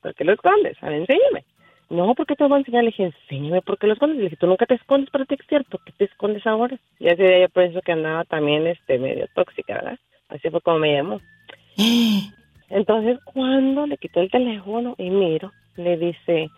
¿Por 0.00 0.14
qué 0.14 0.24
lo 0.24 0.32
escondes? 0.32 0.80
A 0.82 0.88
ver, 0.88 1.00
enséñame. 1.00 1.44
No, 1.90 2.14
¿por 2.14 2.26
qué 2.26 2.36
te 2.36 2.44
voy 2.44 2.54
a 2.54 2.58
enseñar? 2.58 2.84
Le 2.84 2.90
dije, 2.90 3.04
enséñame 3.04 3.60
por 3.62 3.76
qué 3.76 3.88
lo 3.88 3.94
escondes. 3.94 4.18
Le 4.18 4.24
dije, 4.24 4.36
tú 4.36 4.46
nunca 4.46 4.64
te 4.64 4.74
escondes 4.74 5.10
para 5.10 5.24
textear, 5.24 5.64
¿por 5.64 5.82
qué 5.82 5.92
te 5.98 6.04
escondes 6.04 6.46
ahora? 6.46 6.78
Y 7.00 7.08
así 7.08 7.22
de 7.22 7.48
por 7.48 7.64
eso 7.64 7.80
que 7.82 7.90
andaba 7.90 8.24
también 8.24 8.68
este 8.68 8.98
medio 9.00 9.26
tóxica, 9.34 9.74
¿verdad? 9.74 9.98
Así 10.28 10.48
fue 10.48 10.60
como 10.60 10.78
me 10.78 10.94
llamó. 10.94 11.20
Entonces, 12.70 13.18
cuando 13.24 13.86
le 13.88 13.96
quitó 13.98 14.20
el 14.20 14.30
teléfono 14.30 14.94
y 14.96 15.10
miro, 15.10 15.50
le 15.74 15.96
dice, 15.96 16.50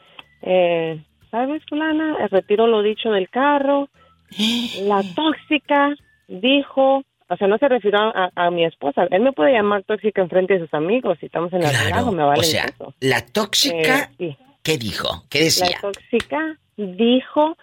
eh, 0.43 1.02
¿sabes, 1.31 1.62
fulana? 1.66 2.27
Retiro 2.28 2.66
lo 2.66 2.82
dicho 2.82 3.10
del 3.12 3.31
carro. 3.31 3.89
La 4.82 5.02
tóxica 5.15 5.94
dijo, 6.28 7.02
o 7.28 7.36
sea, 7.36 7.46
no 7.48 7.59
se 7.59 7.68
refirió 7.68 7.98
a, 8.00 8.30
a 8.34 8.50
mi 8.50 8.64
esposa. 8.64 9.06
Él 9.10 9.20
me 9.22 9.32
puede 9.32 9.52
llamar 9.52 9.82
tóxica 9.84 10.22
en 10.22 10.28
frente 10.30 10.55
de 10.55 10.60
sus 10.60 10.74
amigos 10.74 11.18
si 11.20 11.26
estamos 11.26 11.52
en 11.52 11.62
el 11.62 11.70
relajo, 11.74 12.12
me 12.12 12.24
vale 12.24 12.40
o 12.40 12.44
sea, 12.44 12.64
eso. 12.64 12.94
la 13.00 13.24
tóxica, 13.26 14.10
Eh, 14.18 14.34
sí. 14.34 14.36
¿qué 14.62 14.78
dijo? 14.78 15.24
¿Qué 15.28 15.44
decía? 15.44 15.68
La 15.70 15.80
tóxica 15.80 16.59
dijo 16.76 17.56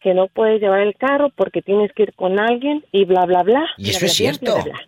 que 0.00 0.14
no 0.14 0.28
puedes 0.28 0.60
llevar 0.60 0.80
el 0.80 0.94
carro 0.96 1.30
porque 1.36 1.60
tienes 1.62 1.92
que 1.92 2.04
ir 2.04 2.14
con 2.14 2.38
alguien 2.40 2.84
y 2.92 3.04
bla, 3.04 3.26
bla, 3.26 3.42
bla. 3.42 3.66
Y 3.76 3.82
bla, 3.82 3.90
eso 3.90 4.00
bla, 4.00 4.06
es 4.06 4.18
bla, 4.40 4.52
cierto. 4.52 4.64
bla. 4.64 4.80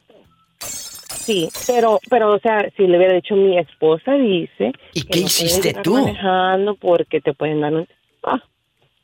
Sí, 0.58 1.48
pero, 1.68 2.00
pero, 2.10 2.34
o 2.34 2.38
sea, 2.40 2.68
si 2.76 2.86
le 2.86 2.96
hubiera 2.96 3.14
dicho 3.14 3.36
mi 3.36 3.56
esposa 3.56 4.14
dice... 4.14 4.72
¿Y 4.92 5.02
que 5.02 5.08
qué 5.08 5.20
no 5.20 5.26
hiciste 5.26 5.74
tú? 5.74 5.94
manejando 5.94 6.74
porque 6.74 7.20
te 7.20 7.32
pueden 7.32 7.60
dar 7.60 7.74
un... 7.74 7.86
Ah, 8.24 8.42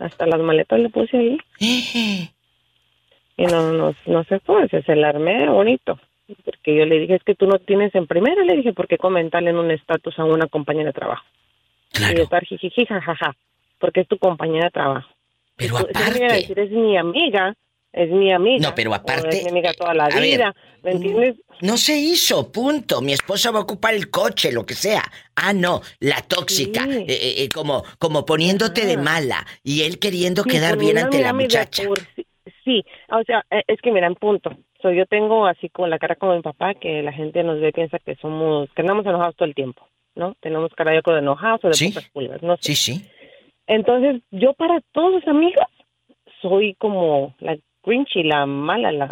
hasta 0.00 0.26
las 0.26 0.40
maletas 0.40 0.80
le 0.80 0.88
puse 0.88 1.16
ahí. 1.16 1.38
y 3.38 3.46
no, 3.46 3.72
no, 3.72 3.94
no 4.04 4.24
se 4.24 4.38
fue, 4.40 4.68
se, 4.68 4.82
se 4.82 4.94
la 4.96 5.08
armé 5.08 5.48
bonito. 5.48 5.98
Porque 6.44 6.76
yo 6.76 6.84
le 6.84 6.98
dije, 6.98 7.14
es 7.14 7.22
que 7.24 7.34
tú 7.34 7.46
no 7.46 7.58
tienes 7.58 7.94
en 7.94 8.06
primera, 8.06 8.42
le 8.44 8.56
dije, 8.56 8.74
¿por 8.74 8.86
qué 8.86 8.98
comentarle 8.98 9.48
en 9.48 9.56
un 9.56 9.70
estatus 9.70 10.18
a 10.18 10.24
una 10.24 10.46
compañera 10.46 10.88
de 10.88 10.92
trabajo? 10.92 11.24
Y 11.98 12.20
estar 12.20 12.44
jijiji, 12.44 12.84
jajaja, 12.84 13.34
porque 13.78 14.00
es 14.02 14.08
tu 14.08 14.18
compañera 14.18 14.66
de 14.66 14.70
trabajo. 14.72 15.08
Pero 15.56 15.78
tú- 15.78 15.86
viera 16.12 16.34
a 16.34 16.36
decir, 16.36 16.58
es 16.58 16.70
mi 16.70 16.98
amiga, 16.98 17.54
es 17.94 18.10
mi 18.10 18.30
amiga. 18.30 18.68
No, 18.68 18.74
pero 18.74 18.92
aparte, 18.92 19.38
Es 19.38 19.44
mi 19.44 19.50
amiga 19.50 19.72
toda 19.72 19.94
la 19.94 20.08
ver, 20.08 20.20
vida, 20.22 20.54
¿me 20.82 20.90
entiendes? 20.92 21.36
No 21.62 21.78
se 21.78 21.96
hizo, 21.96 22.52
punto. 22.52 23.00
Mi 23.00 23.14
esposa 23.14 23.50
va 23.50 23.60
a 23.60 23.62
ocupar 23.62 23.94
el 23.94 24.10
coche, 24.10 24.52
lo 24.52 24.66
que 24.66 24.74
sea. 24.74 25.02
Ah, 25.34 25.54
no, 25.54 25.80
la 26.00 26.20
tóxica. 26.20 26.84
Eh, 26.84 27.06
eh, 27.08 27.34
eh, 27.38 27.48
como, 27.52 27.82
como 27.98 28.26
poniéndote 28.26 28.84
de 28.84 28.98
mala. 28.98 29.44
Y 29.64 29.82
él 29.82 29.98
queriendo 29.98 30.42
Sí, 30.42 30.50
quedar 30.50 30.76
bien 30.76 30.98
ante 30.98 31.20
la 31.22 31.32
muchacha. 31.32 31.84
por 31.84 31.98
sí- 32.68 32.84
o 33.10 33.22
sea, 33.24 33.44
eh, 33.50 33.62
es 33.66 33.80
que 33.80 33.90
mira, 33.92 34.06
en 34.06 34.14
punto. 34.14 34.50
So, 34.82 34.92
yo 34.92 35.06
tengo 35.06 35.46
así 35.46 35.68
con 35.70 35.90
la 35.90 35.98
cara 35.98 36.14
como 36.16 36.36
mi 36.36 36.42
papá, 36.42 36.74
que 36.74 37.02
la 37.02 37.12
gente 37.12 37.42
nos 37.42 37.60
ve 37.60 37.68
y 37.68 37.72
piensa 37.72 37.98
que 37.98 38.14
somos, 38.16 38.68
que 38.74 38.82
andamos 38.82 39.04
enojados 39.06 39.34
todo 39.36 39.48
el 39.48 39.54
tiempo, 39.54 39.86
¿no? 40.14 40.34
Tenemos 40.40 40.72
cara 40.74 40.92
de 40.92 41.00
de 41.04 41.18
enojados 41.18 41.64
o 41.64 41.68
de 41.68 41.74
Sí. 41.74 41.92
pulgas, 42.12 42.42
no 42.42 42.56
sé. 42.56 42.74
Sí, 42.74 42.76
sí. 42.76 43.10
Entonces, 43.66 44.22
yo 44.30 44.52
para 44.54 44.80
todos 44.92 45.14
mis 45.16 45.26
amigos 45.28 45.66
soy 46.40 46.74
como 46.74 47.34
la 47.40 47.56
grinchy, 47.84 48.22
la 48.22 48.46
mala, 48.46 48.92
la 48.92 49.08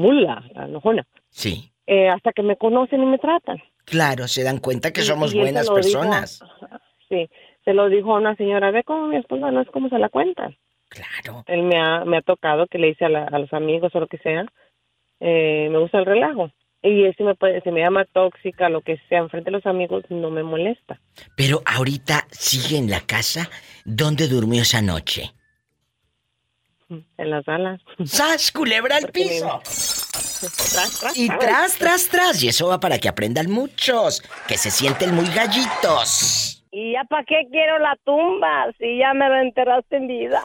mula, 0.00 0.42
la 0.54 0.64
enojona. 0.64 1.06
Sí. 1.30 1.70
Eh, 1.86 2.08
hasta 2.08 2.32
que 2.32 2.42
me 2.42 2.56
conocen 2.56 3.02
y 3.02 3.06
me 3.06 3.18
tratan. 3.18 3.62
Claro, 3.84 4.26
se 4.26 4.42
dan 4.42 4.58
cuenta 4.58 4.92
que 4.92 5.02
somos 5.02 5.32
y 5.34 5.38
buenas 5.38 5.64
dijo- 5.64 5.74
personas. 5.74 6.40
Sí, 7.08 7.28
se 7.64 7.72
lo 7.72 7.88
dijo 7.88 8.12
a 8.16 8.18
una 8.18 8.34
señora, 8.34 8.72
ve 8.72 8.82
cómo 8.82 9.06
mi 9.06 9.14
esposa 9.16 9.52
no 9.52 9.60
es 9.60 9.68
como 9.68 9.88
se 9.88 9.96
la 9.96 10.08
cuenta. 10.08 10.50
Claro. 10.88 11.44
Él 11.46 11.62
me 11.64 11.78
ha, 11.78 12.04
me 12.04 12.18
ha 12.18 12.22
tocado 12.22 12.66
que 12.66 12.78
le 12.78 12.88
dice 12.88 13.04
a, 13.04 13.08
la- 13.08 13.24
a 13.24 13.38
los 13.38 13.52
amigos 13.52 13.94
o 13.94 14.00
lo 14.00 14.06
que 14.06 14.18
sea, 14.18 14.46
eh, 15.20 15.68
me 15.70 15.78
gusta 15.78 15.98
el 15.98 16.06
relajo. 16.06 16.50
Y 16.82 17.10
si 17.14 17.22
me, 17.24 17.34
puede, 17.34 17.60
si 17.62 17.70
me 17.70 17.80
llama 17.80 18.04
tóxica, 18.04 18.68
lo 18.68 18.80
que 18.82 18.98
sea, 19.08 19.18
enfrente 19.18 19.50
de 19.50 19.56
los 19.56 19.66
amigos, 19.66 20.04
no 20.08 20.30
me 20.30 20.42
molesta. 20.44 21.00
Pero 21.36 21.62
ahorita 21.66 22.26
sigue 22.30 22.76
en 22.78 22.90
la 22.90 23.00
casa 23.00 23.50
donde 23.84 24.28
durmió 24.28 24.62
esa 24.62 24.82
noche. 24.82 25.32
En 26.88 27.30
la 27.30 27.42
sala. 27.42 27.80
¡Sas, 28.04 28.52
culebra 28.52 28.96
al 28.98 29.10
piso! 29.10 29.60
Tras, 29.64 30.98
tras, 31.00 31.16
Y 31.16 31.28
tras, 31.28 31.76
tras, 31.78 32.08
tras. 32.08 32.42
Y 32.44 32.48
eso 32.48 32.68
va 32.68 32.78
para 32.78 32.98
que 32.98 33.08
aprendan 33.08 33.50
muchos. 33.50 34.22
Que 34.46 34.56
se 34.56 34.70
sienten 34.70 35.12
muy 35.12 35.26
gallitos. 35.34 36.55
¿Y 36.78 36.92
ya 36.92 37.04
para 37.04 37.24
qué 37.24 37.36
quiero 37.50 37.78
la 37.78 37.96
tumba 38.04 38.66
si 38.78 38.98
ya 38.98 39.14
me 39.14 39.26
lo 39.30 39.36
enterraste 39.36 39.96
en 39.96 40.08
vida? 40.08 40.42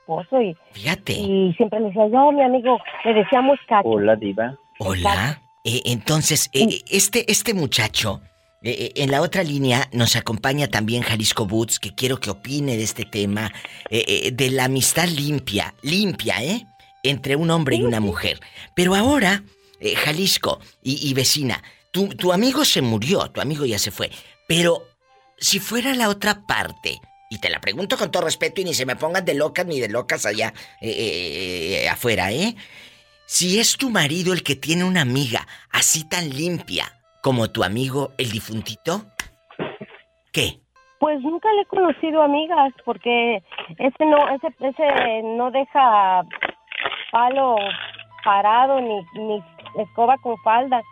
Esposo 0.00 0.42
y, 0.42 0.54
Fíjate. 0.72 1.14
y 1.14 1.54
siempre 1.54 1.80
le 1.80 1.86
decía 1.86 2.08
yo, 2.12 2.30
mi 2.30 2.42
amigo, 2.42 2.78
le 3.06 3.14
decíamos 3.14 3.58
cacho. 3.66 3.88
Hola, 3.88 4.16
Diva. 4.16 4.54
Hola. 4.80 5.40
Eh, 5.64 5.80
entonces, 5.86 6.50
eh, 6.52 6.82
este, 6.90 7.30
este 7.32 7.54
muchacho, 7.54 8.20
eh, 8.62 8.70
eh, 8.70 8.92
en 8.96 9.10
la 9.10 9.22
otra 9.22 9.42
línea 9.42 9.88
nos 9.94 10.14
acompaña 10.14 10.68
también 10.68 11.00
Jalisco 11.00 11.46
Boots, 11.46 11.78
que 11.78 11.94
quiero 11.94 12.20
que 12.20 12.28
opine 12.28 12.76
de 12.76 12.82
este 12.82 13.06
tema, 13.06 13.50
eh, 13.88 14.04
eh, 14.06 14.30
de 14.30 14.50
la 14.50 14.64
amistad 14.64 15.08
limpia, 15.08 15.72
limpia, 15.80 16.42
¿eh? 16.42 16.66
Entre 17.02 17.34
un 17.34 17.50
hombre 17.50 17.76
y 17.76 17.82
una 17.82 18.00
mujer. 18.00 18.40
Pero 18.74 18.94
ahora, 18.94 19.42
eh, 19.80 19.94
Jalisco 19.96 20.60
y, 20.82 21.08
y 21.08 21.14
vecina, 21.14 21.62
tu, 21.90 22.08
tu 22.08 22.32
amigo 22.32 22.64
se 22.64 22.82
murió, 22.82 23.30
tu 23.30 23.40
amigo 23.40 23.64
ya 23.64 23.78
se 23.78 23.90
fue, 23.90 24.10
pero 24.46 24.82
si 25.38 25.58
fuera 25.58 25.94
la 25.94 26.08
otra 26.08 26.46
parte, 26.46 27.00
y 27.30 27.38
te 27.38 27.48
la 27.48 27.60
pregunto 27.60 27.96
con 27.96 28.10
todo 28.10 28.24
respeto 28.24 28.60
y 28.60 28.64
ni 28.64 28.74
se 28.74 28.84
me 28.84 28.96
pongan 28.96 29.24
de 29.24 29.34
locas 29.34 29.64
ni 29.64 29.80
de 29.80 29.88
locas 29.88 30.26
allá 30.26 30.52
eh, 30.80 30.90
eh, 30.90 31.84
eh, 31.84 31.88
afuera, 31.88 32.32
¿eh? 32.32 32.56
Si 33.24 33.60
es 33.60 33.76
tu 33.78 33.90
marido 33.90 34.32
el 34.32 34.42
que 34.42 34.56
tiene 34.56 34.82
una 34.82 35.02
amiga 35.02 35.46
así 35.70 36.08
tan 36.08 36.28
limpia 36.30 36.86
como 37.22 37.48
tu 37.50 37.62
amigo 37.62 38.10
el 38.18 38.32
difuntito, 38.32 39.02
¿qué? 40.32 40.60
Pues 40.98 41.20
nunca 41.20 41.48
le 41.52 41.62
he 41.62 41.66
conocido 41.66 42.22
amigas 42.22 42.72
porque 42.84 43.42
ese 43.78 44.04
no, 44.04 44.18
ese, 44.34 44.48
ese 44.58 45.22
no 45.22 45.52
deja 45.52 46.24
palo 47.12 47.56
parado 48.24 48.80
ni, 48.80 49.00
ni 49.14 49.42
escoba 49.78 50.18
con 50.18 50.36
falda. 50.38 50.82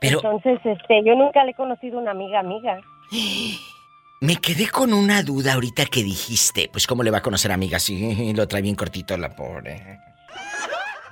Pero- 0.00 0.18
Entonces, 0.18 0.58
este, 0.64 1.02
yo 1.04 1.14
nunca 1.14 1.44
le 1.44 1.52
he 1.52 1.54
conocido 1.54 1.98
una 1.98 2.10
amiga 2.12 2.40
amiga. 2.40 2.80
Me 4.20 4.36
quedé 4.36 4.68
con 4.68 4.92
una 4.94 5.22
duda 5.22 5.54
ahorita 5.54 5.84
que 5.86 6.02
dijiste. 6.02 6.68
Pues 6.72 6.86
cómo 6.86 7.02
le 7.02 7.10
va 7.10 7.18
a 7.18 7.22
conocer 7.22 7.52
amiga 7.52 7.78
si 7.78 8.32
lo 8.32 8.48
trae 8.48 8.62
bien 8.62 8.74
cortito 8.74 9.16
la 9.16 9.34
pobre. 9.36 10.00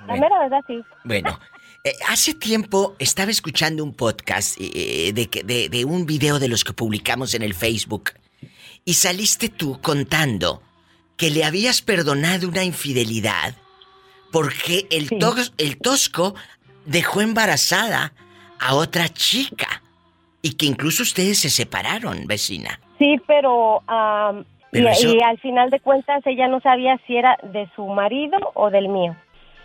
La 0.07 0.13
mera 0.15 0.39
verdad 0.39 0.59
sí. 0.67 0.81
Bueno, 1.03 1.39
eh, 1.83 1.93
hace 2.09 2.33
tiempo 2.33 2.95
estaba 2.97 3.29
escuchando 3.31 3.83
un 3.83 3.93
podcast 3.93 4.57
eh, 4.59 5.11
de, 5.13 5.27
que- 5.27 5.43
de, 5.43 5.69
de 5.69 5.85
un 5.85 6.05
video 6.07 6.39
de 6.39 6.47
los 6.47 6.63
que 6.63 6.73
publicamos 6.73 7.35
en 7.35 7.43
el 7.43 7.53
Facebook 7.53 8.11
y 8.85 8.95
saliste 8.95 9.49
tú 9.49 9.79
contando 9.81 10.61
que 11.15 11.29
le 11.29 11.43
habías 11.43 11.81
perdonado 11.83 12.47
una 12.49 12.63
infidelidad 12.63 13.55
porque 14.31 14.87
el, 14.89 15.09
tos- 15.09 15.53
el 15.57 15.77
tosco 15.77 16.33
dejó 16.85 17.21
embarazada 17.21 18.13
a 18.59 18.75
otra 18.75 19.07
chica 19.09 19.81
y 20.41 20.53
que 20.55 20.65
incluso 20.65 21.03
ustedes 21.03 21.39
se 21.39 21.49
separaron, 21.49 22.25
vecina. 22.27 22.79
Sí, 22.99 23.17
pero, 23.27 23.81
y, 24.71 24.85
eso- 24.85 25.13
y 25.15 25.21
al 25.23 25.39
final 25.39 25.69
de 25.69 25.79
cuentas 25.79 26.21
ella 26.25 26.47
no 26.47 26.59
sabía 26.61 26.99
si 27.07 27.17
era 27.17 27.37
de 27.43 27.67
su 27.75 27.85
marido 27.87 28.37
o 28.53 28.69
del 28.69 28.87
mío. 28.89 29.15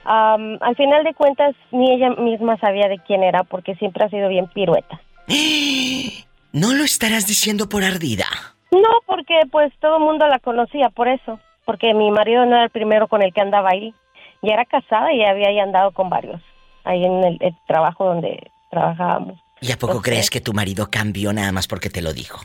Al 0.05 0.75
final 0.77 1.05
de 1.05 1.15
cuentas 1.15 1.55
ni 1.71 1.93
ella 1.93 2.11
misma 2.11 2.57
sabía 2.59 2.89
de 2.89 2.99
quién 3.07 3.23
era 3.23 3.45
porque 3.45 3.75
siempre 3.77 4.05
ha 4.05 4.09
sido 4.09 4.29
bien 4.29 4.47
pirueta. 4.49 5.01
¿No 6.53 6.75
lo 6.75 6.83
estarás 6.85 7.27
diciendo 7.27 7.69
por 7.69 7.85
ardida? 7.85 8.25
No, 8.73 8.89
porque 9.07 9.35
pues 9.51 9.73
todo 9.81 9.99
el 9.99 10.03
mundo 10.03 10.27
la 10.27 10.39
conocía 10.39 10.89
por 10.91 11.09
eso, 11.09 11.39
porque 11.65 11.95
mi 11.95 12.11
marido 12.11 12.45
no 12.47 12.57
era 12.57 12.65
el 12.65 12.71
primero 12.71 13.07
con 13.09 13.23
el 13.23 13.33
que 13.33 13.41
andaba 13.41 13.71
ahí. 13.73 13.95
Ya 14.43 14.55
era 14.55 14.65
casada 14.65 15.13
y 15.13 15.23
había 15.25 15.49
ahí 15.49 15.59
andado 15.61 15.93
con 15.93 16.09
varios, 16.09 16.41
ahí 16.85 17.05
en 17.05 17.23
el, 17.23 17.37
el 17.41 17.55
trabajo 17.67 18.05
donde 18.07 18.51
trabajábamos. 18.71 19.39
¿Y 19.61 19.73
a 19.73 19.77
poco 19.77 20.01
crees 20.01 20.31
que 20.31 20.41
tu 20.41 20.53
marido 20.53 20.89
cambió 20.91 21.33
nada 21.33 21.53
más 21.53 21.67
porque 21.67 21.91
te 21.91 22.01
lo 22.01 22.13
dijo? 22.13 22.41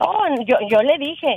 Oh, 0.00 0.24
yo, 0.46 0.56
yo 0.68 0.82
le 0.82 0.98
dije, 0.98 1.36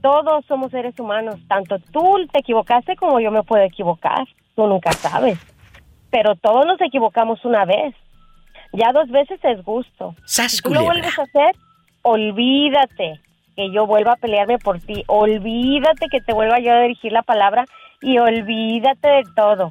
todos 0.00 0.44
somos 0.46 0.70
seres 0.70 0.98
humanos, 0.98 1.36
tanto 1.48 1.78
tú 1.92 2.04
te 2.32 2.40
equivocaste 2.40 2.96
como 2.96 3.20
yo 3.20 3.30
me 3.30 3.42
puedo 3.42 3.62
equivocar, 3.64 4.26
tú 4.54 4.66
nunca 4.66 4.92
sabes, 4.92 5.38
pero 6.10 6.36
todos 6.36 6.66
nos 6.66 6.80
equivocamos 6.80 7.44
una 7.44 7.64
vez, 7.64 7.94
ya 8.72 8.92
dos 8.92 9.08
veces 9.10 9.40
es 9.42 9.62
gusto. 9.64 10.14
¡Sas, 10.24 10.52
Si 10.52 10.62
tú 10.62 10.74
lo 10.74 10.84
vuelves 10.84 11.18
a 11.18 11.22
hacer, 11.22 11.56
olvídate 12.02 13.20
que 13.56 13.72
yo 13.72 13.86
vuelva 13.86 14.12
a 14.12 14.16
pelearme 14.16 14.58
por 14.58 14.80
ti, 14.80 15.02
olvídate 15.06 16.08
que 16.10 16.20
te 16.20 16.34
vuelva 16.34 16.60
yo 16.60 16.72
a 16.72 16.80
dirigir 16.82 17.12
la 17.12 17.22
palabra 17.22 17.64
y 18.02 18.18
olvídate 18.18 19.08
de 19.08 19.24
todo. 19.34 19.70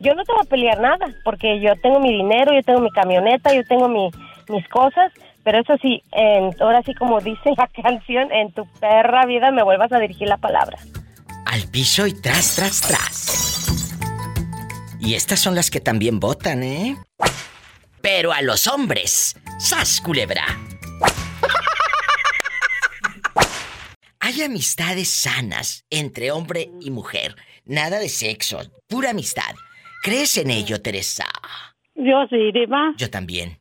Yo 0.00 0.14
no 0.14 0.24
te 0.24 0.32
voy 0.32 0.40
a 0.42 0.48
pelear 0.48 0.80
nada, 0.80 1.14
porque 1.24 1.60
yo 1.60 1.74
tengo 1.82 2.00
mi 2.00 2.10
dinero, 2.10 2.54
yo 2.54 2.62
tengo 2.62 2.80
mi 2.80 2.90
camioneta, 2.90 3.52
yo 3.52 3.62
tengo 3.64 3.86
mi, 3.86 4.08
mis 4.48 4.66
cosas, 4.68 5.12
pero 5.44 5.60
eso 5.60 5.74
sí, 5.82 6.02
en, 6.12 6.54
ahora 6.58 6.80
sí 6.86 6.94
como 6.94 7.20
dice 7.20 7.52
la 7.54 7.68
canción, 7.82 8.32
en 8.32 8.50
tu 8.52 8.64
perra 8.80 9.26
vida 9.26 9.50
me 9.50 9.62
vuelvas 9.62 9.92
a 9.92 9.98
dirigir 9.98 10.26
la 10.26 10.38
palabra. 10.38 10.78
Al 11.44 11.68
piso 11.70 12.06
y 12.06 12.14
tras, 12.14 12.56
tras, 12.56 12.80
tras. 12.80 13.76
Y 15.00 15.14
estas 15.14 15.38
son 15.38 15.54
las 15.54 15.70
que 15.70 15.80
también 15.80 16.18
votan, 16.18 16.62
¿eh? 16.62 16.96
Pero 18.00 18.32
a 18.32 18.40
los 18.40 18.68
hombres, 18.68 19.36
¡sas, 19.58 20.00
culebra! 20.00 20.46
Hay 24.20 24.40
amistades 24.40 25.10
sanas 25.10 25.84
entre 25.90 26.30
hombre 26.30 26.70
y 26.80 26.90
mujer. 26.90 27.36
Nada 27.66 27.98
de 27.98 28.08
sexo, 28.08 28.62
pura 28.88 29.10
amistad. 29.10 29.54
¿Crees 30.02 30.36
en 30.38 30.50
ello, 30.50 30.80
Teresa? 30.80 31.24
Yo 31.94 32.26
sí, 32.30 32.50
Diva. 32.52 32.94
Yo 32.96 33.10
también. 33.10 33.58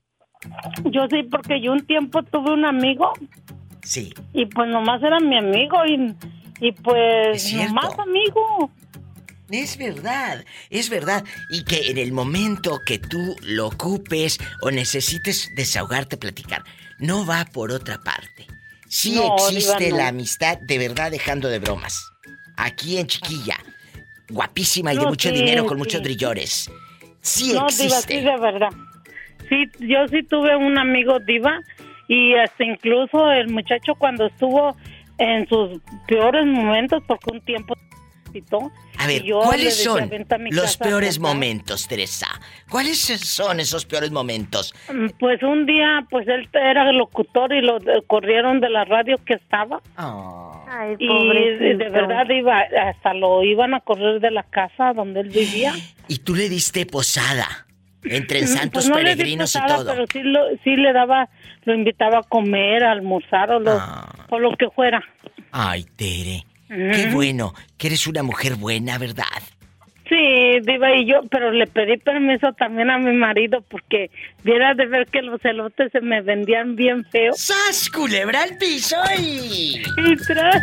Yo 0.85 1.01
sí, 1.09 1.23
porque 1.29 1.61
yo 1.61 1.73
un 1.73 1.85
tiempo 1.85 2.23
tuve 2.23 2.53
un 2.53 2.65
amigo 2.65 3.11
Sí. 3.83 4.13
y 4.33 4.45
pues 4.45 4.69
nomás 4.69 5.01
era 5.03 5.19
mi 5.19 5.37
amigo 5.37 5.77
y, 5.85 6.15
y 6.65 6.71
pues 6.71 7.53
nomás 7.53 7.97
amigo. 7.99 8.71
Es 9.49 9.77
verdad, 9.77 10.45
es 10.69 10.89
verdad. 10.89 11.25
Y 11.49 11.63
que 11.65 11.89
en 11.89 11.97
el 11.97 12.11
momento 12.13 12.79
que 12.85 12.99
tú 12.99 13.35
lo 13.41 13.67
ocupes 13.67 14.37
o 14.61 14.69
necesites 14.71 15.49
desahogarte, 15.55 16.17
platicar, 16.17 16.63
no 16.99 17.25
va 17.25 17.45
por 17.45 17.71
otra 17.71 17.97
parte. 17.99 18.45
Sí 18.87 19.13
No, 19.15 19.35
existe 19.35 19.85
Diva, 19.85 19.89
no. 19.89 19.97
la 19.97 20.07
amistad 20.09 20.57
de 20.61 20.77
verdad 20.77 21.11
dejando 21.11 21.49
de 21.49 21.59
bromas. 21.59 21.99
Aquí 22.57 22.97
en 22.97 23.07
Chiquilla, 23.07 23.57
guapísima 24.29 24.93
y 24.93 24.97
de 24.97 25.05
mucho 25.05 25.29
sí, 25.29 25.35
dinero 25.35 25.65
con 25.65 25.77
sí. 25.77 25.79
muchos 25.79 26.03
drillores. 26.03 26.71
Sí 27.21 27.53
no, 27.53 27.67
Diva, 27.67 27.67
existe. 27.67 28.19
sí, 28.19 28.21
de 28.21 28.37
verdad. 28.37 28.69
Sí, 29.49 29.65
yo 29.79 30.07
sí 30.07 30.23
tuve 30.23 30.55
un 30.55 30.77
amigo 30.77 31.19
Diva 31.19 31.59
y 32.07 32.35
hasta 32.35 32.63
incluso 32.63 33.31
el 33.31 33.49
muchacho 33.49 33.93
cuando 33.95 34.27
estuvo 34.27 34.75
en 35.17 35.47
sus 35.47 35.81
peores 36.07 36.45
momentos, 36.45 37.03
porque 37.07 37.31
un 37.31 37.41
tiempo 37.41 37.75
A 38.97 39.07
ver, 39.07 39.23
y 39.23 39.27
yo 39.29 39.39
le 39.39 39.45
¿cuáles 39.45 39.83
son 39.83 40.09
"Vente 40.09 40.35
a 40.35 40.37
mi 40.37 40.51
los 40.51 40.77
peores 40.77 41.17
contar". 41.17 41.33
momentos, 41.35 41.87
Teresa? 41.87 42.27
¿Cuáles 42.69 42.99
son 43.01 43.59
esos 43.59 43.85
peores 43.85 44.11
momentos? 44.11 44.73
Mm, 44.93 45.07
Pues 45.19 45.41
un 45.43 45.65
día, 45.65 46.05
pues 46.09 46.27
él 46.27 46.47
era 46.53 46.91
locutor 46.91 47.53
y 47.53 47.61
lo 47.61 47.79
de- 47.79 48.01
corrieron 48.07 48.59
de 48.59 48.69
la 48.69 48.85
radio 48.85 49.17
que 49.25 49.33
estaba. 49.35 49.81
Ay, 49.97 50.95
Y 50.99 51.07
de, 51.07 51.89
verdad 51.89 52.29
iba, 52.29 52.59
hasta 52.89 53.13
lo 53.13 53.43
iban 53.43 53.73
a 53.73 53.79
correr 53.79 54.19
de 54.19 54.31
la 54.31 54.43
casa 54.43 54.93
donde 54.93 55.21
él 55.21 55.29
vivía. 55.29 55.73
Y 56.07 56.17
tú 56.19 56.33
le 56.35 56.49
diste 56.49 56.85
posada 56.87 57.47
entre 58.03 58.41
Mm, 58.43 58.47
santos 58.47 58.69
pues 58.71 58.89
no 58.89 58.95
le 58.97 59.03
peregrinos 59.15 59.55
y 59.55 59.59
posada, 59.59 59.77
todo. 59.83 59.91
Pero 59.93 60.05
sí, 60.11 60.19
lo, 60.23 60.39
sí 60.63 60.75
le 60.75 60.91
daba, 60.93 61.29
lo 61.65 61.75
invitaba 61.75 62.19
a 62.19 62.23
comer, 62.23 62.83
a 62.83 62.91
almorzar 62.91 63.51
o 63.51 63.59
lo, 63.59 63.71
Ah. 63.79 64.09
o 64.29 64.39
lo 64.39 64.51
que 64.57 64.69
fuera. 64.69 65.03
Ay, 65.51 65.83
Tere. 65.95 66.45
Qué 66.69 67.09
bueno 67.11 67.53
que 67.77 67.87
eres 67.87 68.05
una 68.07 68.23
mujer 68.23 68.55
buena, 68.55 68.97
¿verdad? 68.97 69.25
Sí, 70.07 70.59
Diva, 70.63 70.95
y 70.95 71.05
yo, 71.05 71.21
pero 71.29 71.51
le 71.51 71.67
pedí 71.67 71.97
permiso 71.97 72.51
también 72.53 72.89
a 72.89 72.97
mi 72.97 73.11
marido 73.13 73.61
porque 73.69 74.09
viera 74.43 74.73
de 74.73 74.87
ver 74.87 75.05
que 75.07 75.21
los 75.21 75.43
elotes 75.45 75.91
se 75.91 76.01
me 76.01 76.21
vendían 76.21 76.75
bien 76.75 77.05
feo. 77.05 77.33
¡Sas, 77.35 77.89
culebra 77.91 78.41
al 78.41 78.57
piso 78.57 78.95
y... 79.19 79.83
Y 79.97 80.15
tras... 80.25 80.55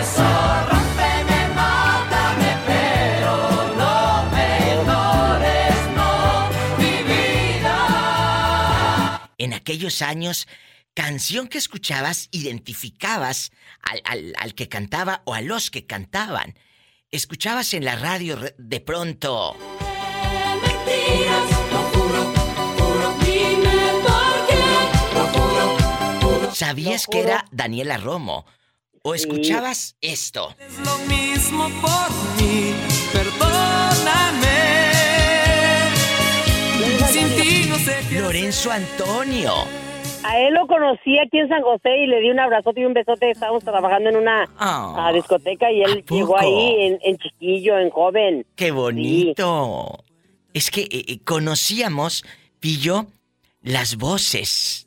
Eso 0.00 0.24
rómpeme, 0.70 1.48
mátame, 1.54 2.56
pero 2.66 3.74
no 3.76 4.30
me 4.30 4.46
ignores, 4.72 5.76
no, 5.94 6.48
mi 6.78 7.02
vida. 7.04 7.76
En 9.36 9.52
aquellos 9.52 10.00
años, 10.00 10.48
canción 10.94 11.48
que 11.48 11.58
escuchabas, 11.58 12.28
identificabas 12.30 13.50
al, 13.82 14.00
al- 14.04 14.34
al 14.38 14.54
que 14.54 14.68
cantaba 14.68 15.22
o 15.24 15.34
a 15.34 15.40
los 15.40 15.70
que 15.70 15.86
cantaban. 15.86 16.54
Escuchabas 17.10 17.74
en 17.74 17.84
la 17.84 17.96
radio 17.96 18.38
de 18.58 18.80
pronto. 18.80 19.56
Mentiras, 20.62 21.50
lo 21.72 21.78
juro, 21.92 22.32
juro, 22.78 23.14
dime 23.24 23.92
por 24.02 24.46
qué 26.48 26.54
sabías 26.54 27.06
que 27.06 27.20
era 27.20 27.44
Daniela 27.50 27.96
Romo. 27.98 28.46
O 29.04 29.14
escuchabas 29.16 29.96
esto. 30.00 30.54
Es 30.60 30.78
lo 30.86 30.96
mismo 31.00 31.68
por 31.80 32.10
mí, 32.40 32.72
perdóname. 33.12 34.72
Sin 37.10 37.28
ti 37.36 37.66
no 37.68 37.76
sé 37.78 38.00
qué 38.08 38.20
Lorenzo 38.20 38.70
Antonio. 38.70 39.81
A 40.24 40.38
él 40.40 40.54
lo 40.54 40.66
conocí 40.66 41.18
aquí 41.18 41.38
en 41.38 41.48
San 41.48 41.62
José 41.62 41.96
y 42.04 42.06
le 42.06 42.20
di 42.20 42.30
un 42.30 42.38
abrazote 42.40 42.80
y 42.80 42.84
un 42.84 42.94
besote. 42.94 43.30
Estábamos 43.30 43.64
trabajando 43.64 44.10
en 44.10 44.16
una 44.16 44.48
Ah. 44.58 44.94
ah, 45.08 45.12
discoteca 45.12 45.70
y 45.72 45.82
él 45.82 46.04
llegó 46.08 46.38
ahí 46.38 46.76
en, 46.80 46.98
en 47.02 47.18
chiquillo, 47.18 47.78
en 47.78 47.90
joven. 47.90 48.46
¡Qué 48.56 48.70
bonito! 48.70 50.04
Es 50.54 50.70
que 50.70 50.82
eh, 50.82 51.04
eh, 51.08 51.18
conocíamos, 51.24 52.24
Pillo, 52.60 53.06
las 53.62 53.96
voces. 53.96 54.86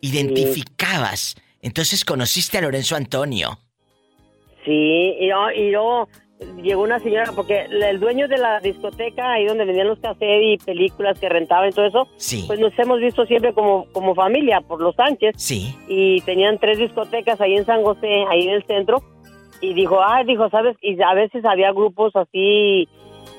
Identificabas. 0.00 1.36
Entonces 1.62 2.04
conociste 2.04 2.58
a 2.58 2.62
Lorenzo 2.62 2.96
Antonio. 2.96 3.58
Sí, 4.64 5.14
y 5.20 5.28
yo, 5.28 5.50
y 5.54 5.70
yo 5.72 6.08
llegó 6.62 6.82
una 6.82 6.98
señora, 7.00 7.30
porque 7.34 7.66
el 7.70 7.98
dueño 8.00 8.28
de 8.28 8.38
la 8.38 8.60
discoteca, 8.60 9.32
ahí 9.32 9.46
donde 9.46 9.64
vendían 9.64 9.88
los 9.88 9.98
cassettes 10.00 10.42
y 10.42 10.58
películas 10.64 11.18
que 11.18 11.28
rentaban 11.28 11.68
y 11.68 11.72
todo 11.72 11.86
eso, 11.86 12.08
Sí. 12.16 12.44
pues 12.46 12.58
nos 12.60 12.78
hemos 12.78 13.00
visto 13.00 13.24
siempre 13.26 13.52
como, 13.54 13.86
como 13.92 14.14
familia 14.14 14.60
por 14.60 14.80
los 14.80 14.94
Sánchez. 14.96 15.34
Sí. 15.36 15.74
Y 15.88 16.20
tenían 16.22 16.58
tres 16.58 16.78
discotecas 16.78 17.40
ahí 17.40 17.54
en 17.56 17.64
San 17.64 17.82
José, 17.82 18.24
ahí 18.30 18.48
en 18.48 18.54
el 18.54 18.64
centro. 18.66 19.02
Y 19.60 19.72
dijo, 19.72 20.00
ah, 20.02 20.22
dijo, 20.24 20.50
¿sabes? 20.50 20.76
Y 20.82 21.00
a 21.02 21.14
veces 21.14 21.44
había 21.44 21.72
grupos 21.72 22.14
así 22.14 22.86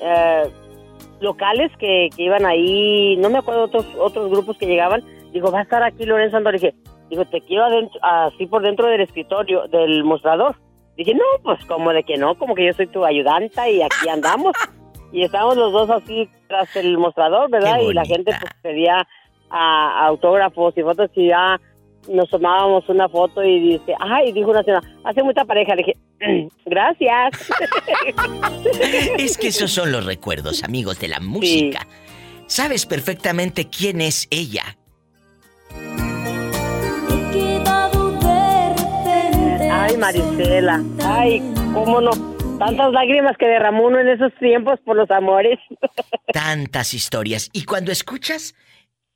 eh, 0.02 0.42
locales 1.20 1.70
que, 1.78 2.08
que 2.16 2.22
iban 2.24 2.44
ahí, 2.44 3.16
no 3.18 3.30
me 3.30 3.38
acuerdo 3.38 3.64
otros 3.64 3.86
otros 3.98 4.30
grupos 4.30 4.56
que 4.58 4.66
llegaban. 4.66 5.02
Dijo, 5.32 5.52
va 5.52 5.60
a 5.60 5.62
estar 5.62 5.82
aquí 5.82 6.04
Lorenzo 6.04 6.38
Antonio. 6.38 6.58
Dije, 6.60 6.74
dijo, 7.10 7.24
te 7.26 7.40
quiero 7.42 7.64
adentro, 7.66 8.00
así 8.02 8.46
por 8.46 8.62
dentro 8.62 8.88
del 8.88 9.02
escritorio, 9.02 9.68
del 9.68 10.02
mostrador. 10.02 10.56
Dije, 10.98 11.14
no, 11.14 11.24
pues 11.44 11.64
como 11.66 11.92
de 11.92 12.02
que 12.02 12.16
no, 12.16 12.36
como 12.36 12.56
que 12.56 12.66
yo 12.66 12.72
soy 12.72 12.88
tu 12.88 13.04
ayudanta 13.04 13.68
y 13.68 13.80
aquí 13.80 14.08
andamos. 14.08 14.52
y 15.12 15.22
estábamos 15.22 15.56
los 15.56 15.72
dos 15.72 15.90
así 15.90 16.28
tras 16.48 16.74
el 16.74 16.98
mostrador, 16.98 17.48
¿verdad? 17.50 17.78
Y 17.80 17.94
la 17.94 18.04
gente 18.04 18.32
pues 18.38 18.52
pedía 18.62 19.06
a, 19.48 20.06
autógrafos 20.06 20.76
y 20.76 20.82
fotos 20.82 21.08
y 21.14 21.28
ya 21.28 21.60
nos 22.08 22.28
tomábamos 22.30 22.88
una 22.88 23.08
foto 23.08 23.44
y 23.44 23.60
dice, 23.60 23.94
ay, 24.00 24.32
dijo 24.32 24.50
una 24.50 24.64
señora, 24.64 24.82
hace 25.04 25.22
mucha 25.22 25.44
pareja. 25.44 25.76
Le 25.76 25.84
dije, 25.84 26.48
gracias. 26.66 27.48
Es 29.18 29.38
que 29.38 29.48
esos 29.48 29.70
son 29.70 29.92
los 29.92 30.04
recuerdos, 30.04 30.64
amigos, 30.64 30.98
de 30.98 31.08
la 31.08 31.20
música. 31.20 31.86
Sabes 32.46 32.86
perfectamente 32.86 33.68
quién 33.68 34.00
es 34.00 34.26
ella. 34.32 34.76
Ay, 39.88 39.96
Marisela. 39.96 40.82
Ay, 41.02 41.40
cómo 41.72 42.00
no. 42.02 42.10
Tantas 42.58 42.92
lágrimas 42.92 43.36
que 43.38 43.46
derramó 43.46 43.86
uno 43.86 44.00
en 44.00 44.08
esos 44.08 44.32
tiempos 44.38 44.78
por 44.84 44.96
los 44.96 45.10
amores. 45.10 45.58
Tantas 46.32 46.92
historias. 46.92 47.48
Y 47.54 47.64
cuando 47.64 47.90
escuchas 47.90 48.54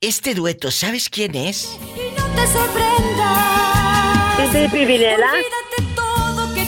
este 0.01 0.35
dueto, 0.35 0.71
¿sabes 0.71 1.11
quién 1.11 1.35
es? 1.35 1.79
No 2.17 2.25
te 2.35 2.47
sorprendas. 2.47 4.53
Sí, 4.53 4.67
Pimpinela. 4.73 5.27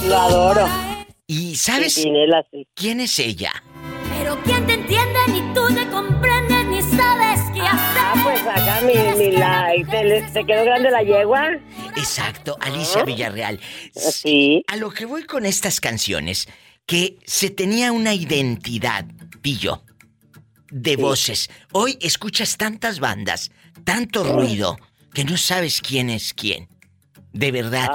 Lo 0.07 0.17
adoro. 0.19 0.69
¿Y 1.27 1.57
sabes 1.57 1.95
Pimpinela, 1.95 2.45
sí. 2.51 2.69
quién 2.75 3.01
es 3.01 3.19
ella? 3.19 3.53
Pero 4.19 4.37
¿quién 4.45 4.67
te 4.67 4.75
entiende? 4.75 5.19
Ni 5.29 5.41
tú 5.55 5.67
te 5.75 5.87
mi, 8.85 9.33
le- 10.05 10.29
se 10.33 10.45
quedó 10.45 10.65
grande 10.65 10.91
la 10.91 11.03
yegua. 11.03 11.51
Exacto, 11.97 12.57
Alicia 12.61 13.05
Villarreal. 13.05 13.61
Sí. 13.95 14.65
A 14.69 14.77
lo 14.77 14.91
que 14.91 15.07
voy 15.07 15.25
con 15.25 15.47
estas 15.47 15.81
canciones, 15.81 16.49
que 16.87 17.17
se 17.25 17.51
tenía 17.51 17.93
una 17.93 18.15
identidad, 18.15 19.07
pillo, 19.43 19.83
de 20.71 20.97
voces. 20.97 21.51
Hoy 21.73 21.99
escuchas 22.01 22.57
tantas 22.57 23.01
bandas, 23.01 23.51
tanto 23.85 24.25
ruido, 24.25 24.77
que 25.13 25.25
no 25.25 25.37
sabes 25.37 25.81
quién 25.81 26.11
es 26.11 26.35
quién. 26.35 26.69
De 27.33 27.51
verdad. 27.51 27.89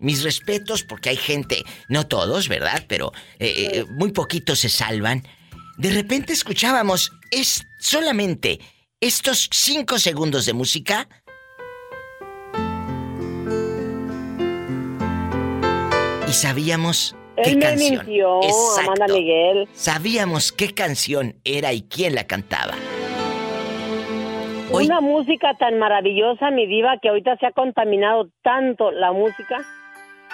Mis 0.00 0.22
respetos, 0.22 0.82
porque 0.82 1.10
hay 1.10 1.16
gente, 1.16 1.62
no 1.88 2.06
todos, 2.06 2.48
¿verdad? 2.48 2.84
Pero 2.88 3.12
eh, 3.38 3.70
eh, 3.72 3.84
muy 3.90 4.12
poquitos 4.12 4.60
se 4.60 4.68
salvan. 4.68 5.26
De 5.76 5.90
repente 5.90 6.32
escuchábamos 6.32 7.12
es 7.30 7.66
solamente 7.80 8.60
estos 9.00 9.48
cinco 9.52 9.98
segundos 9.98 10.44
de 10.46 10.52
música 10.54 11.08
y 16.26 16.32
sabíamos 16.32 17.16
qué 17.36 17.50
Él 17.50 17.56
me 17.58 17.62
canción. 17.62 18.06
mintió, 18.06 18.42
Exacto. 18.42 18.80
Amanda 18.92 19.14
Miguel. 19.14 19.68
Sabíamos 19.72 20.52
qué 20.52 20.74
canción 20.74 21.36
era 21.44 21.72
y 21.72 21.82
quién 21.82 22.14
la 22.14 22.26
cantaba. 22.26 22.74
Una 24.70 25.00
música 25.00 25.54
tan 25.58 25.78
maravillosa, 25.78 26.50
mi 26.50 26.66
diva, 26.66 26.98
que 27.00 27.08
ahorita 27.08 27.38
se 27.38 27.46
ha 27.46 27.52
contaminado 27.52 28.28
tanto 28.42 28.90
la 28.90 29.12
música 29.12 29.64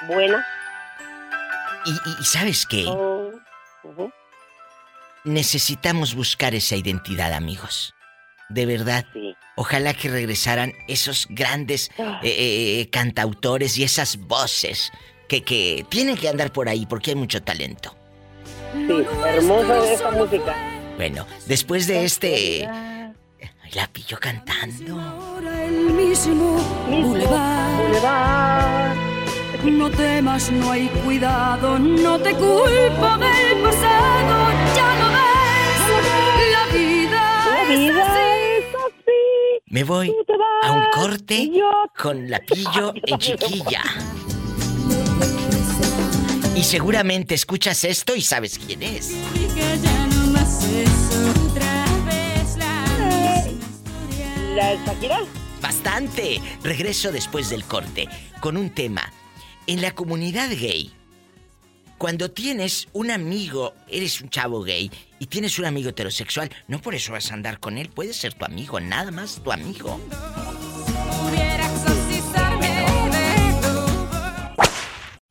buena. 0.08 0.44
Y, 1.84 2.24
¿sabes 2.24 2.66
qué? 2.66 2.84
Oh. 2.88 3.30
Necesitamos 5.22 6.16
buscar 6.16 6.54
esa 6.54 6.74
identidad, 6.74 7.32
amigos. 7.32 7.94
De 8.54 8.66
verdad. 8.66 9.04
Ojalá 9.56 9.94
que 9.94 10.08
regresaran 10.08 10.72
esos 10.88 11.26
grandes 11.28 11.90
Ah. 11.98 12.20
eh, 12.22 12.80
eh, 12.80 12.88
cantautores 12.90 13.76
y 13.78 13.84
esas 13.84 14.16
voces 14.16 14.90
que, 15.28 15.42
que 15.42 15.84
tienen 15.88 16.16
que 16.16 16.28
andar 16.28 16.52
por 16.52 16.68
ahí 16.68 16.86
porque 16.86 17.10
hay 17.10 17.16
mucho 17.16 17.42
talento. 17.42 17.94
Sí, 18.72 19.04
hermosa 19.26 19.92
esa 19.92 20.10
música. 20.10 20.54
Bueno, 20.96 21.26
después 21.46 21.86
de 21.86 22.04
este... 22.04 22.66
Ay, 22.66 23.12
La 23.74 23.86
pillo 23.88 24.18
cantando. 24.20 25.00
El 25.66 25.90
mismo 25.92 26.56
boulevard. 26.88 28.94
No 29.64 29.90
temas, 29.90 30.50
no 30.52 30.70
hay 30.72 30.86
cuidado, 31.04 31.78
no 31.78 32.18
te 32.20 32.30
culpo 32.34 33.18
del 33.18 33.62
pasado, 33.62 34.52
ya 34.76 34.94
lo 35.00 35.08
ves. 35.16 35.82
La 36.52 36.64
vida, 36.76 37.22
La 37.46 37.62
vida 37.74 38.02
es 38.02 38.08
así. 38.08 38.23
Me 39.74 39.82
voy 39.82 40.14
a 40.62 40.70
un 40.70 40.84
corte 40.94 41.50
con 41.98 42.30
la 42.30 42.38
pillo 42.38 42.94
en 42.94 43.18
chiquilla. 43.18 43.82
Y 46.54 46.62
seguramente 46.62 47.34
escuchas 47.34 47.82
esto 47.82 48.14
y 48.14 48.20
sabes 48.20 48.56
quién 48.56 48.84
es. 48.84 49.10
¿La 54.54 54.76
Shakira? 54.86 55.18
Bastante. 55.60 56.40
Regreso 56.62 57.10
después 57.10 57.50
del 57.50 57.64
corte 57.64 58.08
con 58.38 58.56
un 58.56 58.70
tema. 58.70 59.12
En 59.66 59.82
la 59.82 59.90
comunidad 59.90 60.50
gay, 60.50 60.92
cuando 62.04 62.30
tienes 62.30 62.86
un 62.92 63.10
amigo, 63.10 63.72
eres 63.88 64.20
un 64.20 64.28
chavo 64.28 64.60
gay 64.62 64.90
y 65.18 65.24
tienes 65.24 65.58
un 65.58 65.64
amigo 65.64 65.88
heterosexual, 65.88 66.50
no 66.68 66.78
por 66.78 66.94
eso 66.94 67.12
vas 67.12 67.30
a 67.30 67.34
andar 67.34 67.60
con 67.60 67.78
él, 67.78 67.88
puede 67.88 68.12
ser 68.12 68.34
tu 68.34 68.44
amigo, 68.44 68.78
nada 68.78 69.10
más 69.10 69.42
tu 69.42 69.50
amigo. 69.50 69.98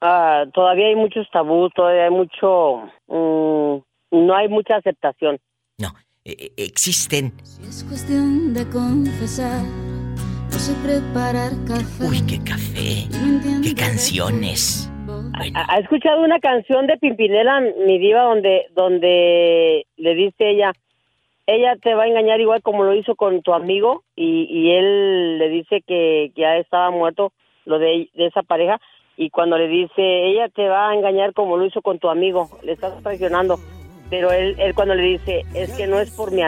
Ah, 0.01 0.45
todavía 0.51 0.87
hay 0.87 0.95
muchos 0.95 1.29
tabús, 1.31 1.71
todavía 1.75 2.05
hay 2.05 2.09
mucho... 2.09 2.89
mm, 3.05 4.25
no 4.25 4.35
hay 4.35 4.47
mucha 4.49 4.77
aceptación. 4.77 5.37
Eh, 5.77 5.85
eh, 6.25 6.53
existen. 6.57 7.33
Es 7.69 7.83
cuestión 7.83 8.55
de 8.55 8.67
confesar, 8.69 9.61
no 9.61 10.57
sé 10.57 10.73
preparar 10.83 11.51
café. 11.67 12.05
Uy, 12.05 12.21
qué 12.25 12.43
café. 12.43 13.07
Qué 13.61 13.75
canciones. 13.75 14.89
¿Ha 15.33 15.73
ha 15.75 15.79
escuchado 15.79 16.23
una 16.23 16.39
canción 16.39 16.87
de 16.87 16.97
Pimpinela, 16.97 17.59
mi 17.85 17.97
diva, 17.97 18.23
donde, 18.23 18.67
donde 18.75 19.85
le 19.97 20.15
dice 20.15 20.49
ella, 20.49 20.73
ella 21.45 21.75
te 21.81 21.93
va 21.93 22.03
a 22.03 22.07
engañar 22.07 22.39
igual 22.39 22.61
como 22.61 22.83
lo 22.83 22.93
hizo 22.93 23.15
con 23.15 23.41
tu 23.41 23.53
amigo 23.53 24.03
y, 24.15 24.47
y 24.49 24.71
él 24.71 25.39
le 25.39 25.49
dice 25.49 25.81
que, 25.85 26.31
que 26.35 26.41
ya 26.41 26.57
estaba 26.57 26.91
muerto 26.91 27.33
lo 27.65 27.79
de, 27.79 28.09
de 28.13 28.27
esa 28.27 28.43
pareja 28.43 28.79
y 29.17 29.29
cuando 29.29 29.57
le 29.57 29.67
dice, 29.67 30.01
ella 30.27 30.49
te 30.49 30.67
va 30.67 30.89
a 30.89 30.95
engañar 30.95 31.33
como 31.33 31.57
lo 31.57 31.65
hizo 31.65 31.81
con 31.81 31.99
tu 31.99 32.09
amigo, 32.09 32.49
le 32.63 32.71
estás 32.71 33.01
traicionando, 33.03 33.59
pero 34.09 34.31
él, 34.31 34.55
él 34.57 34.73
cuando 34.73 34.95
le 34.95 35.03
dice, 35.03 35.43
es 35.53 35.75
que 35.77 35.87
no 35.87 35.99
es 35.99 36.11
por 36.11 36.31
mi, 36.31 36.41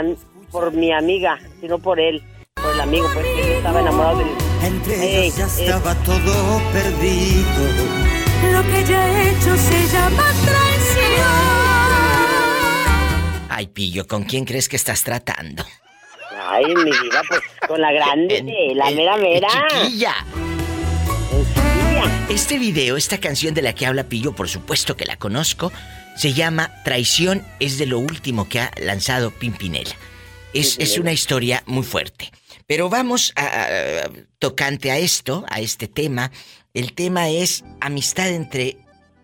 por 0.52 0.74
mi 0.74 0.92
amiga, 0.92 1.38
sino 1.60 1.78
por 1.80 2.00
él, 2.00 2.22
por 2.56 2.74
el 2.74 2.82
amigo, 2.82 3.08
pues 3.14 3.26
que 3.26 3.42
él 3.42 3.58
estaba 3.58 3.82
enamorado 3.82 4.20
del... 4.20 4.28
Entre 4.66 4.96
Ey, 4.96 5.26
ellos 5.26 5.38
ya 5.38 5.64
ey. 5.64 5.70
estaba 5.70 5.94
todo 6.04 6.60
perdido. 6.74 8.15
Lo 8.52 8.64
que 8.64 8.84
ya 8.86 9.08
he 9.08 9.30
hecho 9.32 9.58
se 9.58 9.88
llama 9.88 10.24
traición. 10.46 11.56
Ay, 13.50 13.68
Pillo, 13.68 14.08
¿con 14.08 14.24
quién 14.24 14.46
crees 14.46 14.68
que 14.68 14.76
estás 14.76 15.04
tratando? 15.04 15.66
Ay, 16.48 16.66
mi 16.76 16.92
diva, 16.92 17.22
pues 17.28 17.42
con 17.68 17.82
la 17.82 17.92
grande, 17.92 18.44
la 18.76 18.92
mera 18.92 19.18
mera. 19.18 19.48
Chiquilla. 19.70 20.14
Este 22.30 22.58
video, 22.60 22.98
esta 22.98 23.20
canción 23.20 23.54
de 23.54 23.62
la 23.62 23.74
que 23.74 23.86
habla 23.86 24.04
Pillo, 24.04 24.34
por 24.34 24.50
supuesto 24.50 24.98
que 24.98 25.06
la 25.06 25.18
conozco, 25.18 25.72
se 26.16 26.34
llama 26.34 26.72
Traición, 26.84 27.46
es 27.60 27.78
de 27.78 27.86
lo 27.86 28.00
último 28.00 28.50
que 28.50 28.60
ha 28.60 28.72
lanzado 28.82 29.32
Pimpinela. 29.32 29.96
Es, 30.54 30.78
es 30.80 30.98
una 30.98 31.12
historia 31.12 31.64
muy 31.66 31.84
fuerte. 31.84 32.32
Pero 32.68 32.90
vamos 32.90 33.32
a, 33.36 34.10
tocante 34.40 34.92
a 34.92 34.98
esto, 34.98 35.46
a 35.50 35.60
este 35.60 35.88
tema. 35.88 36.32
El 36.76 36.94
tema 36.94 37.30
es 37.30 37.64
amistad 37.80 38.30
entre 38.30 38.78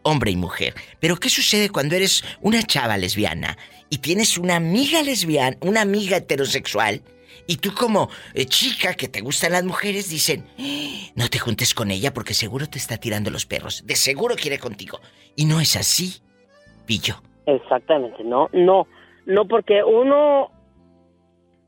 hombre 0.04 0.32
y 0.32 0.38
mujer. 0.38 0.74
Pero 1.02 1.18
¿qué 1.18 1.30
sucede 1.30 1.70
cuando 1.70 1.96
eres 1.96 2.24
una 2.42 2.64
chava 2.64 2.98
lesbiana 2.98 3.58
y 3.90 3.98
tienes 3.98 4.38
una 4.38 4.56
amiga 4.56 5.04
lesbiana, 5.04 5.58
una 5.62 5.82
amiga 5.82 6.18
heterosexual? 6.18 7.02
Y 7.48 7.58
tú 7.58 7.72
como 7.78 8.10
eh, 8.34 8.46
chica 8.46 8.94
que 8.94 9.10
te 9.10 9.20
gustan 9.20 9.52
las 9.52 9.66
mujeres 9.66 10.10
dicen, 10.10 10.46
¡Ah! 10.58 11.12
no 11.16 11.28
te 11.28 11.40
juntes 11.40 11.74
con 11.74 11.92
ella 11.92 12.14
porque 12.14 12.34
seguro 12.34 12.68
te 12.68 12.78
está 12.78 12.98
tirando 12.98 13.30
los 13.30 13.46
perros. 13.46 13.86
De 13.86 13.96
seguro 13.96 14.36
quiere 14.36 14.58
contigo. 14.58 15.00
Y 15.36 15.46
no 15.46 15.60
es 15.60 15.76
así, 15.76 16.22
Pillo. 16.86 17.16
Exactamente, 17.46 18.24
no, 18.24 18.50
no, 18.54 18.88
no 19.26 19.46
porque 19.46 19.84
uno 19.84 20.52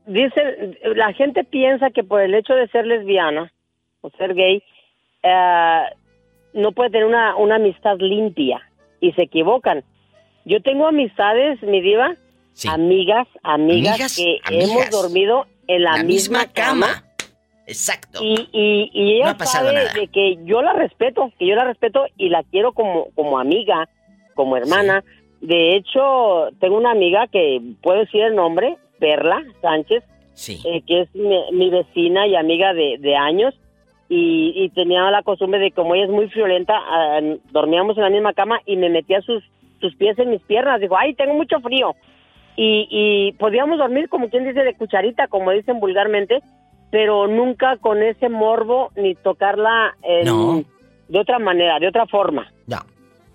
dice, 0.06 0.78
la 0.94 1.12
gente 1.12 1.44
piensa 1.44 1.90
que 1.90 2.04
por 2.04 2.22
el 2.22 2.34
hecho 2.34 2.54
de 2.54 2.68
ser 2.68 2.86
lesbiana 2.86 3.52
o 4.00 4.10
ser 4.10 4.34
gay, 4.34 4.62
eh, 5.24 5.82
no 6.52 6.72
puede 6.72 6.90
tener 6.90 7.06
una, 7.06 7.34
una 7.36 7.56
amistad 7.56 7.96
limpia 7.98 8.60
y 9.00 9.12
se 9.12 9.22
equivocan. 9.22 9.82
Yo 10.44 10.60
tengo 10.62 10.86
amistades, 10.86 11.60
mi 11.62 11.80
diva, 11.80 12.14
amigas, 12.68 13.26
amigas, 13.42 14.16
que 14.16 14.38
hemos 14.50 14.90
dormido 14.90 15.46
en 15.66 15.82
la, 15.82 16.02
misma, 16.02 16.46
cama. 16.52 17.04
Exacto. 17.66 18.20
Y, 18.22 18.48
y, 18.52 19.16
ella 19.16 19.36
sabe 19.40 19.72
de 19.94 20.08
que 20.08 20.38
yo 20.44 20.60
la 20.62 20.74
respeto, 20.74 21.32
que 21.38 21.46
yo 21.46 21.54
la 21.54 21.64
respeto 21.64 22.04
y 22.16 22.28
la 22.28 22.42
quiero 22.44 22.72
como, 22.72 23.08
como 23.14 23.38
amiga, 23.38 23.88
como 24.34 24.56
hermana. 24.56 25.02
De 25.40 25.76
hecho, 25.76 26.50
tengo 26.60 26.76
una 26.76 26.90
amiga 26.90 27.26
que 27.28 27.60
puedo 27.82 28.00
decir 28.00 28.22
el 28.22 28.34
nombre, 28.34 28.76
Perla 28.98 29.42
Sánchez, 29.62 30.02
eh, 30.48 30.82
que 30.86 31.02
es 31.02 31.14
mi, 31.14 31.70
vecina 31.70 32.26
y 32.26 32.36
amiga 32.36 32.72
de, 32.74 33.16
años. 33.16 33.54
Y, 34.16 34.70
tenía 34.74 35.10
la 35.10 35.22
costumbre 35.22 35.58
de, 35.58 35.72
como 35.72 35.94
ella 35.94 36.04
es 36.04 36.10
muy 36.10 36.26
violenta, 36.26 36.74
ah, 36.76 37.20
dormíamos 37.50 37.96
en 37.96 38.04
la 38.04 38.10
misma 38.10 38.32
cama 38.32 38.60
y 38.64 38.76
me 38.76 38.88
metía 38.88 39.20
sus, 39.22 39.42
sus 39.80 39.96
pies 39.96 40.16
en 40.18 40.30
mis 40.30 40.42
piernas. 40.42 40.80
Dijo, 40.80 40.96
ay, 40.96 41.14
tengo 41.14 41.34
mucho 41.34 41.58
frío. 41.60 41.96
Y, 42.56 42.86
y 42.90 43.32
podíamos 43.32 43.78
dormir, 43.78 44.08
como 44.08 44.30
quien 44.30 44.44
dice, 44.44 44.62
de 44.62 44.74
cucharita, 44.74 45.26
como 45.26 45.50
dicen 45.50 45.80
vulgarmente, 45.80 46.42
pero 46.92 47.26
nunca 47.26 47.76
con 47.78 48.04
ese 48.04 48.28
morbo 48.28 48.90
ni 48.94 49.16
tocarla 49.16 49.96
de 50.02 51.18
otra 51.18 51.40
manera, 51.40 51.80
de 51.80 51.88
otra 51.88 52.06
forma. 52.06 52.52
No. 52.68 52.78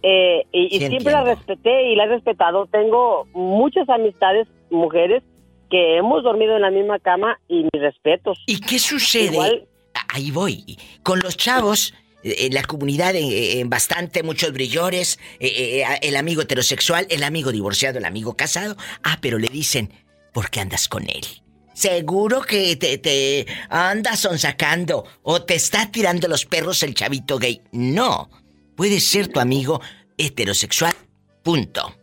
Eh, 0.01 0.45
y, 0.53 0.80
siempre 0.80 1.11
la 1.11 1.23
respeté 1.23 1.91
y 1.91 1.95
la 1.95 2.06
he 2.06 2.07
respetado. 2.07 2.68
Tengo 2.68 3.26
muchas 3.34 3.89
amistades, 3.89 4.47
mujeres, 4.69 5.23
que 5.69 5.97
hemos 5.97 6.23
dormido 6.23 6.56
en 6.56 6.61
la 6.61 6.72
misma 6.72 6.99
cama 6.99 7.38
y 7.49 7.64
mis 7.64 7.81
respetos. 7.81 8.41
¿Y 8.47 8.61
qué 8.61 8.80
sucede? 8.80 9.68
Ahí 10.08 10.32
voy. 10.32 10.78
Con 11.04 11.20
los 11.20 11.38
chavos, 11.38 11.94
eh, 12.24 12.36
en 12.40 12.54
la 12.54 12.64
comunidad, 12.64 13.14
en, 13.16 13.70
bastante, 13.70 14.24
muchos 14.24 14.52
brillores, 14.52 15.20
eh, 15.40 15.84
el 16.02 16.16
amigo 16.16 16.42
heterosexual, 16.42 17.08
el 17.10 17.24
amigo 17.24 17.52
divorciado, 17.52 17.98
el 17.98 18.06
amigo 18.06 18.36
casado. 18.36 18.76
Ah, 19.04 19.18
pero 19.22 19.38
le 19.38 19.48
dicen, 19.48 19.92
¿por 20.34 20.50
qué 20.50 20.60
andas 20.60 20.88
con 20.88 21.04
él? 21.04 21.26
Seguro 21.74 22.42
que 22.42 22.76
te, 22.76 22.98
te 22.98 23.46
andas 23.70 24.20
sonsacando 24.20 25.06
o 25.24 25.44
te 25.44 25.56
está 25.56 25.90
tirando 25.92 26.28
los 26.28 26.46
perros 26.46 26.84
el 26.84 26.94
chavito 26.94 27.38
gay. 27.38 27.62
No, 27.72 28.30
puede 28.76 29.00
ser 29.00 29.30
tu 29.30 29.40
amigo 29.40 29.80
heterosexual. 30.18 30.94
Punto. 31.42 31.94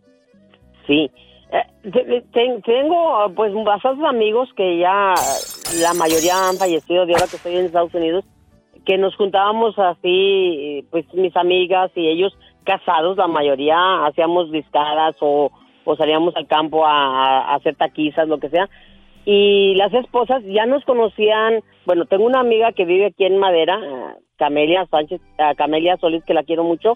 Sí, 0.86 1.10
eh, 1.52 2.24
tengo 2.64 3.32
pues 3.34 3.52
bastantes 3.64 4.04
amigos 4.04 4.48
que 4.56 4.78
ya 4.78 5.14
la 5.80 5.94
mayoría 5.94 6.48
han 6.48 6.56
fallecido 6.56 7.06
de 7.06 7.14
ahora 7.14 7.26
que 7.28 7.36
estoy 7.36 7.56
en 7.56 7.66
Estados 7.66 7.94
Unidos, 7.94 8.24
que 8.84 8.98
nos 8.98 9.16
juntábamos 9.16 9.78
así, 9.78 10.86
pues 10.90 11.04
mis 11.14 11.36
amigas 11.36 11.90
y 11.94 12.08
ellos 12.08 12.36
casados, 12.64 13.16
la 13.16 13.26
mayoría 13.26 14.06
hacíamos 14.06 14.50
discadas 14.52 15.16
o, 15.20 15.50
salíamos 15.96 16.34
al 16.36 16.46
campo 16.46 16.86
a, 16.86 17.54
hacer 17.54 17.76
taquizas, 17.76 18.28
lo 18.28 18.38
que 18.38 18.48
sea. 18.48 18.68
Y 19.24 19.74
las 19.74 19.92
esposas 19.92 20.42
ya 20.44 20.66
nos 20.66 20.84
conocían, 20.84 21.60
bueno, 21.84 22.06
tengo 22.06 22.24
una 22.24 22.40
amiga 22.40 22.72
que 22.72 22.84
vive 22.84 23.06
aquí 23.06 23.24
en 23.24 23.38
Madera, 23.38 23.80
Camelia 24.36 24.86
Sánchez, 24.86 25.20
Camelia 25.56 25.96
Solís, 25.96 26.24
que 26.24 26.34
la 26.34 26.44
quiero 26.44 26.62
mucho, 26.62 26.94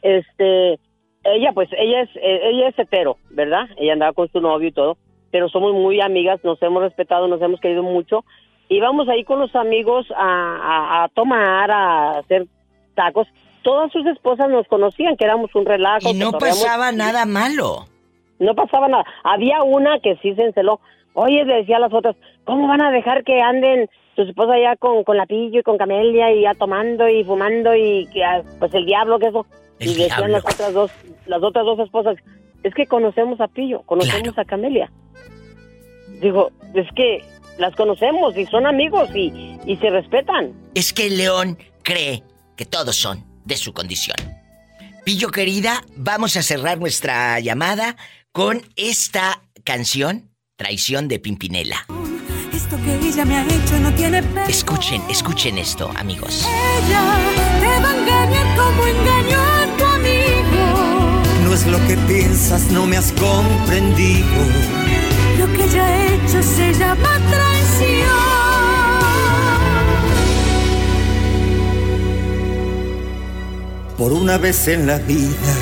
este, 0.00 0.78
ella 1.24 1.52
pues 1.52 1.68
ella 1.76 2.02
es 2.02 2.10
eh, 2.16 2.40
ella 2.50 2.68
es 2.68 2.78
hetero, 2.78 3.18
¿verdad? 3.30 3.66
Ella 3.76 3.94
andaba 3.94 4.12
con 4.12 4.28
su 4.30 4.40
novio 4.40 4.68
y 4.68 4.72
todo, 4.72 4.96
pero 5.30 5.48
somos 5.48 5.72
muy 5.74 6.00
amigas, 6.00 6.40
nos 6.44 6.60
hemos 6.62 6.82
respetado, 6.82 7.28
nos 7.28 7.40
hemos 7.42 7.60
querido 7.60 7.82
mucho. 7.82 8.24
Íbamos 8.68 9.08
ahí 9.08 9.24
con 9.24 9.38
los 9.38 9.54
amigos 9.54 10.06
a, 10.16 11.08
tomar, 11.14 11.70
a 11.70 12.18
hacer 12.18 12.46
tacos. 12.94 13.28
Todas 13.62 13.92
sus 13.92 14.06
esposas 14.06 14.48
nos 14.48 14.66
conocían, 14.68 15.16
que 15.16 15.24
éramos 15.24 15.54
un 15.54 15.66
relajo. 15.66 16.08
Y 16.08 16.14
no 16.14 16.32
pasaba 16.32 16.92
nada 16.92 17.26
malo. 17.26 17.86
No 18.38 18.54
pasaba 18.54 18.88
nada. 18.88 19.04
Había 19.24 19.62
una 19.62 19.98
que 20.00 20.16
sí 20.16 20.34
se 20.34 20.44
enceló. 20.44 20.80
Oye, 21.14 21.44
le 21.44 21.56
decía 21.56 21.76
a 21.76 21.80
las 21.80 21.92
otras, 21.92 22.16
¿cómo 22.44 22.68
van 22.68 22.82
a 22.82 22.90
dejar 22.90 23.24
que 23.24 23.40
anden 23.40 23.88
sus 24.14 24.28
esposas 24.28 24.56
allá 24.56 24.76
con, 24.76 25.04
con 25.04 25.16
la 25.16 25.26
pillo 25.26 25.60
y 25.60 25.62
con 25.62 25.78
Camelia 25.78 26.32
y 26.32 26.42
ya 26.42 26.54
tomando 26.54 27.08
y 27.08 27.24
fumando 27.24 27.74
y 27.74 28.06
que, 28.12 28.24
ah, 28.24 28.42
pues 28.58 28.72
el 28.74 28.84
diablo 28.84 29.18
que 29.18 29.28
eso? 29.28 29.46
y 29.78 29.94
decían 29.94 30.32
las 30.32 30.44
otras 30.44 30.72
dos, 30.72 30.90
las 31.26 31.42
otras 31.42 31.64
dos 31.64 31.78
esposas, 31.78 32.16
es 32.62 32.74
que 32.74 32.86
conocemos 32.86 33.40
a 33.40 33.48
Pillo, 33.48 33.82
conocemos 33.82 34.36
a 34.38 34.44
Camelia. 34.44 34.90
Digo, 36.20 36.50
es 36.74 36.86
que 36.94 37.24
las 37.58 37.74
conocemos 37.74 38.36
y 38.36 38.46
son 38.46 38.66
amigos 38.66 39.08
y, 39.14 39.58
y 39.64 39.76
se 39.76 39.90
respetan. 39.90 40.52
Es 40.74 40.92
que 40.92 41.06
el 41.06 41.18
león 41.18 41.58
cree 41.82 42.22
que 42.56 42.64
todos 42.66 42.96
son 42.96 43.24
de 43.44 43.56
su 43.56 43.72
condición. 43.72 44.16
Pillo 45.04 45.28
querida, 45.30 45.84
vamos 45.94 46.36
a 46.36 46.42
cerrar 46.42 46.78
nuestra 46.78 47.38
llamada 47.40 47.96
con 48.32 48.62
esta 48.74 49.40
canción, 49.62 50.30
Traición 50.56 51.06
de 51.06 51.20
Pimpinela. 51.20 51.86
Esto 52.52 52.76
que 52.82 53.08
ella 53.08 53.24
me 53.24 53.36
ha 53.36 53.44
hecho 53.44 53.78
no 53.78 53.92
tiene 53.94 54.22
Escuchen, 54.48 55.02
escuchen 55.08 55.58
esto, 55.58 55.90
amigos. 55.96 56.44
Ella 56.44 57.18
te 57.60 57.82
va 57.82 57.90
a 57.90 57.96
engañar 57.96 58.56
como 58.56 58.86
engañó 58.86 59.45
lo 61.64 61.78
que 61.86 61.96
piensas, 62.08 62.70
no 62.70 62.84
me 62.84 62.96
has 62.96 63.12
comprendido. 63.12 64.42
Lo 65.38 65.46
que 65.54 65.64
ella 65.64 65.86
ha 65.86 66.14
hecho 66.14 66.42
se 66.42 66.74
llama 66.74 67.18
traición. 67.30 68.26
Por 73.96 74.12
una 74.12 74.36
vez 74.36 74.68
en 74.68 74.86
la 74.86 74.98
vida, 74.98 75.54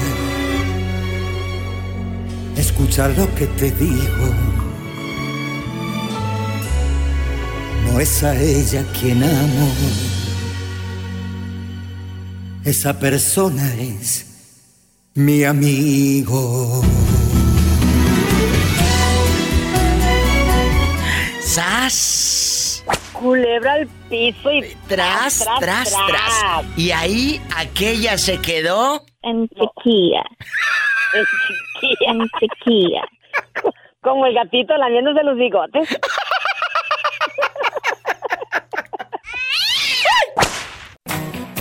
escucha 2.56 3.06
lo 3.08 3.32
que 3.34 3.46
te 3.46 3.70
digo 3.70 4.34
no 7.94 8.00
es 8.00 8.24
a 8.24 8.34
ella 8.34 8.84
quien 8.98 9.22
amo. 9.22 9.72
Esa 12.64 12.98
persona 12.98 13.72
es 13.74 14.33
mi 15.14 15.44
amigo. 15.44 16.82
¡Sas! 21.40 22.84
Culebra 23.12 23.74
al 23.74 23.86
piso 24.08 24.50
y 24.50 24.76
tras, 24.88 25.46
tras, 25.60 25.96
tras, 26.08 26.64
Y 26.76 26.90
ahí 26.90 27.40
aquella 27.56 28.18
se 28.18 28.40
quedó. 28.40 29.04
En 29.22 29.48
chiquilla. 29.48 30.24
en 31.14 31.24
chiquilla. 31.80 32.10
En 32.10 32.28
chiquilla. 32.40 33.02
Como 34.02 34.26
el 34.26 34.34
gatito 34.34 34.76
lamiéndose 34.76 35.22
los 35.22 35.36
bigotes. 35.36 35.88